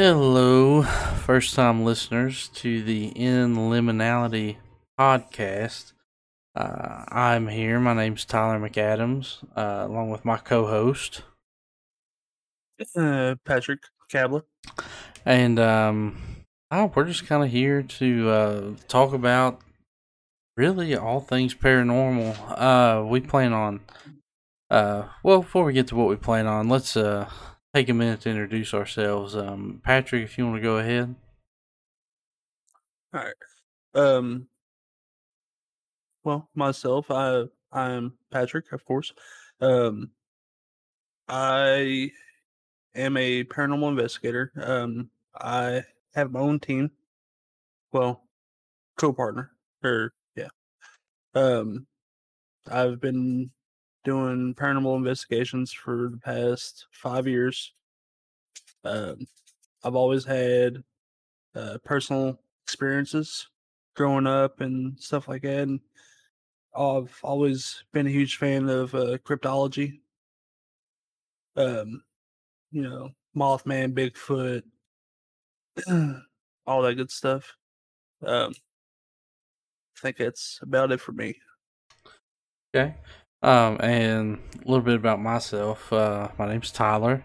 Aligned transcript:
Hello, 0.00 0.82
first 0.82 1.56
time 1.56 1.84
listeners 1.84 2.46
to 2.54 2.84
the 2.84 3.06
In 3.06 3.56
Liminality 3.56 4.58
podcast. 4.96 5.92
Uh, 6.54 7.04
I'm 7.08 7.48
here. 7.48 7.80
My 7.80 7.94
name's 7.94 8.24
Tyler 8.24 8.60
McAdams, 8.60 9.42
uh, 9.56 9.88
along 9.88 10.10
with 10.10 10.24
my 10.24 10.36
co 10.36 10.68
host. 10.68 11.22
Uh, 12.94 13.34
Patrick 13.44 13.80
Cabler. 14.08 14.44
And 15.26 15.58
um, 15.58 16.44
oh, 16.70 16.92
we're 16.94 17.02
just 17.02 17.26
kind 17.26 17.42
of 17.42 17.50
here 17.50 17.82
to 17.82 18.30
uh, 18.30 18.70
talk 18.86 19.12
about 19.12 19.62
really 20.56 20.94
all 20.94 21.18
things 21.18 21.56
paranormal. 21.56 22.36
Uh, 22.56 23.04
we 23.04 23.18
plan 23.18 23.52
on, 23.52 23.80
uh, 24.70 25.08
well, 25.24 25.40
before 25.40 25.64
we 25.64 25.72
get 25.72 25.88
to 25.88 25.96
what 25.96 26.06
we 26.06 26.14
plan 26.14 26.46
on, 26.46 26.68
let's 26.68 26.96
uh, 26.96 27.28
take 27.74 27.88
a 27.88 27.94
minute 27.94 28.20
to 28.22 28.30
introduce 28.30 28.74
ourselves. 28.74 29.36
Um, 29.36 29.80
Patrick, 29.84 30.24
if 30.24 30.38
you 30.38 30.46
want 30.46 30.56
to 30.56 30.62
go 30.62 30.78
ahead. 30.78 31.14
All 33.14 33.20
right. 33.22 33.34
Um. 33.94 34.48
Well, 36.24 36.48
myself, 36.54 37.10
I 37.10 37.44
I'm 37.72 38.14
Patrick, 38.30 38.72
of 38.72 38.84
course. 38.84 39.12
Um. 39.60 40.10
I 41.28 42.10
am 42.94 43.16
a 43.16 43.44
paranormal 43.44 43.90
investigator. 43.90 44.52
Um. 44.60 45.10
I 45.34 45.82
have 46.14 46.32
my 46.32 46.40
own 46.40 46.60
team. 46.60 46.90
Well, 47.92 48.22
co-partner, 48.98 49.50
or 49.82 50.12
yeah. 50.36 50.48
Um. 51.34 51.86
I've 52.70 53.00
been 53.00 53.50
doing 54.04 54.54
paranormal 54.54 54.96
investigations 54.96 55.72
for 55.72 56.10
the 56.10 56.18
past 56.18 56.86
five 56.90 57.26
years. 57.26 57.72
Um, 58.84 59.26
I've 59.84 59.96
always 59.96 60.24
had 60.24 60.82
uh, 61.54 61.78
personal 61.84 62.38
experiences 62.64 63.48
growing 63.94 64.26
up 64.26 64.60
and 64.60 64.98
stuff 64.98 65.28
like 65.28 65.42
that. 65.42 65.62
And 65.68 65.80
I've 66.74 67.18
always 67.22 67.84
been 67.92 68.06
a 68.06 68.10
huge 68.10 68.36
fan 68.36 68.68
of 68.68 68.94
uh, 68.94 69.18
cryptology. 69.18 70.00
Um, 71.56 72.02
you 72.70 72.82
know, 72.82 73.10
Mothman, 73.36 73.92
Bigfoot, 73.92 74.62
all 76.66 76.82
that 76.82 76.94
good 76.94 77.10
stuff. 77.10 77.56
Um, 78.24 78.52
I 79.96 80.00
think 80.00 80.16
that's 80.18 80.60
about 80.62 80.92
it 80.92 81.00
for 81.00 81.12
me. 81.12 81.36
Okay. 82.74 82.94
Um, 83.42 83.78
and 83.80 84.38
a 84.54 84.68
little 84.68 84.84
bit 84.84 84.96
about 84.96 85.20
myself. 85.20 85.92
Uh, 85.92 86.28
my 86.38 86.48
name's 86.48 86.72
Tyler. 86.72 87.24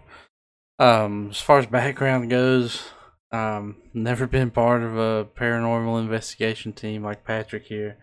Um, 0.79 1.29
as 1.31 1.39
far 1.39 1.59
as 1.59 1.65
background 1.65 2.29
goes, 2.29 2.83
um, 3.31 3.77
never 3.93 4.27
been 4.27 4.51
part 4.51 4.83
of 4.83 4.95
a 4.95 5.25
paranormal 5.25 5.99
investigation 5.99 6.71
team 6.73 7.03
like 7.03 7.25
Patrick 7.25 7.65
here. 7.65 7.97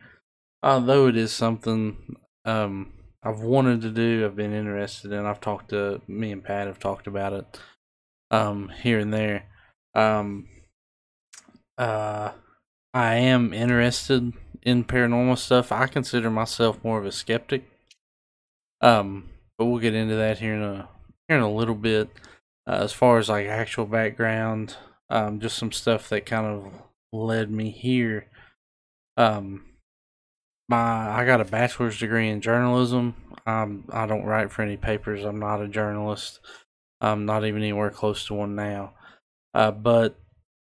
Although 0.63 1.07
it 1.07 1.17
is 1.17 1.33
something 1.33 2.17
um 2.45 2.93
I've 3.23 3.41
wanted 3.41 3.83
to 3.83 3.91
do, 3.91 4.25
I've 4.25 4.37
been 4.37 4.53
interested 4.53 5.13
in. 5.13 5.25
I've 5.25 5.41
talked 5.41 5.71
to 5.71 6.01
me 6.09 6.33
and 6.33 6.43
Pat 6.43 6.67
have 6.67 6.79
talked 6.79 7.07
about 7.07 7.33
it 7.33 7.61
um 8.31 8.71
here 8.83 8.99
and 8.99 9.13
there. 9.13 9.45
Um 9.95 10.49
uh 11.79 12.33
I 12.93 13.15
am 13.15 13.55
interested 13.55 14.33
in 14.63 14.85
paranormal 14.85 15.39
stuff. 15.39 15.71
I 15.71 15.87
consider 15.87 16.29
myself 16.29 16.83
more 16.83 16.99
of 16.99 17.07
a 17.07 17.13
skeptic. 17.13 17.70
Um, 18.81 19.29
but 19.59 19.67
we'll 19.67 19.81
get 19.81 19.95
into 19.95 20.17
that 20.17 20.39
here 20.39 20.55
in 20.55 20.63
a 20.63 20.89
here 21.29 21.37
in 21.37 21.43
a 21.43 21.53
little 21.53 21.75
bit. 21.75 22.09
Uh, 22.67 22.81
as 22.83 22.93
far 22.93 23.19
as 23.19 23.29
like 23.29 23.47
actual 23.47 23.87
background, 23.87 24.77
um, 25.09 25.41
just 25.41 25.59
some 25.59 25.73
stuff 25.73 26.09
that 26.09 26.27
kind 26.27 26.47
of 26.47 26.73
led 27.13 27.51
me 27.51 27.71
here. 27.71 28.27
Um, 29.17 29.65
my 30.69 31.11
I 31.11 31.27
got 31.27 31.41
a 31.41 31.45
bachelor's 31.45 31.99
degree 31.99 32.29
in 32.29 32.41
journalism. 32.41 33.15
Um, 33.47 33.85
I 33.93 34.07
don't 34.07 34.25
write 34.25 34.53
for 34.53 34.63
any 34.63 34.77
papers. 34.77 35.25
I'm 35.25 35.41
not 35.41 35.61
a 35.61 35.69
journalist. 35.69 36.41
I'm 37.01 37.27
not 37.27 37.45
even 37.45 37.63
anywhere 37.63 37.91
close 37.91 38.27
to 38.27 38.35
one 38.35 38.55
now. 38.55 38.93
Uh, 39.53 39.71
but 39.73 40.19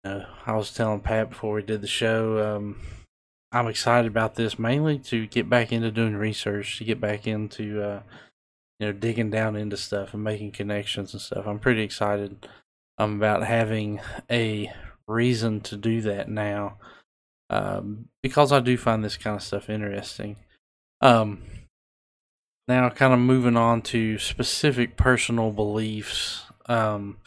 uh, 0.03 0.21
I 0.45 0.55
was 0.55 0.73
telling 0.73 1.01
Pat 1.01 1.29
before 1.29 1.53
we 1.53 1.61
did 1.61 1.81
the 1.81 1.87
show. 1.87 2.55
Um, 2.55 2.77
I'm 3.51 3.67
excited 3.67 4.09
about 4.09 4.35
this 4.35 4.57
mainly 4.57 4.99
to 4.99 5.27
get 5.27 5.49
back 5.49 5.71
into 5.71 5.91
doing 5.91 6.15
research, 6.15 6.77
to 6.77 6.85
get 6.85 7.01
back 7.01 7.27
into 7.27 7.81
uh, 7.81 8.01
you 8.79 8.87
know 8.87 8.93
digging 8.93 9.29
down 9.29 9.55
into 9.55 9.77
stuff 9.77 10.13
and 10.13 10.23
making 10.23 10.51
connections 10.51 11.13
and 11.13 11.21
stuff. 11.21 11.45
I'm 11.45 11.59
pretty 11.59 11.83
excited 11.83 12.47
um, 12.97 13.17
about 13.17 13.43
having 13.43 13.99
a 14.29 14.71
reason 15.07 15.59
to 15.61 15.75
do 15.75 16.01
that 16.01 16.29
now 16.29 16.77
um, 17.49 18.07
because 18.23 18.51
I 18.51 18.61
do 18.61 18.77
find 18.77 19.03
this 19.03 19.17
kind 19.17 19.35
of 19.35 19.43
stuff 19.43 19.69
interesting. 19.69 20.37
Um, 21.01 21.41
now, 22.67 22.89
kind 22.89 23.13
of 23.13 23.19
moving 23.19 23.57
on 23.57 23.81
to 23.83 24.17
specific 24.17 24.95
personal 24.95 25.51
beliefs. 25.51 26.43
Um, 26.67 27.17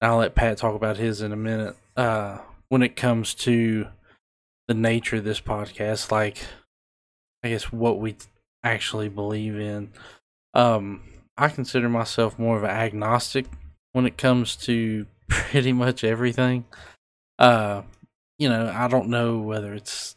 I'll 0.00 0.18
let 0.18 0.34
Pat 0.34 0.56
talk 0.56 0.74
about 0.74 0.96
his 0.96 1.20
in 1.20 1.32
a 1.32 1.36
minute. 1.36 1.76
Uh, 1.96 2.38
when 2.68 2.82
it 2.82 2.96
comes 2.96 3.34
to 3.34 3.88
the 4.68 4.74
nature 4.74 5.16
of 5.16 5.24
this 5.24 5.40
podcast, 5.40 6.12
like 6.12 6.38
I 7.42 7.48
guess 7.48 7.72
what 7.72 7.98
we 7.98 8.16
actually 8.62 9.08
believe 9.08 9.58
in. 9.58 9.90
Um, 10.54 11.02
I 11.36 11.48
consider 11.48 11.88
myself 11.88 12.38
more 12.38 12.56
of 12.56 12.64
an 12.64 12.70
agnostic 12.70 13.46
when 13.92 14.06
it 14.06 14.18
comes 14.18 14.56
to 14.56 15.06
pretty 15.28 15.72
much 15.72 16.04
everything. 16.04 16.66
Uh, 17.38 17.82
you 18.38 18.48
know, 18.48 18.72
I 18.74 18.88
don't 18.88 19.08
know 19.08 19.38
whether 19.38 19.74
it's. 19.74 20.16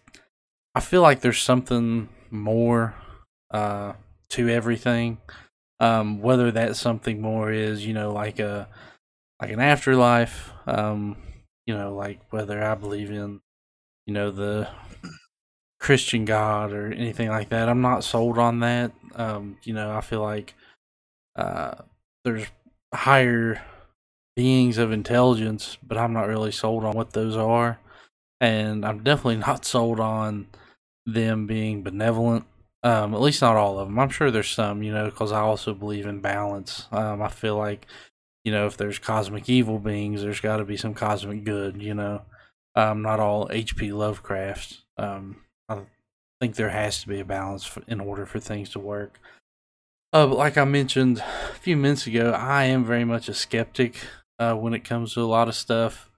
I 0.75 0.79
feel 0.79 1.01
like 1.01 1.21
there's 1.21 1.41
something 1.41 2.09
more 2.29 2.95
uh, 3.51 3.93
to 4.29 4.49
everything. 4.49 5.17
Um, 5.79 6.21
whether 6.21 6.51
that 6.51 6.75
something 6.75 7.21
more 7.21 7.51
is, 7.51 7.85
you 7.85 7.93
know, 7.93 8.11
like 8.11 8.39
a 8.39 8.67
like 9.41 9.51
an 9.51 9.59
afterlife. 9.59 10.51
Um, 10.67 11.17
you 11.65 11.75
know, 11.75 11.95
like 11.95 12.19
whether 12.31 12.63
I 12.63 12.75
believe 12.75 13.11
in 13.11 13.41
you 14.05 14.13
know 14.13 14.31
the 14.31 14.67
Christian 15.81 16.25
God 16.25 16.71
or 16.71 16.93
anything 16.93 17.29
like 17.29 17.49
that. 17.49 17.67
I'm 17.67 17.81
not 17.81 18.03
sold 18.03 18.37
on 18.37 18.59
that. 18.59 18.91
Um, 19.15 19.57
you 19.63 19.73
know, 19.73 19.91
I 19.91 20.01
feel 20.01 20.21
like 20.21 20.53
uh, 21.35 21.73
there's 22.23 22.45
higher 22.93 23.61
beings 24.35 24.77
of 24.77 24.91
intelligence, 24.91 25.77
but 25.85 25.97
I'm 25.97 26.13
not 26.13 26.27
really 26.27 26.51
sold 26.51 26.85
on 26.85 26.95
what 26.95 27.13
those 27.13 27.35
are, 27.35 27.79
and 28.39 28.85
I'm 28.85 29.03
definitely 29.03 29.37
not 29.37 29.65
sold 29.65 29.99
on 29.99 30.47
them 31.05 31.47
being 31.47 31.81
benevolent. 31.81 32.45
Um, 32.83 33.13
at 33.13 33.21
least 33.21 33.41
not 33.41 33.57
all 33.57 33.77
of 33.77 33.87
them. 33.87 33.99
I'm 33.99 34.09
sure 34.09 34.31
there's 34.31 34.49
some, 34.49 34.81
you 34.81 34.91
know, 34.91 35.05
because 35.05 35.31
I 35.31 35.41
also 35.41 35.73
believe 35.75 36.07
in 36.07 36.19
balance. 36.19 36.87
Um, 36.91 37.21
I 37.21 37.27
feel 37.27 37.55
like, 37.55 37.85
you 38.43 38.51
know, 38.51 38.65
if 38.65 38.75
there's 38.75 38.97
cosmic 38.97 39.47
evil 39.49 39.77
beings, 39.77 40.23
there's 40.23 40.39
got 40.39 40.57
to 40.57 40.65
be 40.65 40.77
some 40.77 40.95
cosmic 40.95 41.43
good, 41.43 41.79
you 41.81 41.93
know 41.93 42.23
um, 42.75 43.01
not 43.01 43.19
all 43.19 43.49
H.P. 43.51 43.91
Lovecraft. 43.91 44.81
Um, 44.97 45.37
I 45.69 45.79
think 46.39 46.55
there 46.55 46.69
has 46.69 47.01
to 47.01 47.07
be 47.07 47.19
a 47.19 47.25
balance 47.25 47.65
for, 47.65 47.83
in 47.87 47.99
order 47.99 48.25
for 48.25 48.39
things 48.39 48.69
to 48.71 48.79
work. 48.79 49.19
Uh, 50.13 50.27
but 50.27 50.37
like 50.37 50.57
I 50.57 50.65
mentioned 50.65 51.19
a 51.19 51.55
few 51.55 51.77
minutes 51.77 52.05
ago, 52.05 52.31
I 52.31 52.65
am 52.65 52.83
very 52.83 53.05
much 53.05 53.29
a 53.29 53.33
skeptic 53.33 53.95
uh, 54.39 54.55
when 54.55 54.73
it 54.73 54.83
comes 54.83 55.13
to 55.13 55.21
a 55.21 55.23
lot 55.23 55.47
of 55.47 55.55
stuff. 55.55 56.09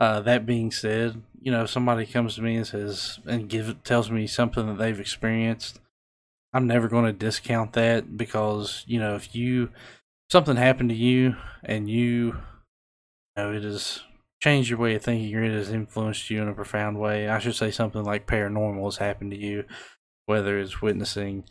Uh, 0.00 0.20
that 0.20 0.46
being 0.46 0.70
said, 0.70 1.22
you 1.40 1.52
know, 1.52 1.64
if 1.64 1.70
somebody 1.70 2.06
comes 2.06 2.34
to 2.34 2.42
me 2.42 2.56
and 2.56 2.66
says 2.66 3.18
and 3.26 3.48
give 3.48 3.82
tells 3.84 4.10
me 4.10 4.26
something 4.26 4.66
that 4.66 4.78
they've 4.78 5.00
experienced, 5.00 5.80
I'm 6.52 6.66
never 6.66 6.88
going 6.88 7.04
to 7.04 7.12
discount 7.12 7.74
that 7.74 8.16
because 8.16 8.84
you 8.86 8.98
know 8.98 9.14
if 9.14 9.34
you 9.34 9.70
something 10.30 10.56
happened 10.56 10.90
to 10.90 10.96
you 10.96 11.36
and 11.62 11.88
you, 11.88 12.00
you 12.06 12.34
know 13.36 13.52
it 13.52 13.64
is 13.64 14.02
changed 14.40 14.70
your 14.70 14.78
way 14.78 14.94
of 14.94 15.02
thinking 15.02 15.34
or 15.34 15.42
it 15.42 15.52
has 15.52 15.70
influenced 15.70 16.30
you 16.30 16.40
in 16.42 16.48
a 16.48 16.54
profound 16.54 16.98
way. 16.98 17.28
I 17.28 17.38
should 17.38 17.56
say 17.56 17.70
something 17.70 18.04
like 18.04 18.26
paranormal 18.26 18.84
has 18.84 18.98
happened 18.98 19.32
to 19.32 19.36
you, 19.36 19.64
whether 20.26 20.58
it's 20.58 20.80
witnessing 20.80 21.44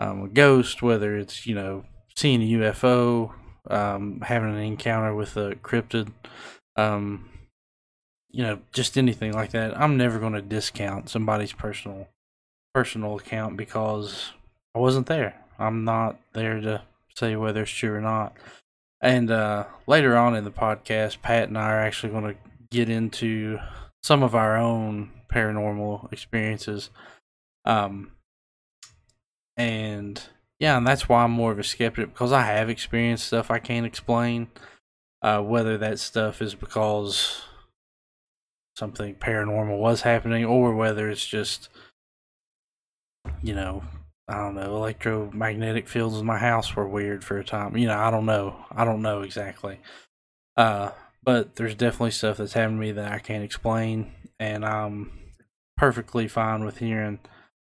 um, 0.00 0.24
a 0.24 0.28
ghost, 0.28 0.82
whether 0.82 1.16
it's, 1.16 1.46
you 1.46 1.54
know, 1.54 1.84
seeing 2.16 2.42
a 2.42 2.58
UFO, 2.58 3.32
um, 3.70 4.20
having 4.20 4.54
an 4.54 4.62
encounter 4.62 5.14
with 5.14 5.36
a 5.36 5.54
cryptid, 5.56 6.12
um, 6.76 7.28
you 8.30 8.42
know, 8.42 8.58
just 8.72 8.98
anything 8.98 9.32
like 9.32 9.50
that. 9.52 9.78
I'm 9.78 9.96
never 9.96 10.18
going 10.18 10.32
to 10.32 10.42
discount 10.42 11.08
somebody's 11.08 11.52
personal 11.52 12.08
personal 12.74 13.18
account 13.18 13.56
because 13.56 14.32
I 14.74 14.78
wasn't 14.78 15.06
there. 15.06 15.34
I'm 15.58 15.84
not 15.84 16.18
there 16.32 16.60
to 16.60 16.82
say 17.14 17.36
whether 17.36 17.62
it's 17.62 17.70
true 17.70 17.94
or 17.94 18.00
not. 18.00 18.34
And 19.02 19.30
uh, 19.30 19.64
later 19.88 20.16
on 20.16 20.36
in 20.36 20.44
the 20.44 20.52
podcast, 20.52 21.20
Pat 21.22 21.48
and 21.48 21.58
I 21.58 21.70
are 21.70 21.80
actually 21.80 22.12
going 22.12 22.34
to 22.34 22.36
get 22.70 22.88
into 22.88 23.58
some 24.02 24.22
of 24.22 24.34
our 24.34 24.56
own 24.56 25.10
paranormal 25.30 26.12
experiences. 26.12 26.90
Um, 27.64 28.12
and 29.56 30.22
yeah, 30.60 30.76
and 30.76 30.86
that's 30.86 31.08
why 31.08 31.24
I'm 31.24 31.32
more 31.32 31.50
of 31.50 31.58
a 31.58 31.64
skeptic 31.64 32.12
because 32.12 32.32
I 32.32 32.42
have 32.42 32.70
experienced 32.70 33.26
stuff 33.26 33.50
I 33.50 33.58
can't 33.58 33.86
explain. 33.86 34.48
Uh, 35.20 35.40
whether 35.40 35.78
that 35.78 36.00
stuff 36.00 36.42
is 36.42 36.54
because 36.54 37.42
something 38.76 39.14
paranormal 39.14 39.78
was 39.78 40.02
happening 40.02 40.44
or 40.44 40.74
whether 40.74 41.08
it's 41.08 41.26
just, 41.26 41.68
you 43.40 43.54
know, 43.54 43.84
I 44.28 44.34
don't 44.36 44.54
know, 44.54 44.76
electromagnetic 44.76 45.88
fields 45.88 46.18
in 46.18 46.26
my 46.26 46.38
house 46.38 46.74
were 46.74 46.86
weird 46.86 47.24
for 47.24 47.38
a 47.38 47.44
time. 47.44 47.76
You 47.76 47.88
know, 47.88 47.98
I 47.98 48.10
don't 48.10 48.26
know. 48.26 48.56
I 48.70 48.84
don't 48.84 49.02
know 49.02 49.22
exactly. 49.22 49.80
Uh, 50.56 50.90
but 51.22 51.56
there's 51.56 51.74
definitely 51.74 52.12
stuff 52.12 52.36
that's 52.36 52.52
happened 52.52 52.78
to 52.78 52.80
me 52.80 52.92
that 52.92 53.12
I 53.12 53.18
can't 53.18 53.44
explain, 53.44 54.12
and 54.38 54.64
I'm 54.64 55.12
perfectly 55.76 56.28
fine 56.28 56.64
with 56.64 56.78
hearing 56.78 57.20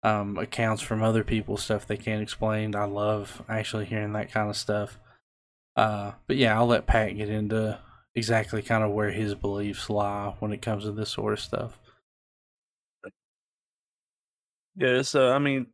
um, 0.03 0.39
accounts 0.39 0.83
from 0.83 1.03
other 1.03 1.25
people, 1.25 1.57
stuff 1.57 1.87
they 1.87 1.97
can't 1.97 2.23
explain. 2.23 2.75
I 2.75 2.85
love 2.85 3.43
actually 3.49 3.87
hearing 3.87 4.13
that 4.13 4.33
kind 4.33 4.49
of 4.49 4.57
stuff. 4.57 4.99
Uh, 5.77 6.13
but 6.27 6.37
yeah, 6.37 6.57
I'll 6.57 6.67
let 6.67 6.87
Pat 6.87 7.17
get 7.17 7.29
into 7.29 7.79
exactly 8.15 8.63
kind 8.63 8.83
of 8.83 8.91
where 8.91 9.11
his 9.11 9.35
beliefs 9.35 9.89
lie 9.89 10.35
when 10.41 10.53
it 10.53 10.63
comes 10.63 10.85
to 10.85 10.93
this 10.93 11.11
sort 11.11 11.35
of 11.35 11.41
stuff. 11.41 11.79
Yeah, 14.77 15.03
so 15.03 15.33
I 15.33 15.39
mean, 15.39 15.67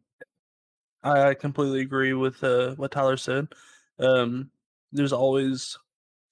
I 1.04 1.34
completely 1.34 1.82
agree 1.82 2.14
with 2.14 2.42
uh, 2.42 2.74
what 2.76 2.90
Tyler 2.90 3.16
said. 3.18 3.48
Um, 3.98 4.50
there's 4.90 5.12
always 5.12 5.78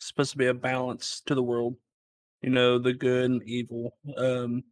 supposed 0.00 0.32
to 0.32 0.38
be 0.38 0.46
a 0.46 0.54
balance 0.54 1.22
to 1.26 1.34
the 1.34 1.42
world, 1.42 1.76
you 2.40 2.50
know, 2.50 2.78
the 2.78 2.94
good 2.94 3.30
and 3.30 3.42
evil. 3.44 3.96
Um, 4.16 4.64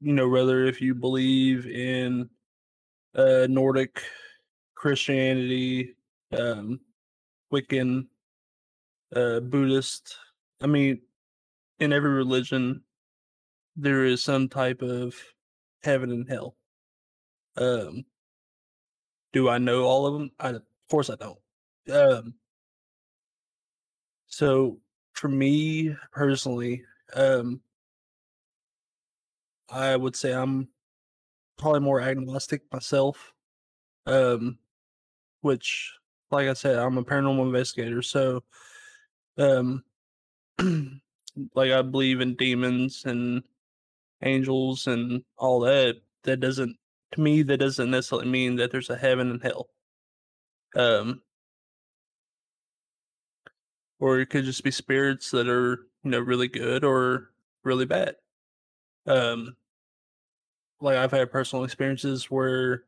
you 0.00 0.12
know, 0.12 0.28
whether 0.28 0.64
if 0.64 0.80
you 0.80 0.94
believe 0.94 1.66
in 1.66 2.28
uh, 3.14 3.46
Nordic 3.48 4.02
Christianity, 4.74 5.94
um, 6.36 6.80
Wiccan, 7.52 8.06
uh, 9.14 9.40
Buddhist. 9.40 10.16
I 10.60 10.66
mean, 10.66 11.00
in 11.78 11.92
every 11.92 12.10
religion, 12.10 12.82
there 13.76 14.04
is 14.04 14.22
some 14.22 14.48
type 14.48 14.82
of 14.82 15.14
heaven 15.82 16.10
and 16.10 16.28
hell. 16.28 16.56
Um, 17.56 18.04
do 19.32 19.48
I 19.48 19.58
know 19.58 19.84
all 19.84 20.06
of 20.06 20.14
them? 20.14 20.30
I, 20.38 20.48
of 20.50 20.62
course 20.90 21.10
I 21.10 21.16
don't. 21.16 21.38
Um, 21.90 22.34
so 24.26 24.78
for 25.12 25.28
me 25.28 25.94
personally, 26.12 26.84
um, 27.14 27.60
I 29.70 29.96
would 29.96 30.16
say 30.16 30.32
I'm 30.32 30.68
probably 31.56 31.80
more 31.80 32.00
agnostic 32.00 32.62
myself. 32.72 33.32
Um, 34.06 34.58
which, 35.42 35.92
like 36.30 36.48
I 36.48 36.54
said, 36.54 36.78
I'm 36.78 36.96
a 36.98 37.04
paranormal 37.04 37.46
investigator, 37.46 38.00
so 38.00 38.42
um, 39.36 39.84
like 41.54 41.72
I 41.72 41.82
believe 41.82 42.20
in 42.20 42.34
demons 42.34 43.04
and 43.04 43.42
angels 44.22 44.86
and 44.86 45.22
all 45.36 45.60
that. 45.60 46.00
That 46.24 46.40
doesn't, 46.40 46.76
to 47.12 47.20
me, 47.20 47.42
that 47.42 47.58
doesn't 47.58 47.90
necessarily 47.90 48.28
mean 48.28 48.56
that 48.56 48.70
there's 48.70 48.90
a 48.90 48.96
heaven 48.96 49.30
and 49.30 49.42
hell. 49.42 49.68
Um, 50.74 51.22
or 54.00 54.20
it 54.20 54.26
could 54.26 54.44
just 54.44 54.64
be 54.64 54.70
spirits 54.70 55.30
that 55.30 55.48
are 55.48 55.86
you 56.04 56.10
know 56.10 56.20
really 56.20 56.48
good 56.48 56.84
or 56.84 57.30
really 57.64 57.84
bad. 57.86 58.16
Um, 59.06 59.56
like 60.80 60.96
I've 60.96 61.10
had 61.10 61.30
personal 61.30 61.64
experiences 61.64 62.30
where 62.30 62.84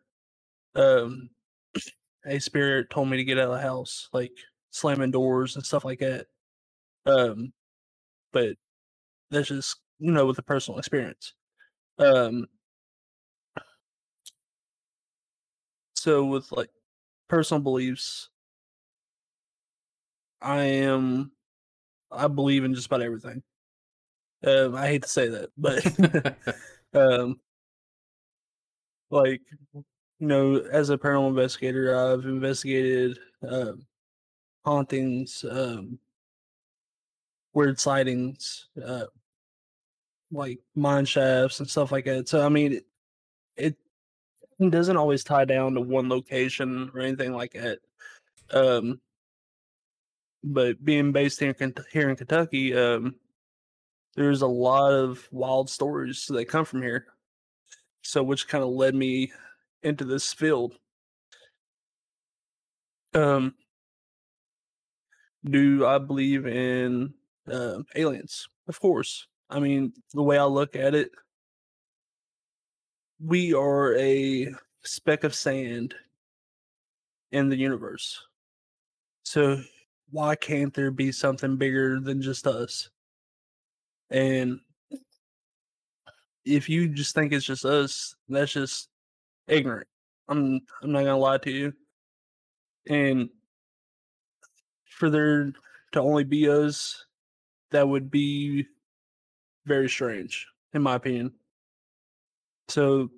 um 0.74 1.30
a 2.26 2.38
spirit 2.40 2.90
told 2.90 3.08
me 3.10 3.16
to 3.18 3.24
get 3.24 3.38
out 3.38 3.50
of 3.50 3.56
the 3.56 3.62
house, 3.62 4.08
like 4.12 4.32
slamming 4.70 5.10
doors 5.10 5.56
and 5.56 5.66
stuff 5.66 5.84
like 5.84 6.00
that. 6.00 6.26
Um, 7.06 7.52
but 8.32 8.56
that's 9.30 9.48
just 9.48 9.78
you 10.00 10.12
know 10.12 10.26
with 10.26 10.38
a 10.38 10.42
personal 10.42 10.78
experience. 10.78 11.34
Um, 11.98 12.46
so 16.00 16.24
with 16.24 16.50
like 16.50 16.70
personal 17.28 17.62
beliefs, 17.62 18.30
I 20.40 20.62
am 20.62 21.32
I 22.10 22.26
believe 22.26 22.64
in 22.64 22.74
just 22.74 22.86
about 22.86 23.02
everything. 23.02 23.42
Um, 24.42 24.74
I 24.74 24.86
hate 24.86 25.02
to 25.02 25.08
say 25.08 25.28
that, 25.28 25.50
but 25.58 26.56
um, 26.94 27.38
like 29.10 29.42
you 29.74 30.26
know, 30.26 30.56
as 30.56 30.88
a 30.88 30.96
paranormal 30.96 31.28
investigator, 31.28 31.94
I've 31.94 32.24
investigated 32.24 33.18
um, 33.46 33.86
hauntings, 34.64 35.44
um, 35.50 35.98
weird 37.52 37.78
sightings, 37.78 38.68
uh, 38.82 39.04
like 40.32 40.60
mine 40.74 41.04
shafts 41.04 41.60
and 41.60 41.68
stuff 41.68 41.92
like 41.92 42.06
that. 42.06 42.26
So 42.26 42.44
I 42.44 42.48
mean, 42.48 42.80
doesn't 44.68 44.96
always 44.96 45.24
tie 45.24 45.46
down 45.46 45.74
to 45.74 45.80
one 45.80 46.08
location 46.08 46.90
or 46.94 47.00
anything 47.00 47.32
like 47.32 47.52
that. 47.52 47.78
Um, 48.50 49.00
but 50.44 50.84
being 50.84 51.12
based 51.12 51.40
here 51.40 51.54
in, 51.58 51.74
here 51.92 52.10
in 52.10 52.16
Kentucky, 52.16 52.76
um, 52.76 53.14
there's 54.16 54.42
a 54.42 54.46
lot 54.46 54.92
of 54.92 55.26
wild 55.30 55.70
stories 55.70 56.26
that 56.28 56.44
come 56.46 56.64
from 56.64 56.82
here. 56.82 57.06
So, 58.02 58.22
which 58.22 58.48
kind 58.48 58.64
of 58.64 58.70
led 58.70 58.94
me 58.94 59.32
into 59.82 60.04
this 60.04 60.32
field. 60.32 60.74
Um, 63.14 63.54
do 65.44 65.86
I 65.86 65.98
believe 65.98 66.46
in 66.46 67.14
uh, 67.50 67.78
aliens? 67.94 68.48
Of 68.68 68.80
course. 68.80 69.26
I 69.48 69.60
mean, 69.60 69.92
the 70.14 70.22
way 70.22 70.38
I 70.38 70.44
look 70.44 70.76
at 70.76 70.94
it, 70.94 71.10
we 73.24 73.52
are 73.54 73.94
a 73.96 74.52
speck 74.84 75.24
of 75.24 75.34
sand 75.34 75.94
in 77.32 77.48
the 77.48 77.56
universe. 77.56 78.20
So, 79.22 79.62
why 80.10 80.34
can't 80.34 80.74
there 80.74 80.90
be 80.90 81.12
something 81.12 81.56
bigger 81.56 82.00
than 82.00 82.22
just 82.22 82.46
us? 82.46 82.90
And 84.10 84.60
if 86.44 86.68
you 86.68 86.88
just 86.88 87.14
think 87.14 87.32
it's 87.32 87.44
just 87.44 87.64
us, 87.64 88.14
that's 88.28 88.52
just 88.52 88.88
ignorant. 89.46 89.86
I'm 90.28 90.60
I'm 90.82 90.92
not 90.92 91.00
gonna 91.00 91.18
lie 91.18 91.38
to 91.38 91.50
you. 91.50 91.72
And 92.88 93.28
for 94.84 95.10
there 95.10 95.52
to 95.92 96.00
only 96.00 96.24
be 96.24 96.48
us, 96.48 97.04
that 97.70 97.88
would 97.88 98.10
be 98.10 98.66
very 99.66 99.88
strange, 99.88 100.46
in 100.72 100.82
my 100.82 100.96
opinion. 100.96 101.32
So 102.70 103.10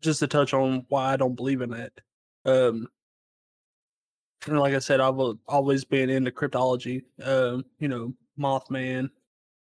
just 0.00 0.20
to 0.20 0.26
touch 0.26 0.52
on 0.52 0.84
why 0.88 1.12
I 1.12 1.16
don't 1.16 1.36
believe 1.36 1.62
in 1.62 1.70
that. 1.70 1.92
Um 2.44 2.88
and 4.46 4.58
like 4.58 4.74
I 4.74 4.78
said, 4.78 5.00
I've 5.00 5.18
always 5.48 5.84
been 5.84 6.10
into 6.10 6.30
cryptology. 6.30 7.02
Um, 7.22 7.64
you 7.78 7.88
know, 7.88 8.12
Mothman, 8.38 9.08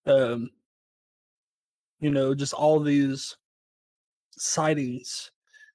um, 0.07 0.51
you 2.01 2.11
know, 2.11 2.35
just 2.35 2.55
all 2.55 2.81
these 2.81 3.37
sightings 4.33 5.31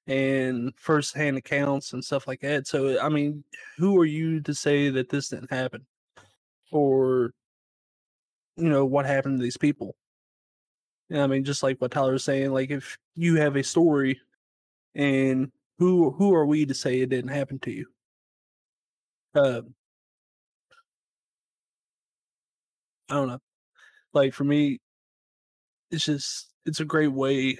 and 0.06 0.72
firsthand 0.76 1.36
accounts 1.36 1.92
and 1.92 2.04
stuff 2.04 2.26
like 2.26 2.40
that. 2.40 2.66
So, 2.66 3.00
I 3.00 3.08
mean, 3.08 3.44
who 3.78 3.98
are 3.98 4.06
you 4.06 4.40
to 4.42 4.54
say 4.54 4.90
that 4.90 5.08
this 5.08 5.28
didn't 5.28 5.52
happen? 5.52 5.86
Or, 6.72 7.32
you 8.56 8.68
know, 8.68 8.84
what 8.84 9.06
happened 9.06 9.38
to 9.38 9.42
these 9.42 9.56
people? 9.56 9.94
I 11.12 11.26
mean, 11.26 11.44
just 11.44 11.62
like 11.62 11.78
what 11.80 11.90
Tyler 11.90 12.12
was 12.12 12.24
saying, 12.24 12.52
like 12.52 12.70
if 12.70 12.96
you 13.16 13.36
have 13.36 13.56
a 13.56 13.64
story 13.64 14.20
and 14.94 15.50
who 15.78 16.10
who 16.12 16.34
are 16.34 16.46
we 16.46 16.66
to 16.66 16.74
say 16.74 17.00
it 17.00 17.10
didn't 17.10 17.30
happen 17.30 17.58
to 17.60 17.72
you? 17.72 17.86
Uh, 19.34 19.62
I 23.08 23.14
don't 23.14 23.28
know. 23.28 23.38
Like 24.12 24.34
for 24.34 24.44
me, 24.44 24.78
it's 25.90 26.04
just 26.04 26.52
it's 26.66 26.80
a 26.80 26.84
great 26.84 27.12
way 27.12 27.58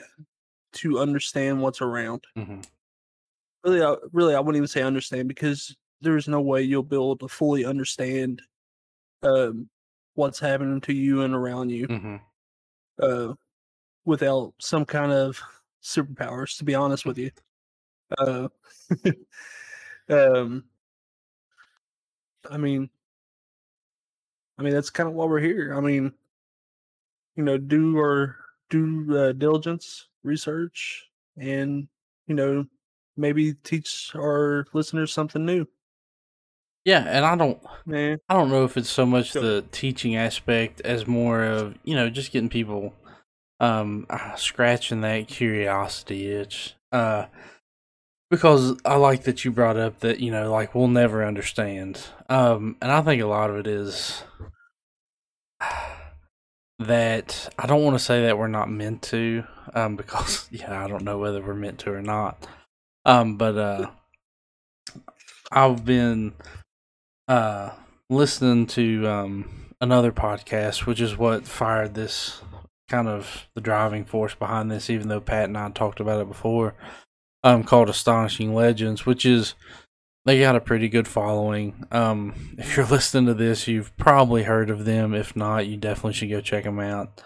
to 0.74 0.98
understand 0.98 1.60
what's 1.60 1.80
around. 1.80 2.24
Mhm. 2.36 2.66
Really, 3.64 3.82
I, 3.82 3.96
really, 4.12 4.34
I 4.34 4.40
wouldn't 4.40 4.56
even 4.56 4.68
say 4.68 4.82
understand 4.82 5.28
because 5.28 5.76
there's 6.00 6.28
no 6.28 6.40
way 6.40 6.62
you'll 6.62 6.82
be 6.82 6.96
able 6.96 7.16
to 7.18 7.28
fully 7.28 7.64
understand 7.64 8.42
um, 9.22 9.68
what's 10.14 10.38
happening 10.40 10.80
to 10.82 10.94
you 10.94 11.22
and 11.22 11.34
around 11.34 11.70
you 11.70 11.86
Mhm. 11.88 12.20
Uh, 12.98 13.34
without 14.04 14.54
some 14.60 14.84
kind 14.84 15.12
of 15.12 15.40
superpowers. 15.82 16.58
To 16.58 16.64
be 16.64 16.74
honest 16.74 17.06
with 17.06 17.18
you, 17.18 17.30
uh, 18.18 18.48
um, 20.08 20.64
I 22.50 22.56
mean, 22.56 22.90
I 24.58 24.62
mean 24.62 24.72
that's 24.74 24.90
kind 24.90 25.08
of 25.08 25.14
why 25.14 25.24
we're 25.26 25.40
here. 25.40 25.74
I 25.76 25.80
mean, 25.80 26.12
you 27.36 27.42
know, 27.44 27.58
do 27.58 27.96
our 27.98 28.36
do 28.68 29.16
uh, 29.16 29.32
diligence, 29.32 30.08
research, 30.22 31.08
and 31.36 31.88
you 32.26 32.34
know, 32.34 32.64
maybe 33.16 33.54
teach 33.54 34.12
our 34.14 34.66
listeners 34.72 35.12
something 35.12 35.44
new. 35.44 35.66
Yeah, 36.84 37.04
and 37.06 37.24
I 37.24 37.36
don't. 37.36 37.58
I 38.28 38.34
don't 38.34 38.48
know 38.50 38.64
if 38.64 38.76
it's 38.76 38.88
so 38.88 39.04
much 39.04 39.34
Go 39.34 39.42
the 39.42 39.62
teaching 39.72 40.16
aspect 40.16 40.80
as 40.82 41.06
more 41.06 41.44
of, 41.44 41.76
you 41.84 41.94
know, 41.94 42.08
just 42.10 42.32
getting 42.32 42.48
people 42.48 42.94
um 43.60 44.06
uh, 44.10 44.34
scratching 44.36 45.02
that 45.02 45.28
curiosity 45.28 46.30
itch. 46.32 46.74
Uh 46.92 47.26
because 48.30 48.78
I 48.84 48.94
like 48.96 49.24
that 49.24 49.44
you 49.44 49.50
brought 49.50 49.76
up 49.76 50.00
that, 50.00 50.20
you 50.20 50.30
know, 50.30 50.50
like 50.50 50.74
we'll 50.74 50.88
never 50.88 51.24
understand. 51.24 52.00
Um 52.28 52.76
and 52.80 52.90
I 52.92 53.02
think 53.02 53.22
a 53.22 53.26
lot 53.26 53.50
of 53.50 53.56
it 53.56 53.66
is 53.66 54.22
that 56.78 57.52
I 57.58 57.66
don't 57.66 57.84
want 57.84 57.96
to 57.98 58.04
say 58.04 58.24
that 58.26 58.38
we're 58.38 58.48
not 58.48 58.70
meant 58.70 59.02
to 59.04 59.44
um 59.74 59.96
because 59.98 60.48
yeah, 60.50 60.82
I 60.84 60.88
don't 60.88 61.04
know 61.04 61.18
whether 61.18 61.42
we're 61.42 61.54
meant 61.54 61.78
to 61.80 61.92
or 61.92 62.02
not. 62.02 62.46
Um 63.04 63.36
but 63.36 63.56
uh 63.56 63.90
I've 65.52 65.84
been 65.84 66.32
uh 67.30 67.70
listening 68.10 68.66
to 68.66 69.06
um 69.06 69.48
another 69.80 70.10
podcast 70.10 70.84
which 70.84 71.00
is 71.00 71.16
what 71.16 71.46
fired 71.46 71.94
this 71.94 72.42
kind 72.88 73.06
of 73.06 73.48
the 73.54 73.60
driving 73.60 74.04
force 74.04 74.34
behind 74.34 74.68
this 74.68 74.90
even 74.90 75.06
though 75.06 75.20
Pat 75.20 75.44
and 75.44 75.56
I 75.56 75.70
talked 75.70 76.00
about 76.00 76.20
it 76.20 76.26
before 76.26 76.74
um 77.44 77.62
called 77.62 77.88
Astonishing 77.88 78.52
Legends 78.52 79.06
which 79.06 79.24
is 79.24 79.54
they 80.26 80.40
got 80.40 80.56
a 80.56 80.60
pretty 80.60 80.88
good 80.88 81.06
following. 81.06 81.86
Um 81.92 82.34
if 82.58 82.76
you're 82.76 82.84
listening 82.86 83.26
to 83.26 83.34
this 83.34 83.68
you've 83.68 83.96
probably 83.96 84.42
heard 84.42 84.68
of 84.68 84.84
them. 84.84 85.14
If 85.14 85.36
not 85.36 85.68
you 85.68 85.76
definitely 85.76 86.14
should 86.14 86.30
go 86.30 86.40
check 86.40 86.64
them 86.64 86.80
out. 86.80 87.22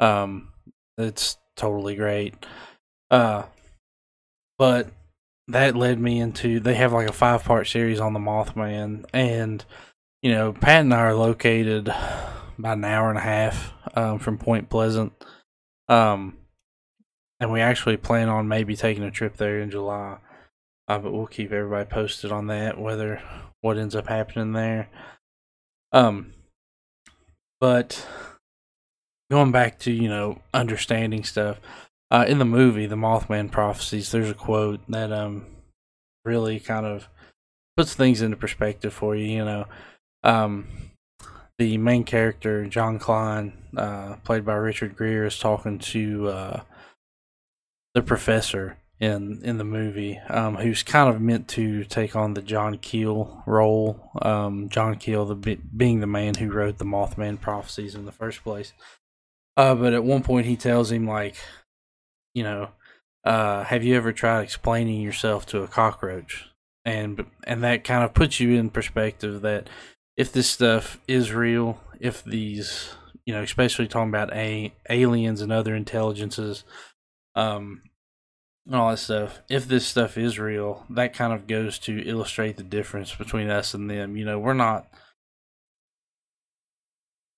Um 0.00 0.50
it's 0.96 1.36
totally 1.56 1.94
great. 1.94 2.34
Uh 3.10 3.42
but 4.56 4.88
that 5.48 5.76
led 5.76 5.98
me 5.98 6.20
into 6.20 6.60
they 6.60 6.74
have 6.74 6.92
like 6.92 7.08
a 7.08 7.12
five 7.12 7.44
part 7.44 7.66
series 7.66 8.00
on 8.00 8.12
the 8.12 8.20
Mothman, 8.20 9.04
and 9.12 9.64
you 10.22 10.32
know 10.32 10.52
Pat 10.52 10.82
and 10.82 10.94
I 10.94 11.00
are 11.00 11.14
located 11.14 11.88
about 11.88 12.78
an 12.78 12.84
hour 12.84 13.08
and 13.08 13.18
a 13.18 13.22
half 13.22 13.72
um, 13.94 14.18
from 14.18 14.38
Point 14.38 14.68
Pleasant, 14.68 15.12
um, 15.88 16.38
and 17.40 17.52
we 17.52 17.60
actually 17.60 17.96
plan 17.96 18.28
on 18.28 18.48
maybe 18.48 18.76
taking 18.76 19.04
a 19.04 19.10
trip 19.10 19.36
there 19.36 19.60
in 19.60 19.70
July. 19.70 20.18
Uh, 20.88 20.98
but 20.98 21.12
we'll 21.12 21.26
keep 21.26 21.52
everybody 21.52 21.88
posted 21.88 22.32
on 22.32 22.48
that, 22.48 22.78
whether 22.78 23.22
what 23.60 23.78
ends 23.78 23.94
up 23.94 24.08
happening 24.08 24.52
there. 24.52 24.88
Um, 25.92 26.32
but 27.60 28.06
going 29.30 29.52
back 29.52 29.78
to 29.80 29.92
you 29.92 30.08
know 30.08 30.40
understanding 30.52 31.24
stuff 31.24 31.60
uh, 32.12 32.26
in 32.28 32.38
the 32.38 32.44
movie, 32.44 32.84
the 32.84 32.94
Mothman 32.94 33.50
prophecies, 33.50 34.12
there's 34.12 34.30
a 34.30 34.34
quote 34.34 34.80
that 34.88 35.10
um 35.10 35.46
really 36.24 36.60
kind 36.60 36.86
of 36.86 37.08
puts 37.76 37.94
things 37.94 38.20
into 38.20 38.36
perspective 38.36 38.92
for 38.92 39.16
you. 39.16 39.24
You 39.24 39.44
know, 39.44 39.64
um, 40.22 40.66
the 41.58 41.78
main 41.78 42.04
character 42.04 42.66
John 42.66 42.98
Klein, 42.98 43.54
uh, 43.76 44.16
played 44.24 44.44
by 44.44 44.54
Richard 44.54 44.96
Gere, 44.96 45.26
is 45.26 45.38
talking 45.38 45.78
to 45.78 46.28
uh, 46.28 46.60
the 47.94 48.02
professor 48.02 48.76
in 49.00 49.40
in 49.42 49.56
the 49.56 49.64
movie, 49.64 50.18
um, 50.28 50.56
who's 50.56 50.82
kind 50.82 51.08
of 51.08 51.18
meant 51.18 51.48
to 51.48 51.82
take 51.84 52.14
on 52.14 52.34
the 52.34 52.42
John 52.42 52.76
Keel 52.76 53.42
role. 53.46 54.10
Um, 54.20 54.68
John 54.68 54.96
Keel, 54.96 55.24
the 55.24 55.56
being 55.56 56.00
the 56.00 56.06
man 56.06 56.34
who 56.34 56.52
wrote 56.52 56.76
the 56.76 56.84
Mothman 56.84 57.40
prophecies 57.40 57.94
in 57.94 58.04
the 58.04 58.12
first 58.12 58.44
place. 58.44 58.74
Uh, 59.56 59.74
but 59.74 59.94
at 59.94 60.04
one 60.04 60.22
point, 60.22 60.46
he 60.46 60.56
tells 60.56 60.92
him 60.92 61.06
like 61.06 61.36
you 62.34 62.42
know, 62.42 62.70
uh, 63.24 63.64
have 63.64 63.84
you 63.84 63.96
ever 63.96 64.12
tried 64.12 64.42
explaining 64.42 65.00
yourself 65.00 65.46
to 65.46 65.62
a 65.62 65.68
cockroach? 65.68 66.46
And 66.84 67.26
and 67.44 67.62
that 67.62 67.84
kind 67.84 68.02
of 68.02 68.14
puts 68.14 68.40
you 68.40 68.58
in 68.58 68.70
perspective 68.70 69.42
that 69.42 69.68
if 70.16 70.32
this 70.32 70.48
stuff 70.48 71.00
is 71.06 71.32
real, 71.32 71.80
if 72.00 72.24
these, 72.24 72.90
you 73.24 73.32
know, 73.32 73.42
especially 73.42 73.86
talking 73.86 74.08
about 74.08 74.32
a 74.34 74.74
aliens 74.90 75.40
and 75.40 75.52
other 75.52 75.76
intelligences, 75.76 76.64
um, 77.36 77.82
and 78.66 78.74
all 78.74 78.90
that 78.90 78.98
stuff, 78.98 79.40
if 79.48 79.66
this 79.66 79.86
stuff 79.86 80.18
is 80.18 80.38
real, 80.38 80.84
that 80.90 81.14
kind 81.14 81.32
of 81.32 81.46
goes 81.46 81.78
to 81.80 82.02
illustrate 82.08 82.56
the 82.56 82.62
difference 82.62 83.14
between 83.14 83.48
us 83.48 83.74
and 83.74 83.88
them. 83.88 84.16
You 84.16 84.24
know, 84.24 84.38
we're 84.38 84.54
not 84.54 84.86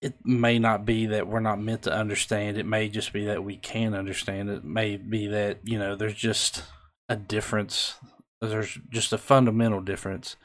it 0.04 0.14
may 0.23 0.58
not 0.58 0.84
be 0.84 1.06
that 1.06 1.28
we're 1.28 1.40
not 1.40 1.58
meant 1.58 1.80
to 1.84 1.92
understand. 1.92 2.58
It 2.58 2.66
may 2.66 2.90
just 2.90 3.11
be 3.11 3.25
that 3.25 3.42
we 3.42 3.56
can 3.56 3.94
understand. 3.94 4.50
It 4.50 4.62
may 4.62 4.99
be 4.99 5.26
that, 5.28 5.61
you 5.64 5.78
know, 5.78 5.96
there's 5.96 6.14
just 6.14 6.62
a 7.08 7.16
difference. 7.16 7.94
There's 8.38 8.78
just 8.90 9.14
a 9.14 9.18
fundamental 9.18 9.80
difference 9.80 10.37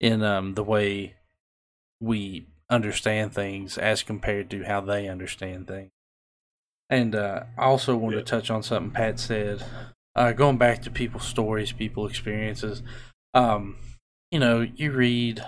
in 0.00 0.22
um, 0.22 0.54
the 0.54 0.62
way 0.62 1.16
we 1.98 2.46
understand 2.70 3.34
things 3.34 3.76
as 3.78 4.04
compared 4.04 4.48
to 4.50 4.62
how 4.62 4.80
they 4.80 5.08
understand 5.08 5.66
things. 5.66 5.90
And 6.88 7.16
uh, 7.16 7.42
I 7.58 7.64
also 7.64 7.96
want 7.96 8.14
yeah. 8.14 8.20
to 8.20 8.24
touch 8.24 8.48
on 8.48 8.62
something 8.62 8.92
Pat 8.92 9.18
said. 9.18 9.64
Uh, 10.14 10.30
going 10.30 10.56
back 10.56 10.82
to 10.82 10.90
people's 10.92 11.26
stories, 11.26 11.72
people 11.72 12.06
experiences. 12.06 12.80
Um, 13.34 13.74
you 14.30 14.38
know, 14.38 14.60
you 14.60 14.92
read 14.92 15.44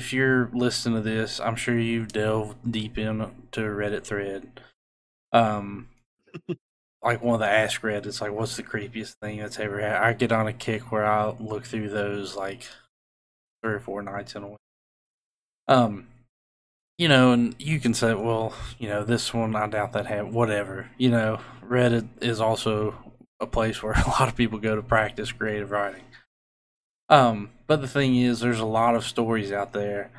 if 0.00 0.14
you're 0.14 0.48
listening 0.54 0.94
to 0.94 1.02
this, 1.02 1.40
I'm 1.40 1.56
sure 1.56 1.78
you've 1.78 2.10
delved 2.10 2.72
deep 2.72 2.96
into 2.96 3.26
a 3.26 3.60
Reddit 3.60 4.02
thread. 4.02 4.58
Um, 5.30 5.88
like 7.02 7.22
one 7.22 7.34
of 7.34 7.40
the 7.40 7.46
Ask 7.46 7.82
Reddits, 7.82 8.22
like 8.22 8.32
what's 8.32 8.56
the 8.56 8.62
creepiest 8.62 9.16
thing 9.20 9.40
that's 9.40 9.58
ever 9.58 9.78
happened? 9.78 10.04
I 10.06 10.14
get 10.14 10.32
on 10.32 10.46
a 10.46 10.54
kick 10.54 10.90
where 10.90 11.04
I 11.04 11.34
look 11.38 11.66
through 11.66 11.90
those 11.90 12.34
like 12.34 12.62
three 13.62 13.74
or 13.74 13.78
four 13.78 14.00
nights 14.00 14.34
in 14.34 14.42
a 14.42 14.48
week. 14.48 14.56
Um, 15.68 16.06
you 16.96 17.06
know, 17.06 17.32
and 17.32 17.54
you 17.58 17.78
can 17.78 17.92
say, 17.92 18.14
well, 18.14 18.54
you 18.78 18.88
know, 18.88 19.04
this 19.04 19.34
one 19.34 19.54
I 19.54 19.66
doubt 19.66 19.92
that 19.92 20.06
happened. 20.06 20.32
Whatever, 20.32 20.88
you 20.96 21.10
know, 21.10 21.40
Reddit 21.62 22.08
is 22.22 22.40
also 22.40 22.94
a 23.38 23.46
place 23.46 23.82
where 23.82 23.92
a 24.06 24.08
lot 24.08 24.28
of 24.28 24.34
people 24.34 24.58
go 24.58 24.76
to 24.76 24.82
practice 24.82 25.30
creative 25.30 25.70
writing. 25.70 26.04
Um, 27.10 27.50
but 27.66 27.80
the 27.80 27.88
thing 27.88 28.16
is, 28.16 28.40
there's 28.40 28.60
a 28.60 28.64
lot 28.64 28.94
of 28.94 29.04
stories 29.04 29.52
out 29.52 29.72
there. 29.72 30.10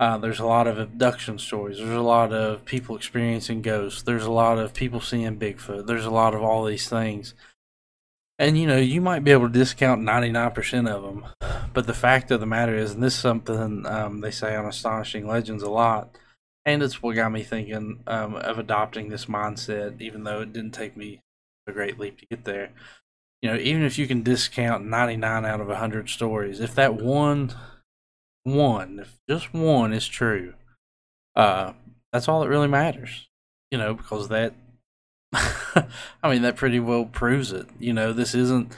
Uh, 0.00 0.16
there's 0.16 0.40
a 0.40 0.46
lot 0.46 0.66
of 0.66 0.78
abduction 0.78 1.38
stories. 1.38 1.78
There's 1.78 1.90
a 1.90 2.00
lot 2.00 2.32
of 2.32 2.64
people 2.64 2.96
experiencing 2.96 3.62
ghosts. 3.62 4.02
There's 4.02 4.24
a 4.24 4.30
lot 4.30 4.58
of 4.58 4.72
people 4.72 5.00
seeing 5.00 5.38
Bigfoot. 5.38 5.86
There's 5.86 6.06
a 6.06 6.10
lot 6.10 6.34
of 6.34 6.42
all 6.42 6.64
these 6.64 6.88
things. 6.88 7.34
And 8.38 8.56
you 8.56 8.66
know, 8.66 8.78
you 8.78 9.00
might 9.00 9.24
be 9.24 9.32
able 9.32 9.48
to 9.48 9.52
discount 9.52 10.02
99% 10.02 10.88
of 10.88 11.02
them. 11.02 11.26
But 11.74 11.86
the 11.86 11.94
fact 11.94 12.30
of 12.30 12.40
the 12.40 12.46
matter 12.46 12.76
is, 12.76 12.92
and 12.92 13.02
this 13.02 13.14
is 13.14 13.20
something 13.20 13.84
um, 13.86 14.20
they 14.20 14.30
say 14.30 14.54
on 14.54 14.64
Astonishing 14.64 15.26
Legends 15.26 15.64
a 15.64 15.70
lot, 15.70 16.16
and 16.64 16.82
it's 16.82 17.02
what 17.02 17.16
got 17.16 17.32
me 17.32 17.42
thinking 17.42 18.04
um, 18.06 18.36
of 18.36 18.58
adopting 18.58 19.08
this 19.08 19.26
mindset, 19.26 20.00
even 20.00 20.22
though 20.22 20.42
it 20.42 20.52
didn't 20.52 20.72
take 20.72 20.96
me 20.96 21.20
a 21.66 21.72
great 21.72 21.98
leap 21.98 22.18
to 22.20 22.26
get 22.26 22.44
there 22.44 22.70
you 23.42 23.50
know, 23.50 23.56
even 23.56 23.82
if 23.82 23.98
you 23.98 24.06
can 24.06 24.22
discount 24.22 24.84
99 24.84 25.44
out 25.44 25.60
of 25.60 25.68
100 25.68 26.08
stories, 26.08 26.60
if 26.60 26.74
that 26.74 26.94
one, 26.94 27.52
one, 28.42 29.00
if 29.00 29.14
just 29.28 29.54
one 29.54 29.92
is 29.92 30.08
true, 30.08 30.54
uh, 31.36 31.72
that's 32.12 32.28
all 32.28 32.40
that 32.40 32.48
really 32.48 32.68
matters, 32.68 33.28
you 33.70 33.78
know, 33.78 33.94
because 33.94 34.28
that, 34.28 34.54
I 35.32 36.30
mean, 36.30 36.42
that 36.42 36.56
pretty 36.56 36.80
well 36.80 37.04
proves 37.04 37.52
it. 37.52 37.68
You 37.78 37.92
know, 37.92 38.12
this 38.12 38.34
isn't, 38.34 38.74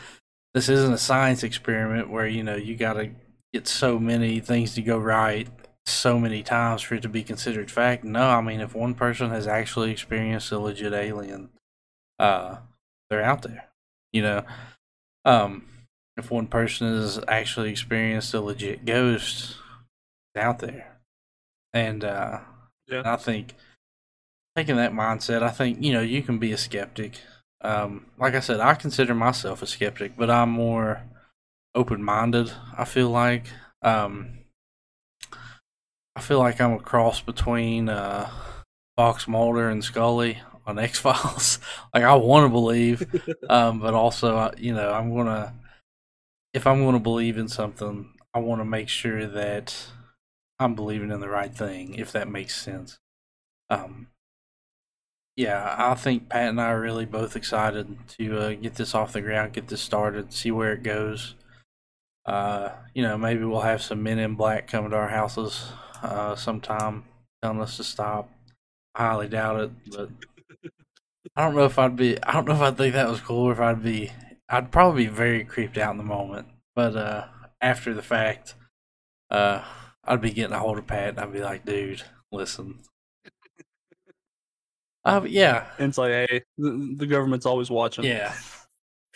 this 0.52 0.68
isn't 0.68 0.92
a 0.92 0.98
science 0.98 1.42
experiment 1.42 2.10
where, 2.10 2.26
you 2.26 2.42
know, 2.42 2.56
you 2.56 2.76
got 2.76 2.94
to 2.94 3.10
get 3.54 3.66
so 3.66 3.98
many 3.98 4.40
things 4.40 4.74
to 4.74 4.82
go 4.82 4.98
right 4.98 5.48
so 5.86 6.18
many 6.18 6.42
times 6.42 6.82
for 6.82 6.96
it 6.96 7.02
to 7.02 7.08
be 7.08 7.22
considered 7.22 7.70
fact. 7.70 8.04
No, 8.04 8.28
I 8.28 8.42
mean, 8.42 8.60
if 8.60 8.74
one 8.74 8.94
person 8.94 9.30
has 9.30 9.46
actually 9.46 9.90
experienced 9.90 10.52
a 10.52 10.58
legit 10.58 10.92
alien, 10.92 11.48
uh, 12.18 12.58
they're 13.08 13.22
out 13.22 13.42
there 13.42 13.69
you 14.12 14.22
know 14.22 14.42
um 15.24 15.64
if 16.16 16.30
one 16.30 16.46
person 16.46 16.86
has 16.88 17.18
actually 17.28 17.70
experienced 17.70 18.34
a 18.34 18.40
legit 18.40 18.84
ghost 18.84 19.56
out 20.36 20.58
there. 20.58 20.98
And 21.72 22.04
uh 22.04 22.40
yeah. 22.88 23.02
i 23.04 23.16
think 23.16 23.54
taking 24.56 24.76
that 24.76 24.92
mindset 24.92 25.42
i 25.42 25.50
think 25.50 25.80
you 25.80 25.92
know 25.92 26.02
you 26.02 26.22
can 26.22 26.38
be 26.38 26.52
a 26.52 26.58
skeptic. 26.58 27.20
Um 27.60 28.06
like 28.18 28.34
i 28.34 28.40
said 28.40 28.60
i 28.60 28.74
consider 28.74 29.14
myself 29.14 29.62
a 29.62 29.66
skeptic 29.66 30.16
but 30.16 30.30
i'm 30.30 30.50
more 30.50 31.02
open-minded 31.74 32.52
i 32.76 32.84
feel 32.84 33.10
like. 33.10 33.46
Um 33.82 34.38
i 36.16 36.20
feel 36.20 36.38
like 36.38 36.60
i'm 36.60 36.72
a 36.72 36.78
cross 36.78 37.20
between 37.20 37.88
uh 37.88 38.28
fox 38.96 39.28
mulder 39.28 39.68
and 39.70 39.82
scully 39.84 40.38
on 40.66 40.78
X 40.78 40.98
Files. 40.98 41.58
like 41.94 42.04
I 42.04 42.14
want 42.14 42.44
to 42.44 42.48
believe, 42.50 43.06
um, 43.48 43.80
but 43.80 43.94
also 43.94 44.52
you 44.58 44.74
know 44.74 44.92
I'm 44.92 45.14
gonna 45.14 45.54
if 46.52 46.66
I'm 46.66 46.84
gonna 46.84 47.00
believe 47.00 47.38
in 47.38 47.48
something, 47.48 48.10
I 48.34 48.40
want 48.40 48.60
to 48.60 48.64
make 48.64 48.88
sure 48.88 49.26
that 49.26 49.74
I'm 50.58 50.74
believing 50.74 51.10
in 51.10 51.20
the 51.20 51.28
right 51.28 51.54
thing. 51.54 51.94
If 51.94 52.12
that 52.12 52.28
makes 52.28 52.60
sense. 52.60 52.98
Um, 53.68 54.08
yeah, 55.36 55.74
I 55.78 55.94
think 55.94 56.28
Pat 56.28 56.50
and 56.50 56.60
I 56.60 56.70
are 56.70 56.80
really 56.80 57.06
both 57.06 57.34
excited 57.36 57.96
to 58.18 58.38
uh, 58.38 58.52
get 58.54 58.74
this 58.74 58.94
off 58.94 59.12
the 59.14 59.22
ground, 59.22 59.54
get 59.54 59.68
this 59.68 59.80
started, 59.80 60.32
see 60.32 60.50
where 60.50 60.72
it 60.72 60.82
goes. 60.82 61.34
Uh, 62.26 62.70
you 62.94 63.02
know, 63.02 63.16
maybe 63.16 63.44
we'll 63.44 63.62
have 63.62 63.80
some 63.80 64.02
men 64.02 64.18
in 64.18 64.34
black 64.34 64.66
coming 64.66 64.90
to 64.90 64.96
our 64.96 65.08
houses 65.08 65.72
uh, 66.02 66.34
sometime, 66.34 67.04
telling 67.42 67.60
us 67.60 67.76
to 67.78 67.84
stop. 67.84 68.28
I 68.94 69.06
highly 69.06 69.28
doubt 69.28 69.60
it, 69.60 69.70
but 69.90 70.10
I 71.36 71.44
don't 71.44 71.54
know 71.54 71.64
if 71.64 71.78
I'd 71.78 71.96
be. 71.96 72.22
I 72.22 72.32
don't 72.32 72.48
know 72.48 72.54
if 72.54 72.60
I'd 72.60 72.76
think 72.76 72.94
that 72.94 73.08
was 73.08 73.20
cool, 73.20 73.46
or 73.48 73.52
if 73.52 73.60
I'd 73.60 73.82
be. 73.82 74.10
I'd 74.48 74.72
probably 74.72 75.06
be 75.06 75.12
very 75.12 75.44
creeped 75.44 75.78
out 75.78 75.92
in 75.92 75.98
the 75.98 76.02
moment, 76.04 76.48
but 76.74 76.96
uh, 76.96 77.26
after 77.60 77.94
the 77.94 78.02
fact, 78.02 78.54
uh, 79.30 79.62
I'd 80.04 80.20
be 80.20 80.32
getting 80.32 80.54
a 80.54 80.58
hold 80.58 80.78
of 80.78 80.86
Pat, 80.86 81.10
and 81.10 81.20
I'd 81.20 81.32
be 81.32 81.40
like, 81.40 81.64
"Dude, 81.64 82.02
listen." 82.32 82.80
Uh, 85.02 85.22
yeah, 85.26 85.66
And 85.78 85.88
it's 85.88 85.96
like, 85.96 86.10
hey, 86.10 86.42
the, 86.58 86.94
the 86.98 87.06
government's 87.06 87.46
always 87.46 87.70
watching. 87.70 88.04
yeah, 88.04 88.34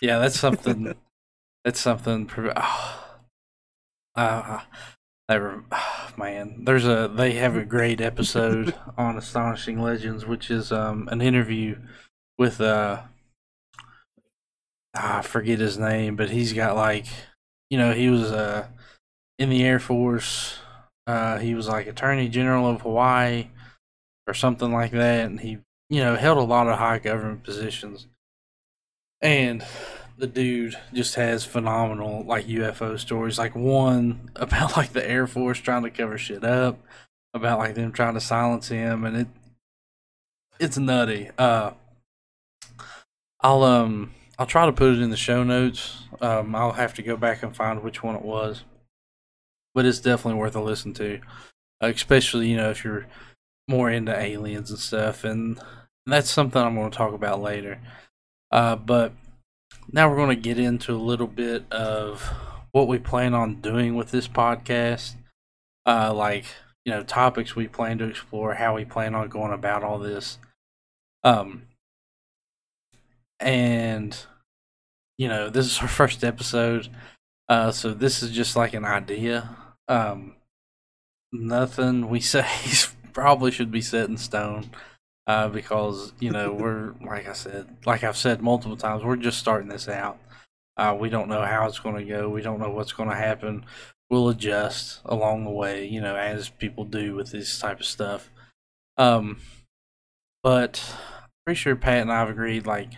yeah. 0.01 0.19
That's 0.19 0.41
something. 0.41 0.95
that's 1.65 1.79
something. 1.81 2.27
pre- 2.27 2.51
Oh, 4.17 4.23
uh, 4.23 4.61
re- 5.29 5.63
oh, 5.73 6.09
man. 6.17 6.65
There's 6.65 6.87
a. 6.87 7.11
They 7.15 7.33
have 7.35 7.57
a 7.57 7.65
great 7.65 8.01
episode 8.01 8.75
on 8.99 9.17
Astonishing 9.17 9.81
Legends, 9.81 10.27
which 10.27 10.51
is 10.51 10.73
um 10.73 11.09
an 11.11 11.21
interview 11.21 11.79
with 12.39 12.61
uh. 12.61 13.03
I 14.97 15.23
forget 15.23 15.59
his 15.59 15.77
name, 15.77 16.15
but 16.15 16.31
he's 16.31 16.53
got 16.53 16.77
like, 16.77 17.07
you 17.69 17.79
know, 17.79 17.93
he 17.93 18.09
was 18.09 18.31
uh 18.31 18.69
in 19.39 19.51
the 19.51 19.65
Air 19.65 19.81
Force. 19.81 20.59
Uh, 21.07 21.39
he 21.39 21.55
was 21.55 21.69
like 21.69 21.87
Attorney 21.87 22.29
General 22.29 22.69
of 22.71 22.81
Hawaii 22.81 23.49
or 24.27 24.35
something 24.35 24.73
like 24.73 24.93
that, 24.93 25.27
and 25.27 25.41
he, 25.41 25.59
you 25.91 26.01
know, 26.01 26.17
held 26.17 26.39
a 26.39 26.43
lot 26.43 26.69
of 26.69 26.79
high 26.79 26.99
government 26.99 27.43
positions. 27.43 28.07
And 29.21 29.65
the 30.17 30.27
dude 30.27 30.77
just 30.93 31.17
has 31.17 31.45
phenomenal 31.45 32.25
like 32.25 32.47
UFO 32.47 32.99
stories. 32.99 33.39
Like 33.39 33.55
one 33.55 34.31
about 34.37 34.77
like 34.77 34.93
the 34.93 35.09
Air 35.09 35.27
Force 35.27 35.59
trying 35.59 35.83
to 35.83 35.91
cover 35.91 36.19
shit 36.19 36.45
up, 36.45 36.79
about 37.33 37.59
like 37.59 37.75
them 37.75 37.93
trying 37.93 38.15
to 38.15 38.21
silence 38.21 38.69
him, 38.69 39.05
and 39.05 39.17
it 39.17 39.29
it's 40.59 40.79
nutty. 40.79 41.31
Uh, 41.37 41.73
I'll 43.41 43.63
um 43.63 44.13
I'll 44.39 44.47
try 44.47 44.67
to 44.67 44.73
put 44.73 44.95
it 44.95 45.01
in 45.01 45.11
the 45.11 45.17
show 45.17 45.43
notes. 45.43 46.03
Um, 46.21 46.55
I'll 46.55 46.73
have 46.73 46.95
to 46.95 47.03
go 47.03 47.17
back 47.17 47.43
and 47.43 47.55
find 47.55 47.83
which 47.83 48.03
one 48.03 48.17
it 48.17 48.23
was, 48.23 48.65
but 49.75 49.85
it's 49.85 50.01
definitely 50.01 50.41
worth 50.41 50.57
a 50.57 50.61
listen 50.61 50.93
to, 50.95 51.21
uh, 51.83 51.89
especially 51.89 52.49
you 52.49 52.57
know 52.57 52.71
if 52.71 52.85
you're 52.85 53.07
more 53.69 53.91
into 53.91 54.17
aliens 54.17 54.71
and 54.71 54.79
stuff, 54.79 55.25
and 55.25 55.61
that's 56.07 56.31
something 56.31 56.61
I'm 56.61 56.75
going 56.75 56.91
to 56.91 56.97
talk 56.97 57.15
about 57.15 57.41
later. 57.43 57.81
Uh, 58.51 58.77
but 58.77 59.13
now 59.95 60.11
we're 60.11 60.17
going 60.17 60.29
to 60.29 60.37
get 60.37 60.59
into 60.59 60.93
a 60.93 60.99
little 60.99 61.29
bit 61.29 61.65
of 61.73 62.21
what 62.73 62.89
we 62.89 62.99
plan 62.99 63.33
on 63.33 63.61
doing 63.61 63.95
with 63.95 64.11
this 64.11 64.27
podcast, 64.27 65.15
uh, 65.87 66.13
like 66.13 66.47
you 66.85 66.93
know 66.93 67.05
topics 67.05 67.55
we 67.55 67.69
plan 67.69 67.99
to 67.99 68.09
explore, 68.09 68.55
how 68.55 68.75
we 68.75 68.85
plan 68.85 69.15
on 69.15 69.29
going 69.29 69.53
about 69.53 69.85
all 69.85 70.01
this. 70.01 70.39
Um, 71.23 71.69
and 73.39 74.19
you 75.17 75.29
know 75.29 75.49
this 75.49 75.67
is 75.67 75.79
our 75.81 75.89
first 75.89 76.25
episode 76.25 76.89
uh 77.49 77.71
so 77.71 77.93
this 77.93 78.23
is 78.23 78.31
just 78.31 78.57
like 78.57 78.75
an 78.75 78.85
idea 78.85 79.57
um 79.89 80.35
nothing 81.33 82.09
we 82.09 82.21
say 82.35 82.47
probably 83.13 83.51
should 83.51 83.71
be 83.71 83.81
set 83.81 84.09
in 84.09 84.17
stone 84.17 84.71
uh 85.27 85.49
because 85.49 86.13
you 86.21 86.31
know 86.31 86.53
we're 86.53 86.93
like 87.05 87.27
i 87.27 87.33
said 87.33 87.67
like 87.87 88.05
i've 88.05 88.17
said 88.17 88.43
multiple 88.43 88.77
times 88.77 89.03
we're 89.03 89.17
just 89.17 89.39
starting 89.39 89.69
this 89.69 89.89
out. 89.89 90.19
Uh 90.77 90.97
we 90.99 91.09
don't 91.09 91.29
know 91.29 91.43
how 91.43 91.67
it's 91.67 91.79
going 91.79 91.97
to 91.97 92.05
go. 92.05 92.29
We 92.29 92.43
don't 92.43 92.61
know 92.61 92.71
what's 92.71 92.93
going 92.93 93.09
to 93.09 93.17
happen. 93.17 93.65
We'll 94.11 94.29
adjust 94.29 95.01
along 95.05 95.45
the 95.45 95.51
way 95.51 95.87
you 95.87 96.01
know 96.01 96.17
as 96.17 96.49
people 96.49 96.85
do 96.85 97.15
with 97.15 97.31
this 97.31 97.59
type 97.59 97.81
of 97.81 97.87
stuff. 97.87 98.31
Um 98.97 99.39
but 100.43 100.97
pretty 101.47 101.59
sure 101.59 101.77
pat 101.77 102.03
and 102.03 102.13
i've 102.13 102.31
agreed 102.31 102.67
like 102.67 102.91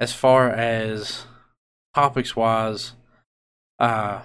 as 0.00 0.12
far 0.12 0.50
as 0.50 1.24
topics 1.94 2.36
wise, 2.36 2.92
uh, 3.78 4.22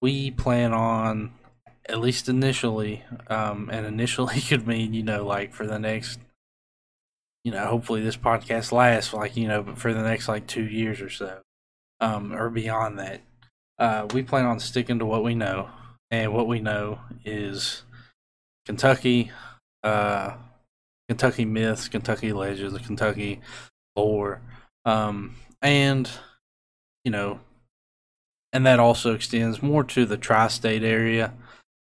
we 0.00 0.30
plan 0.30 0.72
on 0.72 1.32
at 1.88 2.00
least 2.00 2.28
initially, 2.28 3.04
um, 3.28 3.68
and 3.72 3.86
initially 3.86 4.40
could 4.48 4.66
mean 4.66 4.94
you 4.94 5.02
know 5.02 5.24
like 5.24 5.52
for 5.52 5.66
the 5.66 5.78
next, 5.78 6.18
you 7.44 7.52
know, 7.52 7.66
hopefully 7.66 8.02
this 8.02 8.16
podcast 8.16 8.72
lasts 8.72 9.12
like 9.12 9.36
you 9.36 9.48
know, 9.48 9.62
but 9.62 9.78
for 9.78 9.92
the 9.92 10.02
next 10.02 10.28
like 10.28 10.46
two 10.46 10.64
years 10.64 11.00
or 11.00 11.10
so, 11.10 11.40
um, 12.00 12.32
or 12.32 12.50
beyond 12.50 12.98
that, 12.98 13.20
uh, 13.78 14.06
we 14.12 14.22
plan 14.22 14.46
on 14.46 14.60
sticking 14.60 14.98
to 14.98 15.06
what 15.06 15.24
we 15.24 15.34
know, 15.34 15.68
and 16.10 16.32
what 16.32 16.46
we 16.46 16.60
know 16.60 17.00
is 17.24 17.82
Kentucky, 18.66 19.30
uh, 19.82 20.34
Kentucky 21.08 21.44
myths, 21.44 21.88
Kentucky 21.88 22.32
legends, 22.32 22.78
Kentucky 22.86 23.40
lore, 23.96 24.40
um, 24.84 25.36
and 25.60 26.10
you 27.04 27.10
know, 27.10 27.40
and 28.52 28.64
that 28.64 28.80
also 28.80 29.14
extends 29.14 29.62
more 29.62 29.84
to 29.84 30.06
the 30.06 30.16
tri-state 30.16 30.82
area. 30.82 31.34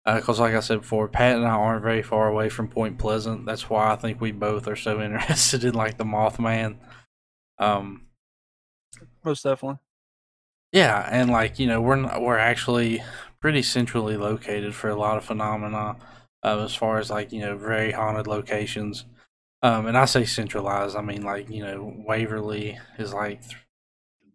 Because, 0.06 0.38
like 0.38 0.54
I 0.54 0.60
said 0.60 0.82
before, 0.82 1.08
Pat 1.08 1.36
and 1.36 1.46
I 1.46 1.50
aren't 1.50 1.82
very 1.82 2.02
far 2.02 2.28
away 2.28 2.50
from 2.50 2.68
Point 2.68 2.98
Pleasant. 2.98 3.46
That's 3.46 3.70
why 3.70 3.90
I 3.92 3.96
think 3.96 4.20
we 4.20 4.32
both 4.32 4.68
are 4.68 4.76
so 4.76 5.00
interested 5.02 5.64
in 5.64 5.74
like 5.74 5.96
the 5.98 6.04
Mothman. 6.04 6.76
Um, 7.58 8.06
Most 9.24 9.42
definitely. 9.42 9.78
yeah, 10.72 11.08
and 11.10 11.30
like 11.30 11.58
you 11.58 11.66
know, 11.66 11.80
we're 11.80 11.96
not, 11.96 12.20
we're 12.22 12.38
actually 12.38 13.02
pretty 13.40 13.62
centrally 13.62 14.16
located 14.16 14.74
for 14.74 14.88
a 14.90 14.96
lot 14.96 15.16
of 15.16 15.24
phenomena, 15.24 15.96
uh, 16.42 16.58
as 16.64 16.74
far 16.74 16.98
as 16.98 17.10
like 17.10 17.32
you 17.32 17.40
know, 17.40 17.56
very 17.56 17.92
haunted 17.92 18.26
locations. 18.26 19.04
Um, 19.62 19.86
and 19.86 19.96
I 19.96 20.04
say 20.06 20.24
centralized, 20.26 20.96
I 20.96 21.02
mean 21.02 21.22
like 21.22 21.48
you 21.50 21.62
know, 21.64 21.94
Waverly 22.06 22.78
is 22.98 23.14
like 23.14 23.42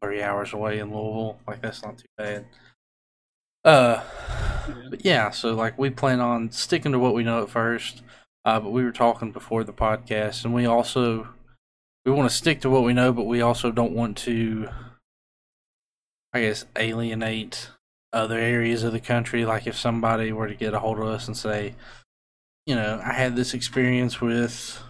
three 0.02 0.22
hours 0.24 0.54
away 0.54 0.80
in 0.80 0.90
Louisville. 0.94 1.40
Like 1.48 1.62
that's 1.62 1.84
not 1.84 1.98
too 1.98 2.08
bad. 2.18 2.48
Uh, 3.64 4.02
but 4.90 5.04
yeah, 5.04 5.30
so 5.30 5.54
like 5.54 5.78
we 5.78 5.90
plan 5.90 6.20
on 6.20 6.52
sticking 6.52 6.92
to 6.92 7.00
what 7.00 7.14
we 7.14 7.24
know 7.24 7.44
at 7.44 7.50
first. 7.50 8.02
Uh, 8.46 8.60
but 8.60 8.72
we 8.72 8.84
were 8.84 8.92
talking 8.92 9.32
before 9.32 9.64
the 9.64 9.74
podcast, 9.74 10.46
and 10.46 10.54
we 10.54 10.66
also 10.66 11.28
we 12.06 12.12
want 12.12 12.30
to 12.30 12.36
stick 12.36 12.62
to 12.62 12.70
what 12.70 12.84
we 12.84 12.94
know, 12.94 13.12
but 13.12 13.26
we 13.26 13.42
also 13.42 13.72
don't 13.72 13.92
want 13.92 14.18
to, 14.20 14.70
I 16.34 16.42
guess, 16.42 16.66
alienate 16.78 17.70
other 18.14 18.38
areas 18.38 18.84
of 18.84 18.94
the 18.94 19.00
country. 19.00 19.46
Like 19.46 19.68
if 19.68 19.78
somebody 19.78 20.32
were 20.32 20.48
to 20.48 20.56
get 20.56 20.74
a 20.74 20.80
hold 20.80 21.00
of 21.00 21.06
us 21.06 21.28
and 21.28 21.36
say, 21.36 21.76
you 22.66 22.76
know, 22.76 23.02
I 23.04 23.14
had 23.14 23.36
this 23.36 23.54
experience 23.54 24.22
with 24.22 24.82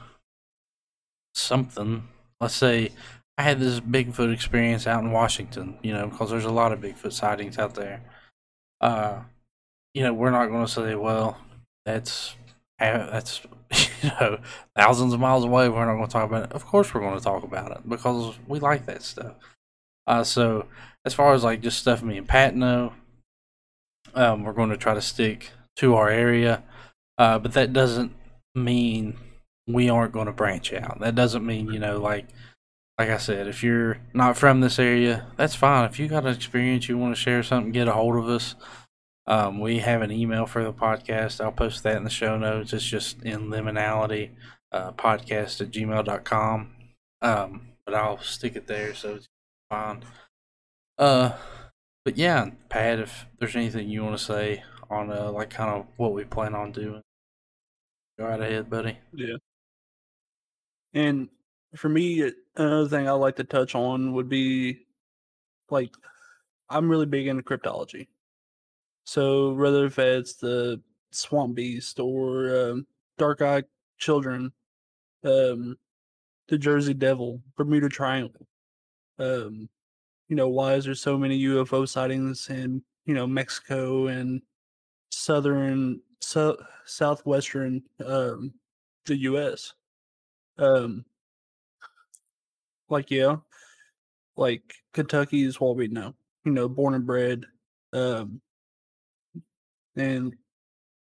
something. 1.33 2.07
Let's 2.39 2.55
say 2.55 2.91
I 3.37 3.43
had 3.43 3.59
this 3.59 3.79
Bigfoot 3.79 4.33
experience 4.33 4.85
out 4.85 5.03
in 5.03 5.11
Washington, 5.11 5.77
you 5.81 5.93
know, 5.93 6.07
because 6.07 6.29
there's 6.29 6.45
a 6.45 6.51
lot 6.51 6.71
of 6.71 6.81
Bigfoot 6.81 7.13
sightings 7.13 7.57
out 7.57 7.75
there. 7.75 8.01
Uh, 8.81 9.21
you 9.93 10.03
know, 10.03 10.13
we're 10.13 10.31
not 10.31 10.47
going 10.47 10.65
to 10.65 10.71
say, 10.71 10.95
well, 10.95 11.37
that's 11.85 12.35
that's 12.79 13.41
you 14.01 14.09
know 14.19 14.39
thousands 14.75 15.13
of 15.13 15.19
miles 15.19 15.43
away. 15.43 15.69
We're 15.69 15.85
not 15.85 15.95
going 15.95 16.07
to 16.07 16.11
talk 16.11 16.29
about 16.29 16.43
it. 16.45 16.51
Of 16.53 16.65
course, 16.65 16.93
we're 16.93 17.01
going 17.01 17.17
to 17.17 17.23
talk 17.23 17.43
about 17.43 17.71
it 17.71 17.87
because 17.87 18.37
we 18.47 18.59
like 18.59 18.85
that 18.85 19.03
stuff. 19.03 19.33
Uh, 20.07 20.23
so 20.23 20.65
as 21.05 21.13
far 21.13 21.33
as 21.33 21.43
like 21.43 21.61
just 21.61 21.79
stuff 21.79 22.01
me 22.01 22.17
and 22.17 22.27
Pat 22.27 22.55
know, 22.55 22.93
um, 24.15 24.43
we're 24.43 24.53
going 24.53 24.69
to 24.69 24.77
try 24.77 24.93
to 24.93 25.01
stick 25.01 25.51
to 25.77 25.95
our 25.95 26.09
area, 26.09 26.63
uh, 27.17 27.39
but 27.39 27.53
that 27.53 27.73
doesn't 27.73 28.13
mean 28.55 29.17
we 29.67 29.89
aren't 29.89 30.13
going 30.13 30.25
to 30.25 30.31
branch 30.31 30.73
out. 30.73 30.99
That 30.99 31.15
doesn't 31.15 31.45
mean 31.45 31.71
you 31.71 31.79
know 31.79 31.99
like 31.99 32.27
like 32.99 33.09
I 33.09 33.17
said, 33.17 33.47
if 33.47 33.63
you're 33.63 33.97
not 34.13 34.37
from 34.37 34.59
this 34.59 34.77
area, 34.77 35.25
that's 35.37 35.55
fine. 35.55 35.85
If 35.85 35.99
you 35.99 36.09
got 36.09 36.25
an 36.25 36.35
experience 36.35 36.89
you 36.89 36.97
want 36.97 37.15
to 37.15 37.21
share 37.21 37.41
something, 37.43 37.71
get 37.71 37.87
a 37.87 37.93
hold 37.93 38.17
of 38.17 38.27
us. 38.27 38.55
Um, 39.25 39.61
we 39.61 39.79
have 39.79 40.01
an 40.01 40.11
email 40.11 40.45
for 40.45 40.65
the 40.65 40.73
podcast. 40.73 41.39
I'll 41.39 41.53
post 41.53 41.83
that 41.83 41.95
in 41.95 42.03
the 42.03 42.09
show 42.09 42.37
notes. 42.37 42.73
It's 42.73 42.83
just 42.83 43.23
in 43.23 43.47
liminality 43.47 44.31
uh, 44.73 44.91
podcast 44.91 45.61
at 45.61 45.71
gmail.com. 45.71 46.71
Um, 47.21 47.61
but 47.85 47.95
I'll 47.95 48.19
stick 48.19 48.57
it 48.57 48.67
there 48.67 48.93
so 48.93 49.15
it's 49.15 49.29
fine. 49.69 50.03
Uh, 50.97 51.37
but 52.03 52.17
yeah, 52.17 52.49
Pat, 52.67 52.99
if 52.99 53.27
there's 53.39 53.55
anything 53.55 53.87
you 53.87 54.03
want 54.03 54.17
to 54.17 54.23
say 54.23 54.63
on 54.89 55.09
uh, 55.09 55.31
like 55.31 55.51
kind 55.51 55.69
of 55.69 55.85
what 55.95 56.11
we 56.11 56.25
plan 56.25 56.53
on 56.53 56.73
doing, 56.73 57.01
go 58.17 58.25
right 58.25 58.41
ahead, 58.41 58.69
buddy. 58.69 58.97
Yeah. 59.13 59.37
And 60.93 61.29
for 61.75 61.89
me, 61.89 62.31
another 62.55 62.87
thing 62.87 63.07
I 63.07 63.11
like 63.11 63.35
to 63.37 63.43
touch 63.43 63.75
on 63.75 64.13
would 64.13 64.29
be 64.29 64.79
like 65.69 65.93
I'm 66.69 66.89
really 66.89 67.05
big 67.05 67.27
into 67.27 67.43
cryptology. 67.43 68.07
So 69.05 69.53
whether 69.53 69.85
if 69.85 69.97
it's 69.97 70.35
the 70.35 70.81
swamp 71.11 71.55
beast 71.55 71.99
or 71.99 72.69
um, 72.71 72.87
dark 73.17 73.41
eyed 73.41 73.65
children, 73.97 74.51
um, 75.23 75.77
the 76.47 76.57
Jersey 76.57 76.93
Devil, 76.93 77.41
Bermuda 77.57 77.89
Triangle, 77.89 78.47
um, 79.17 79.67
you 80.27 80.35
know, 80.35 80.47
why 80.49 80.75
is 80.75 80.85
there 80.85 80.95
so 80.95 81.17
many 81.17 81.41
UFO 81.43 81.87
sightings 81.87 82.49
in, 82.49 82.83
you 83.05 83.15
know, 83.15 83.25
Mexico 83.25 84.07
and 84.07 84.41
southern 85.11 86.01
so, 86.21 86.55
southwestern 86.85 87.81
um 88.05 88.53
the 89.05 89.17
US? 89.17 89.73
Um 90.59 91.03
like 92.89 93.11
yeah. 93.11 93.37
Like 94.35 94.73
Kentucky 94.93 95.43
is 95.43 95.59
what 95.59 95.75
we 95.75 95.87
know. 95.87 96.15
You 96.45 96.51
know, 96.51 96.69
born 96.69 96.93
and 96.93 97.05
bred. 97.05 97.45
Um 97.93 98.41
and, 99.95 100.35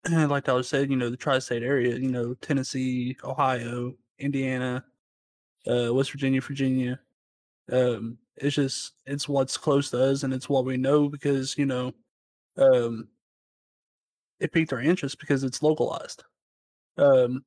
and 0.06 0.30
like 0.30 0.46
Tyler 0.46 0.64
said, 0.64 0.90
you 0.90 0.96
know, 0.96 1.10
the 1.10 1.18
tri 1.18 1.40
state 1.40 1.64
area, 1.64 1.96
you 1.96 2.10
know, 2.10 2.34
Tennessee, 2.36 3.18
Ohio, 3.24 3.94
Indiana, 4.20 4.86
uh, 5.70 5.94
West 5.94 6.12
Virginia, 6.12 6.40
Virginia. 6.40 7.00
Um, 7.70 8.18
it's 8.38 8.56
just 8.56 8.94
it's 9.06 9.28
what's 9.28 9.58
close 9.58 9.90
to 9.90 10.02
us 10.02 10.24
and 10.24 10.34
it's 10.34 10.48
what 10.48 10.66
we 10.66 10.78
know 10.78 11.10
because, 11.10 11.58
you 11.58 11.66
know, 11.66 11.94
um 12.58 13.08
it 14.40 14.52
piqued 14.52 14.74
our 14.74 14.82
interest 14.82 15.20
because 15.20 15.44
it's 15.44 15.64
localized. 15.64 16.24
Um 16.98 17.44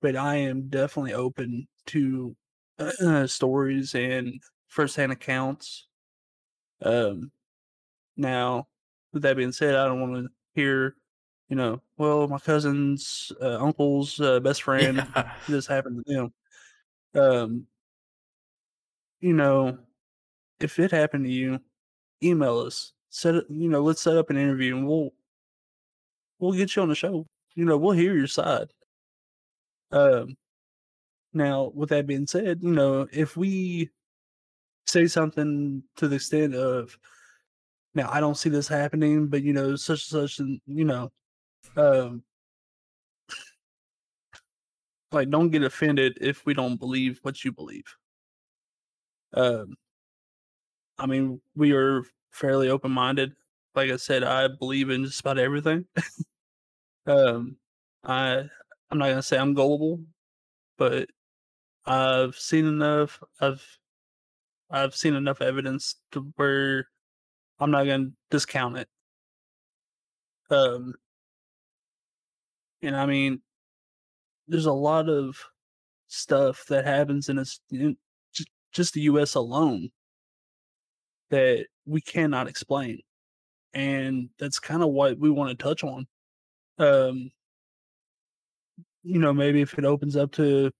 but 0.00 0.16
I 0.16 0.36
am 0.36 0.68
definitely 0.68 1.14
open 1.14 1.66
to 1.86 2.36
uh, 2.78 3.26
stories 3.26 3.94
and 3.94 4.40
firsthand 4.68 5.12
accounts. 5.12 5.86
Um 6.82 7.32
now 8.16 8.68
with 9.12 9.22
that 9.22 9.36
being 9.36 9.52
said, 9.52 9.74
I 9.74 9.86
don't 9.86 10.00
want 10.00 10.26
to 10.26 10.30
hear, 10.54 10.96
you 11.48 11.56
know, 11.56 11.80
well, 11.96 12.28
my 12.28 12.38
cousin's 12.38 13.32
uh, 13.40 13.58
uncle's 13.58 14.20
uh, 14.20 14.38
best 14.40 14.62
friend, 14.64 14.96
Yeah. 14.98 15.34
this 15.48 15.66
happened 15.66 16.04
to 16.06 16.12
them. 17.14 17.22
Um, 17.22 17.66
you 19.20 19.32
know, 19.32 19.78
if 20.60 20.78
it 20.78 20.90
happened 20.90 21.24
to 21.24 21.30
you, 21.32 21.60
email 22.22 22.58
us. 22.58 22.92
Set 23.10 23.34
it, 23.34 23.46
you 23.48 23.68
know, 23.68 23.80
let's 23.82 24.02
set 24.02 24.16
up 24.18 24.28
an 24.30 24.36
interview 24.36 24.76
and 24.76 24.86
we'll 24.86 25.10
we'll 26.38 26.52
get 26.52 26.76
you 26.76 26.82
on 26.82 26.88
the 26.88 26.94
show. 26.94 27.26
You 27.54 27.64
know, 27.64 27.78
we'll 27.78 27.92
hear 27.92 28.14
your 28.14 28.26
side. 28.26 28.68
Um, 29.90 30.36
now, 31.38 31.72
with 31.74 31.88
that 31.90 32.06
being 32.06 32.26
said, 32.26 32.58
you 32.62 32.72
know, 32.72 33.06
if 33.12 33.36
we 33.36 33.90
say 34.86 35.06
something 35.06 35.82
to 35.96 36.08
the 36.08 36.16
extent 36.16 36.54
of, 36.54 36.98
now 37.94 38.08
I 38.12 38.20
don't 38.20 38.36
see 38.36 38.50
this 38.50 38.68
happening, 38.68 39.28
but 39.28 39.42
you 39.42 39.52
know, 39.52 39.76
such 39.76 40.12
and 40.12 40.22
such, 40.22 40.38
and 40.40 40.60
you 40.66 40.84
know, 40.84 41.10
um, 41.76 42.22
like 45.12 45.30
don't 45.30 45.50
get 45.50 45.62
offended 45.62 46.18
if 46.20 46.44
we 46.44 46.54
don't 46.54 46.76
believe 46.76 47.18
what 47.22 47.44
you 47.44 47.52
believe. 47.52 47.96
Um, 49.34 49.76
I 50.98 51.06
mean, 51.06 51.40
we 51.56 51.72
are 51.72 52.02
fairly 52.32 52.68
open 52.68 52.90
minded. 52.90 53.32
Like 53.74 53.90
I 53.90 53.96
said, 53.96 54.24
I 54.24 54.48
believe 54.48 54.90
in 54.90 55.04
just 55.04 55.20
about 55.20 55.38
everything. 55.38 55.86
um, 57.06 57.56
I 58.04 58.44
I'm 58.90 58.98
not 58.98 59.08
gonna 59.08 59.22
say 59.22 59.38
I'm 59.38 59.54
gullible, 59.54 60.00
but 60.76 61.08
I've 61.88 62.36
seen 62.36 62.66
enough. 62.66 63.22
I've 63.40 63.64
I've 64.70 64.94
seen 64.94 65.14
enough 65.14 65.40
evidence 65.40 65.96
to 66.12 66.32
where 66.36 66.86
I'm 67.58 67.70
not 67.70 67.84
gonna 67.86 68.10
discount 68.30 68.76
it. 68.78 68.88
Um, 70.50 70.94
and 72.82 72.94
I 72.94 73.06
mean, 73.06 73.40
there's 74.48 74.66
a 74.66 74.72
lot 74.72 75.08
of 75.08 75.36
stuff 76.08 76.64
that 76.68 76.84
happens 76.84 77.28
in 77.28 77.38
us 77.38 77.60
in 77.70 77.96
just 78.72 78.94
the 78.94 79.00
U.S. 79.02 79.34
alone 79.34 79.90
that 81.30 81.66
we 81.86 82.02
cannot 82.02 82.48
explain, 82.48 83.00
and 83.74 84.28
that's 84.38 84.58
kind 84.60 84.82
of 84.82 84.90
what 84.90 85.18
we 85.18 85.30
want 85.30 85.50
to 85.50 85.62
touch 85.62 85.84
on. 85.84 86.06
Um, 86.78 87.30
you 89.02 89.18
know, 89.18 89.32
maybe 89.32 89.62
if 89.62 89.78
it 89.78 89.84
opens 89.86 90.16
up 90.16 90.32
to, 90.32 90.70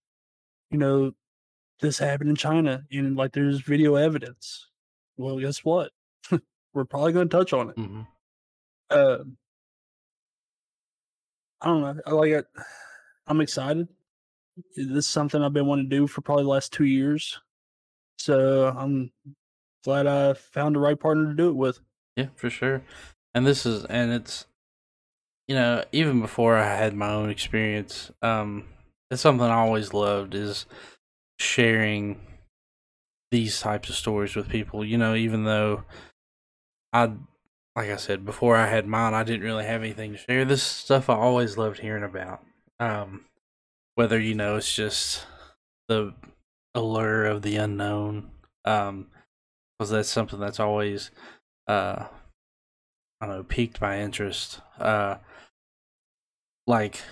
you 0.70 0.78
know, 0.78 1.12
this 1.80 1.98
happened 1.98 2.30
in 2.30 2.36
China 2.36 2.84
and 2.90 3.16
like 3.16 3.32
there's 3.32 3.60
video 3.60 3.94
evidence. 3.94 4.68
Well, 5.16 5.38
guess 5.38 5.64
what? 5.64 5.92
We're 6.74 6.84
probably 6.84 7.12
going 7.12 7.28
to 7.28 7.36
touch 7.36 7.52
on 7.52 7.70
it. 7.70 7.76
hmm 7.76 8.02
Um, 8.90 9.36
I 11.60 11.66
don't 11.66 11.80
know. 11.80 12.02
I 12.06 12.10
like 12.12 12.30
it. 12.30 12.46
I'm 13.26 13.40
excited. 13.40 13.88
This 14.76 14.88
is 14.88 15.06
something 15.06 15.42
I've 15.42 15.52
been 15.52 15.66
wanting 15.66 15.88
to 15.90 15.96
do 15.96 16.06
for 16.06 16.20
probably 16.20 16.44
the 16.44 16.50
last 16.50 16.72
two 16.72 16.84
years. 16.84 17.40
So 18.18 18.68
I'm 18.76 19.12
glad 19.84 20.06
I 20.06 20.34
found 20.34 20.74
the 20.76 20.80
right 20.80 20.98
partner 20.98 21.26
to 21.26 21.34
do 21.34 21.48
it 21.48 21.56
with. 21.56 21.80
Yeah, 22.16 22.28
for 22.34 22.50
sure. 22.50 22.82
And 23.34 23.46
this 23.46 23.64
is, 23.66 23.84
and 23.84 24.12
it's, 24.12 24.46
you 25.46 25.54
know, 25.54 25.84
even 25.92 26.20
before 26.20 26.56
I 26.56 26.64
had 26.76 26.94
my 26.94 27.10
own 27.10 27.30
experience, 27.30 28.10
um, 28.22 28.64
it's 29.10 29.22
something 29.22 29.46
I 29.46 29.54
always 29.54 29.94
loved 29.94 30.34
is 30.34 30.66
sharing 31.38 32.20
these 33.30 33.60
types 33.60 33.88
of 33.88 33.94
stories 33.94 34.34
with 34.36 34.48
people. 34.48 34.84
You 34.84 34.98
know, 34.98 35.14
even 35.14 35.44
though 35.44 35.84
I, 36.92 37.12
like 37.76 37.90
I 37.90 37.96
said 37.96 38.24
before, 38.24 38.56
I 38.56 38.66
had 38.66 38.86
mine, 38.86 39.14
I 39.14 39.22
didn't 39.24 39.46
really 39.46 39.64
have 39.64 39.82
anything 39.82 40.12
to 40.12 40.18
share. 40.18 40.44
This 40.44 40.62
stuff 40.62 41.08
I 41.08 41.14
always 41.14 41.56
loved 41.56 41.80
hearing 41.80 42.04
about. 42.04 42.42
Um, 42.80 43.24
whether 43.94 44.20
you 44.20 44.34
know 44.34 44.56
it's 44.56 44.74
just 44.74 45.26
the 45.88 46.14
allure 46.74 47.24
of 47.24 47.42
the 47.42 47.56
unknown, 47.56 48.30
um, 48.64 49.08
because 49.78 49.90
that's 49.90 50.08
something 50.08 50.38
that's 50.38 50.60
always, 50.60 51.10
uh, 51.66 52.04
I 53.20 53.26
don't 53.26 53.36
know, 53.36 53.42
piqued 53.42 53.80
my 53.80 54.00
interest. 54.00 54.60
Uh, 54.78 55.16
like, 56.66 57.02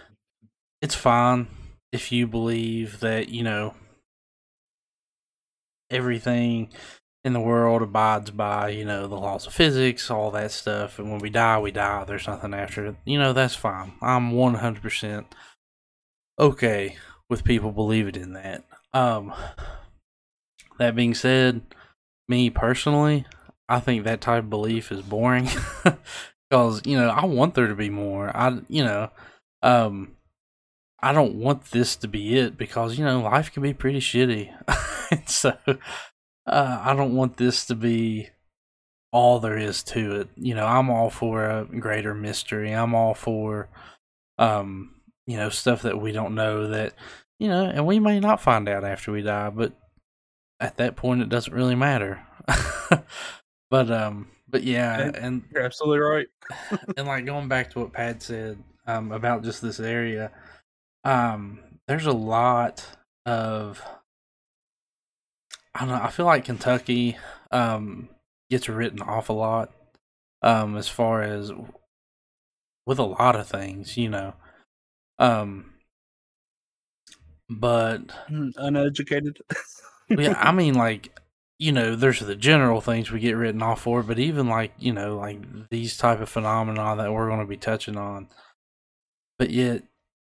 it's 0.81 0.95
fine 0.95 1.49
if 1.93 2.13
you 2.13 2.27
believe 2.27 3.01
that, 3.01 3.29
you 3.29 3.43
know, 3.43 3.75
everything 5.91 6.69
in 7.25 7.33
the 7.33 7.41
world 7.41 7.83
abides 7.83 8.31
by, 8.31 8.69
you 8.69 8.85
know, 8.85 9.07
the 9.07 9.17
laws 9.17 9.47
of 9.47 9.53
physics, 9.53 10.11
all 10.11 10.31
that 10.31 10.53
stuff. 10.53 10.99
And 10.99 11.11
when 11.11 11.21
we 11.21 11.31
die, 11.31 11.59
we 11.59 11.71
die. 11.71 12.05
There's 12.05 12.27
nothing 12.27 12.55
after 12.55 12.87
it. 12.87 12.97
You 13.05 13.19
know, 13.19 13.33
that's 13.33 13.55
fine. 13.55 13.93
I'm 14.01 14.33
100% 14.33 15.25
okay 16.39 16.97
with 17.29 17.45
people 17.45 17.73
believing 17.73 18.17
in 18.17 18.33
that. 18.35 18.65
Um, 18.93 19.33
that 20.79 20.95
being 20.95 21.15
said, 21.15 21.63
me 22.29 22.51
personally, 22.51 23.25
I 23.69 23.81
think 23.81 24.05
that 24.05 24.21
type 24.21 24.45
of 24.45 24.51
belief 24.51 24.93
is 24.93 25.03
boring 25.03 25.49
because 26.51 26.83
you 26.85 26.97
know 26.99 27.09
I 27.09 27.25
want 27.27 27.55
there 27.55 27.67
to 27.67 27.75
be 27.75 27.91
more. 27.91 28.35
I 28.37 28.61
you 28.69 28.85
know, 28.85 29.11
um, 29.63 30.16
I 31.01 31.13
don't 31.13 31.35
want 31.37 31.71
this 31.71 31.97
to 31.97 32.09
be 32.09 32.39
it 32.39 32.57
because 32.57 32.99
you 32.99 33.05
know 33.05 33.21
life 33.21 33.53
can 33.53 33.63
be 33.63 33.75
pretty 33.75 34.01
shitty, 34.01 34.51
and 35.11 35.29
so 35.29 35.57
uh, 36.47 36.81
I 36.83 36.95
don't 36.95 37.15
want 37.15 37.37
this 37.37 37.67
to 37.67 37.75
be 37.75 38.31
all 39.13 39.39
there 39.41 39.59
is 39.59 39.83
to 39.85 40.17
it. 40.21 40.29
You 40.37 40.55
know, 40.55 40.67
I'm 40.67 40.91
all 40.91 41.11
for 41.11 41.45
a 41.45 41.65
greater 41.65 42.15
mystery. 42.15 42.73
I'm 42.73 42.95
all 42.95 43.15
for 43.15 43.69
um, 44.39 44.95
you 45.27 45.37
know, 45.37 45.49
stuff 45.49 45.83
that 45.83 46.01
we 46.01 46.13
don't 46.13 46.35
know 46.35 46.69
that 46.69 46.95
you 47.39 47.49
know, 47.49 47.65
and 47.65 47.87
we 47.87 48.01
may 48.01 48.19
not 48.21 48.41
find 48.41 48.69
out 48.69 48.85
after 48.85 49.13
we 49.13 49.23
die, 49.23 49.51
but 49.51 49.73
at 50.61 50.79
that 50.79 50.97
point 50.97 51.21
it 51.21 51.29
doesn't 51.29 51.53
really 51.53 51.75
matter. 51.75 52.23
but 53.71 53.91
um 53.91 54.29
but 54.49 54.63
yeah, 54.63 55.11
And- 55.15 55.43
You're 55.53 55.65
absolutely 55.65 55.99
right. 55.99 56.27
and 56.97 57.07
like 57.07 57.27
going 57.27 57.49
back 57.49 57.71
to 57.73 57.81
what 57.81 57.93
Pat 57.93 58.23
said 58.23 58.59
um, 58.87 59.11
about 59.13 59.43
just 59.43 59.61
this 59.61 59.81
area, 59.81 60.31
um, 61.07 61.61
there's 61.89 62.07
a 62.07 62.13
lot 62.13 62.85
of 63.25 63.83
I 65.75 65.81
don't 65.81 65.89
know. 65.91 66.03
I 66.03 66.11
feel 66.11 66.27
like 66.27 66.45
Kentucky 66.45 67.17
um, 67.53 68.09
gets 68.51 68.69
written 68.69 69.01
off 69.03 69.29
a 69.29 69.33
lot 69.35 69.73
um, 70.43 70.77
as 70.77 70.89
far 70.89 71.23
as 71.23 71.53
with 72.87 72.99
a 72.99 73.03
lot 73.05 73.37
of 73.37 73.47
things, 73.49 73.97
you 73.97 74.09
know. 74.09 74.35
Um, 75.19 75.75
but 77.49 78.01
Mm, 78.31 78.53
Uneducated. 78.57 79.39
yeah, 80.17 80.35
I 80.37 80.53
mean, 80.53 80.75
like, 80.75 81.19
you 81.59 81.73
know, 81.73 81.97
there's 81.97 82.21
the 82.21 82.37
general 82.37 82.81
things 82.81 83.11
we 83.11 83.21
get 83.21 83.33
written 83.37 83.63
off 83.63 83.83
for, 83.83 84.03
but 84.03 84.19
even 84.19 84.49
like, 84.49 84.73
you 84.79 84.93
know, 84.93 85.17
like 85.17 85.41
these 85.71 85.97
type 85.97 86.21
of 86.21 86.29
phenomena 86.29 86.97
that 86.97 87.13
we're 87.13 87.29
going 87.29 87.41
to 87.41 87.47
be 87.47 87.57
touching 87.57 87.97
on. 87.97 88.29
But 89.39 89.51
yet, 89.51 89.83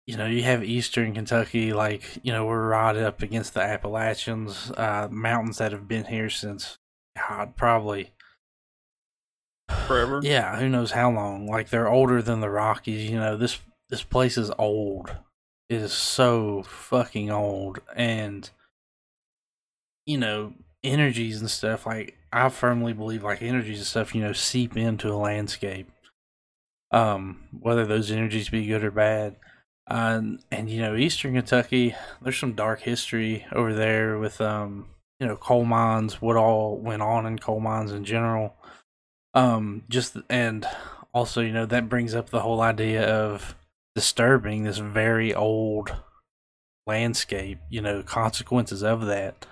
you 0.08 0.16
know, 0.16 0.26
you 0.26 0.42
have 0.44 0.64
Eastern 0.64 1.14
Kentucky, 1.14 1.74
like, 1.74 2.20
you 2.24 2.32
know, 2.32 2.46
we're 2.46 2.70
right 2.70 2.96
up 2.96 3.22
against 3.22 3.54
the 3.54 3.62
Appalachians, 3.62 4.72
uh, 4.72 5.10
mountains 5.12 5.58
that 5.58 5.74
have 5.74 5.88
been 5.88 6.06
here 6.06 6.30
since, 6.30 6.78
God, 7.18 7.58
probably, 7.58 8.14
Forever. 9.86 10.22
yeah, 10.24 10.58
who 10.58 10.70
knows 10.70 10.92
how 10.92 11.12
long. 11.12 11.46
Like, 11.46 11.70
they're 11.70 11.90
older 11.90 12.22
than 12.22 12.40
the 12.40 12.50
Rockies. 12.50 13.10
You 13.10 13.20
know, 13.20 13.36
this 13.36 13.60
this 13.90 14.02
place 14.04 14.38
is 14.38 14.50
old. 14.58 15.14
It 15.70 15.82
is 15.82 15.92
so 15.92 16.64
fucking 16.64 17.30
old, 17.30 17.80
and 17.94 18.50
you 20.06 20.18
know, 20.18 20.54
energies 20.86 21.42
and 21.42 21.52
stuff, 21.52 21.86
like 21.86 22.18
I 22.32 22.48
firmly 22.48 22.94
believe 22.94 23.24
like 23.24 23.42
energies 23.42 23.80
and 23.80 23.88
stuff, 23.88 24.16
you 24.16 24.22
know, 24.22 24.32
seep 24.32 24.78
into 24.78 25.12
a 25.12 25.16
landscape. 25.16 25.92
Um, 26.92 27.50
whether 27.60 27.86
those 27.86 28.10
energies 28.10 28.48
be 28.48 28.66
good 28.66 28.86
or 28.86 28.92
bad. 28.92 29.36
Um, 29.90 30.40
and 30.52 30.70
you 30.70 30.82
know, 30.82 30.96
Eastern 30.96 31.34
Kentucky, 31.34 31.96
there's 32.22 32.38
some 32.38 32.54
dark 32.54 32.82
history 32.82 33.46
over 33.54 33.74
there 33.74 34.18
with 34.18 34.42
um, 34.42 34.88
you 35.20 35.28
know, 35.28 35.36
coal 35.36 35.66
mines, 35.66 36.22
what 36.22 36.36
all 36.36 36.78
went 36.78 37.02
on 37.02 37.26
in 37.26 37.40
coal 37.40 37.60
mines 37.60 37.92
in 37.92 38.04
general. 38.04 38.56
Um, 39.34 39.84
just 39.90 40.18
and 40.30 40.68
also, 41.14 41.42
you 41.42 41.52
know, 41.52 41.66
that 41.66 41.90
brings 41.90 42.14
up 42.14 42.30
the 42.30 42.42
whole 42.42 42.62
idea 42.62 43.08
of 43.08 43.56
disturbing 43.96 44.64
this 44.64 44.78
very 44.78 45.34
old 45.34 45.96
landscape, 46.86 47.60
you 47.70 47.82
know, 47.82 48.04
consequences 48.04 48.84
of 48.84 49.06
that. 49.08 49.46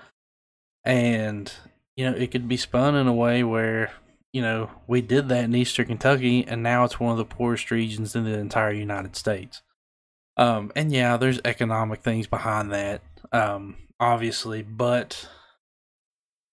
And, 0.83 1.51
you 1.95 2.05
know, 2.05 2.15
it 2.15 2.31
could 2.31 2.47
be 2.47 2.57
spun 2.57 2.95
in 2.95 3.07
a 3.07 3.13
way 3.13 3.43
where, 3.43 3.91
you 4.33 4.41
know, 4.41 4.69
we 4.85 5.01
did 5.01 5.29
that 5.29 5.45
in 5.45 5.55
Eastern 5.55 5.87
Kentucky 5.87 6.45
and 6.47 6.61
now 6.61 6.83
it's 6.83 6.99
one 6.99 7.11
of 7.11 7.17
the 7.17 7.25
poorest 7.25 7.71
regions 7.71 8.15
in 8.15 8.23
the 8.23 8.37
entire 8.37 8.71
United 8.71 9.15
States. 9.15 9.61
Um, 10.37 10.71
and 10.75 10.91
yeah, 10.91 11.17
there's 11.17 11.39
economic 11.45 12.01
things 12.01 12.27
behind 12.27 12.71
that, 12.71 13.01
um, 13.31 13.77
obviously, 13.99 14.63
but 14.63 15.27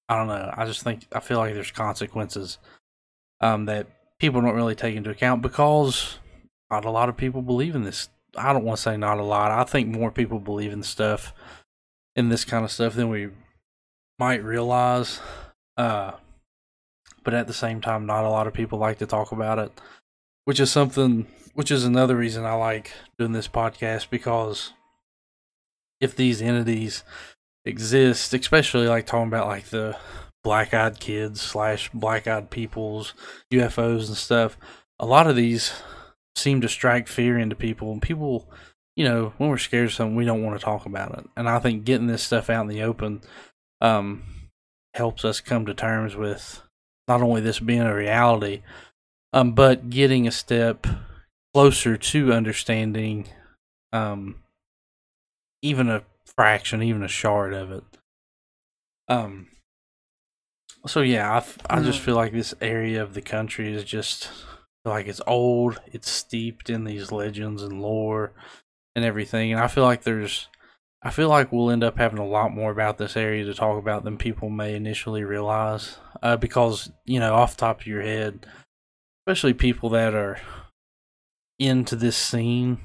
I 0.08 0.16
don't 0.16 0.28
know. 0.28 0.52
I 0.56 0.66
just 0.66 0.82
think 0.82 1.06
I 1.12 1.20
feel 1.20 1.38
like 1.38 1.54
there's 1.54 1.70
consequences 1.70 2.58
um, 3.40 3.66
that 3.66 3.88
people 4.18 4.40
don't 4.40 4.54
really 4.54 4.74
take 4.74 4.94
into 4.94 5.10
account 5.10 5.42
because 5.42 6.18
not 6.70 6.84
a 6.84 6.90
lot 6.90 7.08
of 7.08 7.16
people 7.16 7.42
believe 7.42 7.74
in 7.74 7.82
this. 7.82 8.08
I 8.36 8.52
don't 8.52 8.64
want 8.64 8.76
to 8.76 8.82
say 8.82 8.96
not 8.96 9.18
a 9.18 9.24
lot. 9.24 9.50
I 9.50 9.64
think 9.64 9.88
more 9.88 10.10
people 10.10 10.38
believe 10.38 10.72
in 10.72 10.82
stuff, 10.82 11.34
in 12.14 12.28
this 12.28 12.44
kind 12.44 12.64
of 12.64 12.70
stuff 12.70 12.94
than 12.94 13.08
we 13.08 13.30
might 14.18 14.44
realize. 14.44 15.20
Uh, 15.76 16.12
but 17.24 17.34
at 17.34 17.46
the 17.46 17.52
same 17.52 17.80
time, 17.80 18.06
not 18.06 18.24
a 18.24 18.30
lot 18.30 18.46
of 18.46 18.54
people 18.54 18.78
like 18.78 18.98
to 18.98 19.06
talk 19.06 19.32
about 19.32 19.58
it, 19.58 19.72
which 20.44 20.60
is 20.60 20.70
something, 20.70 21.26
which 21.54 21.70
is 21.70 21.84
another 21.84 22.16
reason 22.16 22.44
I 22.44 22.54
like 22.54 22.92
doing 23.18 23.32
this 23.32 23.48
podcast 23.48 24.10
because 24.10 24.72
if 26.00 26.16
these 26.16 26.42
entities 26.42 27.04
exist, 27.64 28.34
especially 28.34 28.88
like 28.88 29.06
talking 29.06 29.28
about 29.28 29.46
like 29.46 29.66
the 29.66 29.96
black 30.42 30.74
eyed 30.74 30.98
kids 30.98 31.40
slash 31.40 31.90
black 31.92 32.26
eyed 32.26 32.50
peoples, 32.50 33.14
UFOs 33.52 34.08
and 34.08 34.16
stuff, 34.16 34.56
a 34.98 35.06
lot 35.06 35.26
of 35.26 35.36
these 35.36 35.72
seem 36.34 36.60
to 36.60 36.68
strike 36.68 37.08
fear 37.08 37.38
into 37.38 37.54
people. 37.54 37.92
And 37.92 38.02
people, 38.02 38.48
you 38.96 39.04
know, 39.04 39.32
when 39.36 39.50
we're 39.50 39.58
scared 39.58 39.86
of 39.86 39.92
something, 39.92 40.16
we 40.16 40.24
don't 40.24 40.42
want 40.42 40.58
to 40.58 40.64
talk 40.64 40.86
about 40.86 41.16
it. 41.18 41.28
And 41.36 41.48
I 41.48 41.58
think 41.58 41.84
getting 41.84 42.06
this 42.06 42.22
stuff 42.22 42.50
out 42.50 42.62
in 42.62 42.68
the 42.68 42.82
open 42.82 43.20
um, 43.80 44.22
helps 44.94 45.24
us 45.24 45.40
come 45.40 45.66
to 45.66 45.74
terms 45.74 46.16
with 46.16 46.62
not 47.08 47.22
only 47.22 47.40
this 47.40 47.60
being 47.60 47.82
a 47.82 47.94
reality, 47.94 48.62
um, 49.32 49.52
but 49.52 49.90
getting 49.90 50.26
a 50.26 50.32
step 50.32 50.86
closer 51.54 51.96
to 51.96 52.32
understanding 52.32 53.28
um, 53.92 54.42
even 55.60 55.88
a 55.88 56.02
fraction, 56.24 56.82
even 56.82 57.02
a 57.02 57.08
shard 57.08 57.52
of 57.52 57.70
it. 57.70 57.84
Um, 59.08 59.48
so 60.86 61.00
yeah, 61.00 61.40
I, 61.68 61.76
I 61.76 61.82
just 61.82 62.00
feel 62.00 62.14
like 62.14 62.32
this 62.32 62.54
area 62.60 63.02
of 63.02 63.14
the 63.14 63.22
country 63.22 63.72
is 63.72 63.84
just 63.84 64.30
like 64.84 65.06
it's 65.06 65.20
old, 65.26 65.80
it's 65.86 66.10
steeped 66.10 66.70
in 66.70 66.84
these 66.84 67.12
legends 67.12 67.62
and 67.62 67.80
lore 67.80 68.32
and 68.96 69.04
everything, 69.04 69.52
and 69.52 69.60
I 69.60 69.68
feel 69.68 69.84
like 69.84 70.02
there's, 70.02 70.48
I 71.02 71.10
feel 71.10 71.28
like 71.28 71.52
we'll 71.52 71.70
end 71.70 71.84
up 71.84 71.98
having 71.98 72.18
a 72.18 72.26
lot 72.26 72.52
more 72.52 72.70
about 72.70 72.98
this 72.98 73.16
area 73.16 73.44
to 73.44 73.54
talk 73.54 73.78
about 73.78 74.04
than 74.04 74.16
people 74.16 74.50
may 74.50 74.74
initially 74.74 75.22
realize, 75.22 75.98
uh, 76.22 76.36
because 76.36 76.90
you 77.04 77.20
know, 77.20 77.34
off 77.34 77.56
the 77.56 77.60
top 77.60 77.80
of 77.82 77.86
your 77.86 78.02
head, 78.02 78.46
especially 79.20 79.54
people 79.54 79.90
that 79.90 80.14
are 80.14 80.40
into 81.58 81.96
this 81.96 82.16
scene, 82.16 82.78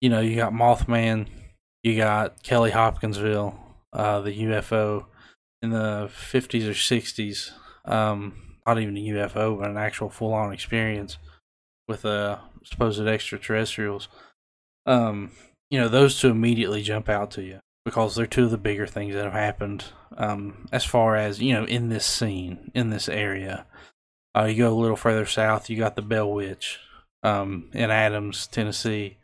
you 0.00 0.08
know, 0.08 0.20
you 0.20 0.36
got 0.36 0.52
Mothman, 0.52 1.26
you 1.82 1.96
got 1.96 2.42
Kelly 2.42 2.70
Hopkinsville, 2.70 3.58
uh, 3.92 4.20
the 4.20 4.42
UFO 4.42 5.06
in 5.62 5.70
the 5.70 6.10
50s 6.10 6.66
or 6.66 6.72
60s. 6.72 7.50
Um, 7.84 8.58
not 8.66 8.78
even 8.78 8.96
a 8.96 9.00
UFO, 9.00 9.58
but 9.58 9.70
an 9.70 9.76
actual 9.78 10.10
full 10.10 10.34
on 10.34 10.52
experience 10.52 11.18
with 11.88 12.04
uh, 12.04 12.38
supposed 12.64 13.00
extraterrestrials. 13.00 14.08
Um, 14.86 15.30
you 15.70 15.80
know, 15.80 15.88
those 15.88 16.20
two 16.20 16.28
immediately 16.28 16.82
jump 16.82 17.08
out 17.08 17.30
to 17.32 17.42
you 17.42 17.60
because 17.84 18.14
they're 18.14 18.26
two 18.26 18.44
of 18.44 18.50
the 18.50 18.58
bigger 18.58 18.86
things 18.86 19.14
that 19.14 19.24
have 19.24 19.32
happened 19.32 19.84
um, 20.16 20.68
as 20.70 20.84
far 20.84 21.16
as, 21.16 21.40
you 21.40 21.54
know, 21.54 21.64
in 21.64 21.88
this 21.88 22.04
scene, 22.04 22.70
in 22.74 22.90
this 22.90 23.08
area. 23.08 23.66
Uh, 24.36 24.44
you 24.44 24.58
go 24.58 24.72
a 24.72 24.76
little 24.76 24.96
further 24.96 25.24
south, 25.24 25.70
you 25.70 25.76
got 25.76 25.96
the 25.96 26.02
Bell 26.02 26.30
Witch 26.30 26.78
um, 27.22 27.70
in 27.72 27.90
Adams, 27.90 28.46
Tennessee. 28.46 29.16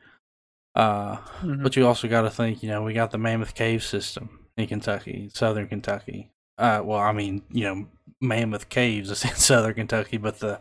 Uh, 0.74 1.16
mm-hmm. 1.16 1.62
But 1.62 1.76
you 1.76 1.86
also 1.86 2.08
got 2.08 2.22
to 2.22 2.30
think, 2.30 2.62
you 2.62 2.68
know, 2.68 2.82
we 2.82 2.92
got 2.92 3.10
the 3.10 3.18
Mammoth 3.18 3.54
Cave 3.54 3.82
system 3.82 4.40
in 4.56 4.66
Kentucky, 4.66 5.30
southern 5.32 5.68
Kentucky. 5.68 6.30
Uh, 6.58 6.82
well, 6.84 6.98
I 6.98 7.12
mean, 7.12 7.42
you 7.50 7.64
know, 7.64 7.86
Mammoth 8.20 8.68
Caves 8.68 9.10
is 9.10 9.24
in 9.24 9.34
southern 9.34 9.74
Kentucky, 9.74 10.16
but 10.16 10.40
the 10.40 10.60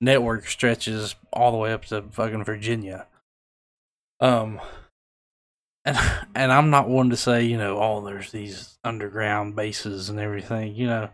network 0.00 0.46
stretches 0.46 1.16
all 1.32 1.52
the 1.52 1.58
way 1.58 1.72
up 1.72 1.84
to 1.86 2.02
fucking 2.02 2.44
Virginia. 2.44 3.06
Um, 4.20 4.60
and 5.84 5.98
and 6.34 6.52
I'm 6.52 6.70
not 6.70 6.88
one 6.88 7.10
to 7.10 7.16
say, 7.16 7.44
you 7.44 7.56
know, 7.56 7.78
oh, 7.78 8.04
there's 8.04 8.30
these 8.30 8.78
underground 8.84 9.56
bases 9.56 10.08
and 10.08 10.20
everything. 10.20 10.74
You 10.74 10.86
know, 10.86 11.10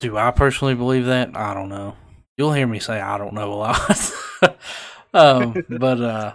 do 0.00 0.16
I 0.16 0.30
personally 0.30 0.74
believe 0.74 1.06
that? 1.06 1.36
I 1.36 1.54
don't 1.54 1.68
know. 1.68 1.96
You'll 2.36 2.52
hear 2.52 2.66
me 2.66 2.80
say 2.80 3.00
I 3.00 3.18
don't 3.18 3.34
know 3.34 3.52
a 3.52 3.54
lot. 3.54 4.12
um, 5.14 5.64
but 5.68 6.00
uh, 6.00 6.34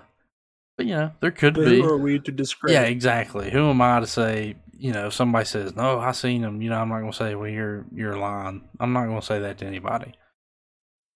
but 0.77 0.85
you 0.85 0.95
know, 0.95 1.11
there 1.19 1.31
could 1.31 1.53
but 1.53 1.65
be. 1.65 1.81
Who 1.81 1.87
are 1.87 1.97
we 1.97 2.19
to 2.19 2.31
discredit? 2.31 2.73
Yeah, 2.73 2.83
exactly. 2.83 3.51
Who 3.51 3.69
am 3.69 3.81
I 3.81 3.99
to 3.99 4.07
say? 4.07 4.55
You 4.77 4.93
know, 4.93 5.07
if 5.07 5.13
somebody 5.13 5.45
says, 5.45 5.75
"No, 5.75 5.99
I 5.99 6.11
seen 6.11 6.43
him," 6.43 6.61
you 6.61 6.69
know, 6.69 6.79
I'm 6.79 6.89
not 6.89 7.01
gonna 7.01 7.13
say, 7.13 7.35
"Well, 7.35 7.49
you're 7.49 7.85
you're 7.93 8.17
lying." 8.17 8.67
I'm 8.79 8.93
not 8.93 9.05
gonna 9.05 9.21
say 9.21 9.39
that 9.39 9.59
to 9.59 9.65
anybody. 9.65 10.13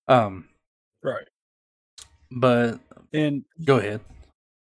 Um, 0.08 0.50
right. 1.04 1.28
But 2.32 2.80
and 3.14 3.44
go 3.64 3.78
ahead. 3.78 4.02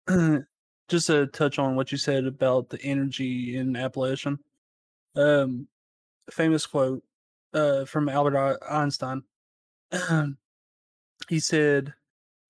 just 0.89 1.07
to 1.07 1.25
touch 1.27 1.57
on 1.57 1.75
what 1.75 1.91
you 1.91 1.97
said 1.97 2.25
about 2.25 2.69
the 2.69 2.79
energy 2.83 3.55
in 3.55 3.75
Appalachian. 3.75 4.37
Um, 5.15 5.67
famous 6.29 6.65
quote 6.65 7.01
uh, 7.53 7.85
from 7.85 8.09
Albert 8.09 8.59
Einstein. 8.69 9.23
He 11.29 11.39
said, 11.39 11.93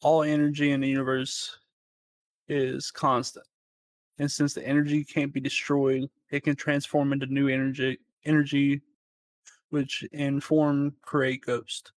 "All 0.01 0.23
energy 0.23 0.71
in 0.71 0.81
the 0.81 0.89
universe 0.89 1.57
is 2.47 2.91
constant. 2.91 3.45
And 4.19 4.29
since 4.29 4.53
the 4.53 4.67
energy 4.67 5.03
can't 5.03 5.33
be 5.33 5.39
destroyed, 5.39 6.09
it 6.29 6.43
can 6.43 6.55
transform 6.55 7.13
into 7.13 7.25
new 7.27 7.47
energy 7.47 7.99
energy 8.25 8.81
which 9.69 10.03
in 10.11 10.39
form 10.39 10.93
create 11.01 11.45
ghost. 11.45 11.91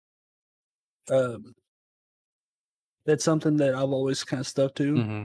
Um 1.11 1.55
that's 3.05 3.25
something 3.25 3.57
that 3.59 3.75
I've 3.75 3.91
always 3.91 4.25
kind 4.25 4.41
of 4.41 4.47
stuck 4.47 4.75
to 4.77 4.95
mm-hmm. 4.95 5.23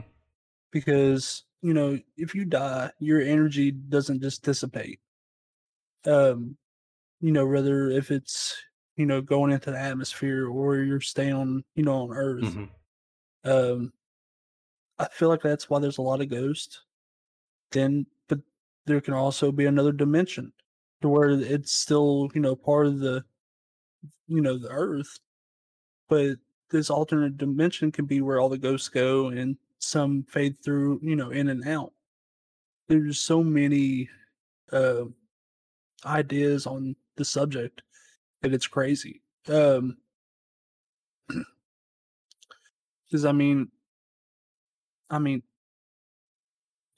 because 0.70 1.44
you 1.62 1.72
know 1.72 1.98
if 2.16 2.34
you 2.34 2.44
die 2.44 2.90
your 2.98 3.22
energy 3.22 3.70
doesn't 3.70 4.20
just 4.20 4.42
dissipate 4.42 5.00
um 6.06 6.56
you 7.20 7.32
know 7.32 7.46
whether 7.46 7.88
if 7.90 8.10
it's 8.10 8.54
you 9.00 9.06
know 9.06 9.20
going 9.20 9.50
into 9.52 9.70
the 9.70 9.78
atmosphere 9.78 10.48
or 10.48 10.76
you're 10.76 11.00
staying 11.00 11.32
on 11.32 11.64
you 11.74 11.82
know 11.82 12.02
on 12.02 12.12
earth 12.12 12.44
mm-hmm. 12.44 13.50
um 13.50 13.92
I 15.00 15.08
feel 15.08 15.30
like 15.30 15.40
that's 15.40 15.70
why 15.70 15.78
there's 15.78 15.96
a 15.96 16.02
lot 16.02 16.20
of 16.20 16.28
ghosts. 16.28 16.82
Then, 17.72 18.04
but 18.28 18.40
there 18.84 19.00
can 19.00 19.14
also 19.14 19.50
be 19.50 19.64
another 19.64 19.92
dimension 19.92 20.52
to 21.00 21.08
where 21.08 21.30
it's 21.30 21.72
still, 21.72 22.30
you 22.34 22.42
know, 22.42 22.54
part 22.54 22.86
of 22.86 22.98
the, 22.98 23.24
you 24.28 24.42
know, 24.42 24.58
the 24.58 24.68
earth. 24.68 25.18
But 26.10 26.36
this 26.68 26.90
alternate 26.90 27.38
dimension 27.38 27.90
can 27.90 28.04
be 28.04 28.20
where 28.20 28.40
all 28.40 28.50
the 28.50 28.58
ghosts 28.58 28.90
go 28.90 29.28
and 29.28 29.56
some 29.78 30.22
fade 30.24 30.62
through, 30.62 31.00
you 31.02 31.16
know, 31.16 31.30
in 31.30 31.48
and 31.48 31.66
out. 31.66 31.94
There's 32.88 33.20
so 33.20 33.42
many 33.42 34.10
uh, 34.70 35.04
ideas 36.04 36.66
on 36.66 36.94
the 37.16 37.24
subject 37.24 37.80
that 38.42 38.54
it's 38.54 38.66
crazy. 38.66 39.22
Um, 39.48 39.96
because 43.10 43.24
I 43.24 43.32
mean, 43.32 43.68
I 45.08 45.18
mean, 45.18 45.42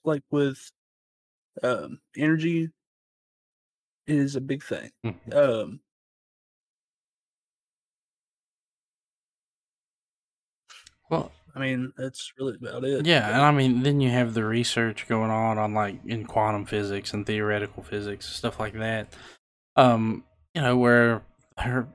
like 0.05 0.23
with 0.31 0.71
um, 1.63 2.01
energy 2.17 2.71
is 4.07 4.37
a 4.37 4.41
big 4.41 4.63
thing. 4.63 4.91
Mm-hmm. 5.05 5.33
Um, 5.33 5.81
well, 11.11 11.33
I 11.55 11.61
mean, 11.61 11.93
that's 11.97 12.33
really 12.39 12.57
about 12.61 12.85
it. 12.85 13.07
Yeah, 13.07 13.29
and 13.29 13.43
I 13.43 13.51
mean, 13.51 13.83
then 13.83 14.01
you 14.01 14.11
have 14.11 14.35
the 14.35 14.45
research 14.45 15.07
going 15.09 15.31
on 15.31 15.59
on 15.59 15.75
like 15.75 15.97
in 16.07 16.27
quantum 16.27 16.67
physics 16.67 17.13
and 17.13 17.27
theoretical 17.27 17.83
physics 17.83 18.29
stuff 18.29 18.59
like 18.61 18.75
that. 18.75 19.15
Um, 19.77 20.25
you 20.55 20.61
know, 20.61 20.77
where 20.77 21.23
they're 21.65 21.89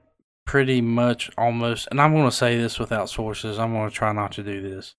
pretty 0.46 0.82
much 0.82 1.30
almost, 1.38 1.88
and 1.92 2.00
I'm 2.02 2.14
going 2.14 2.30
to 2.30 2.36
say 2.36 2.58
this 2.58 2.80
without 2.80 3.10
sources. 3.10 3.60
I'm 3.60 3.74
going 3.74 3.90
to 3.90 3.96
try 3.96 4.12
not 4.14 4.32
to 4.34 4.44
do 4.44 4.62
this 4.62 4.96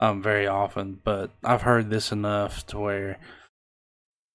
um 0.00 0.22
very 0.22 0.46
often, 0.46 1.00
but 1.02 1.30
I've 1.44 1.62
heard 1.62 1.90
this 1.90 2.12
enough 2.12 2.66
to 2.68 2.78
where 2.78 3.18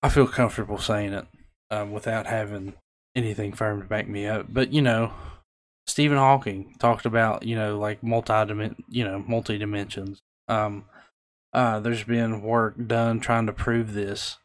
I 0.02 0.10
feel 0.10 0.28
comfortable 0.28 0.78
saying 0.78 1.14
it 1.14 1.26
um, 1.72 1.92
without 1.92 2.28
having 2.28 2.74
anything 3.16 3.54
firm 3.54 3.82
to 3.82 3.88
back 3.88 4.08
me 4.08 4.28
up. 4.28 4.48
But 4.50 4.74
you 4.74 4.82
know, 4.82 5.14
Stephen 5.88 6.18
Hawking 6.18 6.76
talked 6.80 7.06
about 7.06 7.44
you 7.44 7.56
know 7.56 7.80
like 7.80 8.04
multi 8.04 8.34
you 8.90 9.04
know 9.04 9.24
multi 9.28 9.58
dimensions. 9.58 10.20
Um, 10.48 10.86
uh, 11.54 11.80
there's 11.80 12.04
been 12.04 12.42
work 12.42 12.76
done 12.88 13.20
trying 13.20 13.46
to 13.46 13.54
prove 13.54 13.94
this. 13.94 14.38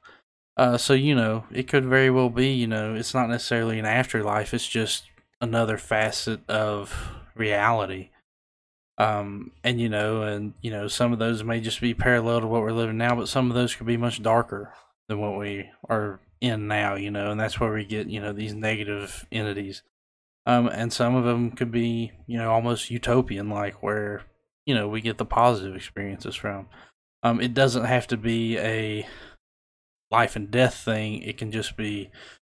Uh, 0.56 0.76
so 0.76 0.94
you 0.94 1.14
know, 1.14 1.44
it 1.50 1.68
could 1.68 1.84
very 1.84 2.10
well 2.10 2.30
be 2.30 2.52
you 2.52 2.66
know 2.66 2.94
it's 2.94 3.14
not 3.14 3.28
necessarily 3.28 3.78
an 3.78 3.86
afterlife. 3.86 4.54
It's 4.54 4.68
just 4.68 5.07
another 5.40 5.78
facet 5.78 6.48
of 6.48 7.12
reality. 7.34 8.10
Um, 8.98 9.52
and 9.62 9.80
you 9.80 9.88
know, 9.88 10.22
and 10.22 10.54
you 10.60 10.70
know, 10.70 10.88
some 10.88 11.12
of 11.12 11.18
those 11.18 11.44
may 11.44 11.60
just 11.60 11.80
be 11.80 11.94
parallel 11.94 12.40
to 12.40 12.46
what 12.46 12.62
we're 12.62 12.72
living 12.72 12.98
now, 12.98 13.14
but 13.14 13.28
some 13.28 13.50
of 13.50 13.54
those 13.54 13.74
could 13.74 13.86
be 13.86 13.96
much 13.96 14.22
darker 14.22 14.72
than 15.08 15.20
what 15.20 15.38
we 15.38 15.70
are 15.88 16.20
in 16.40 16.66
now. 16.66 16.96
You 16.96 17.10
know, 17.10 17.30
and 17.30 17.38
that's 17.38 17.60
where 17.60 17.72
we 17.72 17.84
get 17.84 18.08
you 18.08 18.20
know 18.20 18.32
these 18.32 18.54
negative 18.54 19.26
entities. 19.30 19.82
Um, 20.46 20.66
and 20.66 20.92
some 20.92 21.14
of 21.14 21.24
them 21.24 21.52
could 21.52 21.70
be 21.70 22.12
you 22.26 22.38
know 22.38 22.50
almost 22.50 22.90
utopian, 22.90 23.48
like 23.48 23.82
where 23.82 24.22
you 24.66 24.74
know 24.74 24.88
we 24.88 25.00
get 25.00 25.18
the 25.18 25.24
positive 25.24 25.76
experiences 25.76 26.34
from. 26.34 26.68
Um, 27.22 27.40
it 27.40 27.54
doesn't 27.54 27.84
have 27.84 28.06
to 28.08 28.16
be 28.16 28.58
a 28.58 29.06
life 30.10 30.36
and 30.36 30.50
death 30.50 30.74
thing. 30.74 31.22
It 31.22 31.36
can 31.36 31.52
just 31.52 31.76
be, 31.76 32.10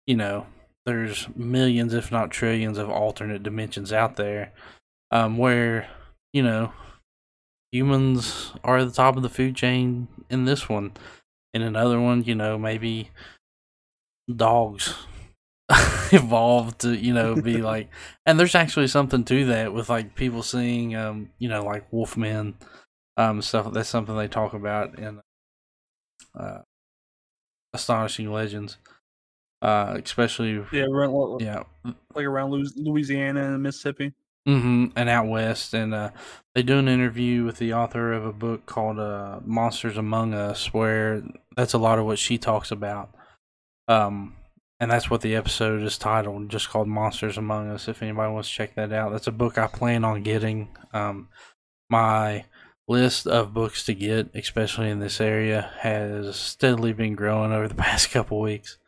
you 0.07 0.17
know, 0.17 0.47
there's 0.89 1.29
millions, 1.37 1.95
if 1.95 2.11
not 2.11 2.31
trillions, 2.31 2.79
of 2.79 2.89
alternate 2.91 3.43
dimensions 3.43 3.93
out 3.93 4.17
there, 4.17 4.53
um, 5.11 5.37
where 5.37 5.89
you 6.33 6.43
know, 6.43 6.73
humans 7.73 8.53
are 8.65 8.79
at 8.79 8.87
the 8.87 8.93
top 8.95 9.17
of 9.17 9.23
the 9.23 9.29
food 9.29 9.57
chain 9.57 10.09
in 10.31 10.45
this 10.45 10.69
one. 10.69 10.93
In 11.55 11.63
another 11.63 12.01
one, 12.01 12.25
you 12.25 12.35
know, 12.35 12.59
maybe 12.59 13.11
dogs 14.35 14.95
evolved 16.13 16.81
to, 16.81 16.97
you 16.97 17.15
know, 17.15 17.35
be 17.37 17.57
like 17.63 17.89
and 18.27 18.39
there's 18.39 18.55
actually 18.55 18.89
something 18.89 19.25
to 19.25 19.47
that 19.47 19.73
with 19.73 19.89
like 19.89 20.15
people 20.15 20.43
seeing 20.43 20.95
um, 20.95 21.31
you 21.39 21.49
know, 21.49 21.65
like 21.65 21.91
wolfmen, 21.91 22.55
um 23.17 23.43
stuff 23.43 23.73
that's 23.73 23.89
something 23.89 24.17
they 24.17 24.29
talk 24.29 24.53
about 24.55 24.99
in 24.99 25.21
uh 26.39 26.61
astonishing 27.73 28.33
legends. 28.33 28.77
Uh 29.61 29.99
especially 30.05 30.65
Yeah, 30.73 30.85
around, 30.85 31.41
yeah. 31.41 31.65
like 32.15 32.25
around 32.27 32.51
Louisiana 32.77 33.55
and 33.55 33.63
Mississippi. 33.63 34.13
hmm 34.47 34.87
and 34.95 35.09
out 35.09 35.27
west, 35.27 35.75
and 35.75 35.93
uh, 35.95 36.11
they 36.55 36.63
do 36.63 36.79
an 36.79 36.89
interview 36.89 37.45
with 37.45 37.59
the 37.59 37.75
author 37.75 38.13
of 38.13 38.25
a 38.25 38.33
book 38.33 38.67
called 38.67 38.99
uh, 38.99 39.41
"Monsters 39.45 39.97
Among 39.97 40.33
Us," 40.35 40.73
where 40.73 41.23
that's 41.57 41.75
a 41.75 41.79
lot 41.79 41.99
of 41.99 42.05
what 42.07 42.19
she 42.19 42.39
talks 42.39 42.71
about. 42.71 43.11
Um, 43.89 44.37
and 44.81 44.91
that's 44.91 45.11
what 45.11 45.23
the 45.23 45.35
episode 45.35 45.83
is 45.83 45.99
titled, 45.99 46.49
just 46.51 46.69
called 46.71 46.87
"Monsters 46.89 47.37
Among 47.37 47.69
Us." 47.69 47.89
If 47.89 48.01
anybody 48.03 48.33
wants 48.33 48.49
to 48.49 48.55
check 48.55 48.75
that 48.77 48.93
out, 48.93 49.11
that's 49.11 49.27
a 49.27 49.33
book 49.33 49.59
I 49.59 49.67
plan 49.67 50.05
on 50.05 50.23
getting. 50.23 50.69
Um, 50.93 51.29
my 51.91 52.45
list 52.87 53.27
of 53.27 53.53
books 53.53 53.85
to 53.87 53.95
get, 53.95 54.31
especially 54.35 54.89
in 54.89 55.01
this 55.01 55.21
area, 55.21 55.71
has 55.81 56.37
steadily 56.37 56.93
been 56.93 57.15
growing 57.17 57.53
over 57.53 57.67
the 57.69 57.75
past 57.87 58.11
couple 58.13 58.41
weeks. 58.41 58.79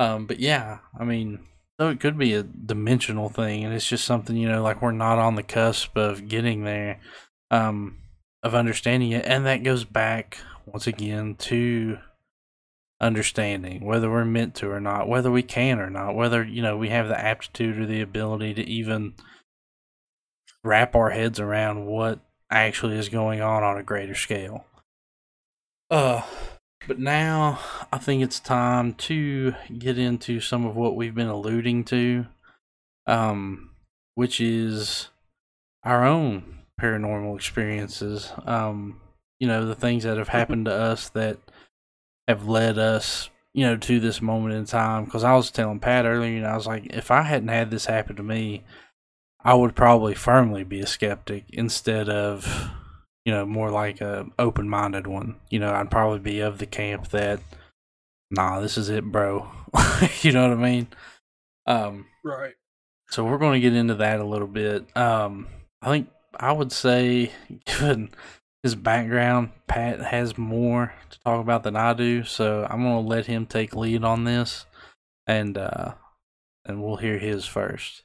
Um, 0.00 0.24
but 0.24 0.40
yeah, 0.40 0.78
I 0.98 1.04
mean, 1.04 1.40
so 1.78 1.90
it 1.90 2.00
could 2.00 2.16
be 2.16 2.32
a 2.32 2.42
dimensional 2.42 3.28
thing, 3.28 3.64
and 3.64 3.74
it's 3.74 3.86
just 3.86 4.06
something 4.06 4.34
you 4.34 4.48
know, 4.48 4.62
like 4.62 4.80
we're 4.80 4.92
not 4.92 5.18
on 5.18 5.34
the 5.34 5.42
cusp 5.42 5.94
of 5.98 6.26
getting 6.26 6.64
there, 6.64 7.00
um, 7.50 7.98
of 8.42 8.54
understanding 8.54 9.12
it, 9.12 9.26
and 9.26 9.44
that 9.44 9.62
goes 9.62 9.84
back 9.84 10.38
once 10.64 10.86
again 10.86 11.34
to 11.34 11.98
understanding 12.98 13.84
whether 13.84 14.10
we're 14.10 14.24
meant 14.24 14.54
to 14.54 14.70
or 14.70 14.80
not, 14.80 15.06
whether 15.06 15.30
we 15.30 15.42
can 15.42 15.78
or 15.78 15.90
not, 15.90 16.14
whether 16.14 16.42
you 16.42 16.62
know 16.62 16.78
we 16.78 16.88
have 16.88 17.08
the 17.08 17.20
aptitude 17.20 17.78
or 17.78 17.84
the 17.84 18.00
ability 18.00 18.54
to 18.54 18.66
even 18.66 19.12
wrap 20.64 20.94
our 20.94 21.10
heads 21.10 21.38
around 21.38 21.84
what 21.84 22.20
actually 22.50 22.96
is 22.96 23.10
going 23.10 23.42
on 23.42 23.62
on 23.62 23.76
a 23.76 23.82
greater 23.82 24.14
scale. 24.14 24.64
Uh, 25.90 26.22
but 26.86 26.98
now 26.98 27.58
I 27.92 27.98
think 27.98 28.22
it's 28.22 28.40
time 28.40 28.94
to 28.94 29.54
get 29.78 29.98
into 29.98 30.40
some 30.40 30.64
of 30.64 30.76
what 30.76 30.96
we've 30.96 31.14
been 31.14 31.28
alluding 31.28 31.84
to, 31.84 32.26
um, 33.06 33.70
which 34.14 34.40
is 34.40 35.08
our 35.84 36.04
own 36.04 36.60
paranormal 36.80 37.36
experiences. 37.36 38.32
Um, 38.46 39.00
you 39.38 39.46
know, 39.46 39.66
the 39.66 39.74
things 39.74 40.04
that 40.04 40.18
have 40.18 40.28
happened 40.28 40.66
to 40.66 40.72
us 40.74 41.08
that 41.10 41.38
have 42.28 42.46
led 42.46 42.78
us, 42.78 43.30
you 43.52 43.64
know, 43.64 43.76
to 43.76 44.00
this 44.00 44.22
moment 44.22 44.54
in 44.54 44.64
time. 44.64 45.04
Because 45.04 45.24
I 45.24 45.34
was 45.34 45.50
telling 45.50 45.80
Pat 45.80 46.04
earlier, 46.04 46.32
you 46.32 46.40
know, 46.40 46.48
I 46.48 46.56
was 46.56 46.66
like, 46.66 46.86
if 46.86 47.10
I 47.10 47.22
hadn't 47.22 47.48
had 47.48 47.70
this 47.70 47.86
happen 47.86 48.16
to 48.16 48.22
me, 48.22 48.64
I 49.42 49.54
would 49.54 49.74
probably 49.74 50.14
firmly 50.14 50.64
be 50.64 50.80
a 50.80 50.86
skeptic 50.86 51.44
instead 51.48 52.08
of 52.08 52.70
you 53.24 53.32
know, 53.32 53.44
more 53.44 53.70
like 53.70 54.00
a 54.00 54.26
open 54.38 54.68
minded 54.68 55.06
one. 55.06 55.36
You 55.50 55.58
know, 55.58 55.72
I'd 55.72 55.90
probably 55.90 56.18
be 56.18 56.40
of 56.40 56.58
the 56.58 56.66
camp 56.66 57.08
that, 57.08 57.40
nah, 58.30 58.60
this 58.60 58.78
is 58.78 58.88
it, 58.88 59.04
bro. 59.04 59.48
you 60.22 60.32
know 60.32 60.48
what 60.48 60.58
I 60.58 60.60
mean? 60.60 60.88
Um, 61.66 62.06
right. 62.24 62.54
So 63.10 63.24
we're 63.24 63.38
going 63.38 63.60
to 63.60 63.68
get 63.68 63.76
into 63.76 63.96
that 63.96 64.20
a 64.20 64.24
little 64.24 64.46
bit. 64.46 64.96
Um, 64.96 65.48
I 65.82 65.88
think 65.90 66.08
I 66.38 66.52
would 66.52 66.72
say, 66.72 67.32
given 67.66 68.10
his 68.62 68.74
background, 68.74 69.50
Pat 69.66 70.00
has 70.00 70.38
more 70.38 70.92
to 71.10 71.20
talk 71.20 71.40
about 71.40 71.62
than 71.62 71.76
I 71.76 71.92
do. 71.92 72.24
So 72.24 72.66
I'm 72.68 72.82
going 72.82 73.02
to 73.02 73.08
let 73.08 73.26
him 73.26 73.46
take 73.46 73.74
lead 73.74 74.04
on 74.04 74.24
this, 74.24 74.64
and 75.26 75.58
uh, 75.58 75.94
and 76.64 76.82
we'll 76.82 76.96
hear 76.96 77.18
his 77.18 77.46
first. 77.46 78.04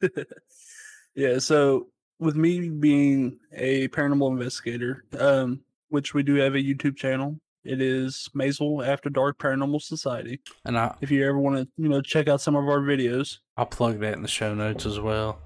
yeah. 1.14 1.38
So 1.38 1.88
with 2.24 2.36
me 2.36 2.70
being 2.70 3.38
a 3.52 3.88
paranormal 3.88 4.30
investigator, 4.30 5.04
um, 5.18 5.60
which 5.90 6.14
we 6.14 6.22
do 6.22 6.34
have 6.36 6.54
a 6.54 6.58
YouTube 6.58 6.96
channel. 6.96 7.38
It 7.64 7.80
is 7.80 8.28
Maisel 8.34 8.86
After 8.86 9.08
Dark 9.08 9.38
Paranormal 9.38 9.80
Society. 9.80 10.40
And 10.64 10.76
I, 10.76 10.94
if 11.00 11.10
you 11.10 11.26
ever 11.26 11.38
want 11.38 11.56
to, 11.56 11.68
you 11.76 11.88
know, 11.88 12.00
check 12.00 12.28
out 12.28 12.40
some 12.40 12.56
of 12.56 12.64
our 12.64 12.80
videos, 12.80 13.38
I'll 13.56 13.66
plug 13.66 14.00
that 14.00 14.14
in 14.14 14.22
the 14.22 14.28
show 14.28 14.54
notes 14.54 14.86
as 14.86 14.98
well. 14.98 15.38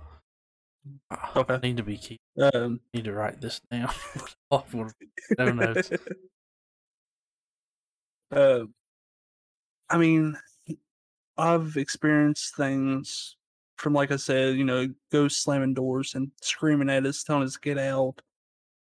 Okay. 1.37 1.55
I 1.55 1.59
need 1.59 1.77
to 1.77 1.83
be 1.83 1.99
keep. 1.99 2.21
Um, 2.55 2.81
need 2.95 3.05
to 3.05 3.13
write 3.13 3.41
this 3.41 3.61
down. 3.71 3.93
show 4.51 5.53
notes. 5.53 5.91
Uh, 8.31 8.65
I 9.89 9.97
mean, 9.97 10.37
I've 11.39 11.79
experienced 11.79 12.55
things 12.57 13.38
from 13.79 13.95
like 13.95 14.11
I 14.11 14.17
said, 14.17 14.57
you 14.57 14.65
know, 14.65 14.89
ghosts 15.11 15.43
slamming 15.43 15.75
doors 15.75 16.15
and 16.15 16.31
screaming 16.43 16.91
at 16.91 17.07
us, 17.07 17.23
telling 17.23 17.45
us 17.45 17.55
to 17.55 17.61
get 17.61 17.79
out. 17.79 18.21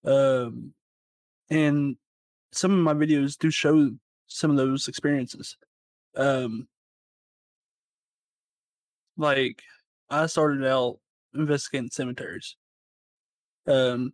Um, 0.04 0.72
and 1.50 1.96
some 2.52 2.72
of 2.72 2.78
my 2.78 2.94
videos 2.94 3.36
do 3.36 3.50
show 3.50 3.90
some 4.28 4.50
of 4.50 4.56
those 4.56 4.88
experiences. 4.88 5.56
Um, 6.16 6.68
like 9.16 9.62
I 10.08 10.26
started 10.26 10.64
out 10.64 10.98
investigating 11.34 11.90
cemeteries. 11.90 12.56
Um, 13.66 14.12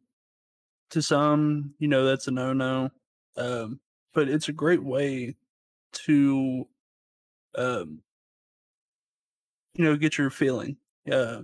to 0.90 1.02
some, 1.02 1.74
you 1.78 1.88
know, 1.88 2.04
that's 2.04 2.28
a 2.28 2.30
no-no. 2.30 2.90
Um, 3.36 3.80
but 4.14 4.28
it's 4.28 4.48
a 4.48 4.52
great 4.52 4.82
way 4.82 5.36
to 5.92 6.66
um 7.54 8.00
you 9.74 9.84
know, 9.84 9.96
get 9.96 10.18
your 10.18 10.30
feeling, 10.30 10.76
uh, 11.10 11.42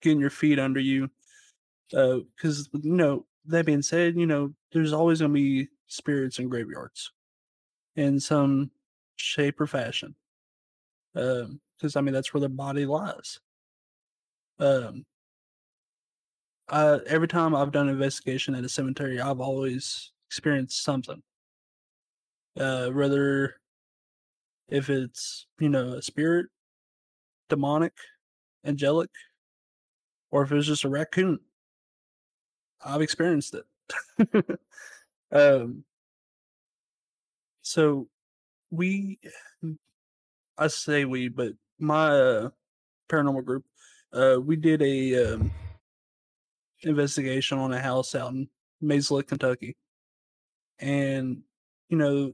getting 0.00 0.20
your 0.20 0.30
feet 0.30 0.58
under 0.58 0.80
you. 0.80 1.10
Because, 1.90 2.68
uh, 2.74 2.78
you 2.82 2.94
know, 2.94 3.26
that 3.46 3.66
being 3.66 3.82
said, 3.82 4.16
you 4.16 4.26
know, 4.26 4.52
there's 4.72 4.92
always 4.92 5.20
going 5.20 5.30
to 5.30 5.34
be 5.34 5.68
spirits 5.86 6.38
in 6.38 6.48
graveyards 6.48 7.12
in 7.96 8.20
some 8.20 8.70
shape 9.16 9.60
or 9.60 9.66
fashion. 9.66 10.14
Because, 11.14 11.96
um, 11.96 11.96
I 11.96 12.00
mean, 12.00 12.12
that's 12.14 12.32
where 12.34 12.40
the 12.40 12.48
body 12.48 12.84
lies. 12.84 13.40
Um, 14.58 15.06
I, 16.68 16.98
every 17.06 17.28
time 17.28 17.54
I've 17.54 17.72
done 17.72 17.88
an 17.88 17.94
investigation 17.94 18.54
at 18.54 18.64
a 18.64 18.68
cemetery, 18.68 19.20
I've 19.20 19.40
always 19.40 20.12
experienced 20.28 20.84
something. 20.84 21.22
Uh, 22.58 22.90
whether 22.90 23.54
if 24.68 24.90
it's, 24.90 25.46
you 25.58 25.68
know, 25.68 25.94
a 25.94 26.02
spirit 26.02 26.46
demonic, 27.48 27.92
angelic, 28.64 29.10
or 30.30 30.42
if 30.42 30.52
it 30.52 30.56
was 30.56 30.66
just 30.66 30.84
a 30.84 30.88
raccoon. 30.88 31.38
I've 32.84 33.00
experienced 33.00 33.54
it. 33.54 34.60
um, 35.32 35.84
so 37.62 38.08
we, 38.70 39.18
I 40.56 40.68
say 40.68 41.04
we, 41.04 41.28
but 41.28 41.52
my 41.78 42.08
uh, 42.08 42.50
paranormal 43.08 43.44
group, 43.44 43.64
uh, 44.12 44.38
we 44.40 44.56
did 44.56 44.82
a 44.82 45.34
um, 45.34 45.50
investigation 46.82 47.58
on 47.58 47.72
a 47.72 47.80
house 47.80 48.14
out 48.14 48.32
in 48.32 48.48
Maysville, 48.80 49.22
Kentucky, 49.22 49.76
and 50.78 51.42
you 51.88 51.96
know, 51.96 52.32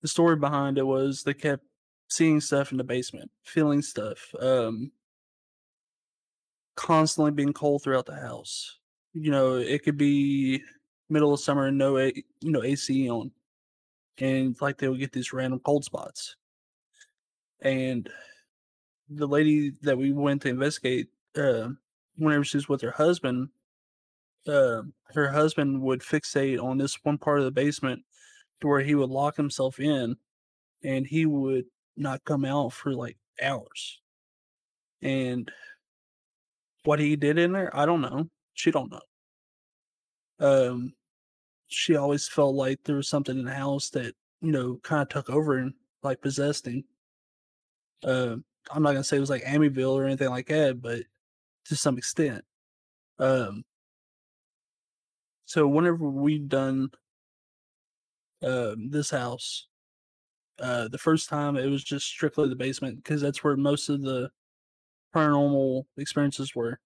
the 0.00 0.08
story 0.08 0.36
behind 0.36 0.78
it 0.78 0.86
was 0.86 1.22
they 1.22 1.34
kept 1.34 1.64
seeing 2.12 2.40
stuff 2.40 2.72
in 2.72 2.78
the 2.78 2.84
basement, 2.84 3.30
feeling 3.44 3.82
stuff, 3.82 4.34
um, 4.38 4.92
constantly 6.76 7.30
being 7.30 7.52
cold 7.52 7.82
throughout 7.82 8.06
the 8.06 8.14
house. 8.14 8.78
You 9.14 9.30
know, 9.30 9.56
it 9.56 9.82
could 9.82 9.96
be 9.96 10.62
middle 11.08 11.32
of 11.32 11.40
summer 11.40 11.66
and 11.66 11.78
no, 11.78 11.98
A, 11.98 12.12
you 12.40 12.50
know, 12.52 12.62
AC 12.62 13.10
on, 13.10 13.30
and 14.18 14.56
like 14.60 14.78
they 14.78 14.88
would 14.88 15.00
get 15.00 15.12
these 15.12 15.32
random 15.32 15.60
cold 15.60 15.84
spots. 15.84 16.36
And 17.60 18.08
the 19.08 19.28
lady 19.28 19.72
that 19.82 19.96
we 19.96 20.12
went 20.12 20.42
to 20.42 20.48
investigate, 20.48 21.08
uh, 21.36 21.68
whenever 22.16 22.44
she 22.44 22.56
was 22.56 22.68
with 22.68 22.80
her 22.82 22.90
husband, 22.90 23.48
uh, 24.46 24.82
her 25.14 25.28
husband 25.28 25.80
would 25.82 26.00
fixate 26.00 26.62
on 26.62 26.78
this 26.78 26.98
one 27.04 27.18
part 27.18 27.38
of 27.38 27.44
the 27.44 27.50
basement 27.50 28.02
to 28.60 28.66
where 28.66 28.80
he 28.80 28.94
would 28.94 29.10
lock 29.10 29.36
himself 29.36 29.78
in 29.78 30.16
and 30.82 31.06
he 31.06 31.26
would 31.26 31.64
not 31.96 32.24
come 32.24 32.44
out 32.44 32.72
for 32.72 32.92
like 32.92 33.16
hours. 33.42 34.00
And 35.02 35.50
what 36.84 36.98
he 36.98 37.16
did 37.16 37.38
in 37.38 37.52
there, 37.52 37.74
I 37.76 37.86
don't 37.86 38.00
know. 38.00 38.28
She 38.54 38.70
don't 38.70 38.90
know. 38.90 39.00
Um, 40.40 40.94
she 41.68 41.96
always 41.96 42.28
felt 42.28 42.54
like 42.54 42.80
there 42.84 42.96
was 42.96 43.08
something 43.08 43.38
in 43.38 43.44
the 43.44 43.54
house 43.54 43.90
that 43.90 44.14
you 44.40 44.52
know 44.52 44.78
kind 44.82 45.02
of 45.02 45.08
took 45.08 45.30
over 45.30 45.58
and 45.58 45.72
like 46.02 46.20
possessed 46.20 46.66
him. 46.66 46.84
Uh, 48.04 48.36
I'm 48.70 48.82
not 48.82 48.92
gonna 48.92 49.04
say 49.04 49.16
it 49.16 49.20
was 49.20 49.30
like 49.30 49.44
Amityville 49.44 49.94
or 49.94 50.04
anything 50.04 50.30
like 50.30 50.48
that, 50.48 50.82
but 50.82 51.02
to 51.66 51.76
some 51.76 51.98
extent. 51.98 52.44
Um, 53.18 53.64
so 55.44 55.66
whenever 55.68 56.08
we 56.08 56.38
done 56.38 56.90
um, 58.42 58.90
this 58.90 59.10
house, 59.10 59.68
uh, 60.62 60.86
the 60.86 60.98
first 60.98 61.28
time 61.28 61.56
it 61.56 61.66
was 61.66 61.82
just 61.82 62.06
strictly 62.06 62.48
the 62.48 62.54
basement 62.54 62.96
because 62.96 63.20
that's 63.20 63.42
where 63.42 63.56
most 63.56 63.88
of 63.88 64.00
the 64.00 64.30
paranormal 65.14 65.84
experiences 65.96 66.54
were, 66.54 66.78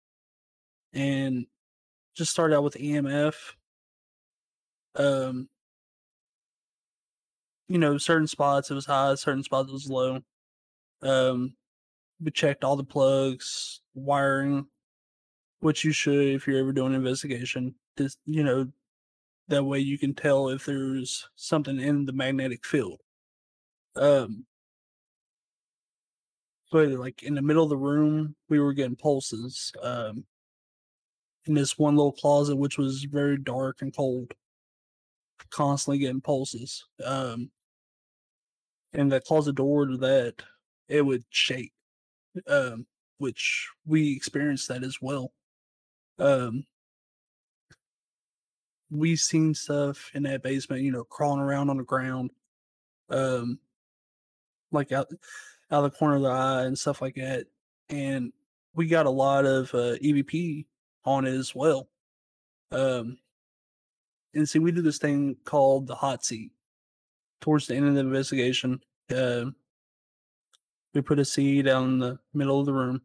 and 0.94 1.46
just 2.14 2.32
started 2.32 2.56
out 2.56 2.64
with 2.64 2.74
EMF. 2.74 3.34
Um, 4.96 5.50
you 7.68 7.78
know, 7.78 7.98
certain 7.98 8.26
spots 8.26 8.70
it 8.70 8.74
was 8.74 8.86
high, 8.86 9.14
certain 9.16 9.42
spots 9.42 9.68
it 9.68 9.74
was 9.74 9.90
low. 9.90 10.20
Um, 11.02 11.54
we 12.18 12.30
checked 12.30 12.64
all 12.64 12.76
the 12.76 12.84
plugs, 12.84 13.82
wiring, 13.94 14.68
which 15.60 15.84
you 15.84 15.92
should 15.92 16.28
if 16.28 16.46
you're 16.46 16.60
ever 16.60 16.72
doing 16.72 16.94
an 16.94 17.00
investigation. 17.00 17.74
Just 17.98 18.18
you 18.24 18.42
know, 18.42 18.68
that 19.48 19.64
way 19.64 19.80
you 19.80 19.98
can 19.98 20.14
tell 20.14 20.48
if 20.48 20.64
there's 20.64 21.28
something 21.36 21.78
in 21.78 22.06
the 22.06 22.12
magnetic 22.14 22.64
field. 22.64 23.00
Um, 23.96 24.44
but 26.72 26.88
like 26.90 27.22
in 27.22 27.34
the 27.34 27.42
middle 27.42 27.64
of 27.64 27.70
the 27.70 27.76
room, 27.76 28.34
we 28.48 28.60
were 28.60 28.72
getting 28.72 28.96
pulses. 28.96 29.72
Um, 29.82 30.24
in 31.46 31.54
this 31.54 31.78
one 31.78 31.96
little 31.96 32.12
closet, 32.12 32.56
which 32.56 32.76
was 32.76 33.04
very 33.04 33.38
dark 33.38 33.80
and 33.80 33.94
cold, 33.94 34.34
constantly 35.50 35.98
getting 35.98 36.20
pulses. 36.20 36.84
Um, 37.04 37.50
and 38.92 39.10
the 39.10 39.20
closet 39.20 39.54
door 39.54 39.86
to 39.86 39.96
that, 39.98 40.42
it 40.88 41.02
would 41.02 41.24
shake, 41.30 41.72
um, 42.48 42.86
which 43.18 43.68
we 43.86 44.14
experienced 44.14 44.68
that 44.68 44.82
as 44.82 44.98
well. 45.00 45.32
Um, 46.18 46.64
we 48.90 49.16
seen 49.16 49.54
stuff 49.54 50.10
in 50.14 50.22
that 50.24 50.42
basement, 50.42 50.82
you 50.82 50.92
know, 50.92 51.04
crawling 51.04 51.40
around 51.40 51.70
on 51.70 51.76
the 51.76 51.84
ground, 51.84 52.30
um, 53.10 53.58
like 54.76 54.92
out 54.92 55.08
out 55.70 55.84
of 55.84 55.92
the 55.92 55.98
corner 55.98 56.16
of 56.16 56.22
the 56.22 56.28
eye 56.28 56.62
and 56.62 56.78
stuff 56.78 57.02
like 57.02 57.16
that. 57.16 57.46
And 57.88 58.32
we 58.74 58.86
got 58.86 59.06
a 59.06 59.10
lot 59.10 59.44
of 59.44 59.74
uh, 59.74 59.96
EVP 60.02 60.66
on 61.04 61.26
it 61.26 61.34
as 61.34 61.54
well. 61.54 61.88
Um, 62.70 63.18
and 64.34 64.48
see, 64.48 64.58
we 64.58 64.72
do 64.72 64.82
this 64.82 64.98
thing 64.98 65.36
called 65.44 65.86
the 65.86 65.94
hot 65.94 66.24
seat. 66.24 66.52
Towards 67.40 67.66
the 67.66 67.74
end 67.74 67.88
of 67.88 67.94
the 67.94 68.00
investigation, 68.00 68.80
uh, 69.14 69.46
we 70.94 71.00
put 71.00 71.18
a 71.18 71.24
seat 71.24 71.62
down 71.62 71.84
in 71.84 71.98
the 71.98 72.18
middle 72.32 72.58
of 72.58 72.66
the 72.66 72.72
room, 72.72 73.02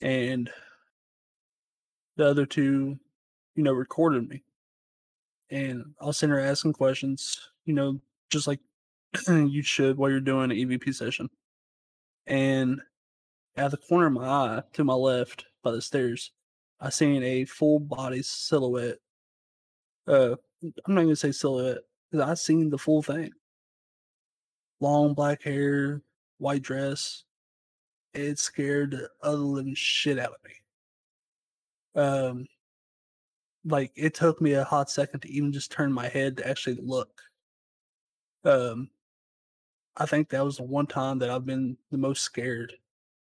and 0.00 0.48
the 2.16 2.26
other 2.26 2.46
two, 2.46 2.98
you 3.56 3.62
know, 3.62 3.72
recorded 3.72 4.28
me. 4.28 4.42
And 5.50 5.94
I'll 6.00 6.12
sitting 6.12 6.34
there 6.34 6.44
asking 6.44 6.72
questions, 6.72 7.50
you 7.64 7.74
know, 7.74 8.00
just 8.30 8.46
like 8.46 8.60
you 9.28 9.62
should 9.62 9.96
while 9.96 10.10
you're 10.10 10.20
doing 10.20 10.50
an 10.50 10.56
EVP 10.56 10.94
session. 10.94 11.28
And 12.26 12.80
at 13.56 13.70
the 13.70 13.76
corner 13.76 14.06
of 14.06 14.12
my 14.12 14.26
eye 14.26 14.62
to 14.72 14.84
my 14.84 14.94
left 14.94 15.46
by 15.62 15.72
the 15.72 15.82
stairs, 15.82 16.32
I 16.80 16.90
seen 16.90 17.22
a 17.22 17.44
full 17.44 17.78
body 17.78 18.22
silhouette. 18.22 18.98
Uh, 20.06 20.36
I'm 20.62 20.94
not 20.94 21.02
gonna 21.02 21.16
say 21.16 21.32
silhouette 21.32 21.78
because 22.10 22.28
I 22.28 22.34
seen 22.34 22.70
the 22.70 22.78
full 22.78 23.02
thing. 23.02 23.30
Long 24.80 25.14
black 25.14 25.42
hair, 25.42 26.02
white 26.38 26.62
dress. 26.62 27.24
It 28.12 28.38
scared 28.38 28.92
the 28.92 29.08
other 29.22 29.38
living 29.38 29.74
shit 29.74 30.18
out 30.18 30.32
of 30.34 30.44
me. 30.44 32.00
Um, 32.00 32.46
like 33.64 33.92
it 33.96 34.14
took 34.14 34.40
me 34.40 34.52
a 34.52 34.64
hot 34.64 34.90
second 34.90 35.20
to 35.20 35.30
even 35.30 35.52
just 35.52 35.72
turn 35.72 35.92
my 35.92 36.08
head 36.08 36.36
to 36.36 36.48
actually 36.48 36.78
look. 36.82 37.20
Um, 38.44 38.90
I 39.96 40.06
think 40.06 40.28
that 40.28 40.44
was 40.44 40.56
the 40.56 40.64
one 40.64 40.86
time 40.86 41.18
that 41.20 41.30
I've 41.30 41.46
been 41.46 41.76
the 41.90 41.98
most 41.98 42.22
scared. 42.22 42.74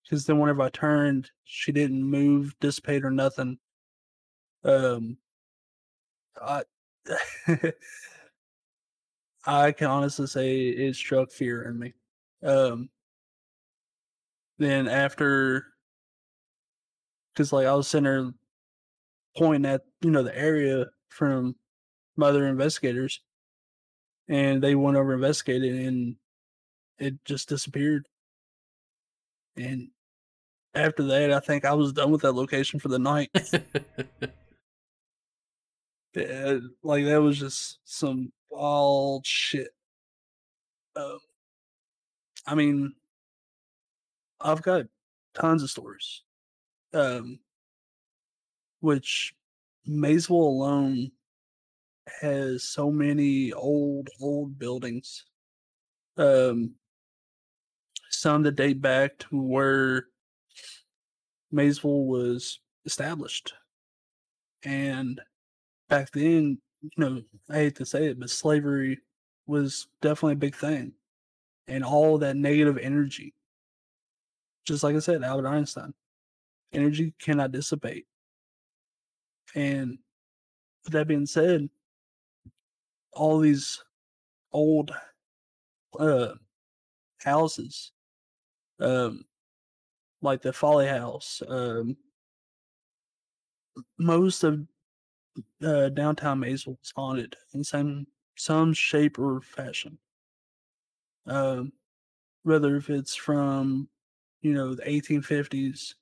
Because 0.03 0.25
then 0.25 0.39
whenever 0.39 0.61
I 0.61 0.69
turned, 0.69 1.29
she 1.43 1.71
didn't 1.71 2.03
move, 2.03 2.55
dissipate, 2.59 3.05
or 3.05 3.11
nothing. 3.11 3.59
Um, 4.63 5.17
I 6.41 6.63
I 9.45 9.71
can 9.71 9.87
honestly 9.87 10.27
say 10.27 10.67
it 10.69 10.95
struck 10.95 11.31
fear 11.31 11.63
in 11.63 11.79
me. 11.79 11.93
Um, 12.43 12.89
then 14.59 14.87
after, 14.87 15.65
because 17.33 17.51
like 17.51 17.65
I 17.65 17.73
was 17.73 17.87
sitting 17.87 18.03
there 18.03 18.31
pointing 19.37 19.69
at 19.71 19.81
you 20.01 20.11
know 20.11 20.23
the 20.23 20.37
area 20.37 20.85
from 21.09 21.55
my 22.15 22.27
other 22.27 22.47
investigators, 22.47 23.21
and 24.27 24.61
they 24.61 24.75
went 24.75 24.97
over 24.97 25.13
investigated, 25.13 25.87
and 25.87 26.15
it 27.01 27.15
just 27.25 27.49
disappeared. 27.49 28.07
And 29.57 29.89
after 30.73 31.03
that, 31.03 31.31
I 31.31 31.39
think 31.39 31.65
I 31.65 31.73
was 31.73 31.91
done 31.91 32.11
with 32.11 32.21
that 32.21 32.33
location 32.33 32.79
for 32.79 32.87
the 32.87 32.99
night. 32.99 33.29
Yeah, 36.13 36.57
like 36.83 37.05
that 37.05 37.21
was 37.21 37.39
just 37.39 37.79
some 37.85 38.33
wild 38.49 39.25
shit. 39.25 39.69
Um, 40.95 41.19
I 42.45 42.55
mean, 42.55 42.93
I've 44.41 44.61
got 44.61 44.87
tons 45.33 45.63
of 45.63 45.69
stories. 45.69 46.23
Um, 46.93 47.39
which 48.81 49.33
Maysville 49.85 50.35
alone 50.35 51.11
has 52.21 52.63
so 52.63 52.91
many 52.91 53.53
old, 53.53 54.09
old 54.19 54.59
buildings. 54.59 55.25
Um, 56.17 56.75
some 58.11 58.43
that 58.43 58.55
date 58.55 58.81
back 58.81 59.17
to 59.19 59.41
where 59.41 60.05
Maysville 61.51 62.05
was 62.05 62.59
established. 62.85 63.53
And 64.63 65.19
back 65.89 66.11
then, 66.11 66.59
you 66.81 66.89
know, 66.97 67.21
I 67.49 67.55
hate 67.55 67.75
to 67.77 67.85
say 67.85 68.05
it, 68.05 68.19
but 68.19 68.29
slavery 68.29 68.99
was 69.47 69.87
definitely 70.01 70.33
a 70.33 70.37
big 70.37 70.55
thing. 70.55 70.93
And 71.67 71.83
all 71.83 72.17
that 72.19 72.35
negative 72.35 72.77
energy, 72.77 73.33
just 74.65 74.83
like 74.83 74.95
I 74.95 74.99
said, 74.99 75.23
Albert 75.23 75.47
Einstein, 75.47 75.93
energy 76.73 77.13
cannot 77.19 77.51
dissipate. 77.51 78.05
And 79.55 79.97
with 80.83 80.93
that 80.93 81.07
being 81.07 81.25
said, 81.25 81.69
all 83.13 83.39
these 83.39 83.83
old 84.51 84.91
uh, 85.99 86.33
houses, 87.19 87.91
um, 88.81 89.25
like 90.21 90.41
the 90.41 90.53
Folly 90.53 90.87
House, 90.87 91.41
um, 91.47 91.95
most 93.97 94.43
of 94.43 94.61
uh, 95.63 95.89
downtown 95.89 96.39
Maysville 96.39 96.77
is 96.83 96.91
haunted 96.95 97.35
in 97.53 97.63
some 97.63 98.07
some 98.35 98.73
shape 98.73 99.19
or 99.19 99.41
fashion. 99.41 99.97
Um, 101.27 101.71
whether 102.43 102.75
if 102.75 102.89
it's 102.89 103.15
from 103.15 103.87
you 104.41 104.53
know 104.53 104.73
the 104.73 104.83
1850s 104.83 105.93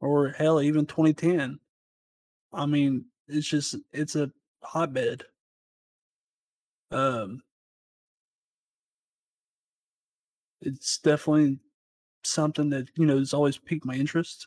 or 0.00 0.28
hell 0.30 0.60
even 0.60 0.86
2010. 0.86 1.58
I 2.52 2.66
mean, 2.66 3.06
it's 3.26 3.48
just 3.48 3.76
it's 3.92 4.16
a 4.16 4.30
hotbed. 4.62 5.24
Um, 6.90 7.42
it's 10.60 10.98
definitely 10.98 11.58
something 12.26 12.70
that 12.70 12.88
you 12.96 13.06
know 13.06 13.18
has 13.18 13.34
always 13.34 13.58
piqued 13.58 13.84
my 13.86 13.94
interest. 13.94 14.46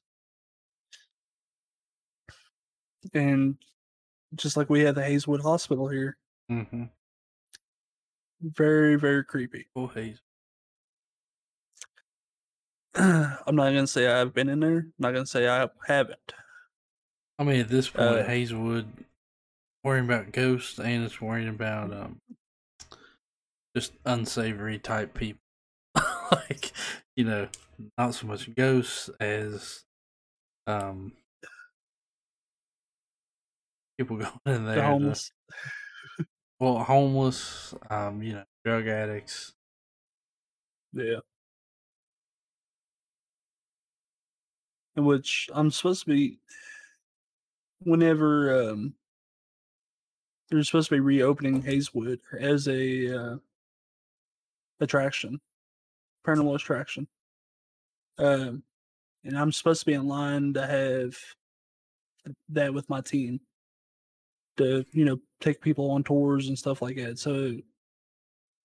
And 3.13 3.55
just 4.35 4.57
like 4.57 4.69
we 4.69 4.81
have 4.81 4.95
the 4.95 5.03
Hazelwood 5.03 5.41
Hospital 5.41 5.87
here, 5.87 6.17
Mm-hmm. 6.51 6.83
very 8.41 8.95
very 8.97 9.23
creepy. 9.23 9.67
Oh, 9.75 9.87
Hazel. 9.87 10.19
I'm 12.95 13.55
not 13.55 13.65
gonna 13.65 13.87
say 13.87 14.07
I've 14.07 14.33
been 14.33 14.49
in 14.49 14.59
there. 14.59 14.77
I'm 14.79 14.93
not 14.99 15.11
gonna 15.13 15.25
say 15.25 15.47
I 15.47 15.67
haven't. 15.85 16.33
I 17.39 17.43
mean, 17.43 17.61
at 17.61 17.69
this 17.69 17.89
point, 17.89 18.19
Uh, 18.19 18.23
Hazelwood 18.23 18.87
worrying 19.83 20.05
about 20.05 20.31
ghosts 20.31 20.79
and 20.79 21.03
it's 21.03 21.21
worrying 21.21 21.47
about 21.47 21.93
um 21.93 22.19
just 23.75 23.93
unsavory 24.05 24.79
type 24.79 25.13
people. 25.13 25.39
like, 26.31 26.71
you 27.17 27.25
know, 27.25 27.49
not 27.97 28.13
so 28.13 28.27
much 28.27 28.53
ghosts 28.55 29.09
as 29.19 29.83
um 30.67 31.11
people 33.97 34.17
going 34.17 34.31
in 34.45 34.65
there. 34.65 34.75
The 34.75 34.81
to- 34.81 34.87
homeless. 34.87 35.31
well, 36.59 36.79
homeless, 36.79 37.73
um, 37.89 38.21
you 38.23 38.33
know, 38.33 38.43
drug 38.63 38.87
addicts. 38.87 39.53
Yeah. 40.93 41.19
In 44.95 45.05
which 45.05 45.49
I'm 45.53 45.69
supposed 45.71 46.01
to 46.05 46.07
be 46.07 46.39
whenever 47.83 48.69
um 48.69 48.95
they're 50.49 50.63
supposed 50.63 50.89
to 50.89 50.95
be 50.95 50.99
reopening 50.99 51.61
Hazelwood 51.61 52.21
as 52.39 52.67
a 52.67 53.15
uh 53.33 53.37
attraction. 54.79 55.39
Paranormal 56.27 56.55
attraction. 56.55 57.07
Um 58.17 58.63
and 59.23 59.37
I'm 59.37 59.51
supposed 59.51 59.81
to 59.81 59.85
be 59.85 59.93
in 59.93 60.07
line 60.07 60.53
to 60.53 60.65
have 60.65 61.17
that 62.49 62.73
with 62.73 62.89
my 62.89 63.01
team. 63.01 63.39
To, 64.57 64.83
you 64.91 65.05
know, 65.05 65.19
take 65.39 65.61
people 65.61 65.91
on 65.91 66.03
tours 66.03 66.47
and 66.47 66.57
stuff 66.57 66.81
like 66.81 66.95
that. 66.95 67.19
So 67.19 67.57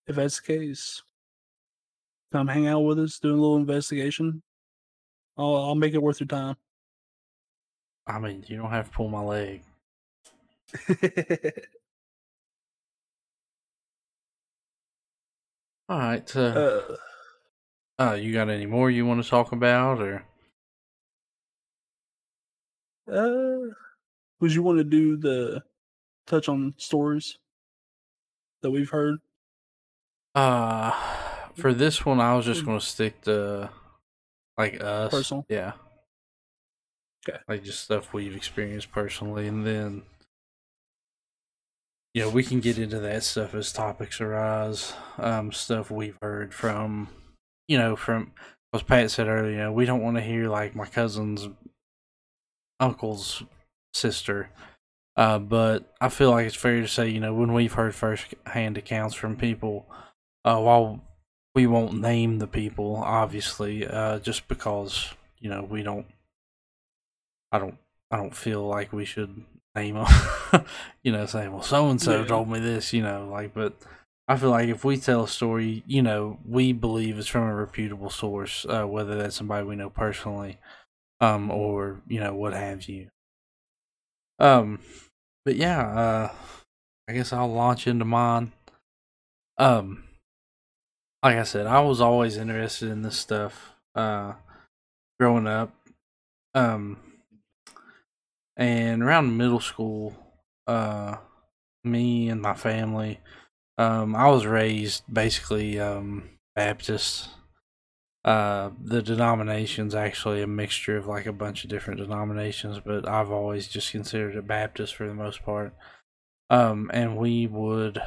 if 0.06 0.16
that's 0.16 0.40
the 0.40 0.46
case, 0.46 1.02
come 2.32 2.48
hang 2.48 2.66
out 2.66 2.80
with 2.80 2.98
us, 2.98 3.18
do 3.18 3.30
a 3.30 3.32
little 3.32 3.56
investigation. 3.56 4.42
I'll 5.36 5.56
I'll 5.56 5.74
make 5.74 5.94
it 5.94 6.02
worth 6.02 6.20
your 6.20 6.28
time. 6.28 6.56
I 8.06 8.18
mean, 8.18 8.44
you 8.48 8.56
don't 8.56 8.70
have 8.70 8.90
to 8.90 8.96
pull 8.96 9.08
my 9.08 9.20
leg. 9.20 9.62
All 15.88 15.98
right. 15.98 16.28
So, 16.28 16.42
uh, 16.90 16.96
uh, 17.98 18.14
you 18.14 18.32
got 18.32 18.48
any 18.48 18.66
more 18.66 18.90
you 18.90 19.06
want 19.06 19.22
to 19.22 19.28
talk 19.28 19.52
about, 19.52 20.00
or 20.00 20.24
uh, 23.10 23.58
would 24.40 24.52
you 24.54 24.62
want 24.62 24.78
to 24.78 24.84
do 24.84 25.16
the 25.16 25.62
touch 26.26 26.48
on 26.48 26.74
stories 26.76 27.38
that 28.62 28.70
we've 28.70 28.90
heard? 28.90 29.18
uh, 30.34 30.90
for 31.54 31.74
this 31.74 32.06
one, 32.06 32.20
I 32.20 32.34
was 32.34 32.46
just 32.46 32.62
Mm. 32.62 32.66
gonna 32.66 32.80
stick 32.80 33.20
to 33.22 33.70
like 34.56 34.80
us, 34.82 35.12
Personal? 35.12 35.46
yeah. 35.48 35.72
'Kay. 37.24 37.38
Like 37.48 37.62
just 37.62 37.84
stuff 37.84 38.12
we've 38.12 38.34
experienced 38.34 38.90
personally, 38.90 39.46
and 39.46 39.66
then 39.66 40.02
you 42.14 42.22
know 42.22 42.30
we 42.30 42.42
can 42.42 42.60
get 42.60 42.78
into 42.78 42.98
that 43.00 43.22
stuff 43.22 43.54
as 43.54 43.72
topics 43.72 44.20
arise. 44.20 44.94
Um, 45.18 45.52
stuff 45.52 45.90
we've 45.90 46.18
heard 46.22 46.52
from, 46.54 47.08
you 47.68 47.78
know, 47.78 47.96
from 47.96 48.32
as 48.74 48.82
Pat 48.82 49.10
said 49.10 49.28
earlier, 49.28 49.50
you 49.50 49.58
know, 49.58 49.72
we 49.72 49.84
don't 49.84 50.02
want 50.02 50.16
to 50.16 50.22
hear 50.22 50.48
like 50.48 50.74
my 50.74 50.86
cousin's 50.86 51.48
uncle's 52.80 53.42
sister. 53.92 54.48
Uh, 55.16 55.38
but 55.38 55.92
I 56.00 56.08
feel 56.08 56.30
like 56.30 56.46
it's 56.46 56.56
fair 56.56 56.80
to 56.80 56.88
say, 56.88 57.08
you 57.08 57.20
know, 57.20 57.34
when 57.34 57.52
we've 57.52 57.72
heard 57.72 57.94
first 57.94 58.34
hand 58.46 58.78
accounts 58.78 59.14
from 59.14 59.36
people, 59.36 59.86
uh, 60.44 60.58
while 60.58 61.02
we 61.54 61.66
won't 61.66 62.00
name 62.00 62.38
the 62.38 62.46
people, 62.46 62.96
obviously, 62.96 63.86
uh, 63.86 64.20
just 64.20 64.48
because, 64.48 65.12
you 65.38 65.50
know, 65.50 65.62
we 65.68 65.82
don't, 65.82 66.06
I 67.50 67.58
don't, 67.58 67.76
I 68.10 68.16
don't 68.16 68.34
feel 68.34 68.66
like 68.66 68.92
we 68.92 69.04
should 69.04 69.44
name 69.76 69.96
them, 69.96 70.64
you 71.02 71.12
know, 71.12 71.26
saying, 71.26 71.52
well, 71.52 71.62
so 71.62 71.90
and 71.90 72.00
so 72.00 72.24
told 72.24 72.48
me 72.48 72.58
this, 72.58 72.94
you 72.94 73.02
know, 73.02 73.28
like, 73.30 73.52
but 73.52 73.74
I 74.32 74.36
feel 74.38 74.48
like 74.48 74.70
if 74.70 74.82
we 74.82 74.96
tell 74.96 75.24
a 75.24 75.28
story, 75.28 75.84
you 75.86 76.00
know, 76.00 76.38
we 76.48 76.72
believe 76.72 77.18
it's 77.18 77.28
from 77.28 77.42
a 77.42 77.54
reputable 77.54 78.08
source, 78.08 78.64
uh, 78.66 78.84
whether 78.84 79.14
that's 79.14 79.36
somebody 79.36 79.66
we 79.66 79.76
know 79.76 79.90
personally, 79.90 80.58
um, 81.20 81.50
or, 81.50 82.00
you 82.08 82.18
know, 82.18 82.32
what 82.32 82.54
have 82.54 82.88
you. 82.88 83.08
Um, 84.38 84.78
but 85.44 85.56
yeah, 85.56 85.86
uh, 85.86 86.32
I 87.06 87.12
guess 87.12 87.34
I'll 87.34 87.52
launch 87.52 87.86
into 87.86 88.06
mine. 88.06 88.52
Um, 89.58 90.04
like 91.22 91.36
I 91.36 91.42
said, 91.42 91.66
I 91.66 91.80
was 91.80 92.00
always 92.00 92.38
interested 92.38 92.88
in 92.88 93.02
this 93.02 93.18
stuff, 93.18 93.74
uh, 93.94 94.32
growing 95.20 95.46
up. 95.46 95.74
Um, 96.54 96.96
and 98.56 99.02
around 99.02 99.36
middle 99.36 99.60
school, 99.60 100.16
uh, 100.66 101.16
me 101.84 102.30
and 102.30 102.40
my 102.40 102.54
family, 102.54 103.20
um, 103.78 104.14
I 104.14 104.28
was 104.28 104.46
raised 104.46 105.02
basically, 105.12 105.78
um, 105.80 106.30
Baptist. 106.54 107.28
Uh, 108.24 108.70
the 108.80 109.02
denomination's 109.02 109.94
actually 109.94 110.42
a 110.42 110.46
mixture 110.46 110.96
of 110.96 111.06
like 111.06 111.26
a 111.26 111.32
bunch 111.32 111.64
of 111.64 111.70
different 111.70 111.98
denominations, 111.98 112.78
but 112.84 113.08
I've 113.08 113.32
always 113.32 113.66
just 113.66 113.90
considered 113.90 114.36
it 114.36 114.46
Baptist 114.46 114.94
for 114.94 115.08
the 115.08 115.14
most 115.14 115.42
part. 115.42 115.74
Um, 116.48 116.90
and 116.92 117.16
we 117.16 117.46
would, 117.46 118.00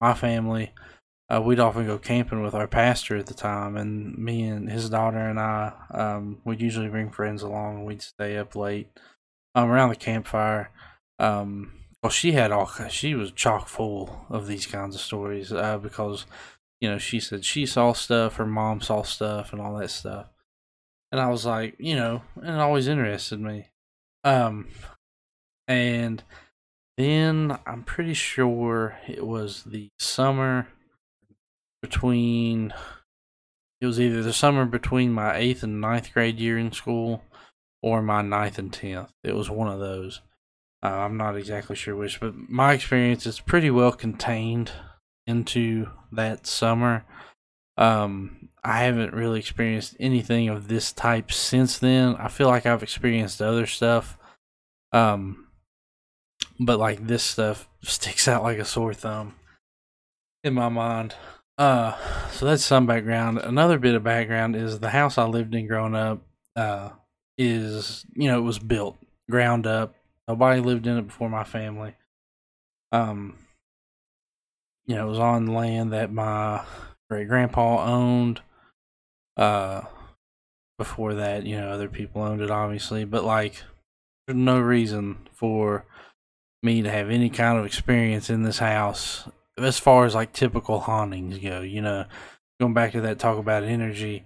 my 0.00 0.14
family, 0.14 0.72
uh, 1.28 1.42
we'd 1.42 1.60
often 1.60 1.86
go 1.86 1.98
camping 1.98 2.42
with 2.42 2.54
our 2.54 2.66
pastor 2.66 3.16
at 3.16 3.26
the 3.26 3.34
time, 3.34 3.76
and 3.76 4.16
me 4.16 4.44
and 4.44 4.70
his 4.70 4.90
daughter 4.90 5.18
and 5.18 5.38
I, 5.38 5.72
um, 5.90 6.38
we'd 6.44 6.60
usually 6.60 6.88
bring 6.88 7.10
friends 7.10 7.42
along. 7.42 7.84
We'd 7.84 8.02
stay 8.02 8.36
up 8.38 8.56
late, 8.56 8.88
um, 9.54 9.70
around 9.70 9.90
the 9.90 9.96
campfire. 9.96 10.70
Um, 11.18 11.72
well, 12.06 12.12
she 12.12 12.30
had 12.30 12.52
all, 12.52 12.70
she 12.88 13.16
was 13.16 13.32
chock 13.32 13.66
full 13.66 14.26
of 14.30 14.46
these 14.46 14.64
kinds 14.64 14.94
of 14.94 15.00
stories, 15.00 15.52
uh, 15.52 15.76
because, 15.76 16.24
you 16.80 16.88
know, 16.88 16.98
she 16.98 17.18
said 17.18 17.44
she 17.44 17.66
saw 17.66 17.92
stuff, 17.92 18.36
her 18.36 18.46
mom 18.46 18.80
saw 18.80 19.02
stuff, 19.02 19.52
and 19.52 19.60
all 19.60 19.76
that 19.76 19.90
stuff. 19.90 20.28
And 21.10 21.20
I 21.20 21.28
was 21.30 21.44
like, 21.44 21.74
you 21.80 21.96
know, 21.96 22.22
and 22.36 22.54
it 22.54 22.60
always 22.60 22.86
interested 22.86 23.40
me. 23.40 23.70
Um, 24.22 24.68
and 25.66 26.22
then 26.96 27.58
I'm 27.66 27.82
pretty 27.82 28.14
sure 28.14 28.96
it 29.08 29.26
was 29.26 29.64
the 29.64 29.88
summer 29.98 30.68
between 31.82 32.72
it 33.80 33.86
was 33.86 34.00
either 34.00 34.22
the 34.22 34.32
summer 34.32 34.64
between 34.64 35.10
my 35.10 35.34
eighth 35.34 35.64
and 35.64 35.80
ninth 35.80 36.12
grade 36.12 36.38
year 36.38 36.56
in 36.56 36.70
school 36.70 37.24
or 37.82 38.00
my 38.00 38.22
ninth 38.22 38.60
and 38.60 38.72
tenth. 38.72 39.12
It 39.24 39.34
was 39.34 39.50
one 39.50 39.66
of 39.66 39.80
those. 39.80 40.20
Uh, 40.82 40.88
I'm 40.88 41.16
not 41.16 41.36
exactly 41.36 41.76
sure 41.76 41.96
which, 41.96 42.20
but 42.20 42.34
my 42.48 42.72
experience 42.72 43.26
is 43.26 43.40
pretty 43.40 43.70
well 43.70 43.92
contained 43.92 44.72
into 45.26 45.88
that 46.12 46.46
summer. 46.46 47.04
Um, 47.76 48.48
I 48.62 48.78
haven't 48.78 49.14
really 49.14 49.38
experienced 49.38 49.96
anything 50.00 50.48
of 50.48 50.68
this 50.68 50.92
type 50.92 51.32
since 51.32 51.78
then. 51.78 52.16
I 52.16 52.28
feel 52.28 52.48
like 52.48 52.66
I've 52.66 52.82
experienced 52.82 53.42
other 53.42 53.66
stuff. 53.66 54.18
Um, 54.92 55.46
but 56.58 56.78
like 56.78 57.06
this 57.06 57.22
stuff 57.22 57.68
sticks 57.82 58.28
out 58.28 58.42
like 58.42 58.58
a 58.58 58.64
sore 58.64 58.94
thumb 58.94 59.34
in 60.44 60.54
my 60.54 60.68
mind. 60.68 61.14
Uh, 61.58 61.96
so 62.32 62.46
that's 62.46 62.64
some 62.64 62.86
background. 62.86 63.38
Another 63.38 63.78
bit 63.78 63.94
of 63.94 64.04
background 64.04 64.56
is 64.56 64.78
the 64.78 64.90
house 64.90 65.16
I 65.16 65.24
lived 65.24 65.54
in 65.54 65.66
growing 65.66 65.94
up. 65.94 66.22
Uh, 66.54 66.90
is 67.38 68.06
you 68.14 68.28
know 68.28 68.38
it 68.38 68.42
was 68.42 68.58
built 68.58 68.96
ground 69.30 69.66
up. 69.66 69.94
Nobody 70.28 70.60
lived 70.60 70.86
in 70.86 70.98
it 70.98 71.06
before 71.06 71.30
my 71.30 71.44
family. 71.44 71.94
Um, 72.92 73.36
you 74.86 74.94
know 74.94 75.06
it 75.06 75.10
was 75.10 75.18
on 75.18 75.46
land 75.46 75.92
that 75.92 76.12
my 76.12 76.64
great 77.10 77.28
grandpa 77.28 77.84
owned. 77.84 78.40
Uh, 79.36 79.82
before 80.78 81.14
that, 81.14 81.46
you 81.46 81.56
know, 81.56 81.70
other 81.70 81.88
people 81.88 82.22
owned 82.22 82.40
it, 82.40 82.50
obviously, 82.50 83.04
but 83.04 83.24
like 83.24 83.62
there's 84.26 84.36
no 84.36 84.60
reason 84.60 85.16
for 85.32 85.84
me 86.62 86.82
to 86.82 86.90
have 86.90 87.10
any 87.10 87.30
kind 87.30 87.58
of 87.58 87.64
experience 87.64 88.28
in 88.28 88.42
this 88.42 88.58
house 88.58 89.28
as 89.56 89.78
far 89.78 90.04
as 90.04 90.14
like 90.14 90.32
typical 90.32 90.80
hauntings 90.80 91.38
go. 91.38 91.60
You 91.60 91.80
know, 91.80 92.04
going 92.60 92.74
back 92.74 92.92
to 92.92 93.00
that 93.02 93.18
talk 93.18 93.38
about 93.38 93.64
energy, 93.64 94.24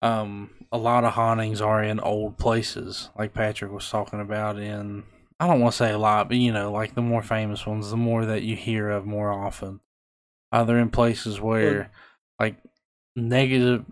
um, 0.00 0.50
a 0.72 0.78
lot 0.78 1.04
of 1.04 1.12
hauntings 1.12 1.60
are 1.60 1.82
in 1.82 2.00
old 2.00 2.38
places, 2.38 3.10
like 3.16 3.34
Patrick 3.34 3.72
was 3.72 3.88
talking 3.88 4.20
about 4.20 4.58
in. 4.58 5.04
I 5.42 5.48
don't 5.48 5.58
want 5.58 5.72
to 5.72 5.76
say 5.78 5.90
a 5.90 5.98
lot, 5.98 6.28
but 6.28 6.36
you 6.36 6.52
know, 6.52 6.70
like 6.70 6.94
the 6.94 7.02
more 7.02 7.20
famous 7.20 7.66
ones, 7.66 7.90
the 7.90 7.96
more 7.96 8.24
that 8.26 8.44
you 8.44 8.54
hear 8.54 8.90
of 8.90 9.04
more 9.04 9.32
often. 9.32 9.80
Uh, 10.52 10.62
they're 10.62 10.78
in 10.78 10.88
places 10.88 11.40
where, 11.40 11.90
like, 12.38 12.58
negative. 13.16 13.84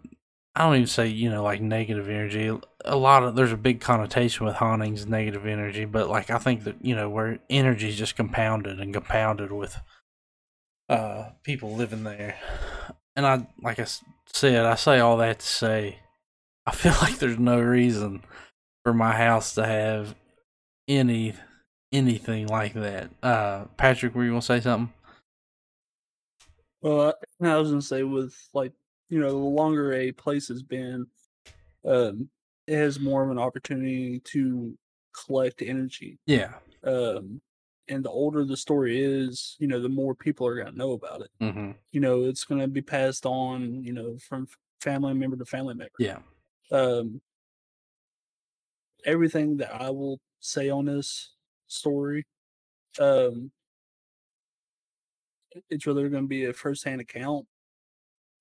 I 0.55 0.63
don't 0.63 0.77
even 0.77 0.87
say 0.87 1.09
you 1.09 1.29
know 1.29 1.43
like 1.43 1.61
negative 1.61 2.09
energy. 2.09 2.57
A 2.85 2.97
lot 2.97 3.25
of 3.25 3.35
there's 3.35 3.51
a 3.51 3.57
big 3.57 3.81
connotation 3.81 4.47
with 4.47 4.55
hauntings, 4.57 5.07
negative 5.07 5.45
energy, 5.45 5.87
but 5.87 6.09
like 6.09 6.31
I 6.31 6.39
think 6.39 6.63
that 6.65 6.77
you 6.85 6.95
know 6.95 7.11
where 7.11 7.41
energy 7.51 7.89
is 7.89 7.97
just 7.97 8.15
compounded 8.15 8.79
and 8.79 8.95
compounded 8.95 9.51
with 9.51 9.77
uh 10.89 11.31
people 11.43 11.75
living 11.75 12.05
there. 12.05 12.37
And 13.17 13.27
I 13.27 13.49
like 13.61 13.81
I 13.81 13.87
said, 14.27 14.67
I 14.67 14.77
say 14.77 15.01
all 15.01 15.17
that 15.17 15.41
to 15.41 15.47
say 15.47 15.99
I 16.65 16.71
feel 16.71 16.95
like 17.03 17.19
there's 17.19 17.41
no 17.41 17.61
reason 17.61 18.23
for 18.85 18.95
my 18.95 19.17
house 19.17 19.55
to 19.55 19.67
have 19.67 20.15
any 20.91 21.35
anything 21.93 22.47
like 22.49 22.75
that. 22.75 23.11
Uh 23.23 23.65
Patrick, 23.77 24.15
were 24.15 24.25
you 24.25 24.31
gonna 24.31 24.43
say 24.43 24.61
something? 24.61 24.93
Well, 26.83 27.15
I, 27.41 27.47
I 27.47 27.57
was 27.57 27.71
gonna 27.71 27.83
say 27.83 28.03
with 28.03 28.35
like 28.53 28.73
you 29.09 29.21
know 29.21 29.31
the 29.31 29.37
longer 29.37 29.93
a 29.93 30.13
place 30.13 30.49
has 30.49 30.63
been, 30.63 31.07
um, 31.85 32.29
it 32.67 32.77
has 32.77 33.01
more 33.01 33.23
of 33.23 33.31
an 33.31 33.39
opportunity 33.39 34.21
to 34.21 34.77
collect 35.27 35.63
energy. 35.63 36.19
Yeah. 36.27 36.55
Um, 36.85 37.41
and 37.89 38.05
the 38.05 38.11
older 38.11 38.45
the 38.45 38.57
story 38.57 39.03
is, 39.03 39.57
you 39.59 39.67
know, 39.67 39.81
the 39.81 39.89
more 39.89 40.15
people 40.15 40.47
are 40.47 40.57
gonna 40.57 40.77
know 40.77 40.93
about 40.93 41.23
it. 41.23 41.31
Mm-hmm. 41.41 41.73
You 41.93 42.01
know, 42.01 42.25
it's 42.25 42.45
gonna 42.45 42.69
be 42.69 42.83
passed 42.83 43.27
on, 43.27 43.85
you 43.85 43.93
know, 43.93 44.17
from 44.19 44.47
family 44.81 45.15
member 45.15 45.37
to 45.37 45.45
family 45.45 45.75
member. 45.75 45.93
Yeah. 45.99 46.19
Um, 46.71 47.21
everything 49.05 49.57
that 49.59 49.75
I 49.75 49.91
will 49.91 50.21
say 50.41 50.71
on 50.71 50.87
this 50.87 51.35
story, 51.67 52.27
um, 52.99 53.51
it's 55.69 55.87
whether 55.87 56.09
going 56.09 56.25
to 56.25 56.29
be 56.29 56.47
a 56.47 56.53
first-hand 56.53 57.01
account 57.01 57.47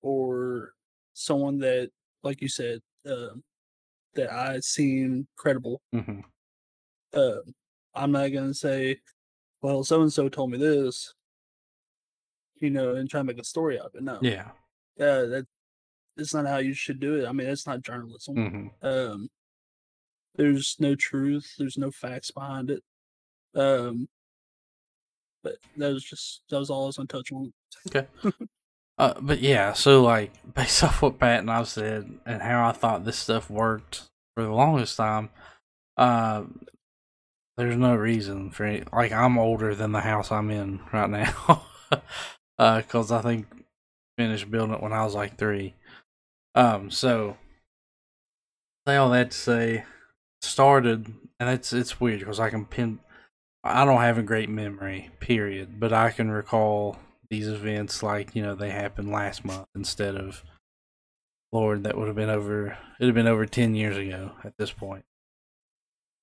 or 0.02 0.72
someone 1.12 1.58
that, 1.58 1.90
like 2.22 2.40
you 2.40 2.48
said, 2.48 2.80
uh, 3.08 3.34
that 4.14 4.32
I 4.32 4.60
seem 4.60 5.26
credible. 5.36 5.80
Mm-hmm. 5.94 6.20
Uh, 7.12 7.40
I'm 7.94 8.12
not 8.12 8.28
going 8.28 8.48
to 8.48 8.54
say, 8.54 9.00
well, 9.62 9.84
so 9.84 10.02
and 10.02 10.12
so 10.12 10.28
told 10.28 10.50
me 10.50 10.58
this, 10.58 11.14
you 12.56 12.70
know, 12.70 12.94
and 12.94 13.10
try 13.10 13.20
to 13.20 13.24
make 13.24 13.40
a 13.40 13.44
story 13.44 13.78
out 13.78 13.86
of 13.86 13.94
it. 13.94 14.02
No. 14.02 14.18
Yeah. 14.22 14.48
Uh, 14.98 15.26
that 15.26 15.46
that's 16.16 16.34
not 16.34 16.46
how 16.46 16.58
you 16.58 16.74
should 16.74 17.00
do 17.00 17.14
it. 17.20 17.26
I 17.26 17.32
mean, 17.32 17.46
that's 17.46 17.66
not 17.66 17.82
journalism. 17.82 18.36
Mm-hmm. 18.36 18.86
Um, 18.86 19.28
there's 20.40 20.76
no 20.78 20.94
truth. 20.94 21.54
There's 21.58 21.76
no 21.76 21.90
facts 21.90 22.30
behind 22.30 22.70
it. 22.70 22.82
Um, 23.54 24.08
but 25.42 25.56
that 25.76 25.92
was 25.92 26.02
just 26.02 26.42
that 26.48 26.58
was 26.58 26.70
all 26.70 26.84
I 26.84 26.86
was 26.86 26.96
gonna 26.96 27.06
touch 27.08 27.30
on. 27.30 27.52
Okay. 27.88 28.06
uh, 28.98 29.14
but 29.20 29.40
yeah, 29.40 29.74
so 29.74 30.02
like 30.02 30.32
based 30.54 30.82
off 30.82 31.02
what 31.02 31.18
Pat 31.18 31.40
and 31.40 31.50
I 31.50 31.62
said 31.64 32.10
and 32.24 32.40
how 32.40 32.66
I 32.66 32.72
thought 32.72 33.04
this 33.04 33.18
stuff 33.18 33.50
worked 33.50 34.08
for 34.34 34.44
the 34.44 34.52
longest 34.52 34.96
time, 34.96 35.28
uh, 35.98 36.44
there's 37.58 37.76
no 37.76 37.94
reason 37.94 38.50
for 38.50 38.64
any. 38.64 38.84
Like 38.92 39.12
I'm 39.12 39.38
older 39.38 39.74
than 39.74 39.92
the 39.92 40.00
house 40.00 40.32
I'm 40.32 40.50
in 40.50 40.80
right 40.92 41.10
now, 41.10 41.66
because 42.58 43.12
uh, 43.12 43.18
I 43.18 43.22
think 43.22 43.46
finished 44.16 44.50
building 44.50 44.74
it 44.74 44.82
when 44.82 44.94
I 44.94 45.04
was 45.04 45.14
like 45.14 45.36
three. 45.36 45.74
Um, 46.54 46.90
so 46.90 47.36
say 48.86 48.96
all 48.96 49.10
that 49.10 49.32
to 49.32 49.36
say, 49.36 49.84
started, 50.40 51.12
and 51.38 51.48
it's 51.48 51.72
it's 51.72 52.00
weird 52.00 52.20
because 52.20 52.40
I 52.40 52.50
can 52.50 52.64
pin. 52.64 53.00
I 53.62 53.84
don't 53.84 54.00
have 54.00 54.18
a 54.18 54.22
great 54.22 54.48
memory, 54.48 55.10
period, 55.20 55.78
but 55.78 55.92
I 55.92 56.10
can 56.10 56.30
recall 56.30 56.96
these 57.28 57.48
events 57.48 58.02
like 58.02 58.34
you 58.34 58.42
know 58.42 58.54
they 58.54 58.70
happened 58.70 59.10
last 59.10 59.44
month 59.44 59.66
instead 59.74 60.16
of 60.16 60.42
Lord, 61.52 61.84
that 61.84 61.96
would 61.96 62.06
have 62.06 62.16
been 62.16 62.30
over. 62.30 62.78
It'd 62.98 63.08
have 63.08 63.14
been 63.14 63.26
over 63.26 63.46
ten 63.46 63.74
years 63.74 63.96
ago 63.96 64.32
at 64.44 64.56
this 64.56 64.70
point. 64.70 65.04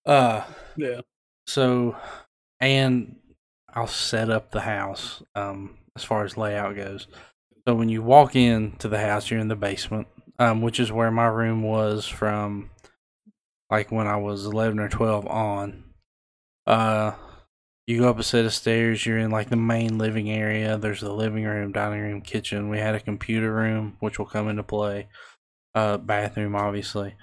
Uh, 0.06 0.44
yeah. 0.78 1.02
So, 1.48 1.98
and 2.60 3.18
I'll 3.74 3.88
set 3.88 4.30
up 4.30 4.52
the 4.52 4.62
house 4.62 5.22
um, 5.36 5.78
as 5.96 6.04
far 6.04 6.24
as 6.24 6.38
layout 6.38 6.76
goes. 6.76 7.08
So 7.68 7.76
when 7.76 7.90
you 7.90 8.02
walk 8.02 8.36
into 8.36 8.88
the 8.88 9.00
house, 9.00 9.30
you're 9.30 9.42
in 9.42 9.50
the 9.50 9.56
basement, 9.56 10.08
um, 10.40 10.62
which 10.62 10.80
is 10.80 10.92
where 10.92 11.12
my 11.12 11.28
room 11.28 11.64
was 11.64 12.08
from, 12.08 12.70
like 13.70 13.92
when 13.92 14.08
I 14.08 14.18
was 14.18 14.46
eleven 14.46 14.80
or 14.80 14.90
twelve 14.90 15.26
on. 15.28 15.84
Uh, 16.66 17.14
you 17.86 18.00
go 18.00 18.10
up 18.10 18.20
a 18.20 18.24
set 18.24 18.46
of 18.46 18.54
stairs. 18.54 19.06
You're 19.06 19.18
in 19.18 19.32
like 19.32 19.50
the 19.50 19.56
main 19.56 19.98
living 19.98 20.30
area. 20.30 20.78
There's 20.78 21.02
the 21.02 21.14
living 21.14 21.46
room, 21.46 21.72
dining 21.72 22.02
room, 22.02 22.22
kitchen. 22.22 22.70
We 22.70 22.80
had 22.80 22.96
a 22.96 23.00
computer 23.00 23.54
room, 23.54 23.98
which 24.00 24.20
will 24.20 24.26
come 24.26 24.50
into 24.50 24.64
play. 24.64 25.08
Uh, 25.74 25.98
bathroom, 25.98 26.56
obviously. 26.56 27.16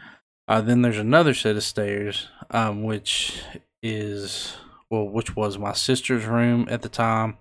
Uh, 0.46 0.60
then 0.60 0.82
there's 0.82 0.98
another 0.98 1.34
set 1.34 1.56
of 1.56 1.64
stairs, 1.64 2.28
um, 2.50 2.82
which 2.82 3.42
is 3.82 4.54
well, 4.90 5.08
which 5.08 5.34
was 5.34 5.58
my 5.58 5.72
sister's 5.72 6.24
room 6.24 6.66
at 6.70 6.82
the 6.82 6.88
time 6.88 7.36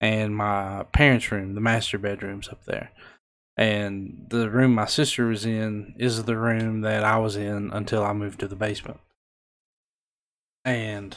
and 0.00 0.36
my 0.36 0.84
parents' 0.92 1.30
room, 1.30 1.54
the 1.54 1.60
master 1.60 1.96
bedrooms 1.96 2.48
up 2.48 2.64
there. 2.64 2.90
And 3.56 4.26
the 4.30 4.48
room 4.50 4.74
my 4.74 4.86
sister 4.86 5.26
was 5.26 5.44
in 5.44 5.94
is 5.98 6.24
the 6.24 6.38
room 6.38 6.80
that 6.82 7.04
I 7.04 7.18
was 7.18 7.36
in 7.36 7.70
until 7.72 8.02
I 8.02 8.12
moved 8.12 8.40
to 8.40 8.48
the 8.48 8.56
basement. 8.56 9.00
And 10.64 11.16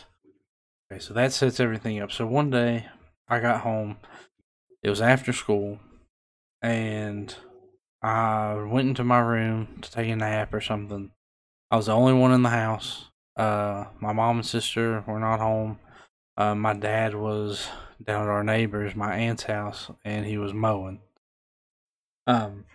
okay, 0.91 0.99
so 0.99 1.13
that 1.13 1.31
sets 1.31 1.59
everything 1.59 2.01
up. 2.01 2.11
So 2.11 2.25
one 2.25 2.49
day 2.49 2.87
I 3.29 3.39
got 3.39 3.61
home, 3.61 3.97
it 4.83 4.89
was 4.89 5.01
after 5.01 5.31
school, 5.31 5.79
and 6.61 7.33
I 8.01 8.55
went 8.55 8.89
into 8.89 9.03
my 9.03 9.19
room 9.19 9.79
to 9.81 9.91
take 9.91 10.09
a 10.09 10.15
nap 10.15 10.53
or 10.53 10.61
something. 10.61 11.11
I 11.71 11.77
was 11.77 11.85
the 11.87 11.93
only 11.93 12.13
one 12.13 12.31
in 12.31 12.43
the 12.43 12.49
house. 12.49 13.05
Uh, 13.37 13.85
my 13.99 14.13
mom 14.13 14.37
and 14.37 14.45
sister 14.45 15.03
were 15.07 15.19
not 15.19 15.39
home. 15.39 15.79
Uh, 16.37 16.53
my 16.53 16.73
dad 16.73 17.15
was 17.15 17.67
down 18.03 18.23
at 18.23 18.29
our 18.29 18.43
neighbor's, 18.43 18.95
my 18.95 19.15
aunt's 19.15 19.43
house, 19.43 19.89
and 20.03 20.25
he 20.25 20.37
was 20.37 20.53
mowing. 20.53 20.99
Um, 22.27 22.65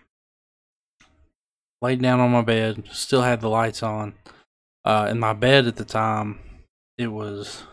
laid 1.82 2.02
down 2.02 2.20
on 2.20 2.30
my 2.30 2.42
bed, 2.42 2.84
still 2.92 3.22
had 3.22 3.40
the 3.40 3.48
lights 3.48 3.82
on. 3.82 4.14
Uh, 4.84 5.08
in 5.10 5.18
my 5.18 5.32
bed 5.32 5.66
at 5.66 5.76
the 5.76 5.84
time, 5.84 6.38
it 6.96 7.08
was 7.08 7.64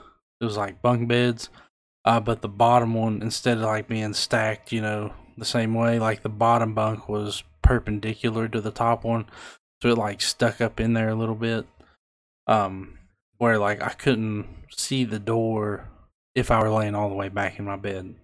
it 0.41 0.45
was 0.45 0.57
like 0.57 0.81
bunk 0.81 1.07
beds, 1.07 1.49
uh, 2.05 2.19
but 2.19 2.41
the 2.41 2.49
bottom 2.49 2.93
one 2.93 3.21
instead 3.21 3.57
of 3.57 3.63
like 3.63 3.87
being 3.87 4.13
stacked, 4.13 4.71
you 4.71 4.81
know, 4.81 5.13
the 5.37 5.45
same 5.45 5.73
way, 5.73 5.99
like 5.99 6.21
the 6.21 6.29
bottom 6.29 6.73
bunk 6.73 7.07
was 7.07 7.43
perpendicular 7.61 8.47
to 8.47 8.61
the 8.61 8.71
top 8.71 9.03
one, 9.03 9.25
so 9.81 9.89
it 9.89 9.97
like 9.97 10.21
stuck 10.21 10.61
up 10.61 10.79
in 10.79 10.93
there 10.93 11.09
a 11.09 11.15
little 11.15 11.35
bit. 11.35 11.65
Um, 12.47 12.97
where 13.37 13.57
like 13.57 13.81
I 13.81 13.89
couldn't 13.89 14.47
see 14.71 15.03
the 15.03 15.19
door 15.19 15.89
if 16.35 16.51
I 16.51 16.61
were 16.61 16.69
laying 16.69 16.95
all 16.95 17.09
the 17.09 17.15
way 17.15 17.29
back 17.29 17.59
in 17.59 17.65
my 17.65 17.75
bed, 17.75 18.15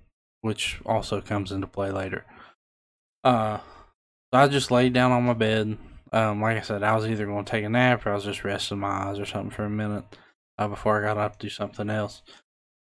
which 0.41 0.79
also 0.85 1.21
comes 1.21 1.51
into 1.51 1.67
play 1.67 1.91
later. 1.91 2.25
Uh, 3.23 3.57
so 4.33 4.39
I 4.39 4.47
just 4.47 4.71
laid 4.71 4.93
down 4.93 5.11
on 5.11 5.23
my 5.23 5.33
bed. 5.33 5.77
Um, 6.11 6.41
like 6.41 6.57
I 6.57 6.61
said, 6.61 6.83
I 6.83 6.95
was 6.95 7.07
either 7.07 7.25
going 7.25 7.45
to 7.45 7.51
take 7.51 7.65
a 7.65 7.69
nap 7.69 8.05
or 8.05 8.11
I 8.11 8.15
was 8.15 8.23
just 8.23 8.43
resting 8.43 8.79
my 8.79 9.09
eyes 9.09 9.19
or 9.19 9.25
something 9.25 9.51
for 9.51 9.63
a 9.63 9.69
minute 9.69 10.03
uh, 10.57 10.67
before 10.67 10.99
I 10.99 11.07
got 11.07 11.17
up 11.17 11.39
to 11.39 11.47
do 11.47 11.49
something 11.49 11.89
else. 11.89 12.21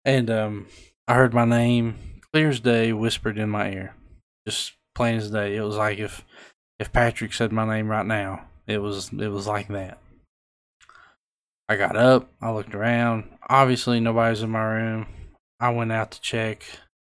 And 0.04 0.30
um, 0.30 0.66
I 1.08 1.14
heard 1.14 1.32
my 1.32 1.44
name 1.44 2.20
clear 2.32 2.48
as 2.48 2.60
day 2.60 2.92
whispered 2.92 3.38
in 3.38 3.48
my 3.48 3.70
ear, 3.70 3.94
just 4.46 4.72
plain 4.94 5.16
as 5.16 5.30
day. 5.30 5.56
It 5.56 5.62
was 5.62 5.76
like 5.76 5.98
if 5.98 6.24
if 6.78 6.92
Patrick 6.92 7.32
said 7.32 7.52
my 7.52 7.66
name 7.66 7.88
right 7.88 8.06
now, 8.06 8.46
it 8.66 8.78
was 8.78 9.12
it 9.12 9.28
was 9.28 9.46
like 9.46 9.68
that. 9.68 9.98
I 11.68 11.76
got 11.76 11.96
up, 11.96 12.30
I 12.40 12.50
looked 12.50 12.74
around. 12.74 13.24
Obviously, 13.48 14.00
nobody's 14.00 14.42
in 14.42 14.50
my 14.50 14.64
room. 14.64 15.06
I 15.60 15.70
went 15.70 15.92
out 15.92 16.10
to 16.10 16.20
check, 16.20 16.64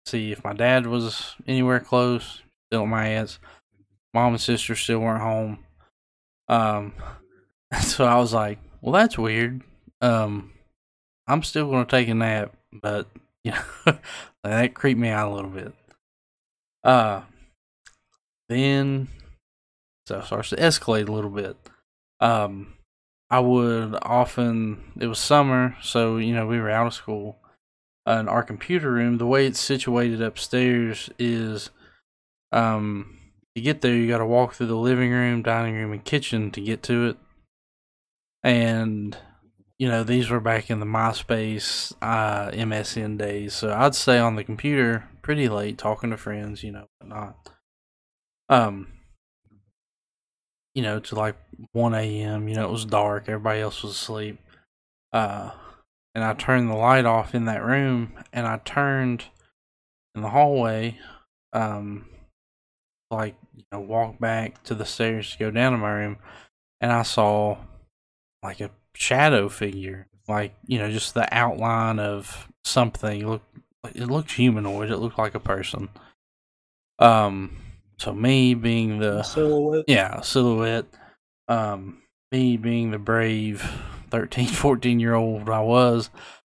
see 0.05 0.31
if 0.31 0.43
my 0.43 0.53
dad 0.53 0.85
was 0.85 1.35
anywhere 1.47 1.79
close. 1.79 2.41
Still 2.71 2.85
my 2.85 3.05
aunt's. 3.07 3.39
Mom 4.13 4.33
and 4.33 4.41
sister 4.41 4.75
still 4.75 4.99
weren't 4.99 5.21
home. 5.21 5.59
Um, 6.47 6.93
so 7.81 8.05
I 8.05 8.17
was 8.17 8.33
like, 8.33 8.59
"Well, 8.81 8.93
that's 8.93 9.17
weird." 9.17 9.61
Um, 9.99 10.53
I'm 11.27 11.43
still 11.43 11.69
gonna 11.69 11.85
take 11.85 12.07
a 12.07 12.13
nap, 12.13 12.53
but 12.71 13.07
you 13.43 13.51
know, 13.51 13.97
that 14.43 14.73
creeped 14.73 14.99
me 14.99 15.09
out 15.09 15.31
a 15.31 15.35
little 15.35 15.49
bit. 15.49 15.73
Uh, 16.83 17.21
then 18.49 19.07
it 20.09 20.25
starts 20.25 20.49
to 20.49 20.55
escalate 20.55 21.07
a 21.07 21.11
little 21.11 21.29
bit. 21.29 21.57
Um, 22.19 22.73
I 23.29 23.39
would 23.39 23.97
often, 24.01 24.91
it 24.99 25.07
was 25.07 25.19
summer, 25.19 25.77
so, 25.81 26.17
you 26.17 26.33
know, 26.33 26.45
we 26.45 26.59
were 26.59 26.69
out 26.69 26.87
of 26.87 26.93
school. 26.93 27.37
And 28.05 28.27
our 28.27 28.43
computer 28.43 28.91
room, 28.91 29.17
the 29.17 29.27
way 29.27 29.45
it's 29.45 29.59
situated 29.59 30.21
upstairs 30.21 31.09
is, 31.17 31.69
um, 32.51 33.17
to 33.55 33.61
get 33.61 33.81
there, 33.81 33.93
you 33.93 34.07
got 34.07 34.19
to 34.19 34.25
walk 34.25 34.53
through 34.53 34.67
the 34.67 34.75
living 34.75 35.11
room, 35.11 35.41
dining 35.41 35.75
room, 35.75 35.91
and 35.91 36.03
kitchen 36.03 36.51
to 36.51 36.61
get 36.61 36.83
to 36.83 37.09
it. 37.09 37.17
And, 38.43 39.17
you 39.77 39.87
know, 39.87 40.03
these 40.03 40.29
were 40.29 40.39
back 40.39 40.69
in 40.69 40.79
the 40.79 40.85
MySpace, 40.85 41.93
uh, 42.01 42.49
MSN 42.51 43.17
days. 43.17 43.53
So 43.53 43.73
I'd 43.73 43.95
stay 43.95 44.17
on 44.17 44.35
the 44.35 44.43
computer 44.43 45.07
pretty 45.21 45.49
late 45.49 45.77
talking 45.77 46.09
to 46.09 46.17
friends, 46.17 46.63
you 46.63 46.71
know, 46.71 46.87
whatnot. 46.99 47.49
Um, 48.49 48.87
you 50.73 50.81
know, 50.81 50.99
to 50.99 51.15
like 51.15 51.35
1 51.73 51.93
a.m. 51.93 52.47
You 52.47 52.55
know, 52.55 52.67
it 52.67 52.71
was 52.71 52.85
dark. 52.85 53.23
Everybody 53.27 53.61
else 53.61 53.83
was 53.83 53.91
asleep. 53.91 54.39
Uh, 55.11 55.51
and 56.15 56.23
I 56.23 56.33
turned 56.33 56.69
the 56.69 56.75
light 56.75 57.05
off 57.05 57.35
in 57.35 57.45
that 57.45 57.63
room 57.63 58.13
and 58.33 58.47
I 58.47 58.57
turned 58.63 59.25
in 60.15 60.21
the 60.21 60.29
hallway, 60.29 60.99
um, 61.53 62.05
like, 63.11 63.35
you 63.55 63.63
know, 63.71 63.79
walk 63.79 64.19
back 64.19 64.63
to 64.63 64.75
the 64.75 64.85
stairs 64.85 65.31
to 65.31 65.37
go 65.37 65.51
down 65.51 65.73
to 65.73 65.77
my 65.77 65.91
room. 65.91 66.17
And 66.79 66.91
I 66.91 67.03
saw 67.03 67.57
like 68.43 68.59
a 68.61 68.71
shadow 68.93 69.49
figure, 69.49 70.07
like, 70.27 70.53
you 70.65 70.79
know, 70.79 70.89
just 70.91 71.13
the 71.13 71.27
outline 71.35 71.99
of 71.99 72.47
something. 72.63 73.21
It 73.21 73.27
looked, 73.27 73.57
it 73.93 74.05
looked 74.07 74.31
humanoid. 74.31 74.89
It 74.89 74.97
looked 74.97 75.17
like 75.17 75.35
a 75.35 75.39
person. 75.39 75.89
Um, 76.99 77.57
so 77.97 78.13
me 78.13 78.53
being 78.53 78.99
the 78.99 79.23
silhouette. 79.23 79.85
Yeah, 79.87 80.21
silhouette. 80.21 80.85
Um, 81.47 82.01
me 82.31 82.57
being 82.57 82.91
the 82.91 82.97
brave 82.99 83.69
13, 84.09 84.47
14 84.47 84.99
year 84.99 85.13
old 85.13 85.49
I 85.49 85.61
was, 85.61 86.09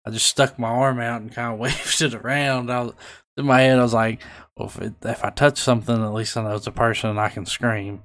I 0.05 0.10
just 0.10 0.28
stuck 0.28 0.58
my 0.58 0.70
arm 0.70 0.99
out 0.99 1.22
and 1.22 1.32
kind 1.32 1.53
of 1.53 1.60
waved 1.62 2.01
it 2.01 2.14
around. 2.14 2.72
I 2.72 2.82
was, 2.84 2.93
in 3.38 3.46
my 3.46 3.62
head, 3.62 3.80
I 3.80 3.84
was 3.84 3.94
like, 3.94 4.22
well, 4.56 4.68
if, 4.68 4.80
it, 4.82 4.94
if 5.04 5.24
I 5.24 5.30
touch 5.30 5.60
something, 5.60 5.96
at 5.96 6.14
least 6.14 6.36
I 6.38 6.44
know 6.44 6.56
it's 6.56 6.68
a 6.68 6.72
person 6.72 7.10
and 7.10 7.20
I 7.20 7.30
can 7.30 7.46
scream. 7.46 8.04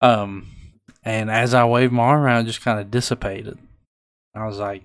Um, 0.00 0.48
and 1.04 1.30
as 1.30 1.54
I 1.54 1.64
waved 1.64 1.92
my 1.92 2.04
arm 2.04 2.22
around, 2.22 2.44
it 2.44 2.48
just 2.48 2.62
kind 2.62 2.80
of 2.80 2.90
dissipated. 2.90 3.58
I 4.34 4.46
was 4.46 4.58
like, 4.58 4.84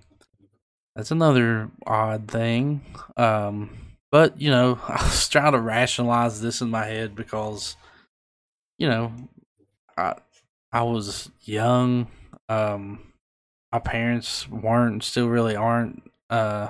that's 0.95 1.11
another 1.11 1.69
odd 1.85 2.27
thing. 2.27 2.81
Um, 3.15 3.69
but, 4.11 4.39
you 4.41 4.49
know, 4.49 4.79
I 4.87 5.03
was 5.03 5.29
trying 5.29 5.53
to 5.53 5.59
rationalize 5.59 6.41
this 6.41 6.61
in 6.61 6.69
my 6.69 6.85
head 6.85 7.15
because 7.15 7.75
you 8.77 8.87
know, 8.87 9.11
I 9.97 10.15
I 10.71 10.83
was 10.83 11.29
young. 11.41 12.07
Um, 12.49 12.99
my 13.71 13.79
parents 13.79 14.49
weren't, 14.49 15.03
still 15.03 15.27
really 15.27 15.55
aren't, 15.55 16.03
uh, 16.29 16.69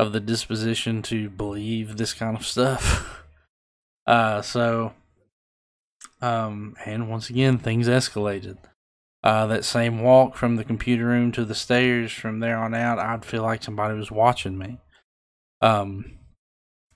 of 0.00 0.12
the 0.12 0.20
disposition 0.20 1.02
to 1.02 1.28
believe 1.28 1.98
this 1.98 2.14
kind 2.14 2.34
of 2.34 2.46
stuff. 2.46 3.22
uh, 4.06 4.40
so, 4.40 4.94
um, 6.22 6.74
and 6.86 7.10
once 7.10 7.28
again, 7.28 7.58
things 7.58 7.86
escalated. 7.86 8.56
Uh, 9.22 9.46
that 9.46 9.66
same 9.66 10.00
walk 10.00 10.34
from 10.34 10.56
the 10.56 10.64
computer 10.64 11.04
room 11.04 11.30
to 11.30 11.44
the 11.44 11.54
stairs, 11.54 12.10
from 12.10 12.40
there 12.40 12.56
on 12.56 12.72
out, 12.72 12.98
I'd 12.98 13.26
feel 13.26 13.42
like 13.42 13.62
somebody 13.62 13.94
was 13.94 14.10
watching 14.10 14.56
me. 14.56 14.78
Um, 15.60 16.12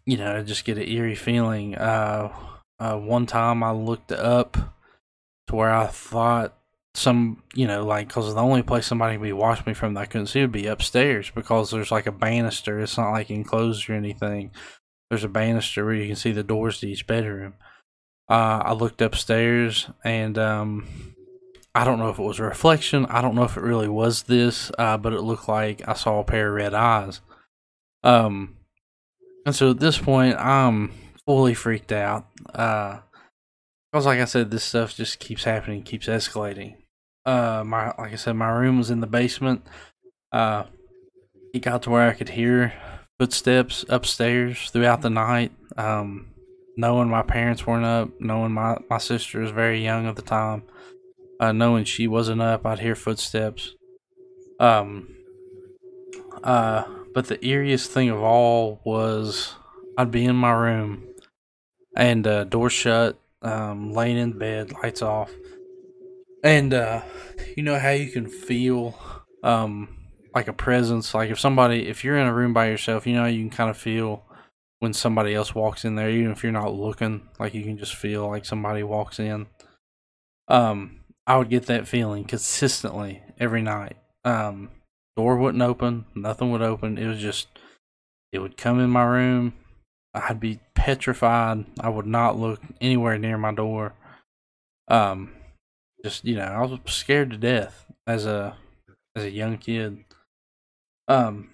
you 0.06 0.16
know, 0.16 0.38
I 0.38 0.42
just 0.42 0.64
get 0.64 0.78
an 0.78 0.88
eerie 0.88 1.14
feeling. 1.14 1.74
Uh, 1.74 2.32
uh, 2.78 2.96
one 2.96 3.26
time 3.26 3.62
I 3.62 3.72
looked 3.72 4.12
up 4.12 4.56
to 5.48 5.54
where 5.54 5.74
I 5.74 5.88
thought 5.88 6.56
some, 6.94 7.42
you 7.54 7.66
know, 7.66 7.84
like, 7.84 8.08
because 8.08 8.32
the 8.32 8.40
only 8.40 8.62
place 8.62 8.86
somebody 8.86 9.16
would 9.16 9.24
be 9.24 9.32
watching 9.32 9.64
me 9.66 9.74
from 9.74 9.94
that 9.94 10.00
I 10.00 10.06
couldn't 10.06 10.28
see 10.28 10.40
would 10.40 10.52
be 10.52 10.66
upstairs 10.66 11.30
because 11.30 11.70
there's 11.70 11.90
like 11.90 12.06
a 12.06 12.12
banister. 12.12 12.80
It's 12.80 12.96
not 12.96 13.10
like 13.10 13.30
enclosed 13.30 13.90
or 13.90 13.94
anything. 13.94 14.52
There's 15.10 15.24
a 15.24 15.28
banister 15.28 15.84
where 15.84 15.94
you 15.94 16.06
can 16.06 16.16
see 16.16 16.32
the 16.32 16.42
doors 16.44 16.80
to 16.80 16.88
each 16.88 17.06
bedroom. 17.06 17.54
Uh, 18.28 18.62
I 18.64 18.72
looked 18.72 19.02
upstairs 19.02 19.88
and 20.04 20.38
um, 20.38 21.14
I 21.74 21.84
don't 21.84 21.98
know 21.98 22.08
if 22.08 22.18
it 22.18 22.22
was 22.22 22.38
a 22.38 22.44
reflection. 22.44 23.06
I 23.06 23.20
don't 23.20 23.34
know 23.34 23.44
if 23.44 23.56
it 23.56 23.62
really 23.62 23.88
was 23.88 24.22
this, 24.22 24.70
uh, 24.78 24.96
but 24.96 25.12
it 25.12 25.22
looked 25.22 25.48
like 25.48 25.86
I 25.88 25.94
saw 25.94 26.20
a 26.20 26.24
pair 26.24 26.48
of 26.48 26.54
red 26.54 26.74
eyes. 26.74 27.20
Um, 28.04 28.56
and 29.44 29.54
so 29.54 29.70
at 29.70 29.80
this 29.80 29.98
point, 29.98 30.36
I'm 30.36 30.92
fully 31.26 31.54
freaked 31.54 31.92
out. 31.92 32.28
Uh, 32.54 33.00
because 33.92 34.06
like 34.06 34.20
I 34.20 34.24
said, 34.24 34.50
this 34.50 34.64
stuff 34.64 34.96
just 34.96 35.20
keeps 35.20 35.44
happening, 35.44 35.82
keeps 35.82 36.06
escalating. 36.06 36.76
Uh, 37.26 37.62
my 37.64 37.86
like 37.98 38.12
I 38.12 38.16
said, 38.16 38.36
my 38.36 38.50
room 38.50 38.78
was 38.78 38.90
in 38.90 39.00
the 39.00 39.06
basement. 39.06 39.66
Uh, 40.32 40.64
it 41.52 41.60
got 41.60 41.82
to 41.82 41.90
where 41.90 42.08
I 42.08 42.14
could 42.14 42.30
hear 42.30 42.72
footsteps 43.18 43.84
upstairs 43.88 44.70
throughout 44.70 45.02
the 45.02 45.10
night. 45.10 45.52
Um, 45.76 46.34
knowing 46.76 47.08
my 47.08 47.22
parents 47.22 47.66
weren't 47.66 47.84
up, 47.84 48.10
knowing 48.20 48.52
my 48.52 48.76
my 48.90 48.98
sister 48.98 49.40
was 49.40 49.50
very 49.50 49.82
young 49.82 50.06
at 50.06 50.16
the 50.16 50.22
time, 50.22 50.62
uh, 51.40 51.52
knowing 51.52 51.84
she 51.84 52.06
wasn't 52.06 52.42
up, 52.42 52.66
I'd 52.66 52.80
hear 52.80 52.94
footsteps. 52.94 53.74
Um, 54.60 55.08
uh, 56.42 56.84
but 57.14 57.26
the 57.28 57.38
eeriest 57.38 57.86
thing 57.86 58.10
of 58.10 58.20
all 58.20 58.80
was 58.84 59.54
I'd 59.96 60.10
be 60.10 60.24
in 60.24 60.36
my 60.36 60.52
room 60.52 61.04
and 61.96 62.26
uh, 62.26 62.44
door 62.44 62.70
shut, 62.70 63.18
um, 63.42 63.92
laying 63.92 64.18
in 64.18 64.38
bed, 64.38 64.72
lights 64.82 65.02
off, 65.02 65.30
and 66.44 66.72
uh, 66.72 67.02
you 67.56 67.64
know 67.64 67.78
how 67.78 67.90
you 67.90 68.10
can 68.10 68.28
feel 68.28 68.96
um, 69.42 69.96
like 70.34 70.46
a 70.46 70.52
presence. 70.52 71.12
Like 71.12 71.30
if 71.30 71.40
somebody, 71.40 71.88
if 71.88 72.04
you're 72.04 72.16
in 72.16 72.28
a 72.28 72.34
room 72.34 72.52
by 72.52 72.68
yourself, 72.68 73.06
you 73.06 73.14
know 73.14 73.26
you 73.26 73.40
can 73.40 73.50
kind 73.50 73.70
of 73.70 73.76
feel 73.76 74.22
when 74.78 74.92
somebody 74.92 75.34
else 75.34 75.54
walks 75.54 75.84
in 75.84 75.96
there, 75.96 76.10
even 76.10 76.30
if 76.30 76.42
you're 76.42 76.52
not 76.52 76.72
looking. 76.72 77.22
Like 77.40 77.54
you 77.54 77.64
can 77.64 77.78
just 77.78 77.96
feel 77.96 78.28
like 78.28 78.44
somebody 78.44 78.84
walks 78.84 79.18
in. 79.18 79.46
Um, 80.46 81.00
I 81.26 81.36
would 81.36 81.50
get 81.50 81.66
that 81.66 81.88
feeling 81.88 82.24
consistently 82.24 83.22
every 83.40 83.62
night. 83.62 83.96
Um, 84.24 84.70
door 85.16 85.36
wouldn't 85.36 85.62
open, 85.62 86.04
nothing 86.14 86.52
would 86.52 86.62
open. 86.62 86.98
It 86.98 87.08
was 87.08 87.18
just, 87.18 87.48
it 88.30 88.38
would 88.38 88.56
come 88.56 88.78
in 88.78 88.90
my 88.90 89.04
room 89.04 89.54
I'd 90.14 90.38
be 90.38 90.60
petrified. 90.74 91.66
I 91.80 91.88
would 91.88 92.06
not 92.06 92.38
look 92.38 92.60
anywhere 92.80 93.18
near 93.18 93.36
my 93.36 93.52
door. 93.52 93.94
Um, 94.86 95.32
just 96.04 96.24
you 96.24 96.36
know, 96.36 96.44
I 96.44 96.60
was 96.60 96.78
scared 96.86 97.30
to 97.30 97.36
death 97.36 97.86
as 98.06 98.26
a 98.26 98.56
as 99.16 99.24
a 99.24 99.30
young 99.30 99.58
kid. 99.58 100.04
Um, 101.08 101.50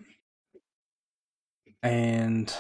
and 1.83 2.53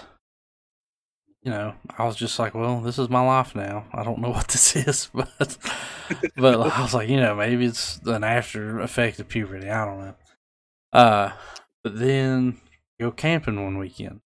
you 1.43 1.51
know, 1.51 1.75
I 1.99 2.05
was 2.05 2.17
just 2.17 2.39
like, 2.39 2.55
well, 2.55 2.81
this 2.81 2.99
is 2.99 3.09
my 3.09 3.25
life 3.25 3.55
now. 3.55 3.87
I 3.93 4.05
don't 4.05 4.21
know 4.21 4.31
what 4.31 4.49
this 4.49 4.77
is, 4.77 5.11
but 5.15 5.59
but 6.37 6.61
I 6.61 6.83
was 6.83 6.95
like, 6.95 7.09
you 7.09 7.17
know, 7.17 7.35
maybe 7.35 7.67
it's 7.67 7.99
an 8.07 8.25
after 8.25 8.81
effect 8.81 9.19
of 9.19 9.29
puberty. 9.29 9.69
I 9.69 9.85
don't 9.85 10.01
know. 10.01 10.15
Uh, 10.93 11.33
but 11.83 11.99
then 11.99 12.61
go 13.01 13.11
camping 13.11 13.63
one 13.63 13.79
weekend 13.79 14.21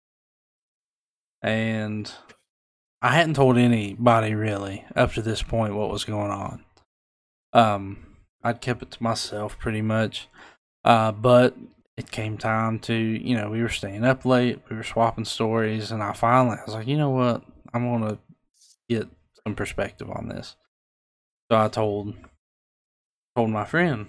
and 1.43 2.11
I 3.03 3.15
hadn't 3.15 3.35
told 3.35 3.59
anybody 3.59 4.35
really 4.35 4.85
up 4.97 5.13
to 5.13 5.23
this 5.23 5.43
point 5.43 5.75
what 5.75 5.91
was 5.91 6.05
going 6.05 6.31
on. 6.31 6.65
Um, 7.55 8.17
I'd 8.43 8.61
kept 8.61 8.83
it 8.83 8.91
to 8.93 9.03
myself 9.03 9.59
pretty 9.59 9.81
much. 9.81 10.29
Uh, 10.85 11.13
but 11.13 11.57
it 11.97 12.11
came 12.11 12.37
time 12.37 12.79
to, 12.81 12.95
you 12.95 13.37
know, 13.37 13.49
we 13.49 13.63
were 13.63 13.69
staying 13.69 14.05
up 14.05 14.25
late, 14.25 14.61
we 14.69 14.77
were 14.77 14.83
swapping 14.83 15.25
stories, 15.25 15.91
and 15.91 16.03
I 16.03 16.13
finally 16.13 16.59
I 16.59 16.65
was 16.65 16.75
like, 16.75 16.87
you 16.87 16.99
know 16.99 17.11
what, 17.11 17.43
I'm 17.73 17.91
gonna 17.91 18.19
get 18.89 19.09
some 19.45 19.55
perspective 19.55 20.11
on 20.11 20.29
this. 20.29 20.57
So 21.51 21.59
I 21.59 21.69
told 21.69 22.15
told 23.37 23.51
my 23.51 23.65
friend, 23.65 24.09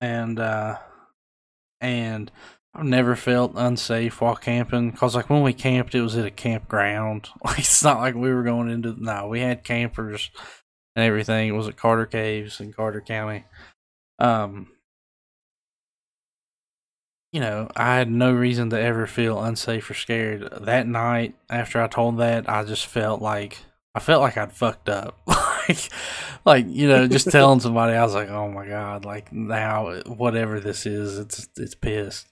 and 0.00 0.38
uh, 0.38 0.78
and 1.80 2.30
I've 2.74 2.84
never 2.84 3.14
felt 3.14 3.52
unsafe 3.54 4.20
while 4.20 4.34
camping 4.34 4.90
because, 4.90 5.14
like, 5.14 5.30
when 5.30 5.42
we 5.42 5.52
camped, 5.52 5.94
it 5.94 6.02
was 6.02 6.16
at 6.16 6.26
a 6.26 6.30
campground. 6.30 7.28
Like, 7.44 7.60
it's 7.60 7.84
not 7.84 7.98
like 7.98 8.14
we 8.14 8.32
were 8.32 8.42
going 8.42 8.68
into 8.68 8.96
no. 8.98 9.28
We 9.28 9.40
had 9.40 9.64
campers 9.64 10.30
and 10.94 11.04
everything. 11.04 11.48
It 11.48 11.52
was 11.52 11.68
at 11.68 11.76
Carter 11.76 12.06
Caves 12.06 12.60
in 12.60 12.72
Carter 12.72 13.00
County. 13.00 13.44
Um, 14.18 14.68
you 17.32 17.40
know, 17.40 17.68
I 17.76 17.96
had 17.96 18.10
no 18.10 18.32
reason 18.32 18.70
to 18.70 18.80
ever 18.80 19.06
feel 19.06 19.42
unsafe 19.42 19.90
or 19.90 19.94
scared. 19.94 20.48
That 20.60 20.86
night, 20.86 21.34
after 21.50 21.82
I 21.82 21.88
told 21.88 22.18
that, 22.18 22.48
I 22.48 22.64
just 22.64 22.86
felt 22.86 23.20
like 23.20 23.58
I 23.94 24.00
felt 24.00 24.22
like 24.22 24.36
I'd 24.36 24.52
fucked 24.52 24.88
up. 24.88 25.20
like, 25.26 25.90
like 26.44 26.66
you 26.68 26.88
know, 26.88 27.08
just 27.08 27.30
telling 27.32 27.60
somebody, 27.60 27.94
I 27.94 28.04
was 28.04 28.14
like, 28.14 28.28
oh 28.28 28.50
my 28.50 28.66
god, 28.66 29.04
like 29.04 29.32
now, 29.32 30.00
whatever 30.06 30.60
this 30.60 30.86
is, 30.86 31.18
it's 31.18 31.48
it's 31.56 31.74
pissed 31.74 32.28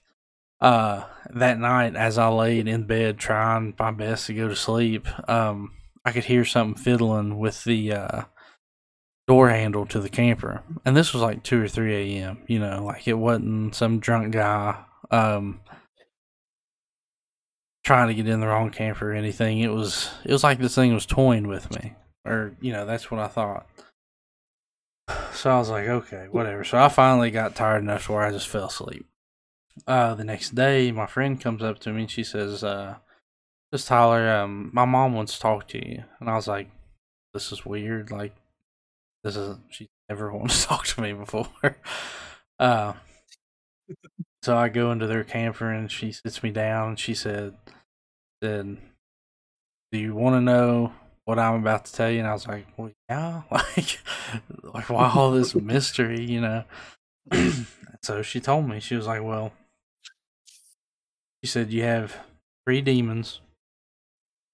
uh, 0.63 1.03
that 1.31 1.59
night 1.59 1.95
as 1.95 2.17
I 2.17 2.29
laid 2.29 2.69
in 2.69 2.85
bed 2.85 3.17
trying 3.17 3.73
my 3.77 3.91
best 3.91 4.27
to 4.27 4.33
go 4.33 4.47
to 4.47 4.55
sleep, 4.55 5.05
um, 5.29 5.73
I 6.05 6.13
could 6.13 6.23
hear 6.23 6.45
something 6.45 6.81
fiddling 6.81 7.37
with 7.37 7.65
the 7.65 7.91
uh, 7.91 8.21
door 9.27 9.49
handle 9.49 9.85
to 9.87 9.99
the 9.99 10.09
camper, 10.09 10.61
and 10.85 10.95
this 10.95 11.13
was 11.13 11.21
like 11.21 11.43
two 11.43 11.61
or 11.61 11.67
three 11.67 12.17
a.m. 12.17 12.39
You 12.47 12.59
know, 12.59 12.83
like 12.83 13.07
it 13.07 13.13
wasn't 13.13 13.75
some 13.75 13.99
drunk 13.99 14.33
guy 14.33 14.83
um, 15.11 15.61
trying 17.83 18.07
to 18.07 18.13
get 18.13 18.27
in 18.27 18.39
the 18.39 18.47
wrong 18.47 18.71
camper 18.71 19.11
or 19.11 19.15
anything. 19.15 19.59
It 19.59 19.71
was 19.71 20.09
it 20.25 20.31
was 20.31 20.43
like 20.43 20.59
this 20.59 20.75
thing 20.75 20.93
was 20.93 21.05
toying 21.05 21.47
with 21.47 21.73
me, 21.75 21.93
or 22.25 22.55
you 22.61 22.73
know, 22.73 22.85
that's 22.85 23.11
what 23.11 23.19
I 23.19 23.27
thought. 23.27 23.67
So 25.33 25.49
I 25.49 25.57
was 25.57 25.69
like, 25.69 25.87
okay, 25.87 26.27
whatever. 26.31 26.63
So 26.63 26.77
I 26.77 26.87
finally 26.89 27.31
got 27.31 27.55
tired 27.55 27.81
enough 27.81 28.05
to 28.05 28.13
where 28.13 28.21
I 28.21 28.31
just 28.31 28.47
fell 28.47 28.67
asleep. 28.67 29.05
Uh, 29.87 30.13
the 30.13 30.23
next 30.23 30.53
day, 30.53 30.91
my 30.91 31.07
friend 31.07 31.41
comes 31.41 31.63
up 31.63 31.79
to 31.79 31.91
me 31.91 32.01
and 32.01 32.11
she 32.11 32.23
says, 32.23 32.63
uh, 32.63 32.95
"Just 33.73 33.87
Tyler, 33.87 34.29
um, 34.29 34.69
my 34.73 34.85
mom 34.85 35.13
wants 35.13 35.33
to 35.33 35.39
talk 35.41 35.67
to 35.69 35.85
you." 35.85 36.03
And 36.19 36.29
I 36.29 36.35
was 36.35 36.47
like, 36.47 36.69
"This 37.33 37.51
is 37.51 37.65
weird. 37.65 38.11
Like, 38.11 38.35
this 39.23 39.35
is 39.35 39.57
she 39.69 39.89
never 40.09 40.31
wanted 40.33 40.51
to 40.51 40.63
talk 40.63 40.85
to 40.87 41.01
me 41.01 41.13
before." 41.13 41.47
uh, 42.59 42.93
so 44.41 44.57
I 44.57 44.69
go 44.69 44.91
into 44.91 45.07
their 45.07 45.23
camper 45.23 45.69
and 45.71 45.91
she 45.91 46.11
sits 46.11 46.43
me 46.43 46.51
down 46.51 46.89
and 46.89 46.99
she 46.99 47.13
said, 47.13 47.55
"Said, 48.43 48.77
do 49.91 49.97
you 49.99 50.13
want 50.15 50.35
to 50.35 50.41
know 50.41 50.93
what 51.25 51.39
I'm 51.39 51.61
about 51.61 51.85
to 51.85 51.93
tell 51.93 52.09
you?" 52.09 52.19
And 52.19 52.27
I 52.27 52.33
was 52.33 52.47
like, 52.47 52.67
"Well, 52.77 52.91
yeah, 53.09 53.43
like, 53.51 53.99
like 54.63 54.89
why 54.89 55.11
all 55.15 55.31
this 55.31 55.55
mystery, 55.55 56.21
you 56.23 56.41
know?" 56.41 56.63
so 58.03 58.21
she 58.21 58.39
told 58.39 58.67
me 58.67 58.79
she 58.79 58.95
was 58.95 59.07
like, 59.07 59.23
"Well." 59.23 59.53
She 61.43 61.49
said 61.49 61.71
you 61.71 61.83
have 61.83 62.15
three 62.65 62.79
demons 62.79 63.41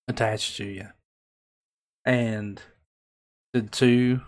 attached 0.08 0.58
to 0.58 0.66
you, 0.66 0.88
and 2.04 2.60
the 3.54 3.62
two 3.62 4.22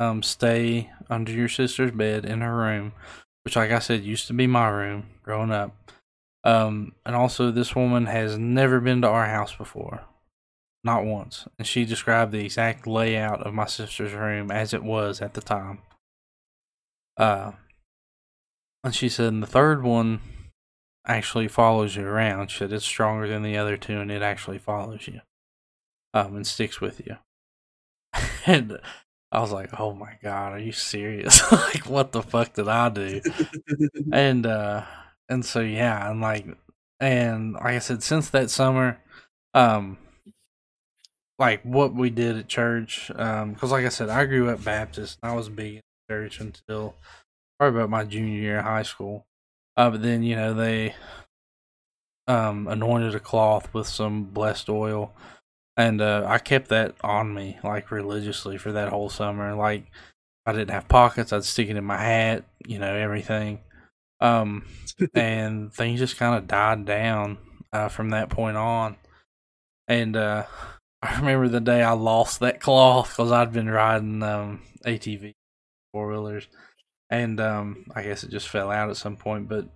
um 0.00 0.22
stay 0.22 0.90
under 1.08 1.30
your 1.30 1.48
sister's 1.48 1.92
bed 1.92 2.24
in 2.24 2.40
her 2.40 2.56
room, 2.56 2.92
which, 3.44 3.54
like 3.54 3.70
I 3.70 3.78
said, 3.78 4.02
used 4.02 4.26
to 4.26 4.32
be 4.32 4.46
my 4.46 4.68
room 4.68 5.10
growing 5.22 5.52
up. 5.52 5.92
Um, 6.42 6.94
and 7.04 7.14
also 7.14 7.50
this 7.50 7.76
woman 7.76 8.06
has 8.06 8.38
never 8.38 8.80
been 8.80 9.02
to 9.02 9.08
our 9.08 9.26
house 9.26 9.54
before, 9.54 10.00
not 10.82 11.04
once, 11.04 11.46
and 11.58 11.66
she 11.66 11.84
described 11.84 12.32
the 12.32 12.42
exact 12.42 12.86
layout 12.86 13.42
of 13.46 13.52
my 13.52 13.66
sister's 13.66 14.14
room 14.14 14.50
as 14.50 14.72
it 14.72 14.82
was 14.82 15.20
at 15.20 15.34
the 15.34 15.42
time. 15.42 15.80
Uh, 17.18 17.52
and 18.82 18.94
she 18.94 19.10
said, 19.10 19.26
and 19.26 19.42
the 19.42 19.46
third 19.46 19.82
one 19.82 20.20
actually 21.06 21.48
follows 21.48 21.96
you 21.96 22.06
around. 22.06 22.50
Shit, 22.50 22.72
it's 22.72 22.86
stronger 22.86 23.28
than 23.28 23.42
the 23.42 23.58
other 23.58 23.76
two, 23.76 24.00
and 24.00 24.10
it 24.10 24.22
actually 24.22 24.58
follows 24.58 25.06
you, 25.06 25.20
um, 26.14 26.36
and 26.36 26.46
sticks 26.46 26.80
with 26.80 27.02
you. 27.06 27.16
and 28.46 28.78
I 29.32 29.40
was 29.40 29.52
like, 29.52 29.78
"Oh 29.78 29.92
my 29.94 30.16
god, 30.22 30.52
are 30.52 30.58
you 30.58 30.72
serious? 30.72 31.40
like, 31.52 31.86
what 31.86 32.12
the 32.12 32.22
fuck 32.22 32.54
did 32.54 32.68
I 32.68 32.88
do?" 32.88 33.20
and 34.12 34.46
uh, 34.46 34.84
and 35.28 35.44
so 35.44 35.60
yeah, 35.60 36.10
and 36.10 36.20
like, 36.20 36.46
and 36.98 37.54
like 37.54 37.64
I 37.64 37.78
said, 37.78 38.02
since 38.02 38.30
that 38.30 38.50
summer, 38.50 38.98
um, 39.54 39.98
like 41.38 41.62
what 41.62 41.94
we 41.94 42.10
did 42.10 42.36
at 42.36 42.48
church, 42.48 43.10
um, 43.14 43.54
because 43.54 43.70
like 43.70 43.84
I 43.86 43.88
said, 43.88 44.08
I 44.08 44.26
grew 44.26 44.50
up 44.50 44.62
Baptist. 44.64 45.18
I 45.22 45.34
was 45.34 45.48
big 45.48 45.76
in 45.76 45.80
church 46.10 46.40
until 46.40 46.94
probably 47.58 47.78
about 47.80 47.90
my 47.90 48.04
junior 48.04 48.40
year 48.40 48.58
of 48.58 48.64
high 48.64 48.82
school. 48.82 49.26
Uh, 49.76 49.90
but 49.90 50.02
then 50.02 50.22
you 50.22 50.36
know 50.36 50.54
they 50.54 50.94
um, 52.26 52.68
anointed 52.68 53.14
a 53.14 53.20
cloth 53.20 53.72
with 53.74 53.86
some 53.86 54.24
blessed 54.24 54.68
oil, 54.68 55.12
and 55.76 56.00
uh, 56.00 56.24
I 56.26 56.38
kept 56.38 56.68
that 56.68 56.94
on 57.02 57.34
me 57.34 57.58
like 57.62 57.90
religiously 57.90 58.58
for 58.58 58.72
that 58.72 58.90
whole 58.90 59.10
summer. 59.10 59.54
Like 59.54 59.86
I 60.46 60.52
didn't 60.52 60.70
have 60.70 60.88
pockets, 60.88 61.32
I'd 61.32 61.44
stick 61.44 61.68
it 61.68 61.76
in 61.76 61.84
my 61.84 61.96
hat, 61.96 62.44
you 62.66 62.78
know, 62.78 62.94
everything. 62.94 63.60
Um, 64.20 64.66
and 65.14 65.72
things 65.72 66.00
just 66.00 66.18
kind 66.18 66.36
of 66.36 66.46
died 66.46 66.84
down 66.84 67.38
uh, 67.72 67.88
from 67.88 68.10
that 68.10 68.30
point 68.30 68.56
on. 68.56 68.96
And 69.88 70.16
uh, 70.16 70.44
I 71.02 71.18
remember 71.18 71.48
the 71.48 71.60
day 71.60 71.82
I 71.82 71.92
lost 71.92 72.40
that 72.40 72.60
cloth 72.60 73.10
because 73.10 73.32
I'd 73.32 73.52
been 73.52 73.70
riding 73.70 74.22
um, 74.22 74.62
ATV 74.84 75.34
four 75.92 76.08
wheelers 76.08 76.46
and 77.10 77.40
um, 77.40 77.84
I 77.94 78.02
guess 78.02 78.22
it 78.22 78.30
just 78.30 78.48
fell 78.48 78.70
out 78.70 78.90
at 78.90 78.96
some 78.96 79.16
point. 79.16 79.48
But 79.48 79.68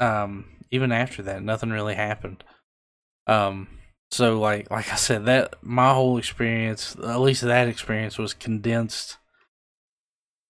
um, 0.00 0.46
even 0.70 0.92
after 0.92 1.22
that, 1.22 1.42
nothing 1.42 1.70
really 1.70 1.94
happened. 1.94 2.42
Um, 3.26 3.68
so 4.10 4.38
like 4.38 4.70
like 4.70 4.92
I 4.92 4.96
said, 4.96 5.26
that 5.26 5.54
my 5.62 5.92
whole 5.92 6.18
experience, 6.18 6.96
at 6.96 7.20
least 7.20 7.42
that 7.42 7.68
experience, 7.68 8.18
was 8.18 8.34
condensed 8.34 9.18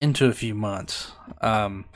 into 0.00 0.26
a 0.26 0.34
few 0.34 0.54
months. 0.54 1.12
Um, 1.40 1.86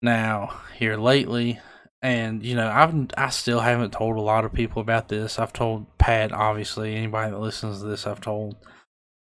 now 0.00 0.60
here 0.76 0.96
lately, 0.96 1.60
and 2.00 2.42
you 2.42 2.54
know, 2.54 2.68
I've 2.68 2.94
I 3.16 3.30
still 3.30 3.60
haven't 3.60 3.92
told 3.92 4.16
a 4.16 4.22
lot 4.22 4.44
of 4.44 4.52
people 4.52 4.80
about 4.80 5.08
this. 5.08 5.38
I've 5.38 5.52
told 5.52 5.98
Pat, 5.98 6.32
obviously, 6.32 6.94
anybody 6.94 7.30
that 7.30 7.38
listens 7.38 7.80
to 7.80 7.86
this, 7.86 8.06
I've 8.06 8.20
told. 8.20 8.56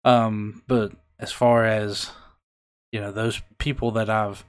Um, 0.03 0.63
but 0.67 0.91
as 1.19 1.31
far 1.31 1.65
as 1.65 2.11
you 2.91 2.99
know 2.99 3.11
those 3.11 3.41
people 3.57 3.91
that 3.91 4.09
I've 4.09 4.45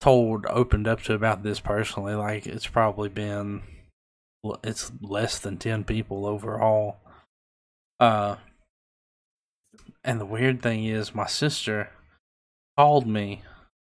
told 0.00 0.46
opened 0.46 0.88
up 0.88 1.02
to 1.02 1.14
about 1.14 1.42
this 1.42 1.60
personally, 1.60 2.14
like 2.14 2.46
it's 2.46 2.66
probably 2.66 3.10
been 3.10 3.62
it's 4.62 4.92
less 5.00 5.38
than 5.38 5.56
10 5.58 5.84
people 5.84 6.26
overall. 6.26 6.96
Uh 8.00 8.36
and 10.04 10.20
the 10.20 10.26
weird 10.26 10.62
thing 10.62 10.84
is 10.84 11.14
my 11.14 11.26
sister 11.26 11.90
called 12.76 13.06
me 13.06 13.42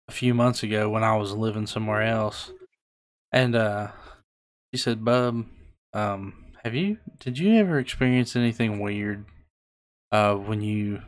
a 0.08 0.12
few 0.12 0.34
months 0.34 0.64
ago 0.64 0.90
when 0.90 1.04
I 1.04 1.18
was 1.18 1.34
living 1.34 1.68
somewhere 1.68 2.04
else. 2.04 2.52
And 3.32 3.56
uh 3.56 3.90
she 4.74 4.80
said, 4.82 5.06
"Bub, 5.06 5.46
um 5.94 6.46
have 6.64 6.76
you 6.76 6.98
did 7.20 7.40
you 7.40 7.56
ever 7.56 7.80
experience 7.80 8.36
anything 8.36 8.80
weird 8.80 9.26
uh 10.12 10.36
when 10.36 10.62
you 10.62 11.02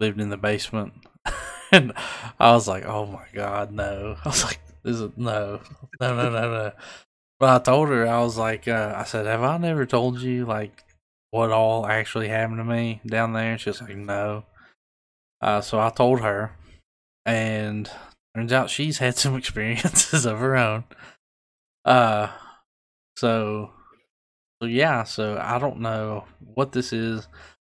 lived 0.00 0.20
in 0.20 0.30
the 0.30 0.36
basement?" 0.36 0.94
and 1.72 1.92
I 2.38 2.52
was 2.52 2.68
like, 2.68 2.84
"Oh 2.86 3.06
my 3.06 3.26
god, 3.34 3.72
no!" 3.72 4.16
I 4.24 4.28
was 4.28 4.44
like, 4.44 4.60
"This 4.82 4.96
is 5.00 5.10
no, 5.16 5.60
no, 6.00 6.16
no, 6.16 6.30
no, 6.30 6.52
no." 6.52 6.72
But 7.40 7.48
I 7.48 7.64
told 7.64 7.88
her, 7.88 8.06
I 8.06 8.20
was 8.20 8.36
like, 8.36 8.68
uh, 8.68 8.92
"I 8.94 9.04
said, 9.04 9.26
have 9.26 9.42
I 9.42 9.56
never 9.56 9.86
told 9.86 10.20
you 10.20 10.44
like 10.44 10.84
what 11.30 11.50
all 11.50 11.86
actually 11.86 12.28
happened 12.28 12.58
to 12.58 12.64
me 12.64 13.00
down 13.06 13.32
there?" 13.32 13.52
And 13.52 13.60
she 13.60 13.70
was 13.70 13.80
like, 13.80 13.96
"No." 13.96 14.44
Uh, 15.40 15.62
so 15.62 15.80
I 15.80 15.88
told 15.90 16.20
her, 16.20 16.52
and 17.24 17.90
turns 18.36 18.52
out 18.52 18.70
she's 18.70 18.98
had 18.98 19.16
some 19.16 19.36
experiences 19.38 20.26
of 20.26 20.38
her 20.38 20.54
own. 20.56 20.84
Uh, 21.84 22.28
so, 23.16 23.70
so 24.62 24.68
yeah, 24.68 25.04
so 25.04 25.38
I 25.42 25.58
don't 25.58 25.80
know 25.80 26.24
what 26.54 26.72
this 26.72 26.92
is. 26.92 27.26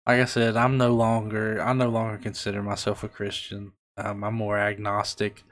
Like 0.07 0.21
I 0.21 0.25
said, 0.25 0.57
I'm 0.57 0.79
no 0.79 0.95
longer 0.95 1.61
I 1.61 1.75
no 1.75 1.91
longer 1.91 2.16
consider 2.19 2.62
myself 2.62 3.05
a 3.05 3.09
Christian. 3.09 3.73
Um, 3.99 4.25
I'm 4.25 4.35
more 4.35 4.59
agnostic. 4.59 5.45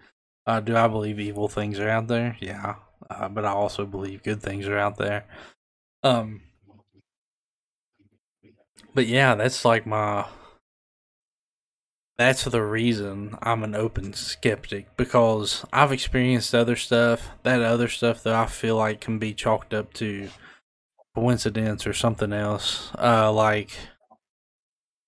Uh, 0.46 0.60
do 0.60 0.76
I 0.76 0.88
believe 0.88 1.20
evil 1.20 1.48
things 1.48 1.78
are 1.78 1.88
out 1.90 2.06
there? 2.08 2.36
Yeah, 2.40 2.76
uh, 3.10 3.28
but 3.28 3.44
I 3.44 3.50
also 3.50 3.84
believe 3.86 4.22
good 4.22 4.42
things 4.42 4.66
are 4.66 4.78
out 4.78 4.96
there. 4.96 5.24
Um, 6.02 6.42
but 8.94 9.06
yeah, 9.06 9.34
that's 9.34 9.64
like 9.64 9.86
my. 9.86 10.26
That's 12.18 12.44
the 12.44 12.62
reason 12.62 13.36
I'm 13.42 13.62
an 13.62 13.74
open 13.74 14.14
skeptic 14.14 14.96
because 14.96 15.66
I've 15.70 15.92
experienced 15.92 16.54
other 16.54 16.76
stuff. 16.76 17.28
That 17.42 17.60
other 17.60 17.88
stuff 17.88 18.22
that 18.22 18.34
I 18.34 18.46
feel 18.46 18.76
like 18.76 19.02
can 19.02 19.18
be 19.18 19.34
chalked 19.34 19.74
up 19.74 19.92
to 19.94 20.30
coincidence 21.14 21.86
or 21.86 21.92
something 21.92 22.32
else. 22.32 22.90
Uh, 22.98 23.30
like 23.32 23.76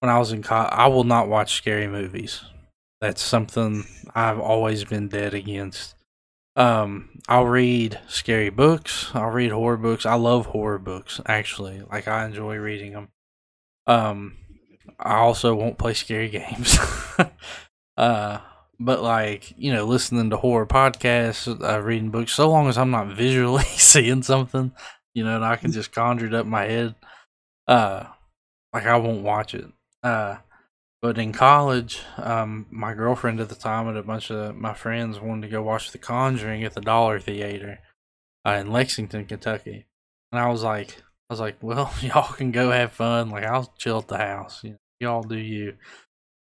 when 0.00 0.10
I 0.10 0.18
was 0.18 0.32
in 0.32 0.42
college, 0.42 0.72
I 0.72 0.88
will 0.88 1.04
not 1.04 1.28
watch 1.28 1.54
scary 1.54 1.86
movies. 1.86 2.42
That's 3.00 3.22
something 3.22 3.84
I've 4.14 4.40
always 4.40 4.84
been 4.84 5.08
dead 5.08 5.34
against. 5.34 5.94
Um, 6.58 7.10
I'll 7.28 7.46
read 7.46 8.00
scary 8.08 8.50
books. 8.50 9.10
I'll 9.14 9.30
read 9.30 9.52
horror 9.52 9.76
books. 9.76 10.04
I 10.04 10.14
love 10.14 10.46
horror 10.46 10.78
books, 10.78 11.20
actually. 11.24 11.82
Like 11.82 12.08
I 12.08 12.26
enjoy 12.26 12.56
reading 12.56 12.92
them. 12.92 13.08
Um, 13.86 14.38
I 14.98 15.16
also 15.18 15.54
won't 15.54 15.78
play 15.78 15.94
scary 15.94 16.28
games. 16.30 16.76
uh, 17.96 18.40
but 18.80 19.02
like 19.02 19.54
you 19.56 19.72
know, 19.72 19.84
listening 19.84 20.30
to 20.30 20.36
horror 20.36 20.66
podcasts, 20.66 21.48
uh, 21.62 21.80
reading 21.80 22.10
books. 22.10 22.32
So 22.32 22.50
long 22.50 22.68
as 22.68 22.76
I'm 22.76 22.90
not 22.90 23.06
visually 23.16 23.64
seeing 23.76 24.24
something, 24.24 24.72
you 25.14 25.24
know, 25.24 25.36
and 25.36 25.44
I 25.44 25.56
can 25.56 25.70
just 25.70 25.92
conjure 25.92 26.26
it 26.26 26.34
up 26.34 26.44
in 26.44 26.50
my 26.50 26.64
head. 26.64 26.96
Uh, 27.68 28.06
like 28.72 28.86
I 28.86 28.96
won't 28.96 29.22
watch 29.22 29.54
it. 29.54 29.66
Uh, 30.02 30.38
but 31.00 31.18
in 31.18 31.32
college, 31.32 32.02
um, 32.16 32.66
my 32.70 32.94
girlfriend 32.94 33.40
at 33.40 33.48
the 33.48 33.54
time 33.54 33.88
and 33.88 33.96
a 33.96 34.02
bunch 34.02 34.30
of 34.30 34.56
my 34.56 34.74
friends 34.74 35.20
wanted 35.20 35.42
to 35.42 35.48
go 35.48 35.62
watch 35.62 35.92
The 35.92 35.98
Conjuring 35.98 36.64
at 36.64 36.74
the 36.74 36.80
Dollar 36.80 37.20
Theater 37.20 37.78
uh, 38.46 38.52
in 38.52 38.72
Lexington, 38.72 39.24
Kentucky, 39.24 39.86
and 40.32 40.40
I 40.40 40.48
was 40.48 40.62
like, 40.62 41.02
I 41.28 41.32
was 41.32 41.40
like, 41.40 41.56
well, 41.60 41.92
y'all 42.00 42.32
can 42.32 42.50
go 42.50 42.70
have 42.70 42.92
fun. 42.92 43.30
Like 43.30 43.44
I'll 43.44 43.72
chill 43.78 43.98
at 43.98 44.08
the 44.08 44.18
house. 44.18 44.64
You 44.64 44.70
know, 44.70 44.76
y'all 45.00 45.22
do 45.22 45.36
you. 45.36 45.76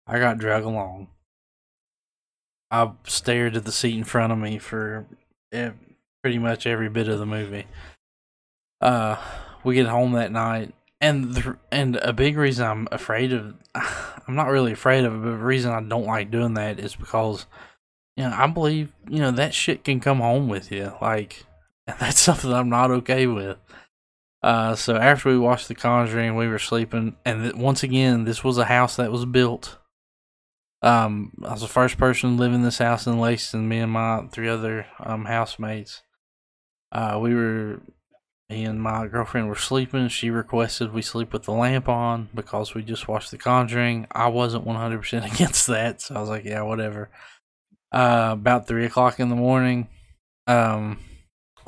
I 0.07 0.19
got 0.19 0.37
drug 0.37 0.63
along, 0.63 1.09
I 2.69 2.91
stared 3.05 3.55
at 3.55 3.65
the 3.65 3.71
seat 3.71 3.97
in 3.97 4.03
front 4.03 4.33
of 4.33 4.39
me 4.39 4.57
for 4.57 5.05
ev- 5.51 5.75
pretty 6.21 6.37
much 6.37 6.67
every 6.67 6.89
bit 6.89 7.07
of 7.07 7.19
the 7.19 7.25
movie. 7.25 7.65
Uh, 8.81 9.17
we 9.63 9.75
get 9.75 9.87
home 9.87 10.13
that 10.13 10.31
night, 10.31 10.73
and 10.99 11.57
and 11.71 11.95
a 11.97 12.13
big 12.13 12.37
reason 12.37 12.67
I'm 12.67 12.87
afraid 12.91 13.31
of, 13.33 13.55
I'm 14.27 14.35
not 14.35 14.49
really 14.49 14.73
afraid 14.73 15.05
of 15.05 15.13
it, 15.13 15.17
but 15.17 15.31
the 15.31 15.37
reason 15.37 15.71
I 15.71 15.81
don't 15.81 16.05
like 16.05 16.31
doing 16.31 16.55
that 16.55 16.79
is 16.79 16.95
because, 16.95 17.45
you 18.15 18.23
know, 18.23 18.33
I 18.35 18.47
believe 18.47 18.93
you 19.07 19.19
know 19.19 19.31
that 19.31 19.53
shit 19.53 19.83
can 19.83 19.99
come 19.99 20.19
home 20.19 20.49
with 20.49 20.71
you, 20.71 20.93
like, 21.01 21.45
that's 21.99 22.19
something 22.19 22.51
I'm 22.51 22.69
not 22.69 22.91
okay 22.91 23.27
with. 23.27 23.57
Uh, 24.43 24.75
so 24.75 24.95
after 24.95 25.29
we 25.29 25.37
watched 25.37 25.67
The 25.67 25.75
Conjuring, 25.75 26.35
we 26.35 26.47
were 26.47 26.59
sleeping, 26.59 27.15
and 27.25 27.43
th- 27.43 27.55
once 27.55 27.83
again, 27.83 28.25
this 28.25 28.43
was 28.43 28.57
a 28.57 28.65
house 28.65 28.95
that 28.97 29.11
was 29.11 29.25
built. 29.25 29.77
Um, 30.81 31.33
I 31.43 31.53
was 31.53 31.61
the 31.61 31.67
first 31.67 31.97
person 31.97 32.41
in 32.41 32.61
this 32.61 32.77
house 32.77 33.07
in 33.07 33.19
Lexington. 33.19 33.67
Me 33.67 33.79
and 33.79 33.91
my 33.91 34.27
three 34.31 34.47
other 34.47 34.85
um 34.99 35.25
housemates. 35.25 36.03
Uh, 36.91 37.19
we 37.21 37.33
were, 37.33 37.81
and 38.49 38.81
my 38.81 39.07
girlfriend 39.07 39.49
were 39.49 39.55
sleeping. 39.55 40.07
She 40.07 40.29
requested 40.29 40.93
we 40.93 41.01
sleep 41.01 41.33
with 41.33 41.43
the 41.43 41.51
lamp 41.51 41.89
on 41.89 42.29
because 42.33 42.73
we 42.73 42.83
just 42.83 43.07
watched 43.07 43.31
The 43.31 43.37
Conjuring. 43.37 44.07
I 44.11 44.27
wasn't 44.27 44.65
one 44.65 44.77
hundred 44.77 44.99
percent 44.99 45.25
against 45.33 45.67
that, 45.67 46.01
so 46.01 46.15
I 46.15 46.19
was 46.19 46.29
like, 46.29 46.45
yeah, 46.45 46.61
whatever. 46.61 47.09
Uh, 47.91 48.29
about 48.33 48.67
three 48.67 48.85
o'clock 48.85 49.19
in 49.19 49.29
the 49.29 49.35
morning, 49.35 49.87
um, 50.45 50.99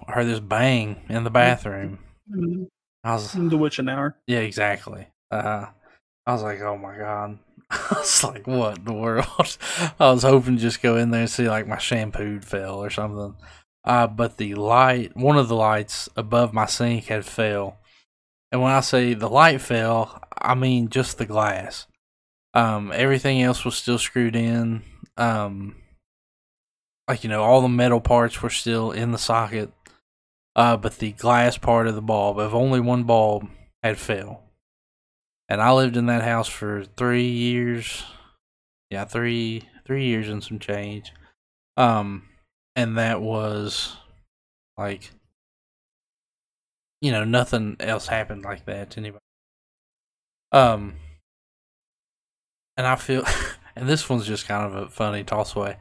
I 0.07 0.11
heard 0.13 0.27
this 0.27 0.39
bang 0.39 1.01
in 1.09 1.23
the 1.23 1.29
bathroom. 1.29 1.99
Mm, 2.29 2.67
I 3.03 3.13
was 3.13 3.31
The 3.31 3.57
Witching 3.57 3.89
Hour. 3.89 4.17
yeah, 4.27 4.39
exactly. 4.39 5.07
Uh, 5.31 5.67
I 6.25 6.33
was 6.33 6.43
like, 6.43 6.61
oh 6.61 6.77
my 6.77 6.97
god. 6.97 7.39
I 7.71 7.95
was 7.97 8.23
like, 8.23 8.47
what 8.47 8.79
in 8.79 8.85
the 8.85 8.93
world? 8.93 9.25
I 9.99 10.11
was 10.11 10.23
hoping 10.23 10.55
to 10.55 10.61
just 10.61 10.81
go 10.81 10.97
in 10.97 11.11
there 11.11 11.21
and 11.21 11.29
see 11.29 11.47
like 11.49 11.67
my 11.67 11.77
shampoo 11.77 12.41
fell 12.41 12.83
or 12.83 12.89
something. 12.89 13.35
Uh, 13.89 14.05
but 14.05 14.37
the 14.37 14.53
light, 14.53 15.17
one 15.17 15.35
of 15.35 15.47
the 15.47 15.55
lights 15.55 16.07
above 16.15 16.53
my 16.53 16.67
sink 16.67 17.05
had 17.05 17.25
fell. 17.25 17.79
And 18.51 18.61
when 18.61 18.71
I 18.71 18.81
say 18.81 19.15
the 19.15 19.27
light 19.27 19.61
fell, 19.61 20.21
I 20.37 20.53
mean 20.53 20.89
just 20.89 21.17
the 21.17 21.25
glass. 21.25 21.87
Um, 22.53 22.91
everything 22.93 23.41
else 23.41 23.65
was 23.65 23.75
still 23.75 23.97
screwed 23.97 24.35
in. 24.35 24.83
Um, 25.17 25.75
like 27.07 27.23
you 27.23 27.31
know, 27.31 27.41
all 27.41 27.61
the 27.61 27.67
metal 27.67 27.99
parts 27.99 28.43
were 28.43 28.51
still 28.51 28.91
in 28.91 29.11
the 29.11 29.17
socket. 29.17 29.71
Uh, 30.55 30.77
but 30.77 30.99
the 30.99 31.13
glass 31.13 31.57
part 31.57 31.87
of 31.87 31.95
the 31.95 32.01
bulb, 32.01 32.37
of 32.37 32.53
only 32.53 32.79
one 32.79 33.05
bulb, 33.05 33.49
had 33.81 33.97
fell. 33.97 34.43
And 35.47 35.59
I 35.63 35.71
lived 35.71 35.97
in 35.97 36.05
that 36.05 36.21
house 36.21 36.47
for 36.47 36.83
three 36.83 37.27
years. 37.27 38.03
Yeah, 38.91 39.05
three 39.05 39.67
three 39.83 40.05
years 40.05 40.29
and 40.29 40.43
some 40.43 40.59
change. 40.59 41.11
Um, 41.75 42.28
and 42.75 42.97
that 42.97 43.21
was 43.21 43.95
like, 44.77 45.11
you 47.01 47.11
know, 47.11 47.23
nothing 47.23 47.77
else 47.79 48.07
happened 48.07 48.43
like 48.43 48.65
that 48.65 48.91
to 48.91 48.99
anybody. 48.99 49.23
Um, 50.51 50.95
and 52.77 52.87
I 52.87 52.95
feel, 52.95 53.23
and 53.75 53.87
this 53.87 54.09
one's 54.09 54.25
just 54.25 54.47
kind 54.47 54.65
of 54.65 54.75
a 54.75 54.89
funny 54.89 55.23
toss 55.23 55.55
away. 55.55 55.77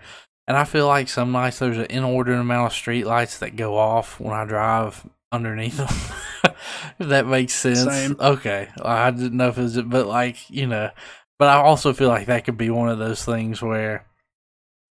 And 0.46 0.56
I 0.56 0.64
feel 0.64 0.86
like 0.86 1.08
some 1.08 1.32
nights 1.32 1.58
there's 1.58 1.76
an 1.76 1.86
inordinate 1.90 2.40
amount 2.40 2.72
of 2.72 2.72
street 2.72 3.06
lights 3.06 3.38
that 3.38 3.56
go 3.56 3.76
off 3.76 4.18
when 4.18 4.32
I 4.32 4.44
drive 4.46 5.06
underneath 5.30 5.76
them. 5.76 6.54
if 6.98 7.08
that 7.08 7.26
makes 7.26 7.52
sense. 7.52 7.84
Same. 7.84 8.16
Okay. 8.18 8.68
I 8.82 9.10
didn't 9.10 9.36
know 9.36 9.48
if 9.48 9.58
it 9.58 9.62
was, 9.62 9.82
but 9.82 10.06
like, 10.06 10.48
you 10.48 10.66
know, 10.66 10.90
but 11.38 11.48
I 11.48 11.56
also 11.56 11.92
feel 11.92 12.08
like 12.08 12.26
that 12.26 12.44
could 12.44 12.56
be 12.56 12.70
one 12.70 12.88
of 12.88 12.98
those 12.98 13.24
things 13.24 13.60
where 13.60 14.07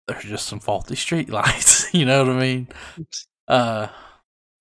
there's 0.08 0.24
just 0.24 0.46
some 0.46 0.60
faulty 0.60 0.96
street 0.96 1.28
lights. 1.30 1.92
you 1.94 2.04
know 2.04 2.24
what 2.24 2.32
I 2.36 2.40
mean? 2.40 2.68
Uh, 3.46 3.88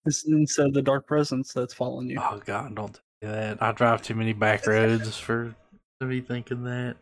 It's 0.05 0.25
instead 0.27 0.67
of 0.67 0.73
the 0.73 0.81
dark 0.81 1.07
presence 1.07 1.53
that's 1.53 1.73
following 1.73 2.09
you. 2.09 2.19
oh 2.21 2.39
God, 2.45 2.75
don't 2.75 2.99
me 3.21 3.27
that. 3.29 3.61
I 3.61 3.71
drive 3.71 4.01
too 4.03 4.15
many 4.15 4.33
back 4.33 4.67
roads 4.67 5.17
for 5.17 5.55
to 5.99 6.07
be 6.07 6.21
thinking 6.21 6.63
that. 6.65 6.95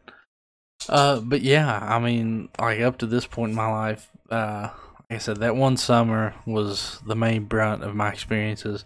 Uh, 0.87 1.19
but 1.19 1.41
yeah, 1.41 1.79
I 1.81 1.99
mean, 1.99 2.49
like 2.59 2.79
up 2.79 2.99
to 2.99 3.05
this 3.07 3.25
point 3.25 3.49
in 3.51 3.55
my 3.55 3.69
life, 3.69 4.09
uh, 4.29 4.69
like 5.09 5.15
I 5.15 5.17
said, 5.17 5.37
that 5.37 5.55
one 5.55 5.77
summer 5.77 6.33
was 6.45 6.99
the 7.05 7.15
main 7.15 7.45
brunt 7.45 7.83
of 7.83 7.95
my 7.95 8.09
experiences. 8.09 8.85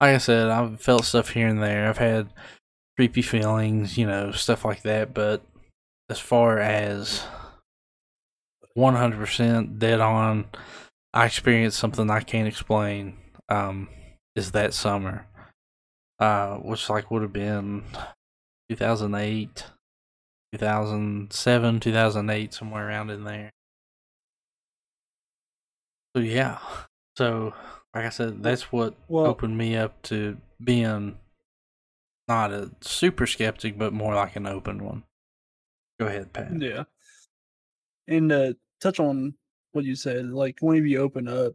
Like 0.00 0.14
I 0.14 0.18
said, 0.18 0.48
I've 0.48 0.80
felt 0.80 1.04
stuff 1.04 1.30
here 1.30 1.46
and 1.48 1.62
there. 1.62 1.88
I've 1.88 1.98
had 1.98 2.28
creepy 2.96 3.22
feelings, 3.22 3.96
you 3.96 4.06
know, 4.06 4.32
stuff 4.32 4.64
like 4.64 4.82
that. 4.82 5.14
But 5.14 5.42
as 6.10 6.18
far 6.18 6.58
as 6.58 7.22
100% 8.76 9.78
dead 9.78 10.00
on, 10.00 10.46
I 11.12 11.26
experienced 11.26 11.78
something 11.78 12.10
I 12.10 12.20
can't 12.20 12.48
explain. 12.48 13.16
Um, 13.48 13.88
is 14.34 14.52
that 14.52 14.74
summer, 14.74 15.26
uh, 16.18 16.56
which 16.56 16.88
like 16.90 17.10
would 17.10 17.22
have 17.22 17.32
been 17.32 17.84
2008, 18.68 19.64
2007, 20.52 21.80
2008, 21.80 22.54
somewhere 22.54 22.88
around 22.88 23.10
in 23.10 23.24
there. 23.24 23.50
So 26.16 26.22
yeah, 26.22 26.58
so 27.16 27.54
like 27.94 28.06
I 28.06 28.10
said, 28.10 28.42
that's 28.42 28.72
what 28.72 28.94
Well- 29.08 29.26
opened 29.26 29.56
me 29.58 29.76
up 29.76 30.00
to 30.04 30.38
being 30.62 31.18
not 32.26 32.52
a 32.52 32.70
super 32.80 33.26
skeptic, 33.26 33.76
but 33.78 33.92
more 33.92 34.14
like 34.14 34.34
an 34.36 34.46
open 34.46 34.82
one. 34.82 35.04
Go 36.00 36.06
ahead, 36.06 36.32
Pat. 36.32 36.60
Yeah. 36.60 36.84
And 38.08 38.32
uh, 38.32 38.54
touch 38.84 39.00
on 39.00 39.34
what 39.72 39.84
you 39.84 39.96
said, 39.96 40.26
like 40.30 40.58
whenever 40.60 40.86
you 40.86 41.00
open 41.00 41.26
up 41.26 41.54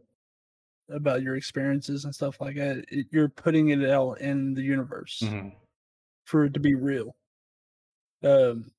about 0.90 1.22
your 1.22 1.36
experiences 1.36 2.04
and 2.04 2.14
stuff 2.14 2.40
like 2.40 2.56
that, 2.56 2.84
it, 2.88 3.06
you're 3.10 3.28
putting 3.28 3.68
it 3.70 3.88
out 3.88 4.20
in 4.20 4.52
the 4.54 4.62
universe 4.62 5.20
Mhm. 5.24 5.54
for 6.24 6.44
it 6.44 6.54
to 6.54 6.60
be 6.60 6.74
real. 6.74 7.14
Um, 8.24 8.70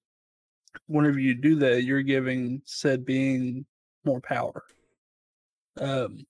whenever 0.88 1.18
you 1.20 1.34
do 1.34 1.56
that, 1.56 1.84
you're 1.84 2.02
giving 2.04 2.62
said 2.66 3.06
being 3.06 3.66
more 4.04 4.20
power. 4.22 4.64
Um, 5.80 6.26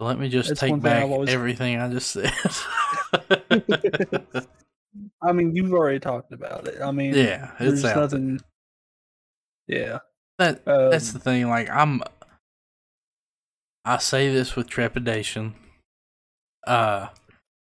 Let 0.00 0.18
me 0.18 0.28
just 0.30 0.56
take 0.56 0.80
back 0.80 1.04
always- 1.04 1.28
everything 1.28 1.78
I 1.78 1.90
just 1.90 2.10
said. 2.10 2.32
I 5.22 5.32
mean, 5.32 5.54
you've 5.54 5.72
already 5.72 6.00
talked 6.00 6.32
about 6.32 6.66
it. 6.66 6.80
I 6.80 6.90
mean, 6.98 7.14
yeah, 7.14 7.52
it's 7.60 7.82
nothing. 7.82 8.40
Yeah. 9.66 9.98
That 10.38 10.66
Um, 10.66 10.90
that's 10.90 11.12
the 11.12 11.18
thing. 11.18 11.48
Like 11.48 11.70
I'm, 11.70 12.02
I 13.84 13.98
say 13.98 14.32
this 14.32 14.56
with 14.56 14.68
trepidation. 14.68 15.54
Uh, 16.66 17.08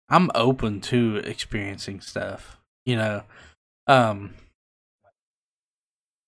I'm 0.10 0.32
open 0.36 0.82
to 0.82 1.18
experiencing 1.18 2.02
stuff. 2.02 2.58
You 2.86 2.96
know, 2.98 3.24
um, 3.88 4.36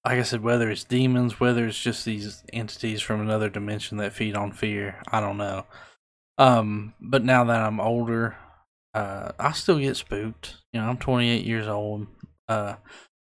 like 0.05 0.19
I 0.19 0.23
said, 0.23 0.41
whether 0.41 0.69
it's 0.69 0.83
demons, 0.83 1.39
whether 1.39 1.65
it's 1.67 1.79
just 1.79 2.05
these 2.05 2.43
entities 2.53 3.01
from 3.01 3.21
another 3.21 3.49
dimension 3.49 3.97
that 3.97 4.13
feed 4.13 4.35
on 4.35 4.51
fear, 4.51 5.01
I 5.11 5.19
don't 5.19 5.37
know. 5.37 5.65
Um, 6.37 6.93
but 6.99 7.23
now 7.23 7.43
that 7.45 7.61
I'm 7.61 7.79
older, 7.79 8.37
uh, 8.93 9.31
I 9.39 9.51
still 9.51 9.79
get 9.79 9.97
spooked. 9.97 10.55
You 10.71 10.81
know, 10.81 10.87
I'm 10.87 10.97
28 10.97 11.45
years 11.45 11.67
old. 11.67 12.07
Uh, 12.47 12.75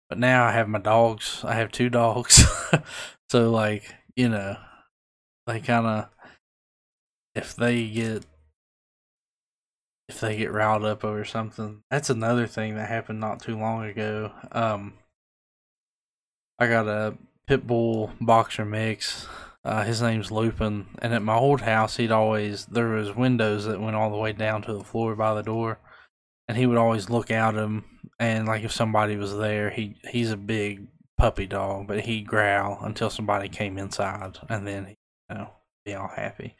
but 0.08 0.18
now 0.18 0.44
I 0.44 0.52
have 0.52 0.68
my 0.68 0.78
dogs. 0.78 1.42
I 1.44 1.54
have 1.54 1.72
two 1.72 1.88
dogs. 1.88 2.44
so 3.30 3.50
like, 3.50 3.94
you 4.14 4.28
know, 4.28 4.56
they 5.46 5.60
kind 5.60 5.86
of 5.86 6.08
if 7.34 7.54
they 7.54 7.86
get 7.88 8.24
if 10.08 10.20
they 10.20 10.36
get 10.36 10.52
riled 10.52 10.84
up 10.84 11.04
over 11.04 11.24
something. 11.24 11.82
That's 11.90 12.10
another 12.10 12.46
thing 12.46 12.76
that 12.76 12.88
happened 12.88 13.20
not 13.20 13.40
too 13.40 13.58
long 13.58 13.84
ago. 13.84 14.32
Um 14.52 14.94
I 16.58 16.68
got 16.68 16.88
a 16.88 17.18
pit 17.46 17.66
bull 17.66 18.12
boxer 18.20 18.64
mix. 18.64 19.26
Uh, 19.64 19.82
his 19.82 20.00
name's 20.00 20.30
Lupin, 20.30 20.86
and 21.00 21.12
at 21.12 21.22
my 21.22 21.34
old 21.34 21.62
house, 21.62 21.96
he'd 21.96 22.12
always 22.12 22.66
there 22.66 22.86
was 22.90 23.16
windows 23.16 23.64
that 23.64 23.80
went 23.80 23.96
all 23.96 24.10
the 24.10 24.16
way 24.16 24.32
down 24.32 24.62
to 24.62 24.72
the 24.72 24.84
floor 24.84 25.16
by 25.16 25.34
the 25.34 25.42
door, 25.42 25.80
and 26.48 26.56
he 26.56 26.66
would 26.66 26.78
always 26.78 27.10
look 27.10 27.30
out 27.30 27.54
them. 27.54 27.84
And 28.18 28.46
like 28.46 28.62
if 28.64 28.72
somebody 28.72 29.16
was 29.16 29.36
there, 29.36 29.70
he 29.70 29.96
he's 30.08 30.30
a 30.30 30.36
big 30.36 30.86
puppy 31.18 31.46
dog, 31.46 31.86
but 31.86 32.00
he'd 32.00 32.26
growl 32.26 32.78
until 32.82 33.10
somebody 33.10 33.48
came 33.48 33.78
inside, 33.78 34.38
and 34.48 34.66
then 34.66 34.86
he, 34.86 34.96
you 35.30 35.36
know 35.36 35.50
be 35.84 35.94
all 35.94 36.08
happy. 36.08 36.56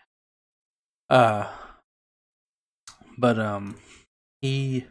Uh, 1.11 1.47
but 3.19 3.39
um, 3.39 3.77
he 4.41 4.87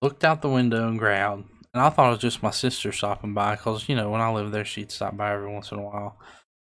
looked 0.00 0.24
out 0.24 0.42
the 0.42 0.48
window 0.48 0.86
and 0.86 0.98
growled, 0.98 1.44
and 1.72 1.82
I 1.82 1.88
thought 1.88 2.08
it 2.08 2.10
was 2.10 2.18
just 2.18 2.42
my 2.42 2.50
sister 2.50 2.92
stopping 2.92 3.34
by 3.34 3.56
because 3.56 3.88
you 3.88 3.96
know 3.96 4.10
when 4.10 4.20
I 4.20 4.30
lived 4.30 4.52
there, 4.52 4.64
she'd 4.64 4.92
stop 4.92 5.16
by 5.16 5.32
every 5.32 5.52
once 5.52 5.72
in 5.72 5.78
a 5.78 5.82
while. 5.82 6.18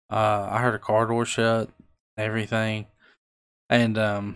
Uh, 0.09 0.47
I 0.51 0.59
heard 0.59 0.75
a 0.75 0.79
car 0.79 1.05
door 1.07 1.25
shut, 1.25 1.69
everything, 2.17 2.87
and 3.69 3.97
um, 3.97 4.35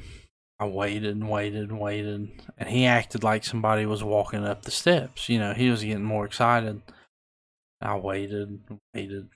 I 0.60 0.66
waited 0.66 1.16
and 1.16 1.30
waited 1.30 1.70
and 1.70 1.80
waited, 1.80 2.30
and 2.58 2.70
he 2.70 2.86
acted 2.86 3.24
like 3.24 3.46
somebody 3.46 3.86
was 3.86 4.04
walking 4.04 4.44
up 4.44 4.64
the 4.64 4.72
steps. 4.72 5.30
You 5.30 5.40
know, 5.40 5.54
he 5.54 5.70
was 5.70 5.84
getting 5.84 6.04
more 6.04 6.26
excited. 6.26 6.82
I 7.82 7.96
waited, 7.96 8.50
and 8.50 8.80
waited, 8.94 9.30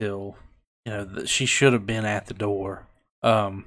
till 0.00 0.36
you 0.84 0.92
know 0.92 1.04
that 1.04 1.28
she 1.28 1.46
should 1.46 1.72
have 1.72 1.86
been 1.86 2.04
at 2.04 2.26
the 2.26 2.34
door. 2.34 2.86
Um, 3.22 3.66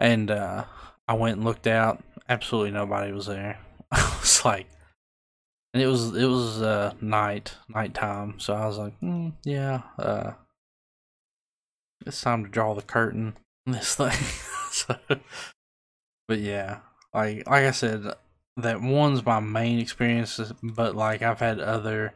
and 0.00 0.30
uh, 0.30 0.64
I 1.06 1.14
went 1.14 1.36
and 1.36 1.44
looked 1.44 1.68
out. 1.68 2.02
Absolutely 2.28 2.72
nobody 2.72 3.12
was 3.12 3.26
there. 3.26 3.60
I 3.92 4.16
was 4.20 4.44
like, 4.44 4.66
and 5.72 5.82
it 5.82 5.86
was 5.86 6.16
it 6.16 6.26
was 6.26 6.60
uh, 6.60 6.94
night 7.00 7.54
nighttime, 7.68 8.40
so 8.40 8.54
I 8.54 8.66
was 8.66 8.78
like, 8.78 8.98
mm, 9.00 9.32
yeah, 9.44 9.82
uh, 9.96 10.32
it's 12.04 12.20
time 12.20 12.44
to 12.44 12.50
draw 12.50 12.74
the 12.74 12.82
curtain 12.82 13.36
on 13.66 13.74
this 13.74 13.94
thing. 13.94 14.10
so, 14.72 14.96
but 16.28 16.38
yeah, 16.38 16.78
like 17.12 17.48
like 17.48 17.64
I 17.64 17.70
said, 17.70 18.04
that 18.56 18.80
one's 18.80 19.24
my 19.24 19.40
main 19.40 19.78
experience, 19.78 20.40
but 20.62 20.94
like 20.94 21.22
I've 21.22 21.40
had 21.40 21.60
other 21.60 22.14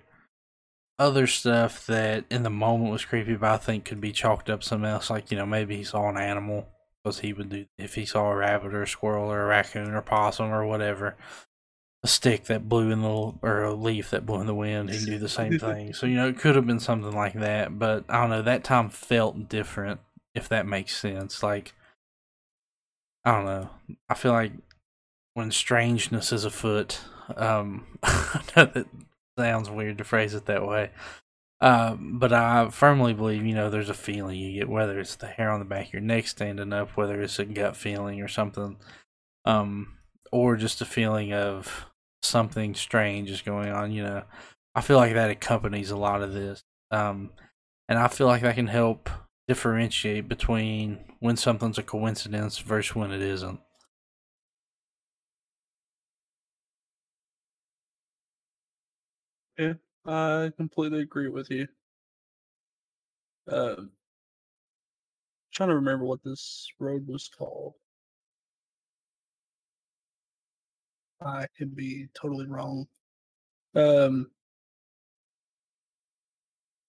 other 0.98 1.26
stuff 1.26 1.86
that 1.86 2.24
in 2.30 2.42
the 2.42 2.50
moment 2.50 2.90
was 2.90 3.04
creepy, 3.04 3.36
but 3.36 3.50
I 3.50 3.56
think 3.56 3.84
could 3.84 4.00
be 4.00 4.12
chalked 4.12 4.50
up 4.50 4.62
something 4.62 4.88
else. 4.88 5.10
Like 5.10 5.30
you 5.30 5.36
know, 5.36 5.46
maybe 5.46 5.76
he 5.76 5.84
saw 5.84 6.08
an 6.08 6.16
animal 6.16 6.68
because 7.02 7.20
he 7.20 7.32
would 7.32 7.48
do 7.48 7.66
if 7.76 7.94
he 7.94 8.04
saw 8.04 8.30
a 8.30 8.36
rabbit 8.36 8.74
or 8.74 8.82
a 8.82 8.88
squirrel 8.88 9.30
or 9.30 9.42
a 9.42 9.46
raccoon 9.46 9.94
or 9.94 10.02
possum 10.02 10.50
or 10.50 10.66
whatever. 10.66 11.16
A 12.04 12.06
stick 12.06 12.44
that 12.44 12.68
blew 12.68 12.90
in 12.90 13.02
the 13.02 13.08
or 13.08 13.64
a 13.64 13.74
leaf 13.74 14.10
that 14.10 14.24
blew 14.24 14.40
in 14.40 14.46
the 14.46 14.54
wind, 14.54 14.90
he'd 14.90 15.04
do 15.04 15.18
the 15.18 15.28
same 15.28 15.58
thing. 15.58 15.92
So 15.92 16.06
you 16.06 16.14
know, 16.14 16.28
it 16.28 16.38
could 16.38 16.54
have 16.54 16.66
been 16.66 16.78
something 16.78 17.12
like 17.12 17.34
that, 17.34 17.76
but 17.76 18.04
I 18.08 18.20
don't 18.20 18.30
know. 18.30 18.42
That 18.42 18.62
time 18.62 18.88
felt 18.88 19.48
different, 19.48 20.00
if 20.32 20.48
that 20.48 20.66
makes 20.66 20.96
sense. 20.96 21.42
Like 21.42 21.74
I 23.28 23.32
don't 23.32 23.44
know. 23.44 23.68
I 24.08 24.14
feel 24.14 24.32
like 24.32 24.52
when 25.34 25.50
strangeness 25.50 26.32
is 26.32 26.46
afoot, 26.46 26.98
um, 27.36 27.84
I 28.02 28.42
know 28.56 28.64
that 28.64 28.86
sounds 29.38 29.68
weird 29.68 29.98
to 29.98 30.04
phrase 30.04 30.32
it 30.32 30.46
that 30.46 30.66
way. 30.66 30.90
Um, 31.60 32.18
but 32.18 32.32
I 32.32 32.70
firmly 32.70 33.12
believe, 33.12 33.44
you 33.44 33.54
know, 33.54 33.68
there's 33.68 33.90
a 33.90 33.94
feeling 33.94 34.38
you 34.38 34.60
get, 34.60 34.68
whether 34.70 34.98
it's 34.98 35.16
the 35.16 35.26
hair 35.26 35.50
on 35.50 35.58
the 35.58 35.66
back 35.66 35.88
of 35.88 35.92
your 35.92 36.00
neck 36.00 36.26
standing 36.26 36.72
up, 36.72 36.96
whether 36.96 37.20
it's 37.20 37.38
a 37.38 37.44
gut 37.44 37.76
feeling 37.76 38.22
or 38.22 38.28
something, 38.28 38.78
um, 39.44 39.98
or 40.32 40.56
just 40.56 40.80
a 40.80 40.86
feeling 40.86 41.34
of 41.34 41.84
something 42.22 42.74
strange 42.74 43.30
is 43.30 43.42
going 43.42 43.68
on. 43.68 43.92
You 43.92 44.04
know, 44.04 44.22
I 44.74 44.80
feel 44.80 44.96
like 44.96 45.12
that 45.12 45.30
accompanies 45.30 45.90
a 45.90 45.98
lot 45.98 46.22
of 46.22 46.32
this, 46.32 46.62
um, 46.90 47.32
and 47.90 47.98
I 47.98 48.08
feel 48.08 48.26
like 48.26 48.40
that 48.40 48.54
can 48.54 48.68
help 48.68 49.10
differentiate 49.48 50.28
between 50.28 50.98
when 51.20 51.36
something's 51.36 51.78
a 51.78 51.82
coincidence 51.82 52.58
versus 52.58 52.94
when 52.94 53.10
it 53.10 53.22
isn't. 53.22 53.60
Yeah, 59.58 59.74
I 60.06 60.52
completely 60.56 61.00
agree 61.00 61.28
with 61.28 61.50
you. 61.50 61.66
Uh, 63.50 63.76
trying 65.52 65.70
to 65.70 65.74
remember 65.74 66.04
what 66.04 66.22
this 66.22 66.68
road 66.78 67.06
was 67.08 67.28
called. 67.28 67.74
I 71.20 71.46
could 71.56 71.74
be 71.74 72.08
totally 72.14 72.46
wrong. 72.46 72.86
Um, 73.74 74.30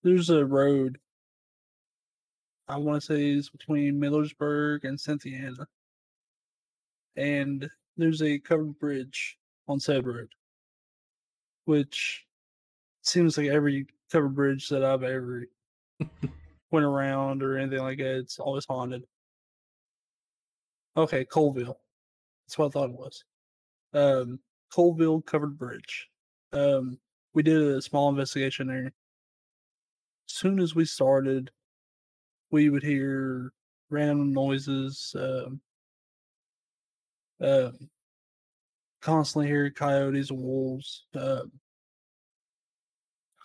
there's 0.04 0.30
a 0.30 0.46
road. 0.46 1.00
I 2.70 2.78
want 2.78 3.02
to 3.02 3.06
say 3.06 3.32
is 3.32 3.50
between 3.50 4.00
Millersburg 4.00 4.84
and 4.84 5.00
Cynthiana, 5.00 5.66
and 7.16 7.68
there's 7.98 8.22
a 8.22 8.38
covered 8.38 8.78
bridge 8.78 9.38
on 9.68 9.80
said 9.80 10.06
road, 10.06 10.30
which 11.66 12.26
seems 13.02 13.38
like 13.38 13.48
every 13.48 13.88
covered 14.12 14.36
bridge 14.36 14.70
that 14.70 14.84
I've 14.84 15.02
ever 15.02 15.46
went 16.72 16.86
around 16.86 17.42
or 17.42 17.58
anything 17.58 17.82
like 17.82 17.98
that, 17.98 18.18
it's 18.20 18.40
always 18.40 18.66
haunted. 18.66 19.04
Okay, 20.96 21.26
Colville. 21.26 21.80
That's 22.46 22.58
what 22.58 22.68
I 22.68 22.70
thought 22.70 22.90
it 22.92 22.96
was. 22.96 23.24
Um, 23.94 24.40
Colville 24.72 25.22
Covered 25.22 25.58
Bridge. 25.58 26.08
Um, 26.54 27.00
we 27.34 27.42
did 27.42 27.62
a 27.62 27.82
small 27.82 28.10
investigation 28.10 28.68
there. 28.68 28.86
As 28.86 30.36
soon 30.36 30.60
as 30.60 30.76
we 30.76 30.86
started, 30.86 31.50
we 32.52 32.70
would 32.70 32.84
hear 32.84 33.52
random 33.90 34.34
noises. 34.34 35.16
Um, 35.18 35.62
uh, 37.42 37.72
constantly 39.02 39.48
hear 39.48 39.70
coyotes 39.70 40.30
and 40.30 40.42
wolves. 40.42 41.06
Uh, 41.16 41.44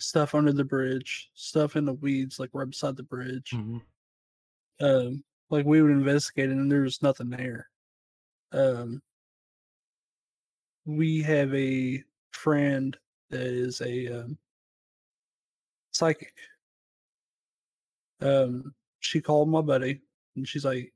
stuff 0.01 0.35
under 0.35 0.53
the 0.53 0.65
bridge, 0.65 1.31
stuff 1.35 1.77
in 1.77 1.85
the 1.85 1.95
weeds, 1.95 2.39
like 2.39 2.51
right 2.53 2.69
beside 2.69 2.97
the 2.97 3.03
bridge. 3.03 3.51
Mhm. 3.53 3.81
Um, 4.81 5.25
like 5.51 5.65
we 5.65 5.81
would 5.81 5.93
investigate 5.93 6.51
it 6.51 6.57
and 6.57 6.71
there 6.71 6.83
was 6.83 7.03
nothing 7.03 7.31
there. 7.31 7.71
Um, 8.53 9.03
we 10.85 11.23
have 11.23 11.55
a 11.55 12.03
friend 12.33 12.97
that 13.31 13.41
is 13.41 13.81
a 13.81 14.21
um, 14.21 14.39
psychic. 15.93 16.35
Um, 18.21 18.75
she 19.05 19.21
called 19.21 19.51
my 19.51 19.61
buddy 19.61 20.01
and 20.35 20.49
she's 20.49 20.65
like, 20.65 20.93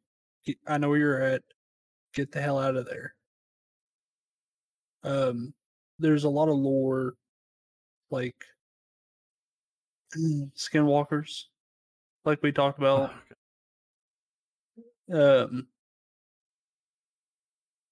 I 0.66 0.78
know 0.78 0.88
where 0.88 0.98
you're 0.98 1.22
at. 1.22 1.42
Get 2.14 2.32
the 2.32 2.40
hell 2.40 2.58
out 2.58 2.76
of 2.76 2.86
there. 2.86 3.14
Um, 5.04 5.52
there's 5.98 6.24
a 6.24 6.28
lot 6.28 6.48
of 6.48 6.56
lore, 6.56 7.14
like 8.10 8.34
skinwalkers, 10.16 11.44
like 12.24 12.42
we 12.42 12.50
talked 12.50 12.78
about. 12.78 13.12
Um, 15.12 15.66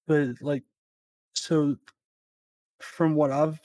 but 0.07 0.29
like, 0.41 0.65
so 1.35 1.77
from 2.81 3.15
what 3.15 3.31
I've 3.31 3.61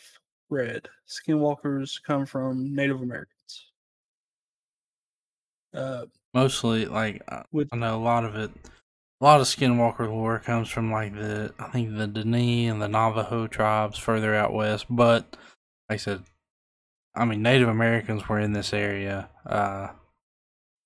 read, 0.50 0.90
skinwalkers 1.08 2.04
come 2.04 2.26
from 2.26 2.76
Native 2.76 3.02
Americans. 3.02 3.72
Uh, 5.74 6.06
Mostly, 6.34 6.86
like 6.86 7.22
I 7.28 7.44
with 7.52 7.70
I 7.72 7.78
know 7.78 7.96
a 7.96 8.00
lot 8.02 8.26
of 8.26 8.36
it. 8.36 8.52
A 9.20 9.24
lot 9.24 9.40
of 9.42 9.48
Skinwalker 9.48 10.08
lore 10.08 10.40
comes 10.40 10.70
from 10.70 10.92
like 10.92 11.14
the 11.14 11.54
I 11.60 11.70
think 11.70 11.96
the 11.96 12.08
Dene 12.08 12.72
and 12.72 12.82
the 12.82 12.88
Navajo 12.88 13.48
tribes 13.48 13.98
further 13.98 14.34
out 14.34 14.54
west. 14.54 14.86
But 14.90 15.38
like 15.90 15.96
I 15.96 15.98
said, 15.98 16.24
I 17.16 17.26
mean 17.26 17.42
Native 17.42 17.68
Americans 17.68 18.28
were 18.28 18.40
in 18.40 18.54
this 18.54 18.74
area 18.74 19.30
uh, 19.46 19.90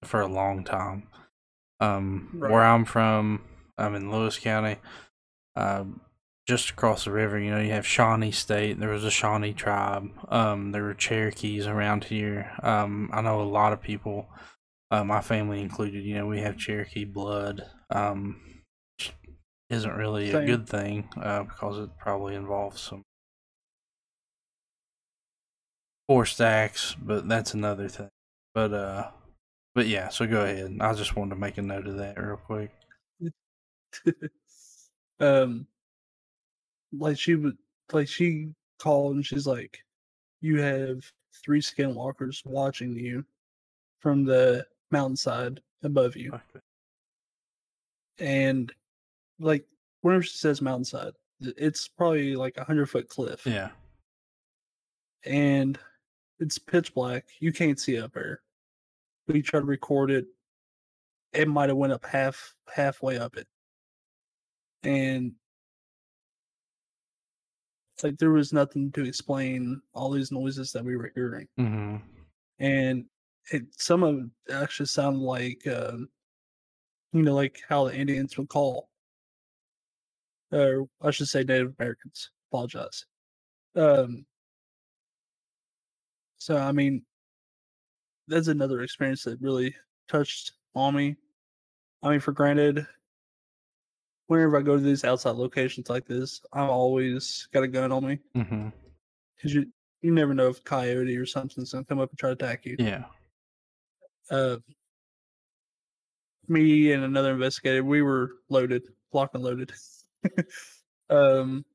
for 0.04 0.22
a 0.22 0.28
long 0.28 0.64
time. 0.64 1.08
Um, 1.80 2.30
Right. 2.34 2.52
Where 2.52 2.64
I'm 2.64 2.86
from, 2.86 3.42
I'm 3.78 3.96
in 3.96 4.12
Lewis 4.12 4.40
County. 4.40 4.78
Uh, 5.56 5.86
just 6.48 6.70
across 6.70 7.06
the 7.06 7.12
river, 7.12 7.40
you 7.40 7.50
know, 7.50 7.60
you 7.60 7.72
have 7.72 7.88
Shawnee 7.88 8.32
State. 8.32 8.80
There 8.80 8.90
was 8.90 9.04
a 9.04 9.12
Shawnee 9.12 9.54
tribe. 9.54 10.10
Um, 10.30 10.72
there 10.72 10.84
were 10.84 10.94
Cherokees 10.94 11.66
around 11.66 12.06
here. 12.06 12.52
Um, 12.62 13.10
I 13.14 13.22
know 13.22 13.42
a 13.42 13.44
lot 13.44 13.74
of 13.74 13.82
people 13.82 14.28
uh, 14.96 15.04
my 15.04 15.22
family 15.22 15.62
included, 15.62 16.04
you 16.04 16.16
know, 16.16 16.28
we 16.28 16.40
have 16.40 16.58
Cherokee 16.58 17.06
blood. 17.06 17.66
Um, 17.90 18.42
which 18.98 19.14
isn't 19.70 19.96
really 19.96 20.32
a 20.32 20.46
good 20.46 20.68
thing 20.68 21.10
uh, 21.18 21.44
because 21.44 21.80
it 21.80 21.90
probably 21.98 22.36
involves 22.36 22.82
some 22.82 23.04
forced 26.08 26.40
acts, 26.42 26.96
but 26.96 27.28
that's 27.28 27.54
another 27.54 27.90
thing. 27.90 28.10
But 28.54 28.74
uh, 28.74 29.12
but 29.74 29.88
yeah, 29.88 30.10
so 30.10 30.26
go 30.28 30.44
ahead. 30.44 30.78
I 30.80 30.94
just 30.94 31.16
wanted 31.16 31.32
to 31.32 31.42
make 31.42 31.58
a 31.58 31.62
note 31.62 31.88
of 31.88 31.98
that 31.98 32.18
real 32.18 32.38
quick. 32.38 32.72
um 35.20 35.66
like 36.92 37.18
she 37.18 37.36
would 37.36 37.58
like 37.92 38.08
she 38.08 38.54
called 38.80 39.16
and 39.16 39.26
she's 39.26 39.48
like 39.48 39.80
you 40.42 40.62
have 40.62 41.00
three 41.44 41.62
skinwalkers 41.62 42.46
watching 42.46 42.94
you 42.96 43.26
from 44.00 44.26
the 44.26 44.66
mountainside 44.92 45.62
above 45.84 46.16
you 46.16 46.32
Okay. 46.34 46.60
and 48.20 48.72
like 49.40 49.66
whenever 50.02 50.24
she 50.24 50.38
says 50.38 50.62
mountainside 50.62 51.14
it's 51.42 51.88
probably 51.88 52.36
like 52.36 52.58
a 52.58 52.64
hundred 52.64 52.90
foot 52.90 53.08
cliff 53.10 53.46
Yeah. 53.46 53.70
and 55.26 55.78
it's 56.40 56.58
pitch 56.58 56.94
black 56.94 57.26
you 57.40 57.52
can't 57.52 57.80
see 57.80 58.00
up 58.00 58.14
there 58.14 58.42
we 59.28 59.42
try 59.42 59.60
to 59.60 59.66
record 59.66 60.12
it 60.12 60.26
it 61.34 61.48
might 61.48 61.70
have 61.70 61.78
went 61.78 61.94
up 61.94 62.06
half 62.06 62.54
halfway 62.74 63.18
up 63.18 63.36
it 63.36 63.48
and 64.84 65.34
it's 67.96 68.04
like 68.04 68.18
there 68.18 68.32
was 68.32 68.52
nothing 68.54 68.92
to 68.92 69.06
explain 69.06 69.82
all 69.94 70.12
these 70.12 70.32
noises 70.32 70.72
that 70.72 70.84
we 70.86 70.96
were 70.98 71.12
hearing 71.16 71.48
Mm-hmm. 71.60 71.98
and 72.60 73.06
it 73.52 73.64
some 73.78 74.04
of 74.04 74.18
it 74.48 74.54
actually 74.54 74.86
sound 74.88 75.20
like 75.20 75.66
um 75.68 76.10
you 77.14 77.22
know 77.22 77.34
like 77.34 77.62
how 77.70 77.86
the 77.86 77.96
indians 77.96 78.38
would 78.38 78.50
call 78.50 78.90
or 80.52 80.88
i 81.02 81.12
should 81.12 81.28
say 81.28 81.44
native 81.44 81.74
americans 81.80 82.32
apologize 82.52 83.06
um 83.76 84.26
so 86.38 86.58
i 86.58 86.72
mean 86.72 87.02
that's 88.28 88.48
another 88.48 88.82
experience 88.82 89.24
that 89.24 89.40
really 89.40 89.76
touched 90.08 90.54
on 90.74 90.96
me. 90.96 91.16
I 92.02 92.10
mean, 92.10 92.20
for 92.20 92.32
granted, 92.32 92.88
whenever 94.26 94.58
I 94.58 94.64
go 94.64 94.76
to 94.78 94.82
these 94.82 95.04
outside 95.04 95.36
locations 95.36 95.92
like 95.92 96.08
this, 96.08 96.42
I've 96.52 96.70
always 96.70 97.48
got 97.54 97.62
a 97.62 97.68
gun 97.68 97.92
on 97.92 98.04
me 98.08 98.20
Mm-hmm. 98.36 98.70
because 99.36 99.54
you 99.54 99.68
you 100.02 100.12
never 100.12 100.34
know 100.34 100.48
if 100.48 100.64
coyote 100.64 101.16
or 101.16 101.28
something's 101.28 101.72
gonna 101.72 101.86
come 101.86 102.00
up 102.00 102.10
and 102.10 102.18
try 102.18 102.30
to 102.30 102.34
attack 102.34 102.66
you. 102.66 102.78
Yeah. 102.80 103.04
Uh, 104.30 104.58
me 106.48 106.92
and 106.92 107.04
another 107.04 107.34
investigator, 107.34 107.84
we 107.84 108.02
were 108.02 108.34
loaded, 108.50 108.84
locked 109.14 109.36
and 109.36 109.44
loaded. 109.44 109.72
um, 111.10 111.66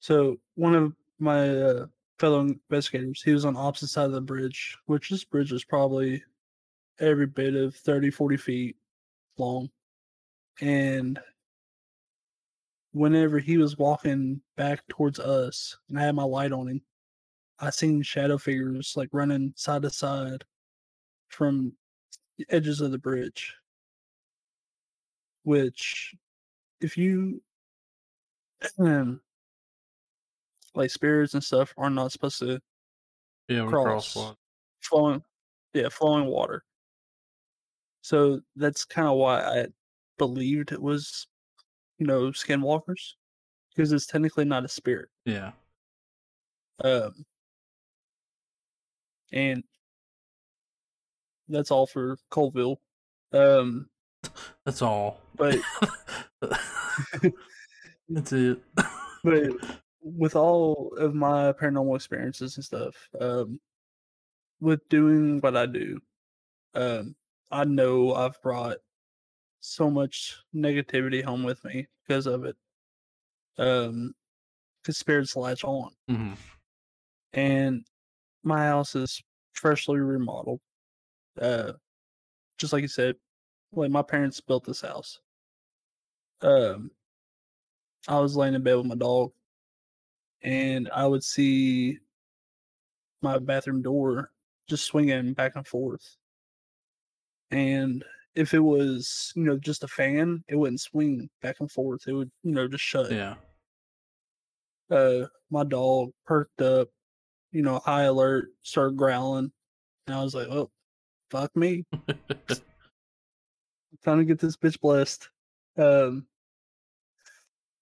so 0.00 0.38
one 0.54 0.74
of 0.74 0.92
my 1.18 1.48
uh, 1.48 1.86
fellow 2.18 2.40
investigators, 2.40 3.22
he 3.22 3.32
was 3.32 3.44
on 3.44 3.56
opposite 3.56 3.88
side 3.88 4.06
of 4.06 4.12
the 4.12 4.20
bridge, 4.20 4.76
which 4.86 5.10
this 5.10 5.24
bridge 5.24 5.52
is 5.52 5.64
probably 5.64 6.22
every 7.00 7.26
bit 7.26 7.54
of 7.54 7.74
30, 7.74 8.10
40 8.10 8.36
feet 8.36 8.76
long. 9.38 9.70
And 10.60 11.18
whenever 12.92 13.38
he 13.38 13.56
was 13.56 13.78
walking 13.78 14.40
back 14.56 14.86
towards 14.88 15.18
us, 15.18 15.76
and 15.88 15.98
I 15.98 16.04
had 16.04 16.14
my 16.14 16.24
light 16.24 16.52
on 16.52 16.68
him, 16.68 16.82
I 17.58 17.70
seen 17.70 18.02
shadow 18.02 18.38
figures 18.38 18.94
like 18.96 19.08
running 19.12 19.52
side 19.56 19.82
to 19.82 19.90
side 19.90 20.44
from 21.32 21.72
the 22.38 22.46
edges 22.50 22.80
of 22.80 22.90
the 22.90 22.98
bridge. 22.98 23.54
Which, 25.44 26.14
if 26.80 26.96
you 26.96 27.42
um, 28.78 29.20
like 30.74 30.90
spirits 30.90 31.34
and 31.34 31.42
stuff 31.42 31.74
are 31.76 31.90
not 31.90 32.12
supposed 32.12 32.38
to 32.40 32.60
Yeah. 33.48 33.66
Cross 33.66 34.12
cross 34.12 34.36
flowing, 34.80 35.22
yeah, 35.74 35.88
flowing 35.88 36.26
water. 36.26 36.64
So 38.02 38.40
that's 38.56 38.84
kind 38.84 39.08
of 39.08 39.16
why 39.16 39.40
I 39.40 39.66
believed 40.18 40.72
it 40.72 40.80
was, 40.80 41.26
you 41.98 42.06
know, 42.06 42.30
skinwalkers, 42.30 43.14
because 43.74 43.92
it's 43.92 44.06
technically 44.06 44.44
not 44.44 44.64
a 44.64 44.68
spirit. 44.68 45.08
Yeah. 45.24 45.52
Um, 46.82 47.24
and 49.32 49.62
that's 51.52 51.70
all 51.70 51.86
for 51.86 52.16
Colville. 52.30 52.80
Um, 53.32 53.88
That's 54.64 54.82
all. 54.82 55.20
but 55.36 55.58
That's 58.08 58.32
it. 58.32 58.60
but 59.24 59.50
with 60.02 60.36
all 60.36 60.92
of 60.98 61.14
my 61.14 61.52
paranormal 61.52 61.96
experiences 61.96 62.56
and 62.56 62.64
stuff, 62.64 62.94
um, 63.20 63.60
with 64.60 64.80
doing 64.88 65.40
what 65.40 65.56
I 65.56 65.66
do, 65.66 66.00
um, 66.74 67.14
I 67.50 67.64
know 67.64 68.14
I've 68.14 68.40
brought 68.42 68.76
so 69.60 69.90
much 69.90 70.36
negativity 70.54 71.22
home 71.22 71.42
with 71.42 71.64
me 71.64 71.86
because 72.06 72.26
of 72.26 72.44
it. 72.44 72.56
Um, 73.58 74.14
because 74.82 74.98
spirits 74.98 75.36
latch 75.36 75.62
on, 75.64 75.90
hmm 76.08 76.32
and 77.34 77.84
my 78.42 78.58
house 78.66 78.94
is 78.96 79.22
freshly 79.52 80.00
remodeled. 80.00 80.60
Uh, 81.40 81.72
just 82.58 82.72
like 82.72 82.82
you 82.82 82.88
said, 82.88 83.16
like 83.72 83.90
my 83.90 84.02
parents 84.02 84.40
built 84.40 84.64
this 84.64 84.82
house. 84.82 85.20
Um, 86.40 86.90
I 88.08 88.18
was 88.18 88.36
laying 88.36 88.54
in 88.54 88.62
bed 88.62 88.74
with 88.76 88.86
my 88.86 88.94
dog, 88.96 89.32
and 90.42 90.90
I 90.92 91.06
would 91.06 91.24
see 91.24 91.98
my 93.22 93.38
bathroom 93.38 93.82
door 93.82 94.30
just 94.68 94.84
swinging 94.84 95.34
back 95.34 95.56
and 95.56 95.66
forth. 95.66 96.16
And 97.50 98.04
if 98.34 98.54
it 98.54 98.60
was, 98.60 99.32
you 99.36 99.44
know, 99.44 99.58
just 99.58 99.84
a 99.84 99.88
fan, 99.88 100.42
it 100.48 100.56
wouldn't 100.56 100.80
swing 100.80 101.28
back 101.42 101.56
and 101.60 101.70
forth. 101.70 102.02
It 102.06 102.12
would, 102.12 102.30
you 102.42 102.52
know, 102.52 102.66
just 102.66 102.84
shut. 102.84 103.12
Yeah. 103.12 103.34
Uh, 104.90 105.26
my 105.50 105.64
dog 105.64 106.10
perked 106.26 106.60
up, 106.60 106.88
you 107.50 107.62
know, 107.62 107.78
high 107.78 108.04
alert, 108.04 108.48
started 108.62 108.96
growling, 108.96 109.52
and 110.06 110.16
I 110.16 110.22
was 110.22 110.34
like, 110.34 110.48
"Oh, 110.48 110.70
fuck 111.32 111.56
me! 111.56 111.84
Time 114.04 114.18
to 114.18 114.24
get 114.24 114.38
this 114.38 114.56
bitch 114.56 114.78
blessed." 114.80 115.30
Um, 115.78 116.26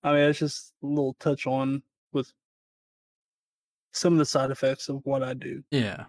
I 0.03 0.13
mean, 0.13 0.21
it's 0.31 0.39
just 0.39 0.73
a 0.83 0.87
little 0.87 1.15
touch 1.15 1.47
on 1.47 1.83
with 2.13 2.33
some 3.93 4.15
of 4.15 4.19
the 4.19 4.25
side 4.25 4.51
effects 4.51 4.89
of 4.89 5.05
what 5.05 5.23
I 5.23 5.35
do. 5.35 5.63
Yeah. 5.71 6.05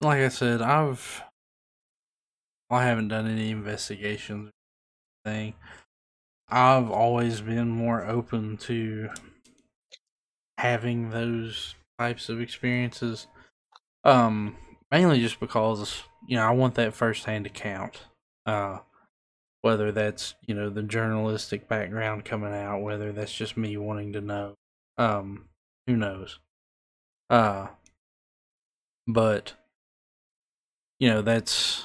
Like 0.00 0.18
I 0.18 0.28
said, 0.28 0.60
I've 0.60 1.22
I 2.68 2.84
haven't 2.84 3.08
done 3.08 3.28
any 3.28 3.50
investigations 3.50 4.48
or 4.48 5.30
thing. 5.30 5.54
I've 6.48 6.90
always 6.90 7.40
been 7.40 7.68
more 7.68 8.04
open 8.04 8.56
to 8.58 9.10
having 10.58 11.10
those 11.10 11.74
types 11.98 12.28
of 12.28 12.40
experiences. 12.40 13.28
Um 14.04 14.56
mainly 14.92 15.20
just 15.20 15.40
because 15.40 16.04
you 16.28 16.36
know, 16.36 16.46
I 16.46 16.50
want 16.50 16.76
that 16.76 16.94
firsthand 16.94 17.46
account. 17.46 18.02
Uh 18.46 18.78
whether 19.62 19.92
that's, 19.92 20.34
you 20.44 20.54
know, 20.56 20.68
the 20.68 20.82
journalistic 20.82 21.68
background 21.68 22.24
coming 22.24 22.52
out, 22.52 22.82
whether 22.82 23.12
that's 23.12 23.32
just 23.32 23.56
me 23.56 23.76
wanting 23.76 24.12
to 24.12 24.20
know. 24.20 24.54
Um 24.98 25.48
who 25.86 25.96
knows. 25.96 26.38
Uh 27.30 27.68
but 29.08 29.54
you 31.00 31.08
know 31.08 31.22
that's 31.22 31.84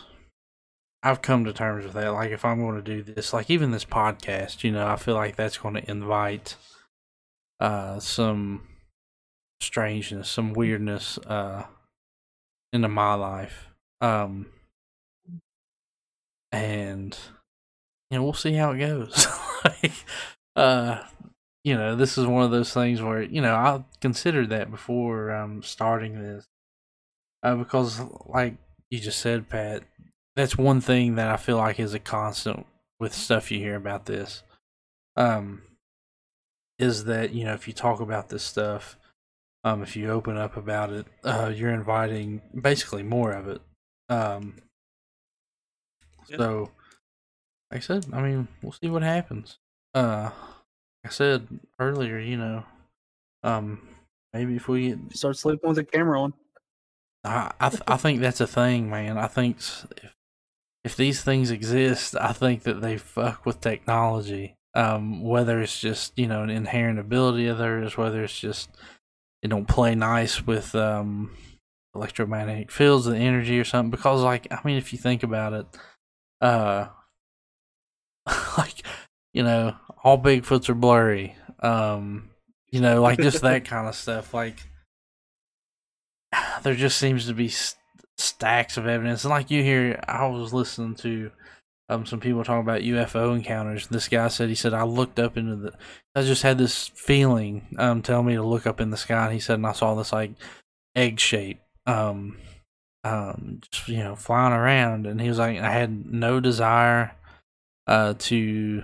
I've 1.01 1.21
come 1.21 1.45
to 1.45 1.53
terms 1.53 1.85
with 1.85 1.93
that. 1.93 2.09
Like 2.09 2.31
if 2.31 2.43
I'm 2.43 2.59
going 2.59 2.75
to 2.75 2.81
do 2.81 3.01
this, 3.01 3.31
like 3.31 3.49
even 3.49 3.71
this 3.71 3.85
podcast, 3.85 4.63
you 4.63 4.71
know, 4.71 4.87
I 4.87 4.97
feel 4.97 5.13
like 5.13 5.35
that's 5.35 5.57
going 5.57 5.75
to 5.75 5.89
invite 5.89 6.55
uh 7.59 7.99
some 7.99 8.67
strangeness, 9.61 10.29
some 10.29 10.53
weirdness 10.53 11.17
uh 11.19 11.63
into 12.77 12.87
my 12.87 13.13
life. 13.15 13.67
Um 14.01 14.47
and 16.51 17.17
you 18.09 18.17
know, 18.17 18.23
we'll 18.23 18.33
see 18.33 18.53
how 18.53 18.71
it 18.71 18.79
goes. 18.79 19.27
like 19.65 19.93
uh 20.55 21.03
you 21.63 21.75
know, 21.75 21.97
this 21.97 22.17
is 22.17 22.25
one 22.25 22.43
of 22.43 22.51
those 22.51 22.73
things 22.73 23.01
where, 23.01 23.21
you 23.21 23.41
know, 23.41 23.53
I 23.53 23.83
considered 23.99 24.49
that 24.49 24.71
before 24.71 25.31
um 25.31 25.61
starting 25.63 26.21
this. 26.21 26.45
Uh 27.43 27.55
because 27.55 27.99
like 28.25 28.55
you 28.89 28.99
just 28.99 29.19
said, 29.19 29.49
Pat, 29.49 29.83
that's 30.35 30.57
one 30.57 30.81
thing 30.81 31.15
that 31.15 31.29
I 31.29 31.37
feel 31.37 31.57
like 31.57 31.79
is 31.79 31.93
a 31.93 31.99
constant 31.99 32.65
with 32.99 33.13
stuff 33.13 33.51
you 33.51 33.59
hear 33.59 33.75
about 33.75 34.05
this. 34.05 34.43
Um, 35.15 35.63
is 36.79 37.05
that 37.05 37.33
you 37.33 37.43
know 37.43 37.53
if 37.53 37.67
you 37.67 37.73
talk 37.73 37.99
about 37.99 38.29
this 38.29 38.43
stuff, 38.43 38.97
um, 39.67 39.83
if 39.83 39.95
you 39.95 40.09
open 40.09 40.37
up 40.37 40.57
about 40.57 40.91
it, 40.91 41.05
uh, 41.23 41.51
you're 41.53 41.73
inviting 41.73 42.41
basically 42.59 43.03
more 43.03 43.31
of 43.33 43.47
it. 43.47 43.61
Um, 44.09 44.55
Yeah. 46.29 46.37
so, 46.37 46.71
like 47.71 47.77
I 47.77 47.79
said, 47.79 48.05
I 48.13 48.21
mean, 48.21 48.47
we'll 48.61 48.71
see 48.71 48.89
what 48.89 49.03
happens. 49.03 49.59
Uh, 49.93 50.29
like 51.03 51.05
I 51.05 51.09
said 51.09 51.47
earlier, 51.79 52.19
you 52.19 52.37
know, 52.37 52.65
um, 53.43 53.87
maybe 54.33 54.55
if 54.55 54.67
we 54.67 54.89
get 54.89 55.17
Start 55.17 55.37
sleeping 55.37 55.67
with 55.69 55.77
the 55.77 55.83
camera 55.85 56.21
on. 56.21 56.33
I 57.23 57.51
I, 57.59 57.69
th- 57.69 57.81
I 57.87 57.97
think 57.97 58.21
that's 58.21 58.41
a 58.41 58.47
thing, 58.47 58.89
man. 58.89 59.17
I 59.17 59.27
think 59.27 59.57
if 59.57 59.85
if 60.83 60.95
these 60.95 61.23
things 61.23 61.51
exist, 61.51 62.15
I 62.15 62.33
think 62.33 62.63
that 62.63 62.81
they 62.81 62.97
fuck 62.97 63.45
with 63.45 63.61
technology. 63.61 64.55
Um, 64.73 65.21
whether 65.23 65.59
it's 65.61 65.79
just 65.79 66.17
you 66.17 66.27
know 66.27 66.43
an 66.43 66.49
inherent 66.49 66.99
ability 66.99 67.47
of 67.47 67.57
theirs, 67.57 67.97
whether 67.97 68.23
it's 68.23 68.39
just 68.39 68.69
it 69.47 69.49
don't 69.49 69.67
play 69.67 69.95
nice 69.95 70.45
with 70.45 70.75
um 70.75 71.35
electromagnetic 71.95 72.71
fields, 72.71 73.07
and 73.07 73.17
energy 73.17 73.59
or 73.59 73.63
something. 73.63 73.89
Because 73.89 74.21
like 74.21 74.47
I 74.51 74.59
mean, 74.63 74.77
if 74.77 74.93
you 74.93 74.99
think 74.99 75.23
about 75.23 75.53
it, 75.53 75.65
uh, 76.41 76.87
like 78.57 78.83
you 79.33 79.43
know, 79.43 79.75
all 80.03 80.21
Bigfoots 80.21 80.69
are 80.69 80.75
blurry. 80.75 81.35
Um, 81.59 82.29
you 82.69 82.81
know, 82.81 83.01
like 83.01 83.19
just 83.19 83.41
that 83.41 83.65
kind 83.65 83.87
of 83.87 83.95
stuff. 83.95 84.33
Like 84.33 84.59
there 86.63 86.75
just 86.75 86.97
seems 86.97 87.27
to 87.27 87.33
be 87.33 87.47
st- 87.47 87.79
stacks 88.17 88.77
of 88.77 88.87
evidence. 88.87 89.23
And 89.23 89.31
like 89.31 89.49
you 89.49 89.63
hear, 89.63 89.99
I 90.07 90.27
was 90.27 90.53
listening 90.53 90.95
to 90.95 91.31
um 91.89 92.05
some 92.05 92.19
people 92.19 92.43
talking 92.43 92.61
about 92.61 92.81
UFO 92.81 93.35
encounters. 93.35 93.87
This 93.87 94.07
guy 94.07 94.27
said 94.27 94.49
he 94.49 94.55
said 94.55 94.73
I 94.73 94.83
looked 94.83 95.19
up 95.19 95.37
into 95.37 95.55
the. 95.55 95.73
I 96.15 96.23
just 96.23 96.43
had 96.43 96.57
this 96.57 96.87
feeling 96.89 97.75
um 97.77 98.01
tell 98.01 98.23
me 98.23 98.35
to 98.35 98.43
look 98.43 98.67
up 98.67 98.81
in 98.81 98.89
the 98.89 98.97
sky. 98.97 99.25
And 99.25 99.33
he 99.33 99.39
said, 99.39 99.55
and 99.55 99.67
I 99.67 99.71
saw 99.71 99.95
this 99.95 100.11
like 100.11 100.31
egg 100.95 101.19
shape 101.19 101.59
um 101.85 102.37
um 103.03 103.61
just 103.71 103.87
you 103.87 103.99
know 103.99 104.15
flying 104.15 104.53
around. 104.53 105.05
And 105.05 105.21
he 105.21 105.29
was 105.29 105.39
like, 105.39 105.59
I 105.59 105.71
had 105.71 106.05
no 106.05 106.39
desire 106.39 107.13
uh 107.87 108.15
to 108.17 108.83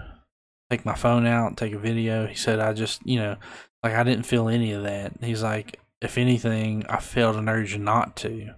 take 0.70 0.86
my 0.86 0.96
phone 0.96 1.26
out 1.26 1.58
take 1.58 1.74
a 1.74 1.80
video. 1.80 2.26
He 2.26 2.36
said 2.36 2.60
I 2.60 2.74
just 2.74 3.06
you 3.06 3.20
know 3.20 3.36
like 3.84 3.94
I 3.94 4.04
didn't 4.04 4.26
feel 4.26 4.48
any 4.48 4.72
of 4.72 4.84
that. 4.84 5.14
He's 5.22 5.44
like, 5.44 5.80
if 6.02 6.18
anything, 6.18 6.86
I 6.88 7.00
felt 7.00 7.36
an 7.36 7.50
urge 7.50 7.78
not 7.78 8.16
to. 8.18 8.54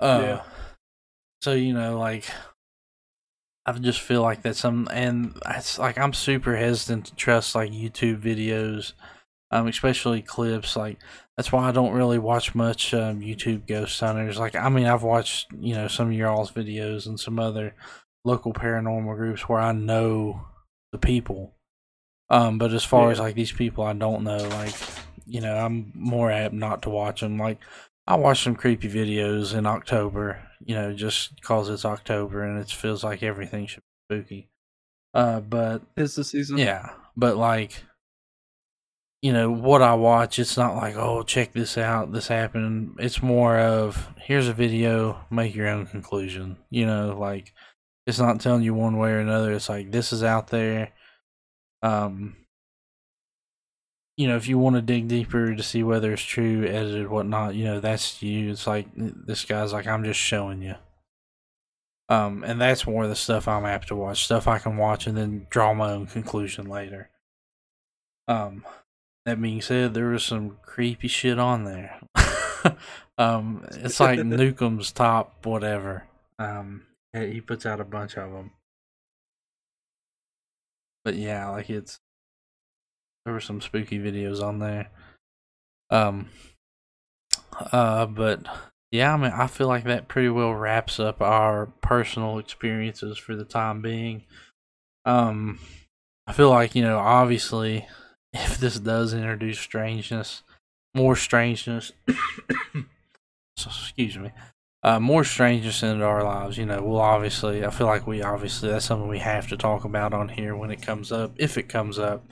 Uh, 0.00 0.20
Yeah. 0.22 0.42
So 1.42 1.52
you 1.52 1.72
know, 1.72 1.98
like, 1.98 2.24
I 3.68 3.78
just 3.78 4.00
feel 4.00 4.22
like 4.22 4.42
that's 4.42 4.60
some, 4.60 4.88
and 4.90 5.36
it's 5.50 5.78
like 5.78 5.98
I'm 5.98 6.12
super 6.12 6.56
hesitant 6.56 7.06
to 7.06 7.14
trust 7.14 7.54
like 7.54 7.70
YouTube 7.70 8.20
videos, 8.22 8.92
um, 9.50 9.66
especially 9.68 10.22
clips. 10.22 10.76
Like 10.76 10.98
that's 11.36 11.52
why 11.52 11.68
I 11.68 11.72
don't 11.72 11.92
really 11.92 12.18
watch 12.18 12.54
much 12.54 12.94
um, 12.94 13.20
YouTube 13.20 13.66
ghost 13.66 14.00
hunters. 14.00 14.38
Like, 14.38 14.56
I 14.56 14.68
mean, 14.68 14.86
I've 14.86 15.02
watched 15.02 15.52
you 15.58 15.74
know 15.74 15.88
some 15.88 16.08
of 16.08 16.12
your 16.14 16.28
all's 16.30 16.50
videos 16.52 17.06
and 17.06 17.20
some 17.20 17.38
other 17.38 17.74
local 18.24 18.52
paranormal 18.52 19.16
groups 19.16 19.48
where 19.48 19.60
I 19.60 19.72
know 19.72 20.46
the 20.92 20.98
people. 20.98 21.54
Um, 22.30 22.58
but 22.58 22.72
as 22.72 22.84
far 22.84 23.06
Yeah. 23.06 23.12
as 23.12 23.20
like 23.20 23.34
these 23.34 23.52
people 23.52 23.84
I 23.84 23.92
don't 23.92 24.24
know, 24.24 24.36
like 24.38 24.74
you 25.26 25.40
know, 25.40 25.56
I'm 25.56 25.92
more 25.94 26.30
apt 26.30 26.54
not 26.54 26.82
to 26.82 26.90
watch 26.90 27.20
them. 27.20 27.38
Like 27.38 27.58
I 28.06 28.16
watched 28.16 28.44
some 28.44 28.56
creepy 28.56 28.88
videos 28.88 29.54
in 29.54 29.66
October, 29.66 30.42
you 30.64 30.74
know, 30.74 30.92
just 30.92 31.36
because 31.36 31.68
it's 31.68 31.84
October 31.84 32.42
and 32.42 32.58
it 32.58 32.70
feels 32.70 33.04
like 33.04 33.22
everything 33.22 33.66
should 33.66 33.82
be 34.08 34.16
spooky. 34.16 34.50
Uh, 35.14 35.40
but 35.40 35.82
It's 35.96 36.14
the 36.16 36.24
season. 36.24 36.58
yeah, 36.58 36.90
but 37.16 37.36
like, 37.36 37.82
you 39.22 39.32
know, 39.32 39.50
what 39.50 39.82
I 39.82 39.94
watch, 39.94 40.38
it's 40.38 40.56
not 40.56 40.76
like, 40.76 40.94
oh, 40.96 41.22
check 41.22 41.52
this 41.52 41.76
out, 41.76 42.12
this 42.12 42.28
happened. 42.28 42.96
It's 43.00 43.20
more 43.22 43.58
of, 43.58 44.08
here's 44.18 44.46
a 44.48 44.52
video, 44.52 45.24
make 45.30 45.54
your 45.54 45.68
own 45.68 45.86
conclusion. 45.86 46.56
You 46.70 46.86
know, 46.86 47.16
like, 47.18 47.52
it's 48.06 48.20
not 48.20 48.40
telling 48.40 48.62
you 48.62 48.74
one 48.74 48.96
way 48.96 49.10
or 49.10 49.18
another. 49.18 49.52
It's 49.52 49.68
like, 49.68 49.90
this 49.90 50.12
is 50.12 50.22
out 50.22 50.48
there. 50.48 50.90
Um, 51.82 52.36
you 54.18 54.26
know, 54.26 54.36
if 54.36 54.48
you 54.48 54.58
want 54.58 54.74
to 54.74 54.82
dig 54.82 55.06
deeper 55.06 55.54
to 55.54 55.62
see 55.62 55.84
whether 55.84 56.12
it's 56.12 56.22
true, 56.22 56.66
edited, 56.66 57.08
whatnot, 57.08 57.54
you 57.54 57.64
know, 57.64 57.78
that's 57.78 58.20
you. 58.20 58.50
It's 58.50 58.66
like, 58.66 58.88
this 58.96 59.44
guy's 59.44 59.72
like, 59.72 59.86
I'm 59.86 60.02
just 60.02 60.18
showing 60.18 60.60
you. 60.60 60.74
Um, 62.08 62.42
and 62.42 62.60
that's 62.60 62.84
more 62.84 63.06
the 63.06 63.14
stuff 63.14 63.46
I'm 63.46 63.64
apt 63.64 63.88
to 63.88 63.94
watch. 63.94 64.24
Stuff 64.24 64.48
I 64.48 64.58
can 64.58 64.76
watch 64.76 65.06
and 65.06 65.16
then 65.16 65.46
draw 65.50 65.72
my 65.72 65.92
own 65.92 66.08
conclusion 66.08 66.68
later. 66.68 67.10
Um, 68.26 68.64
that 69.24 69.40
being 69.40 69.62
said, 69.62 69.94
there 69.94 70.08
was 70.08 70.24
some 70.24 70.56
creepy 70.62 71.06
shit 71.06 71.38
on 71.38 71.62
there. 71.62 72.00
um, 73.18 73.64
it's 73.70 74.00
like 74.00 74.18
Newcomb's 74.24 74.90
top 74.90 75.46
whatever. 75.46 76.08
Um, 76.40 76.86
he 77.12 77.40
puts 77.40 77.64
out 77.64 77.80
a 77.80 77.84
bunch 77.84 78.16
of 78.16 78.32
them. 78.32 78.50
But 81.04 81.14
yeah, 81.14 81.50
like 81.50 81.70
it's 81.70 82.00
there 83.28 83.34
were 83.34 83.40
some 83.40 83.60
spooky 83.60 83.98
videos 83.98 84.42
on 84.42 84.58
there. 84.58 84.88
Um, 85.90 86.30
uh, 87.72 88.06
but 88.06 88.46
yeah, 88.90 89.12
I 89.12 89.18
mean, 89.18 89.32
I 89.32 89.46
feel 89.46 89.66
like 89.66 89.84
that 89.84 90.08
pretty 90.08 90.30
well 90.30 90.54
wraps 90.54 90.98
up 90.98 91.20
our 91.20 91.66
personal 91.82 92.38
experiences 92.38 93.18
for 93.18 93.36
the 93.36 93.44
time 93.44 93.82
being. 93.82 94.24
Um, 95.04 95.58
I 96.26 96.32
feel 96.32 96.48
like, 96.48 96.74
you 96.74 96.80
know, 96.80 96.96
obviously, 96.96 97.86
if 98.32 98.56
this 98.56 98.78
does 98.78 99.12
introduce 99.12 99.58
strangeness, 99.58 100.42
more 100.94 101.14
strangeness, 101.14 101.92
so, 103.58 103.68
excuse 103.68 104.16
me, 104.16 104.30
uh, 104.82 104.98
more 104.98 105.22
strangeness 105.22 105.82
into 105.82 106.06
our 106.06 106.24
lives, 106.24 106.56
you 106.56 106.64
know, 106.64 106.82
we'll 106.82 106.98
obviously, 106.98 107.62
I 107.62 107.68
feel 107.68 107.88
like 107.88 108.06
we 108.06 108.22
obviously, 108.22 108.70
that's 108.70 108.86
something 108.86 109.06
we 109.06 109.18
have 109.18 109.48
to 109.48 109.58
talk 109.58 109.84
about 109.84 110.14
on 110.14 110.30
here 110.30 110.56
when 110.56 110.70
it 110.70 110.80
comes 110.80 111.12
up, 111.12 111.32
if 111.36 111.58
it 111.58 111.68
comes 111.68 111.98
up. 111.98 112.24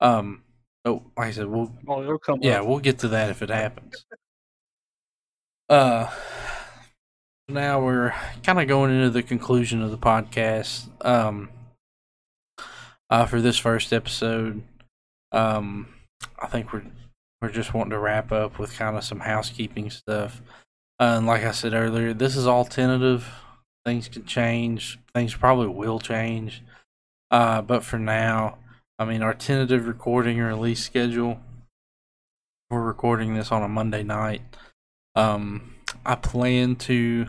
Um, 0.00 0.42
oh, 0.84 1.02
like 1.16 1.28
I 1.28 1.30
said, 1.32 1.46
we'll 1.46 1.72
Oh, 1.86 2.02
it'll 2.02 2.18
come 2.18 2.38
yeah, 2.42 2.60
up. 2.60 2.66
we'll 2.66 2.78
get 2.78 2.98
to 3.00 3.08
that 3.08 3.30
if 3.30 3.42
it 3.42 3.50
happens. 3.50 4.04
Uh, 5.68 6.10
now 7.48 7.80
we're 7.82 8.14
kind 8.42 8.60
of 8.60 8.68
going 8.68 8.90
into 8.94 9.10
the 9.10 9.22
conclusion 9.22 9.82
of 9.82 9.90
the 9.90 9.98
podcast. 9.98 10.88
Um, 11.04 11.50
uh, 13.10 13.26
for 13.26 13.40
this 13.40 13.58
first 13.58 13.92
episode, 13.92 14.62
um, 15.32 15.88
I 16.38 16.46
think 16.46 16.72
we're 16.72 16.84
we're 17.40 17.50
just 17.50 17.72
wanting 17.72 17.90
to 17.90 17.98
wrap 17.98 18.32
up 18.32 18.58
with 18.58 18.74
kind 18.76 18.96
of 18.96 19.04
some 19.04 19.20
housekeeping 19.20 19.90
stuff. 19.90 20.42
Uh, 21.00 21.14
and 21.18 21.26
like 21.26 21.44
I 21.44 21.52
said 21.52 21.72
earlier, 21.72 22.12
this 22.12 22.36
is 22.36 22.46
all 22.46 22.64
tentative. 22.64 23.28
Things 23.84 24.08
can 24.08 24.24
change. 24.24 24.98
Things 25.14 25.34
probably 25.34 25.68
will 25.68 26.00
change. 26.00 26.62
Uh, 27.30 27.62
but 27.62 27.84
for 27.84 27.98
now, 27.98 28.58
I 28.98 29.04
mean, 29.04 29.22
our 29.22 29.34
tentative 29.34 29.86
recording 29.86 30.38
and 30.38 30.48
release 30.48 30.84
schedule 30.84 31.40
we're 32.70 32.82
recording 32.82 33.34
this 33.34 33.50
on 33.50 33.62
a 33.62 33.68
Monday 33.68 34.02
night. 34.02 34.42
Um, 35.14 35.74
I 36.04 36.16
plan 36.16 36.76
to 36.76 37.26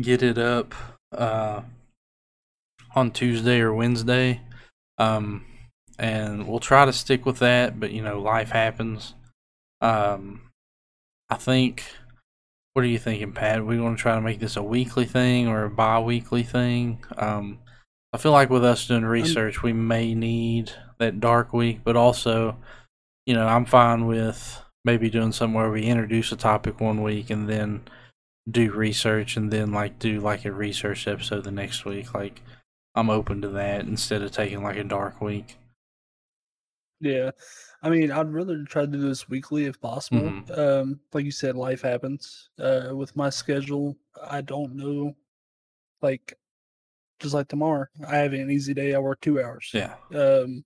get 0.00 0.22
it 0.22 0.38
up 0.38 0.74
uh, 1.12 1.60
on 2.94 3.10
Tuesday 3.10 3.60
or 3.60 3.74
Wednesday. 3.74 4.40
Um, 4.96 5.44
and 5.98 6.48
we'll 6.48 6.58
try 6.58 6.86
to 6.86 6.92
stick 6.92 7.26
with 7.26 7.38
that, 7.40 7.78
but 7.78 7.92
you 7.92 8.02
know, 8.02 8.20
life 8.20 8.50
happens. 8.50 9.14
Um, 9.80 10.50
I 11.28 11.36
think. 11.36 11.84
What 12.72 12.86
are 12.86 12.88
you 12.88 12.98
thinking, 12.98 13.32
Pat? 13.32 13.58
Are 13.58 13.64
we 13.64 13.76
going 13.76 13.96
to 13.96 14.00
try 14.00 14.14
to 14.14 14.22
make 14.22 14.40
this 14.40 14.56
a 14.56 14.62
weekly 14.62 15.04
thing 15.04 15.46
or 15.46 15.64
a 15.64 15.70
bi-weekly 15.70 16.42
thing? 16.42 17.04
Um, 17.18 17.58
I 18.14 18.16
feel 18.16 18.32
like 18.32 18.48
with 18.48 18.64
us 18.64 18.86
doing 18.86 19.04
research, 19.04 19.62
we 19.62 19.74
may 19.74 20.14
need 20.14 20.72
that 21.02 21.20
dark 21.20 21.52
week, 21.52 21.80
but 21.84 21.96
also, 21.96 22.56
you 23.26 23.34
know, 23.34 23.46
I'm 23.46 23.64
fine 23.64 24.06
with 24.06 24.60
maybe 24.84 25.10
doing 25.10 25.32
something 25.32 25.54
where 25.54 25.70
we 25.70 25.84
introduce 25.84 26.32
a 26.32 26.36
topic 26.36 26.80
one 26.80 27.02
week 27.02 27.30
and 27.30 27.48
then 27.48 27.82
do 28.50 28.72
research 28.72 29.36
and 29.36 29.50
then 29.52 29.72
like 29.72 29.98
do 29.98 30.20
like 30.20 30.44
a 30.44 30.52
research 30.52 31.06
episode 31.06 31.44
the 31.44 31.50
next 31.50 31.84
week. 31.84 32.14
Like, 32.14 32.42
I'm 32.94 33.10
open 33.10 33.40
to 33.42 33.48
that 33.50 33.82
instead 33.86 34.22
of 34.22 34.32
taking 34.32 34.62
like 34.62 34.76
a 34.76 34.84
dark 34.84 35.20
week. 35.20 35.56
Yeah. 37.00 37.30
I 37.82 37.90
mean, 37.90 38.12
I'd 38.12 38.32
rather 38.32 38.64
try 38.64 38.82
to 38.82 38.86
do 38.86 39.00
this 39.00 39.28
weekly 39.28 39.64
if 39.64 39.80
possible. 39.80 40.20
Mhm. 40.22 40.58
Um, 40.58 41.00
like 41.12 41.24
you 41.24 41.32
said, 41.32 41.56
life 41.56 41.82
happens. 41.82 42.50
Uh, 42.58 42.90
with 42.94 43.16
my 43.16 43.28
schedule, 43.28 43.96
I 44.22 44.40
don't 44.40 44.76
know. 44.76 45.16
Like, 46.00 46.38
just 47.18 47.34
like 47.34 47.48
tomorrow, 47.48 47.86
I 48.06 48.18
have 48.18 48.32
an 48.32 48.50
easy 48.50 48.74
day. 48.74 48.94
I 48.94 48.98
work 48.98 49.20
two 49.20 49.40
hours. 49.40 49.70
Yeah. 49.72 49.94
Um, 50.14 50.64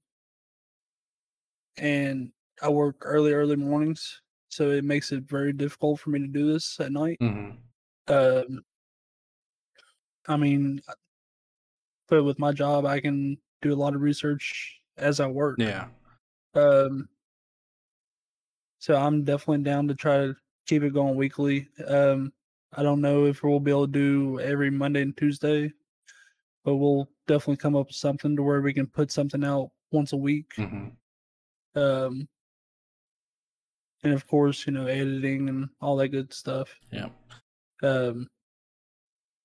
and 1.79 2.33
I 2.63 2.69
work 2.69 2.97
early, 3.03 3.33
early 3.33 3.57
mornings, 3.57 4.23
so 4.49 4.71
it 4.71 4.85
makes 4.85 5.13
it 5.13 5.25
very 5.25 5.53
difficult 5.53 6.01
for 6.01 6.11
me 6.11 6.19
to 6.21 6.27
do 6.27 6.53
this 6.53 6.79
at 6.81 6.93
night. 6.93 7.19
hmm 7.21 7.51
Um, 8.09 8.65
I 10.29 10.37
mean, 10.37 10.81
but 12.09 12.25
with 12.25 12.39
my 12.39 12.53
job, 12.53 12.87
I 12.87 13.01
can 13.01 13.39
do 13.63 13.73
a 13.73 13.77
lot 13.77 13.95
of 13.95 14.01
research 14.01 14.81
as 14.97 15.21
I 15.21 15.27
work. 15.27 15.59
Yeah. 15.59 15.89
Um, 16.55 17.09
so 18.79 18.95
I'm 18.95 19.25
definitely 19.25 19.65
down 19.65 19.89
to 19.89 19.95
try 19.95 20.19
to 20.19 20.37
keep 20.67 20.83
it 20.83 20.95
going 20.95 21.17
weekly. 21.17 21.69
Um, 21.87 22.33
I 22.73 22.83
don't 22.83 23.01
know 23.01 23.27
if 23.27 23.43
we'll 23.43 23.61
be 23.61 23.71
able 23.71 23.87
to 23.87 23.93
do 23.93 24.41
every 24.41 24.71
Monday 24.71 25.03
and 25.03 25.17
Tuesday, 25.17 25.73
but 26.65 26.77
we'll 26.77 27.09
definitely 27.27 27.57
come 27.57 27.77
up 27.77 27.87
with 27.89 27.97
something 27.97 28.37
to 28.37 28.43
where 28.43 28.61
we 28.61 28.73
can 28.75 28.87
put 28.87 29.11
something 29.11 29.45
out 29.45 29.71
once 29.93 30.13
a 30.13 30.17
week. 30.17 30.53
hmm 30.57 30.89
Um, 31.77 32.27
and 34.03 34.13
of 34.13 34.27
course, 34.27 34.67
you 34.67 34.73
know, 34.73 34.87
editing 34.87 35.49
and 35.49 35.69
all 35.81 35.97
that 35.97 36.09
good 36.09 36.33
stuff. 36.33 36.75
Yeah. 36.91 37.09
Um, 37.83 38.29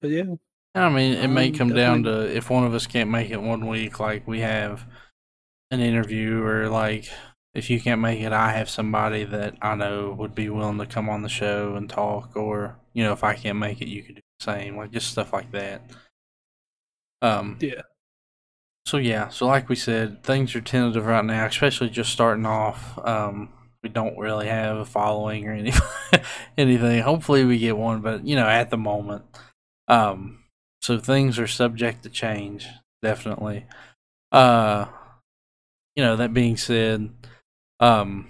but 0.02 0.10
yeah, 0.12 0.36
I 0.74 0.90
mean, 0.90 1.14
it 1.14 1.28
may 1.28 1.50
Um, 1.50 1.56
come 1.56 1.70
down 1.74 2.04
to 2.04 2.36
if 2.36 2.50
one 2.50 2.64
of 2.64 2.74
us 2.74 2.88
can't 2.88 3.10
make 3.10 3.30
it 3.30 3.42
one 3.42 3.68
week, 3.68 4.00
like 4.00 4.26
we 4.28 4.40
have 4.40 4.86
an 5.70 5.80
interview, 5.80 6.42
or 6.44 6.70
like 6.70 7.10
if 7.54 7.70
you 7.70 7.82
can't 7.82 8.02
make 8.02 8.22
it, 8.22 8.32
I 8.32 8.54
have 8.54 8.70
somebody 8.70 9.26
that 9.26 9.56
I 9.62 9.76
know 9.76 10.16
would 10.18 10.34
be 10.34 10.50
willing 10.50 10.78
to 10.78 10.86
come 10.86 11.10
on 11.10 11.22
the 11.22 11.30
show 11.30 11.76
and 11.76 11.90
talk, 11.90 12.36
or 12.36 12.78
you 12.94 13.04
know, 13.04 13.12
if 13.14 13.24
I 13.24 13.36
can't 13.36 13.60
make 13.60 13.82
it, 13.82 13.90
you 13.90 14.04
could 14.04 14.16
do 14.16 14.22
the 14.40 14.44
same, 14.44 14.78
like 14.78 14.92
just 14.92 15.12
stuff 15.12 15.34
like 15.34 15.52
that. 15.52 15.82
Um, 17.22 17.58
yeah, 17.60 17.82
so 18.86 18.98
yeah, 18.98 19.30
so 19.30 19.46
like 19.48 19.70
we 19.70 19.76
said, 19.76 20.24
things 20.24 20.56
are 20.56 20.62
tentative 20.62 21.06
right 21.06 21.24
now, 21.24 21.46
especially 21.46 21.90
just 21.90 22.12
starting 22.12 22.46
off. 22.46 22.98
Um, 23.06 23.50
we 23.84 23.90
don't 23.90 24.18
really 24.18 24.48
have 24.48 24.78
a 24.78 24.86
following 24.86 25.48
or 25.48 25.54
any 25.54 25.74
anything. 26.58 27.02
Hopefully, 27.02 27.46
we 27.46 27.58
get 27.58 27.78
one, 27.78 28.02
but 28.02 28.26
you 28.26 28.36
know, 28.36 28.48
at 28.48 28.70
the 28.70 28.78
moment, 28.78 29.24
um, 29.88 30.40
so 30.82 30.98
things 30.98 31.38
are 31.40 31.48
subject 31.48 32.04
to 32.04 32.10
change, 32.10 32.68
definitely. 33.02 33.66
Uh, 34.32 34.86
you 35.96 36.04
know, 36.04 36.16
that 36.16 36.34
being 36.34 36.58
said, 36.58 37.10
um, 37.80 38.30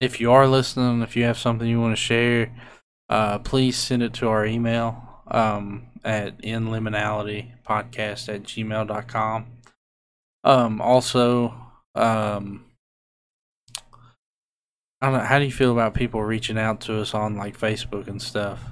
if 0.00 0.20
you 0.20 0.32
are 0.32 0.46
listening, 0.46 1.02
if 1.02 1.16
you 1.16 1.24
have 1.24 1.38
something 1.38 1.66
you 1.66 1.80
want 1.80 1.92
to 1.92 2.02
share, 2.02 2.52
uh, 3.08 3.38
please 3.38 3.76
send 3.78 4.02
it 4.02 4.12
to 4.14 4.28
our 4.28 4.44
email 4.44 5.22
um, 5.28 5.86
at 6.04 6.34
inliminalitypodcast 7.66 8.34
at 8.34 8.42
gmail.com. 8.42 9.46
Um, 10.44 10.80
also, 10.80 11.54
um, 11.94 12.64
I 15.00 15.10
don't 15.10 15.18
know, 15.18 15.24
how 15.24 15.38
do 15.38 15.44
you 15.44 15.52
feel 15.52 15.72
about 15.72 15.94
people 15.94 16.22
reaching 16.22 16.58
out 16.58 16.80
to 16.82 17.00
us 17.00 17.14
on 17.14 17.36
like 17.36 17.58
Facebook 17.58 18.08
and 18.08 18.20
stuff? 18.20 18.62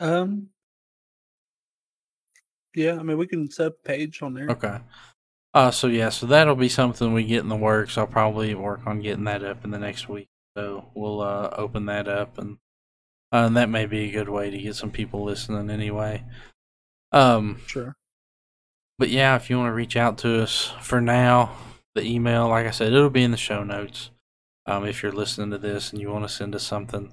Um. 0.00 0.48
Yeah, 2.74 2.98
I 2.98 3.02
mean, 3.02 3.18
we 3.18 3.26
can 3.26 3.50
set 3.50 3.66
a 3.66 3.70
page 3.70 4.22
on 4.22 4.34
there. 4.34 4.48
Okay. 4.48 4.78
Uh, 5.54 5.70
so 5.70 5.86
yeah, 5.86 6.08
so 6.08 6.26
that'll 6.26 6.56
be 6.56 6.70
something 6.70 7.12
we 7.12 7.24
get 7.24 7.40
in 7.40 7.48
the 7.48 7.56
works. 7.56 7.98
I'll 7.98 8.06
probably 8.06 8.54
work 8.54 8.86
on 8.86 9.00
getting 9.00 9.24
that 9.24 9.44
up 9.44 9.64
in 9.64 9.70
the 9.70 9.78
next 9.78 10.08
week. 10.08 10.28
So 10.56 10.90
we'll 10.94 11.20
uh, 11.20 11.50
open 11.52 11.86
that 11.86 12.08
up, 12.08 12.38
and 12.38 12.56
uh, 13.32 13.44
and 13.46 13.56
that 13.56 13.68
may 13.68 13.86
be 13.86 14.08
a 14.08 14.12
good 14.12 14.28
way 14.28 14.50
to 14.50 14.58
get 14.58 14.76
some 14.76 14.90
people 14.90 15.24
listening 15.24 15.70
anyway. 15.70 16.24
Um, 17.12 17.60
Sure. 17.66 17.94
but 18.98 19.10
yeah, 19.10 19.36
if 19.36 19.50
you 19.50 19.58
want 19.58 19.68
to 19.68 19.74
reach 19.74 19.96
out 19.96 20.18
to 20.18 20.42
us 20.42 20.72
for 20.80 21.00
now, 21.00 21.56
the 21.94 22.02
email, 22.04 22.48
like 22.48 22.66
I 22.66 22.70
said, 22.70 22.92
it'll 22.92 23.10
be 23.10 23.22
in 23.24 23.30
the 23.32 23.36
show 23.36 23.62
notes. 23.64 24.10
Um, 24.66 24.86
if 24.86 25.02
you're 25.02 25.12
listening 25.12 25.50
to 25.50 25.58
this 25.58 25.92
and 25.92 26.00
you 26.00 26.10
want 26.10 26.26
to 26.26 26.32
send 26.32 26.54
us 26.54 26.62
something, 26.62 27.12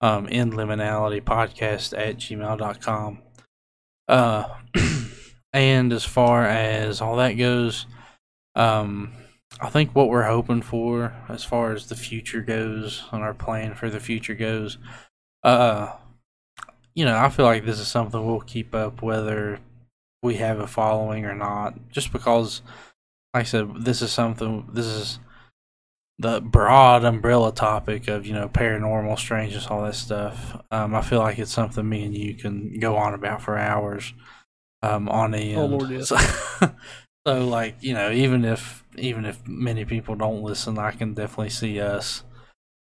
um, 0.00 0.26
in 0.28 0.52
liminality 0.52 1.20
podcast 1.22 1.96
at 1.98 2.16
gmail.com. 2.18 3.18
Uh, 4.08 4.44
and 5.52 5.92
as 5.92 6.04
far 6.04 6.44
as 6.46 7.00
all 7.00 7.16
that 7.16 7.32
goes, 7.32 7.86
um, 8.54 9.12
I 9.60 9.70
think 9.70 9.94
what 9.94 10.08
we're 10.08 10.24
hoping 10.24 10.62
for, 10.62 11.14
as 11.28 11.44
far 11.44 11.72
as 11.72 11.86
the 11.86 11.96
future 11.96 12.42
goes, 12.42 13.04
and 13.12 13.22
our 13.22 13.34
plan 13.34 13.74
for 13.74 13.88
the 13.90 14.00
future 14.00 14.34
goes, 14.34 14.78
uh, 15.42 15.92
you 16.94 17.04
know, 17.04 17.16
I 17.16 17.28
feel 17.28 17.44
like 17.44 17.64
this 17.64 17.80
is 17.80 17.88
something 17.88 18.24
we'll 18.24 18.40
keep 18.40 18.74
up 18.74 19.02
whether 19.02 19.60
we 20.22 20.36
have 20.36 20.58
a 20.58 20.66
following 20.66 21.24
or 21.24 21.34
not. 21.34 21.90
Just 21.90 22.12
because, 22.12 22.62
like 23.32 23.42
I 23.42 23.44
said, 23.44 23.84
this 23.84 24.02
is 24.02 24.12
something. 24.12 24.68
This 24.72 24.86
is 24.86 25.18
the 26.18 26.40
broad 26.40 27.04
umbrella 27.04 27.52
topic 27.52 28.06
of 28.08 28.26
you 28.26 28.32
know 28.32 28.48
paranormal, 28.48 29.18
strangeness, 29.18 29.66
all 29.66 29.82
that 29.82 29.94
stuff. 29.94 30.60
Um, 30.70 30.94
I 30.94 31.02
feel 31.02 31.18
like 31.18 31.38
it's 31.38 31.52
something 31.52 31.88
me 31.88 32.04
and 32.04 32.16
you 32.16 32.34
can 32.34 32.78
go 32.78 32.96
on 32.96 33.14
about 33.14 33.42
for 33.42 33.58
hours. 33.58 34.12
Um, 34.82 35.08
on 35.08 35.34
end. 35.34 35.58
Oh, 35.58 35.64
Lord, 35.64 35.90
yes. 35.90 36.08
So, 36.08 36.18
so, 37.26 37.46
like 37.46 37.76
you 37.80 37.94
know, 37.94 38.10
even 38.10 38.44
if 38.44 38.84
even 38.96 39.24
if 39.24 39.46
many 39.46 39.84
people 39.84 40.14
don't 40.14 40.42
listen, 40.42 40.78
I 40.78 40.92
can 40.92 41.14
definitely 41.14 41.50
see 41.50 41.80
us 41.80 42.22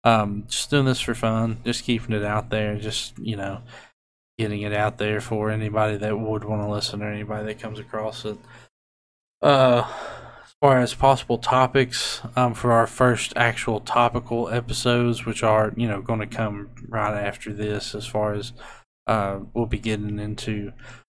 um, 0.05 0.45
just 0.49 0.71
doing 0.71 0.85
this 0.85 1.01
for 1.01 1.15
fun, 1.15 1.59
just 1.65 1.85
keeping 1.85 2.15
it 2.15 2.25
out 2.25 2.51
there, 2.51 2.77
just 2.77 3.19
you 3.19 3.37
know, 3.37 3.63
getting 4.39 4.63
it 4.63 4.73
out 4.73 4.99
there 4.99 5.21
for 5.21 5.51
anybody 5.51 5.97
that 5.97 6.19
would 6.19 6.45
want 6.45 6.63
to 6.63 6.71
listen 6.71 7.03
or 7.03 7.13
anybody 7.13 7.47
that 7.47 7.61
comes 7.61 7.79
across 7.79 8.25
it. 8.25 8.39
Uh, 9.41 9.87
as 10.45 10.55
far 10.61 10.79
as 10.79 10.95
possible 10.95 11.39
topics 11.39 12.21
um, 12.37 12.55
for 12.55 12.73
our 12.73 12.87
first 12.87 13.33
actual 13.37 13.81
topical 13.81 14.49
episodes, 14.49 15.27
which 15.27 15.43
are 15.43 15.73
you 15.77 15.89
know 15.89 16.01
going 16.01 16.21
to 16.21 16.27
come 16.27 16.71
right 16.89 17.15
after 17.15 17.53
this, 17.53 17.95
as 17.95 18.07
far 18.07 18.35
as 18.35 18.53
uh, 19.07 19.41
we'll 19.53 19.67
be 19.67 19.79
getting 19.79 20.19
into 20.19 20.73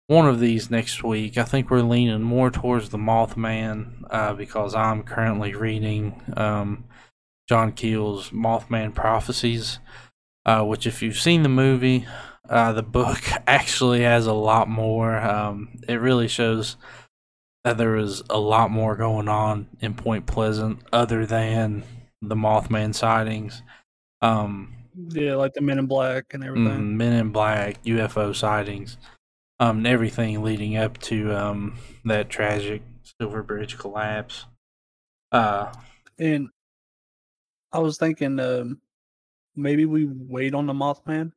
one 0.08 0.28
of 0.28 0.40
these 0.40 0.70
next 0.70 1.04
week. 1.04 1.38
I 1.38 1.44
think 1.44 1.70
we're 1.70 1.82
leaning 1.82 2.22
more 2.22 2.52
towards 2.52 2.90
the 2.90 2.98
Mothman 2.98 4.04
uh, 4.10 4.34
because 4.34 4.76
I'm 4.76 5.04
currently 5.04 5.54
reading 5.54 6.22
um, 6.36 6.86
John 7.48 7.72
Keel's 7.72 8.30
Mothman 8.32 8.94
Prophecies, 8.94 9.80
uh, 10.46 10.64
which, 10.64 10.86
if 10.86 11.02
you've 11.02 11.20
seen 11.20 11.44
the 11.44 11.50
movie, 11.50 12.06
uh, 12.50 12.74
the 12.74 12.84
book 12.84 13.20
actually 13.48 14.02
has 14.02 14.28
a 14.28 14.34
lot 14.34 14.68
more. 14.70 15.18
Um, 15.18 15.70
it 15.88 15.96
really 15.96 16.28
shows 16.28 16.78
that 17.64 17.78
there 17.78 17.92
was 17.92 18.24
a 18.30 18.40
lot 18.40 18.72
more 18.72 18.96
going 18.96 19.28
on 19.28 19.68
in 19.82 19.94
Point 19.96 20.26
Pleasant 20.28 20.80
other 20.94 21.26
than 21.26 21.84
the 22.22 22.36
Mothman 22.36 22.94
sightings. 22.94 23.62
Um, 24.22 24.74
Yeah, 24.96 25.36
like 25.36 25.54
the 25.54 25.62
Men 25.62 25.80
in 25.80 25.88
Black 25.88 26.34
and 26.34 26.44
everything. 26.44 26.68
mm, 26.80 26.94
Men 26.96 27.14
in 27.14 27.32
Black, 27.32 27.82
UFO 27.84 28.34
sightings, 28.36 28.98
um, 29.60 29.78
and 29.80 29.88
everything 29.88 30.44
leading 30.44 30.78
up 30.78 30.98
to 31.00 31.34
um, 31.36 31.78
that 32.06 32.30
tragic 32.30 32.82
Silver 33.20 33.44
Bridge 33.44 33.78
collapse. 33.78 34.46
Uh, 35.32 35.72
And 36.20 36.50
I 37.72 37.80
was 37.80 37.98
thinking, 37.98 38.40
um, 38.40 38.80
maybe 39.56 39.86
we 39.86 40.06
wait 40.06 40.54
on 40.54 40.66
the 40.66 40.74
Mothman, 40.74 41.32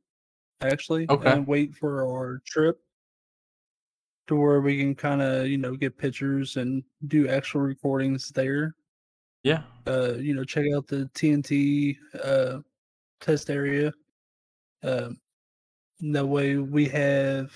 actually, 0.61 1.11
Okay. 1.11 1.23
and 1.23 1.47
wait 1.47 1.75
for 1.75 2.07
our 2.07 2.41
trip 2.47 2.81
to 4.27 4.37
where 4.37 4.61
we 4.61 4.79
can 4.79 4.95
kind 4.95 5.23
of, 5.23 5.47
you 5.47 5.57
know, 5.59 5.77
get 5.77 5.97
pictures 5.99 6.57
and 6.57 6.85
do 7.07 7.29
actual 7.29 7.61
recordings 7.63 8.29
there. 8.29 8.75
yeah, 9.43 9.65
Uh, 9.87 10.15
you 10.19 10.35
know, 10.35 10.45
check 10.45 10.67
out 10.75 10.87
the 10.87 11.09
TNT 11.15 11.99
uh 12.23 12.61
test 13.21 13.51
area. 13.51 13.93
Um, 14.83 15.21
that 16.01 16.27
way 16.27 16.57
we 16.59 16.89
have, 16.89 17.53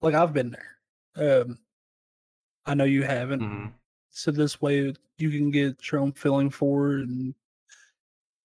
like, 0.00 0.14
I've 0.14 0.32
been 0.32 0.50
there. 0.50 0.78
Um, 1.16 1.58
I 2.66 2.74
know 2.74 2.84
you 2.84 3.02
haven't. 3.04 3.44
mhm. 3.44 3.74
So 4.10 4.30
this 4.32 4.60
way 4.62 4.94
you 5.18 5.30
can 5.30 5.50
get 5.50 5.90
your 5.92 6.00
own 6.00 6.12
feeling 6.12 6.50
for 6.50 6.98
it 6.98 7.08
and 7.08 7.34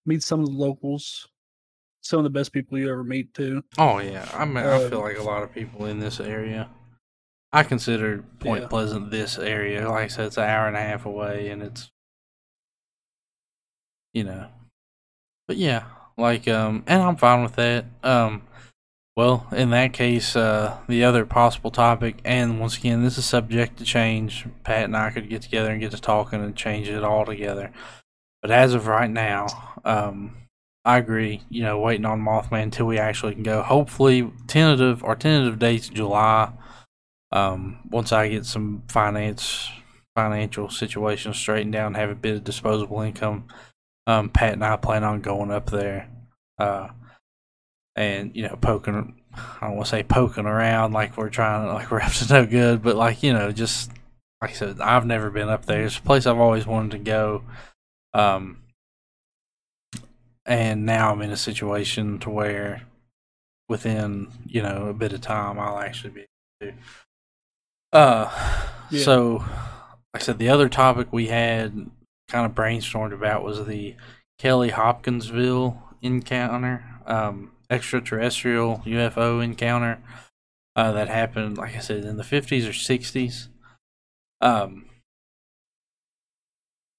meet 0.06 0.24
some 0.24 0.40
of 0.40 0.48
the 0.48 0.52
locals, 0.54 1.28
some 2.08 2.20
of 2.20 2.24
the 2.24 2.30
best 2.30 2.54
people 2.54 2.78
you 2.78 2.90
ever 2.92 3.04
meet 3.04 3.34
too. 3.34 3.64
Oh 3.78 4.00
yeah, 4.00 4.28
I 4.34 4.46
mean, 4.46 4.58
I 4.58 4.80
feel 4.90 5.00
Um, 5.00 5.04
like 5.04 5.18
a 5.18 5.24
lot 5.24 5.44
of 5.44 5.54
people 5.54 5.86
in 5.86 6.00
this 6.00 6.20
area. 6.20 6.70
I 7.54 7.64
consider 7.64 8.24
Point 8.40 8.64
Yeah. 8.64 8.68
Pleasant 8.68 9.10
this 9.12 9.38
area. 9.38 9.90
Like 9.90 10.06
I 10.06 10.08
said, 10.08 10.28
it's 10.28 10.38
an 10.38 10.44
hour 10.50 10.68
and 10.68 10.76
a 10.78 10.82
half 10.82 11.06
away, 11.06 11.50
and 11.50 11.62
it's 11.64 11.90
you 14.14 14.24
know, 14.24 14.48
but 15.48 15.58
yeah, 15.58 15.84
like 16.18 16.48
um, 16.48 16.84
and 16.88 17.02
I'm 17.02 17.16
fine 17.16 17.44
with 17.44 17.56
that. 17.56 17.86
Um, 18.04 18.44
well, 19.16 19.48
in 19.52 19.72
that 19.72 19.94
case, 19.94 20.36
uh, 20.36 20.78
the 20.88 21.04
other 21.04 21.26
possible 21.26 21.72
topic, 21.72 22.20
and 22.24 22.60
once 22.60 22.78
again, 22.78 23.04
this 23.04 23.18
is 23.18 23.26
subject 23.26 23.78
to 23.78 23.84
change. 23.84 24.46
Pat 24.64 24.86
and 24.86 24.96
I 24.96 25.10
could 25.10 25.30
get 25.30 25.42
together 25.42 25.72
and 25.72 25.80
get 25.82 25.92
to 25.92 26.02
talking 26.02 26.44
and 26.44 26.56
change 26.56 26.88
it 26.88 27.04
all 27.04 27.26
together. 27.26 27.72
But 28.42 28.52
as 28.52 28.74
of 28.74 28.88
right 28.88 29.10
now, 29.10 29.48
um, 29.84 30.36
I 30.88 31.00
agree. 31.00 31.42
You 31.50 31.64
know, 31.64 31.80
waiting 31.80 32.06
on 32.06 32.22
Mothman 32.22 32.64
until 32.64 32.86
we 32.86 32.98
actually 32.98 33.34
can 33.34 33.44
go. 33.44 33.62
Hopefully, 33.62 34.32
tentative 34.48 35.04
or 35.04 35.18
tentative 35.18 35.60
dates 35.60 35.90
July. 35.90 36.54
Um, 37.34 37.80
once 37.90 38.14
I 38.14 38.30
get 38.30 38.46
some 38.46 38.84
finance 38.88 39.70
financial 40.16 40.70
situation 40.70 41.34
straightened 41.34 41.76
out 41.76 41.88
and 41.88 41.98
have 41.98 42.10
a 42.10 42.16
bit 42.16 42.36
of 42.36 42.46
disposable 42.46 43.02
income, 43.02 43.50
um, 44.08 44.30
Pat 44.30 44.54
and 44.54 44.64
I 44.64 44.78
plan 44.78 45.04
on 45.04 45.20
going 45.20 45.52
up 45.52 45.70
there. 45.72 46.10
Uh, 46.58 46.88
and 47.98 48.34
you 48.34 48.44
know, 48.44 48.56
poking. 48.56 49.14
I 49.34 49.68
don't 49.68 49.76
want 49.76 49.88
to 49.88 49.90
say 49.90 50.04
poking 50.04 50.46
around 50.46 50.94
like 50.94 51.18
we're 51.18 51.30
trying, 51.30 51.68
to 51.68 51.74
like 51.74 51.92
we're 51.92 52.00
up 52.00 52.14
to 52.14 52.34
no 52.34 52.46
good, 52.46 52.82
but 52.82 52.96
like 52.96 53.24
you 53.24 53.34
know, 53.34 53.52
just 53.52 53.92
like 54.42 54.52
I 54.52 54.54
said, 54.54 54.80
I've 54.80 55.06
never 55.06 55.32
been 55.32 55.50
up 55.50 55.66
there. 55.66 55.84
It's 55.84 55.98
a 55.98 56.02
place 56.02 56.26
I've 56.26 56.40
always 56.40 56.66
wanted 56.66 56.92
to 56.92 57.00
go. 57.00 57.44
Um, 58.14 58.62
and 60.48 60.86
now 60.86 61.12
I'm 61.12 61.22
in 61.22 61.32
a 61.32 61.38
situation 61.38 62.20
to 62.20 62.30
where 62.30 62.84
within 63.70 64.30
you 64.46 64.62
know 64.64 64.88
a 64.88 64.94
bit 64.94 65.14
of 65.14 65.22
time 65.22 65.60
I'll 65.60 65.80
actually 65.80 66.12
be 66.12 66.26
able 66.62 66.74
to. 66.74 66.78
Uh, 67.98 68.32
Yeah. 68.90 69.04
so 69.04 69.38
like 70.14 70.16
I 70.16 70.20
said, 70.20 70.40
the 70.40 70.50
other 70.50 70.70
topic 70.70 71.08
we 71.12 71.28
had 71.28 71.90
kind 72.30 72.46
of 72.46 72.54
brainstormed 72.56 73.14
about 73.14 73.44
was 73.44 73.66
the 73.66 73.96
Kelly 74.40 74.70
Hopkinsville 74.70 75.84
encounter, 76.02 76.86
um, 77.06 77.52
extraterrestrial 77.70 78.82
UFO 78.86 79.44
encounter 79.44 80.00
uh, 80.76 80.92
that 80.94 81.08
happened, 81.10 81.58
like 81.58 81.76
I 81.76 81.80
said, 81.80 82.06
in 82.06 82.18
the 82.18 82.24
50s 82.24 82.66
or 82.68 82.72
60s. 82.72 83.48
Um, 84.42 84.86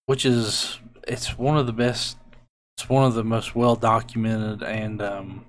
which 0.07 0.25
is 0.27 0.79
it's 1.07 1.39
one 1.39 1.57
of 1.57 1.67
the 1.67 1.73
best 1.73 2.17
it's 2.79 2.89
one 2.89 3.05
of 3.05 3.15
the 3.15 3.25
most 3.25 3.57
well 3.57 3.75
documented 3.75 4.63
and 4.63 5.03
um 5.03 5.45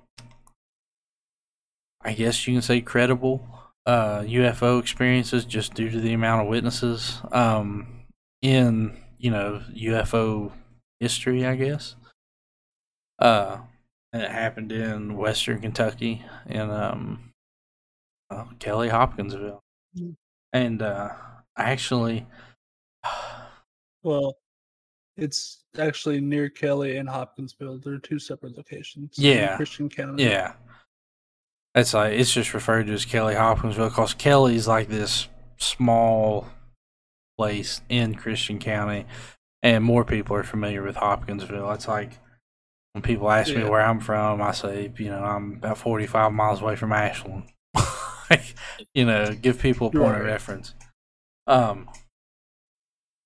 I 2.02 2.12
guess 2.12 2.44
you 2.48 2.54
can 2.54 2.62
say 2.62 2.80
credible 2.80 3.46
uh 3.86 4.22
UFO 4.22 4.80
experiences 4.80 5.44
just 5.44 5.74
due 5.74 5.88
to 5.90 6.00
the 6.00 6.12
amount 6.12 6.42
of 6.42 6.48
witnesses 6.48 7.20
um 7.30 7.86
in 8.42 8.96
you 9.18 9.30
know 9.30 9.62
UFO 9.76 10.50
history 10.98 11.46
I 11.46 11.54
guess 11.54 11.94
uh 13.20 13.58
and 14.12 14.22
it 14.22 14.30
happened 14.32 14.72
in 14.72 15.16
western 15.16 15.60
Kentucky 15.60 16.24
in 16.48 16.68
um 16.68 17.32
uh, 18.30 18.46
Kelly 18.58 18.88
Hopkinsville 18.88 19.60
Mm. 19.96 20.14
and 20.52 20.82
uh 20.82 21.10
actually 21.56 22.26
Well, 24.02 24.36
it's 25.20 25.64
actually 25.78 26.20
near 26.20 26.48
Kelly 26.48 26.96
and 26.96 27.08
Hopkinsville. 27.08 27.78
They're 27.78 27.98
two 27.98 28.18
separate 28.18 28.56
locations. 28.56 29.18
Yeah. 29.18 29.56
Christian 29.56 29.88
County. 29.88 30.24
Yeah. 30.24 30.54
It's 31.74 31.94
like 31.94 32.14
it's 32.14 32.32
just 32.32 32.52
referred 32.52 32.88
to 32.88 32.92
as 32.92 33.04
Kelly 33.04 33.34
Hopkinsville 33.34 33.90
because 33.90 34.14
Kelly's 34.14 34.66
like 34.66 34.88
this 34.88 35.28
small 35.56 36.48
place 37.38 37.80
in 37.88 38.16
Christian 38.16 38.58
County, 38.58 39.06
and 39.62 39.84
more 39.84 40.04
people 40.04 40.34
are 40.34 40.42
familiar 40.42 40.82
with 40.82 40.96
Hopkinsville. 40.96 41.70
It's 41.70 41.86
like 41.86 42.18
when 42.92 43.02
people 43.02 43.30
ask 43.30 43.54
me 43.54 43.62
where 43.62 43.80
I'm 43.80 44.00
from, 44.00 44.42
I 44.42 44.50
say, 44.50 44.92
you 44.98 45.10
know, 45.10 45.22
I'm 45.22 45.54
about 45.54 45.78
45 45.78 46.32
miles 46.32 46.60
away 46.60 46.74
from 46.74 46.92
Ashland. 46.92 47.44
you 48.94 49.04
know, 49.04 49.32
give 49.32 49.60
people 49.60 49.86
a 49.86 49.90
point 49.92 50.16
of 50.16 50.24
reference. 50.24 50.74
Um, 51.46 51.88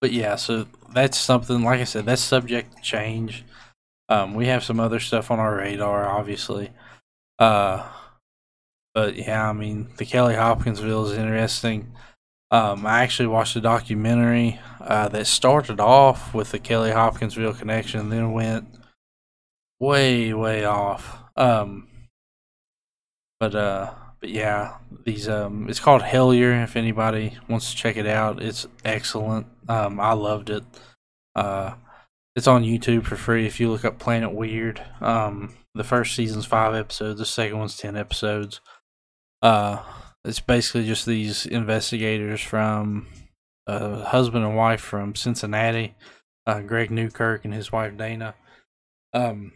but 0.00 0.12
yeah, 0.12 0.36
so 0.36 0.66
that's 0.92 1.18
something. 1.18 1.62
Like 1.62 1.80
I 1.80 1.84
said, 1.84 2.06
that's 2.06 2.22
subject 2.22 2.76
to 2.76 2.82
change. 2.82 3.44
Um, 4.08 4.34
we 4.34 4.46
have 4.46 4.64
some 4.64 4.80
other 4.80 5.00
stuff 5.00 5.30
on 5.30 5.38
our 5.38 5.56
radar, 5.56 6.06
obviously. 6.06 6.70
Uh, 7.38 7.88
but 8.94 9.16
yeah, 9.16 9.48
I 9.48 9.52
mean, 9.52 9.88
the 9.96 10.04
Kelly 10.04 10.34
Hopkinsville 10.34 11.06
is 11.06 11.18
interesting. 11.18 11.92
Um, 12.50 12.86
I 12.86 13.02
actually 13.02 13.26
watched 13.26 13.56
a 13.56 13.60
documentary 13.60 14.60
uh, 14.80 15.08
that 15.08 15.26
started 15.26 15.80
off 15.80 16.32
with 16.34 16.52
the 16.52 16.58
Kelly 16.58 16.92
Hopkinsville 16.92 17.54
connection, 17.54 18.00
and 18.00 18.12
then 18.12 18.32
went 18.32 18.68
way, 19.80 20.32
way 20.32 20.64
off. 20.64 21.18
Um, 21.36 21.88
but 23.40 23.54
uh, 23.54 23.92
but 24.24 24.32
yeah, 24.32 24.78
these 25.04 25.28
um, 25.28 25.68
it's 25.68 25.80
called 25.80 26.00
Hellier. 26.00 26.64
If 26.64 26.76
anybody 26.76 27.36
wants 27.46 27.70
to 27.70 27.76
check 27.76 27.98
it 27.98 28.06
out, 28.06 28.42
it's 28.42 28.66
excellent. 28.82 29.46
Um, 29.68 30.00
I 30.00 30.14
loved 30.14 30.48
it. 30.48 30.64
Uh, 31.36 31.74
it's 32.34 32.46
on 32.46 32.64
YouTube 32.64 33.04
for 33.04 33.16
free 33.16 33.44
if 33.44 33.60
you 33.60 33.70
look 33.70 33.84
up 33.84 33.98
Planet 33.98 34.32
Weird. 34.32 34.80
Um, 35.02 35.54
the 35.74 35.84
first 35.84 36.16
season's 36.16 36.46
five 36.46 36.74
episodes. 36.74 37.18
The 37.18 37.26
second 37.26 37.58
one's 37.58 37.76
ten 37.76 37.98
episodes. 37.98 38.62
Uh, 39.42 39.82
it's 40.24 40.40
basically 40.40 40.86
just 40.86 41.04
these 41.04 41.44
investigators 41.44 42.40
from 42.40 43.06
uh, 43.66 44.04
husband 44.04 44.42
and 44.42 44.56
wife 44.56 44.80
from 44.80 45.14
Cincinnati, 45.14 45.96
uh, 46.46 46.60
Greg 46.60 46.90
Newkirk 46.90 47.44
and 47.44 47.52
his 47.52 47.70
wife 47.70 47.94
Dana. 47.98 48.36
Um, 49.12 49.52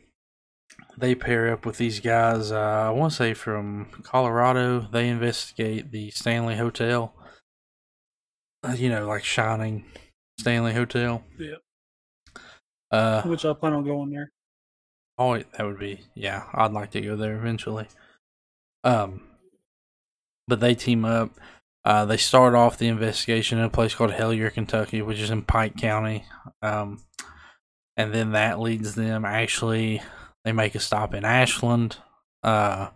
they 0.98 1.14
pair 1.14 1.52
up 1.52 1.64
with 1.64 1.78
these 1.78 2.00
guys. 2.00 2.50
Uh, 2.50 2.86
I 2.88 2.90
want 2.90 3.12
to 3.12 3.16
say 3.16 3.34
from 3.34 3.88
Colorado. 4.02 4.80
They 4.80 5.08
investigate 5.08 5.90
the 5.90 6.10
Stanley 6.10 6.56
Hotel. 6.56 7.14
Uh, 8.62 8.72
you 8.72 8.88
know, 8.88 9.06
like 9.06 9.24
Shining 9.24 9.84
Stanley 10.38 10.74
Hotel. 10.74 11.22
Yeah. 11.38 11.56
Uh, 12.90 13.22
Which 13.22 13.44
I 13.44 13.52
plan 13.52 13.74
on 13.74 13.84
going 13.84 14.10
there. 14.10 14.32
Oh, 15.18 15.36
that 15.36 15.64
would 15.64 15.78
be 15.78 16.00
yeah. 16.14 16.44
I'd 16.54 16.72
like 16.72 16.90
to 16.92 17.00
go 17.00 17.16
there 17.16 17.36
eventually. 17.36 17.88
Um, 18.84 19.22
but 20.46 20.60
they 20.60 20.74
team 20.74 21.04
up. 21.04 21.30
Uh, 21.84 22.04
they 22.04 22.16
start 22.16 22.54
off 22.54 22.78
the 22.78 22.88
investigation 22.88 23.58
in 23.58 23.64
a 23.64 23.70
place 23.70 23.94
called 23.94 24.12
Hellier, 24.12 24.52
Kentucky, 24.52 25.00
which 25.02 25.18
is 25.18 25.30
in 25.30 25.42
Pike 25.42 25.76
County. 25.76 26.24
Um, 26.62 27.02
and 27.96 28.12
then 28.12 28.32
that 28.32 28.60
leads 28.60 28.94
them 28.94 29.24
actually. 29.24 30.02
They 30.44 30.52
make 30.52 30.74
a 30.74 30.80
stop 30.80 31.14
in 31.14 31.24
Ashland. 31.24 31.96
Uh, 32.42 32.88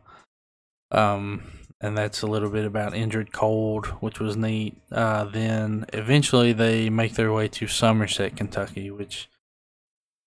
um, 0.90 1.42
and 1.80 1.98
that's 1.98 2.22
a 2.22 2.28
little 2.28 2.48
bit 2.48 2.64
about 2.64 2.92
Indrid 2.92 3.32
Cold, 3.32 3.86
which 4.00 4.20
was 4.20 4.36
neat. 4.36 4.76
Uh, 4.92 5.24
then 5.24 5.84
eventually 5.92 6.52
they 6.52 6.88
make 6.88 7.14
their 7.14 7.32
way 7.32 7.48
to 7.48 7.66
Somerset, 7.66 8.36
Kentucky, 8.36 8.90
which 8.90 9.28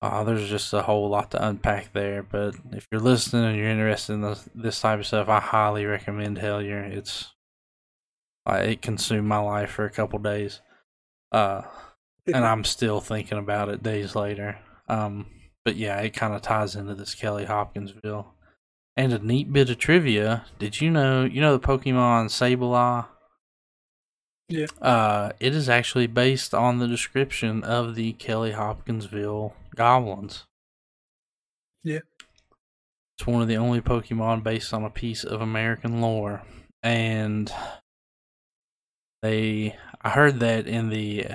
uh, 0.02 0.24
there's 0.26 0.50
just 0.50 0.74
a 0.74 0.82
whole 0.82 1.10
lot 1.10 1.32
to 1.32 1.48
unpack 1.48 1.94
there. 1.94 2.22
But 2.22 2.56
if 2.74 2.86
you're 2.92 3.00
listening 3.00 3.46
and 3.46 3.58
you're 3.58 3.70
interested 3.70 4.14
in 4.14 4.22
this, 4.22 4.50
this 4.54 4.82
type 4.82 5.00
of 5.00 5.08
stuff, 5.08 5.30
I 5.30 5.40
highly 5.40 5.86
recommend 5.86 6.38
Hellier. 6.38 6.84
It's 6.92 7.32
uh, 8.46 8.56
it 8.56 8.82
consumed 8.82 9.28
my 9.28 9.40
life 9.40 9.72
for 9.72 9.86
a 9.86 9.92
couple 9.92 10.20
days, 10.20 10.62
uh, 11.32 11.64
and 12.28 12.46
I'm 12.46 12.64
still 12.64 13.00
thinking 13.02 13.38
about 13.38 13.70
it 13.70 13.82
days 13.82 14.14
later. 14.14 14.60
Um, 14.88 15.26
but 15.66 15.76
yeah, 15.76 16.00
it 16.00 16.14
kind 16.14 16.34
of 16.34 16.42
ties 16.42 16.76
into 16.76 16.96
this 16.96 17.16
Kelly 17.16 17.46
Hopkinsville. 17.46 18.34
And 18.96 19.12
a 19.12 19.20
neat 19.20 19.52
bit 19.52 19.70
of 19.70 19.78
trivia: 19.78 20.46
Did 20.58 20.80
you 20.80 20.90
know? 20.90 21.26
You 21.26 21.42
know 21.42 21.58
the 21.58 21.68
Pokemon 21.68 22.30
Sableye. 22.30 23.08
Yeah. 24.48 24.68
Uh, 24.82 25.32
it 25.40 25.56
is 25.56 25.68
actually 25.68 26.08
based 26.08 26.54
on 26.54 26.78
the 26.78 26.88
description 26.88 27.64
of 27.64 27.96
the 27.96 28.14
Kelly 28.14 28.52
Hopkinsville 28.52 29.56
goblins. 29.76 30.46
Yeah. 31.84 32.00
It's 33.18 33.26
one 33.26 33.42
of 33.42 33.48
the 33.48 33.58
only 33.58 33.82
Pokemon 33.82 34.44
based 34.44 34.74
on 34.74 34.84
a 34.84 34.90
piece 34.90 35.24
of 35.24 35.42
American 35.42 36.00
lore. 36.00 36.44
And 36.84 37.52
they 39.22 39.76
I 40.02 40.10
heard 40.12 40.40
that 40.42 40.68
in 40.68 40.90
the 40.90 41.26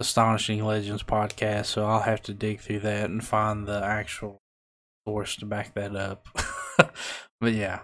Astonishing 0.00 0.64
Legends 0.64 1.02
podcast, 1.02 1.66
so 1.66 1.86
I'll 1.86 2.00
have 2.00 2.22
to 2.22 2.34
dig 2.34 2.60
through 2.60 2.80
that 2.80 3.10
and 3.10 3.24
find 3.24 3.66
the 3.66 3.82
actual 3.84 4.40
source 5.06 5.36
to 5.36 5.46
back 5.46 5.74
that 5.74 5.94
up. 5.94 6.26
but 7.40 7.52
yeah. 7.52 7.80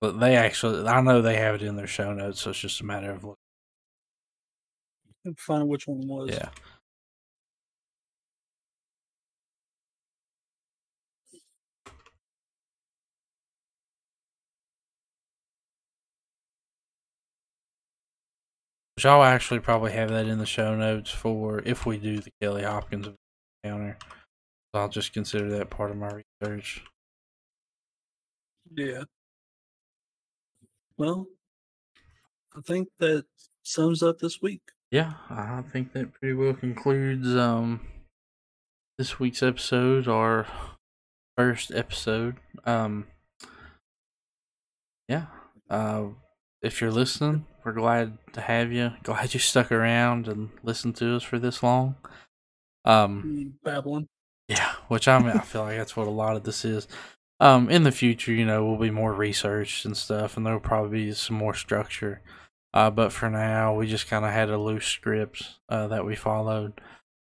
But 0.00 0.18
they 0.20 0.36
actually 0.36 0.86
I 0.86 1.00
know 1.00 1.22
they 1.22 1.36
have 1.36 1.56
it 1.56 1.62
in 1.62 1.76
their 1.76 1.86
show 1.86 2.12
notes, 2.12 2.40
so 2.42 2.50
it's 2.50 2.58
just 2.58 2.80
a 2.80 2.84
matter 2.84 3.10
of 3.12 3.24
looking. 3.24 3.36
Find 5.38 5.68
which 5.68 5.86
one 5.86 6.02
it 6.02 6.06
was. 6.06 6.30
Yeah. 6.30 6.48
Which 19.04 19.10
I'll 19.10 19.22
actually 19.22 19.60
probably 19.60 19.92
have 19.92 20.08
that 20.12 20.24
in 20.28 20.38
the 20.38 20.46
show 20.46 20.74
notes 20.74 21.10
for 21.10 21.60
if 21.66 21.84
we 21.84 21.98
do 21.98 22.20
the 22.20 22.30
Kelly 22.40 22.62
Hopkins 22.62 23.06
encounter. 23.62 23.98
So 24.00 24.80
I'll 24.80 24.88
just 24.88 25.12
consider 25.12 25.50
that 25.58 25.68
part 25.68 25.90
of 25.90 25.98
my 25.98 26.22
research. 26.40 26.82
Yeah. 28.74 29.02
Well, 30.96 31.26
I 32.56 32.62
think 32.62 32.88
that 32.98 33.26
sums 33.62 34.02
up 34.02 34.20
this 34.20 34.40
week. 34.40 34.62
Yeah, 34.90 35.12
I 35.28 35.60
think 35.70 35.92
that 35.92 36.14
pretty 36.14 36.32
well 36.32 36.54
concludes 36.54 37.36
um 37.36 37.80
this 38.96 39.20
week's 39.20 39.42
episode, 39.42 40.08
our 40.08 40.46
first 41.36 41.70
episode. 41.74 42.36
Um 42.64 43.08
yeah. 45.10 45.26
Uh 45.68 46.04
if 46.62 46.80
you're 46.80 46.90
listening, 46.90 47.44
we're 47.64 47.72
glad 47.72 48.18
to 48.34 48.40
have 48.40 48.72
you. 48.72 48.92
Glad 49.02 49.34
you 49.34 49.40
stuck 49.40 49.72
around 49.72 50.28
and 50.28 50.50
listened 50.62 50.96
to 50.96 51.16
us 51.16 51.22
for 51.22 51.38
this 51.38 51.62
long. 51.62 51.96
Um 52.84 53.54
Babbling. 53.64 54.06
yeah, 54.48 54.72
which 54.88 55.08
I 55.08 55.18
mean, 55.18 55.30
I 55.30 55.40
feel 55.40 55.62
like 55.62 55.78
that's 55.78 55.96
what 55.96 56.06
a 56.06 56.10
lot 56.10 56.36
of 56.36 56.44
this 56.44 56.64
is. 56.64 56.86
Um, 57.40 57.68
in 57.68 57.82
the 57.82 57.92
future, 57.92 58.32
you 58.32 58.46
know, 58.46 58.64
we'll 58.64 58.78
be 58.78 58.90
more 58.90 59.12
research 59.12 59.84
and 59.84 59.96
stuff, 59.96 60.36
and 60.36 60.46
there'll 60.46 60.60
probably 60.60 61.06
be 61.06 61.12
some 61.12 61.36
more 61.36 61.54
structure. 61.54 62.22
Uh, 62.72 62.90
but 62.90 63.12
for 63.12 63.28
now, 63.28 63.74
we 63.74 63.86
just 63.86 64.08
kind 64.08 64.24
of 64.24 64.30
had 64.30 64.50
a 64.50 64.58
loose 64.58 64.86
script 64.86 65.44
uh, 65.68 65.86
that 65.88 66.04
we 66.04 66.14
followed. 66.14 66.80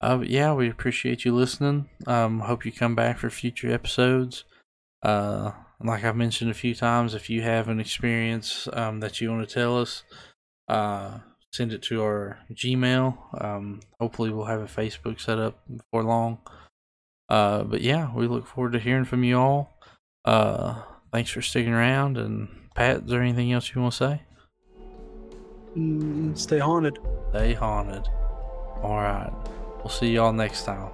Uh, 0.01 0.19
but 0.19 0.28
yeah, 0.28 0.53
we 0.53 0.69
appreciate 0.69 1.24
you 1.24 1.35
listening. 1.35 1.89
Um, 2.07 2.40
hope 2.40 2.66
you 2.66 2.73
come 2.73 2.94
back 2.94 3.19
for 3.19 3.31
future 3.31 3.73
episodes. 3.73 4.44
Uh, 5.03 5.53
like 5.85 6.05
I've 6.05 6.16
mentioned 6.16 6.51
a 6.51 6.55
few 6.55 6.74
times, 6.74 7.15
if 7.15 7.28
you 7.28 7.43
have 7.43 7.69
an 7.69 7.81
experience 7.81 8.69
um, 8.73 9.01
that 9.01 9.20
you 9.20 9.31
want 9.31 9.47
to 9.47 9.55
tell 9.55 9.78
us, 9.78 10.05
uh, 10.69 11.19
send 11.53 11.73
it 11.73 11.82
to 11.82 12.03
our 12.03 12.39
Gmail. 12.53 13.44
Um, 13.44 13.81
hopefully, 14.01 14.31
we'll 14.31 14.47
have 14.47 14.61
a 14.61 14.66
Facebook 14.66 15.20
set 15.20 15.39
up 15.39 15.61
before 15.69 16.03
long. 16.03 16.39
Uh, 17.28 17.65
but 17.65 17.81
yeah, 17.81 18.15
we 18.15 18.27
look 18.27 18.47
forward 18.47 18.73
to 18.73 18.78
hearing 18.78 19.05
from 19.05 19.24
you 19.24 19.39
all. 19.39 19.78
Uh, 20.24 20.82
thanks 21.12 21.31
for 21.31 21.43
sticking 21.43 21.73
around. 21.73 22.16
And 22.16 22.48
Pat, 22.74 23.03
is 23.03 23.11
there 23.11 23.23
anything 23.23 23.53
else 23.53 23.74
you 23.74 23.81
want 23.81 23.94
to 23.94 23.98
say? 23.98 24.23
Mm, 25.77 26.36
stay 26.39 26.59
haunted. 26.59 26.98
Stay 27.31 27.53
haunted. 27.53 28.09
All 28.82 28.97
right. 28.97 29.32
We'll 29.78 29.89
see 29.89 30.12
y'all 30.12 30.32
next 30.32 30.65
time. 30.65 30.90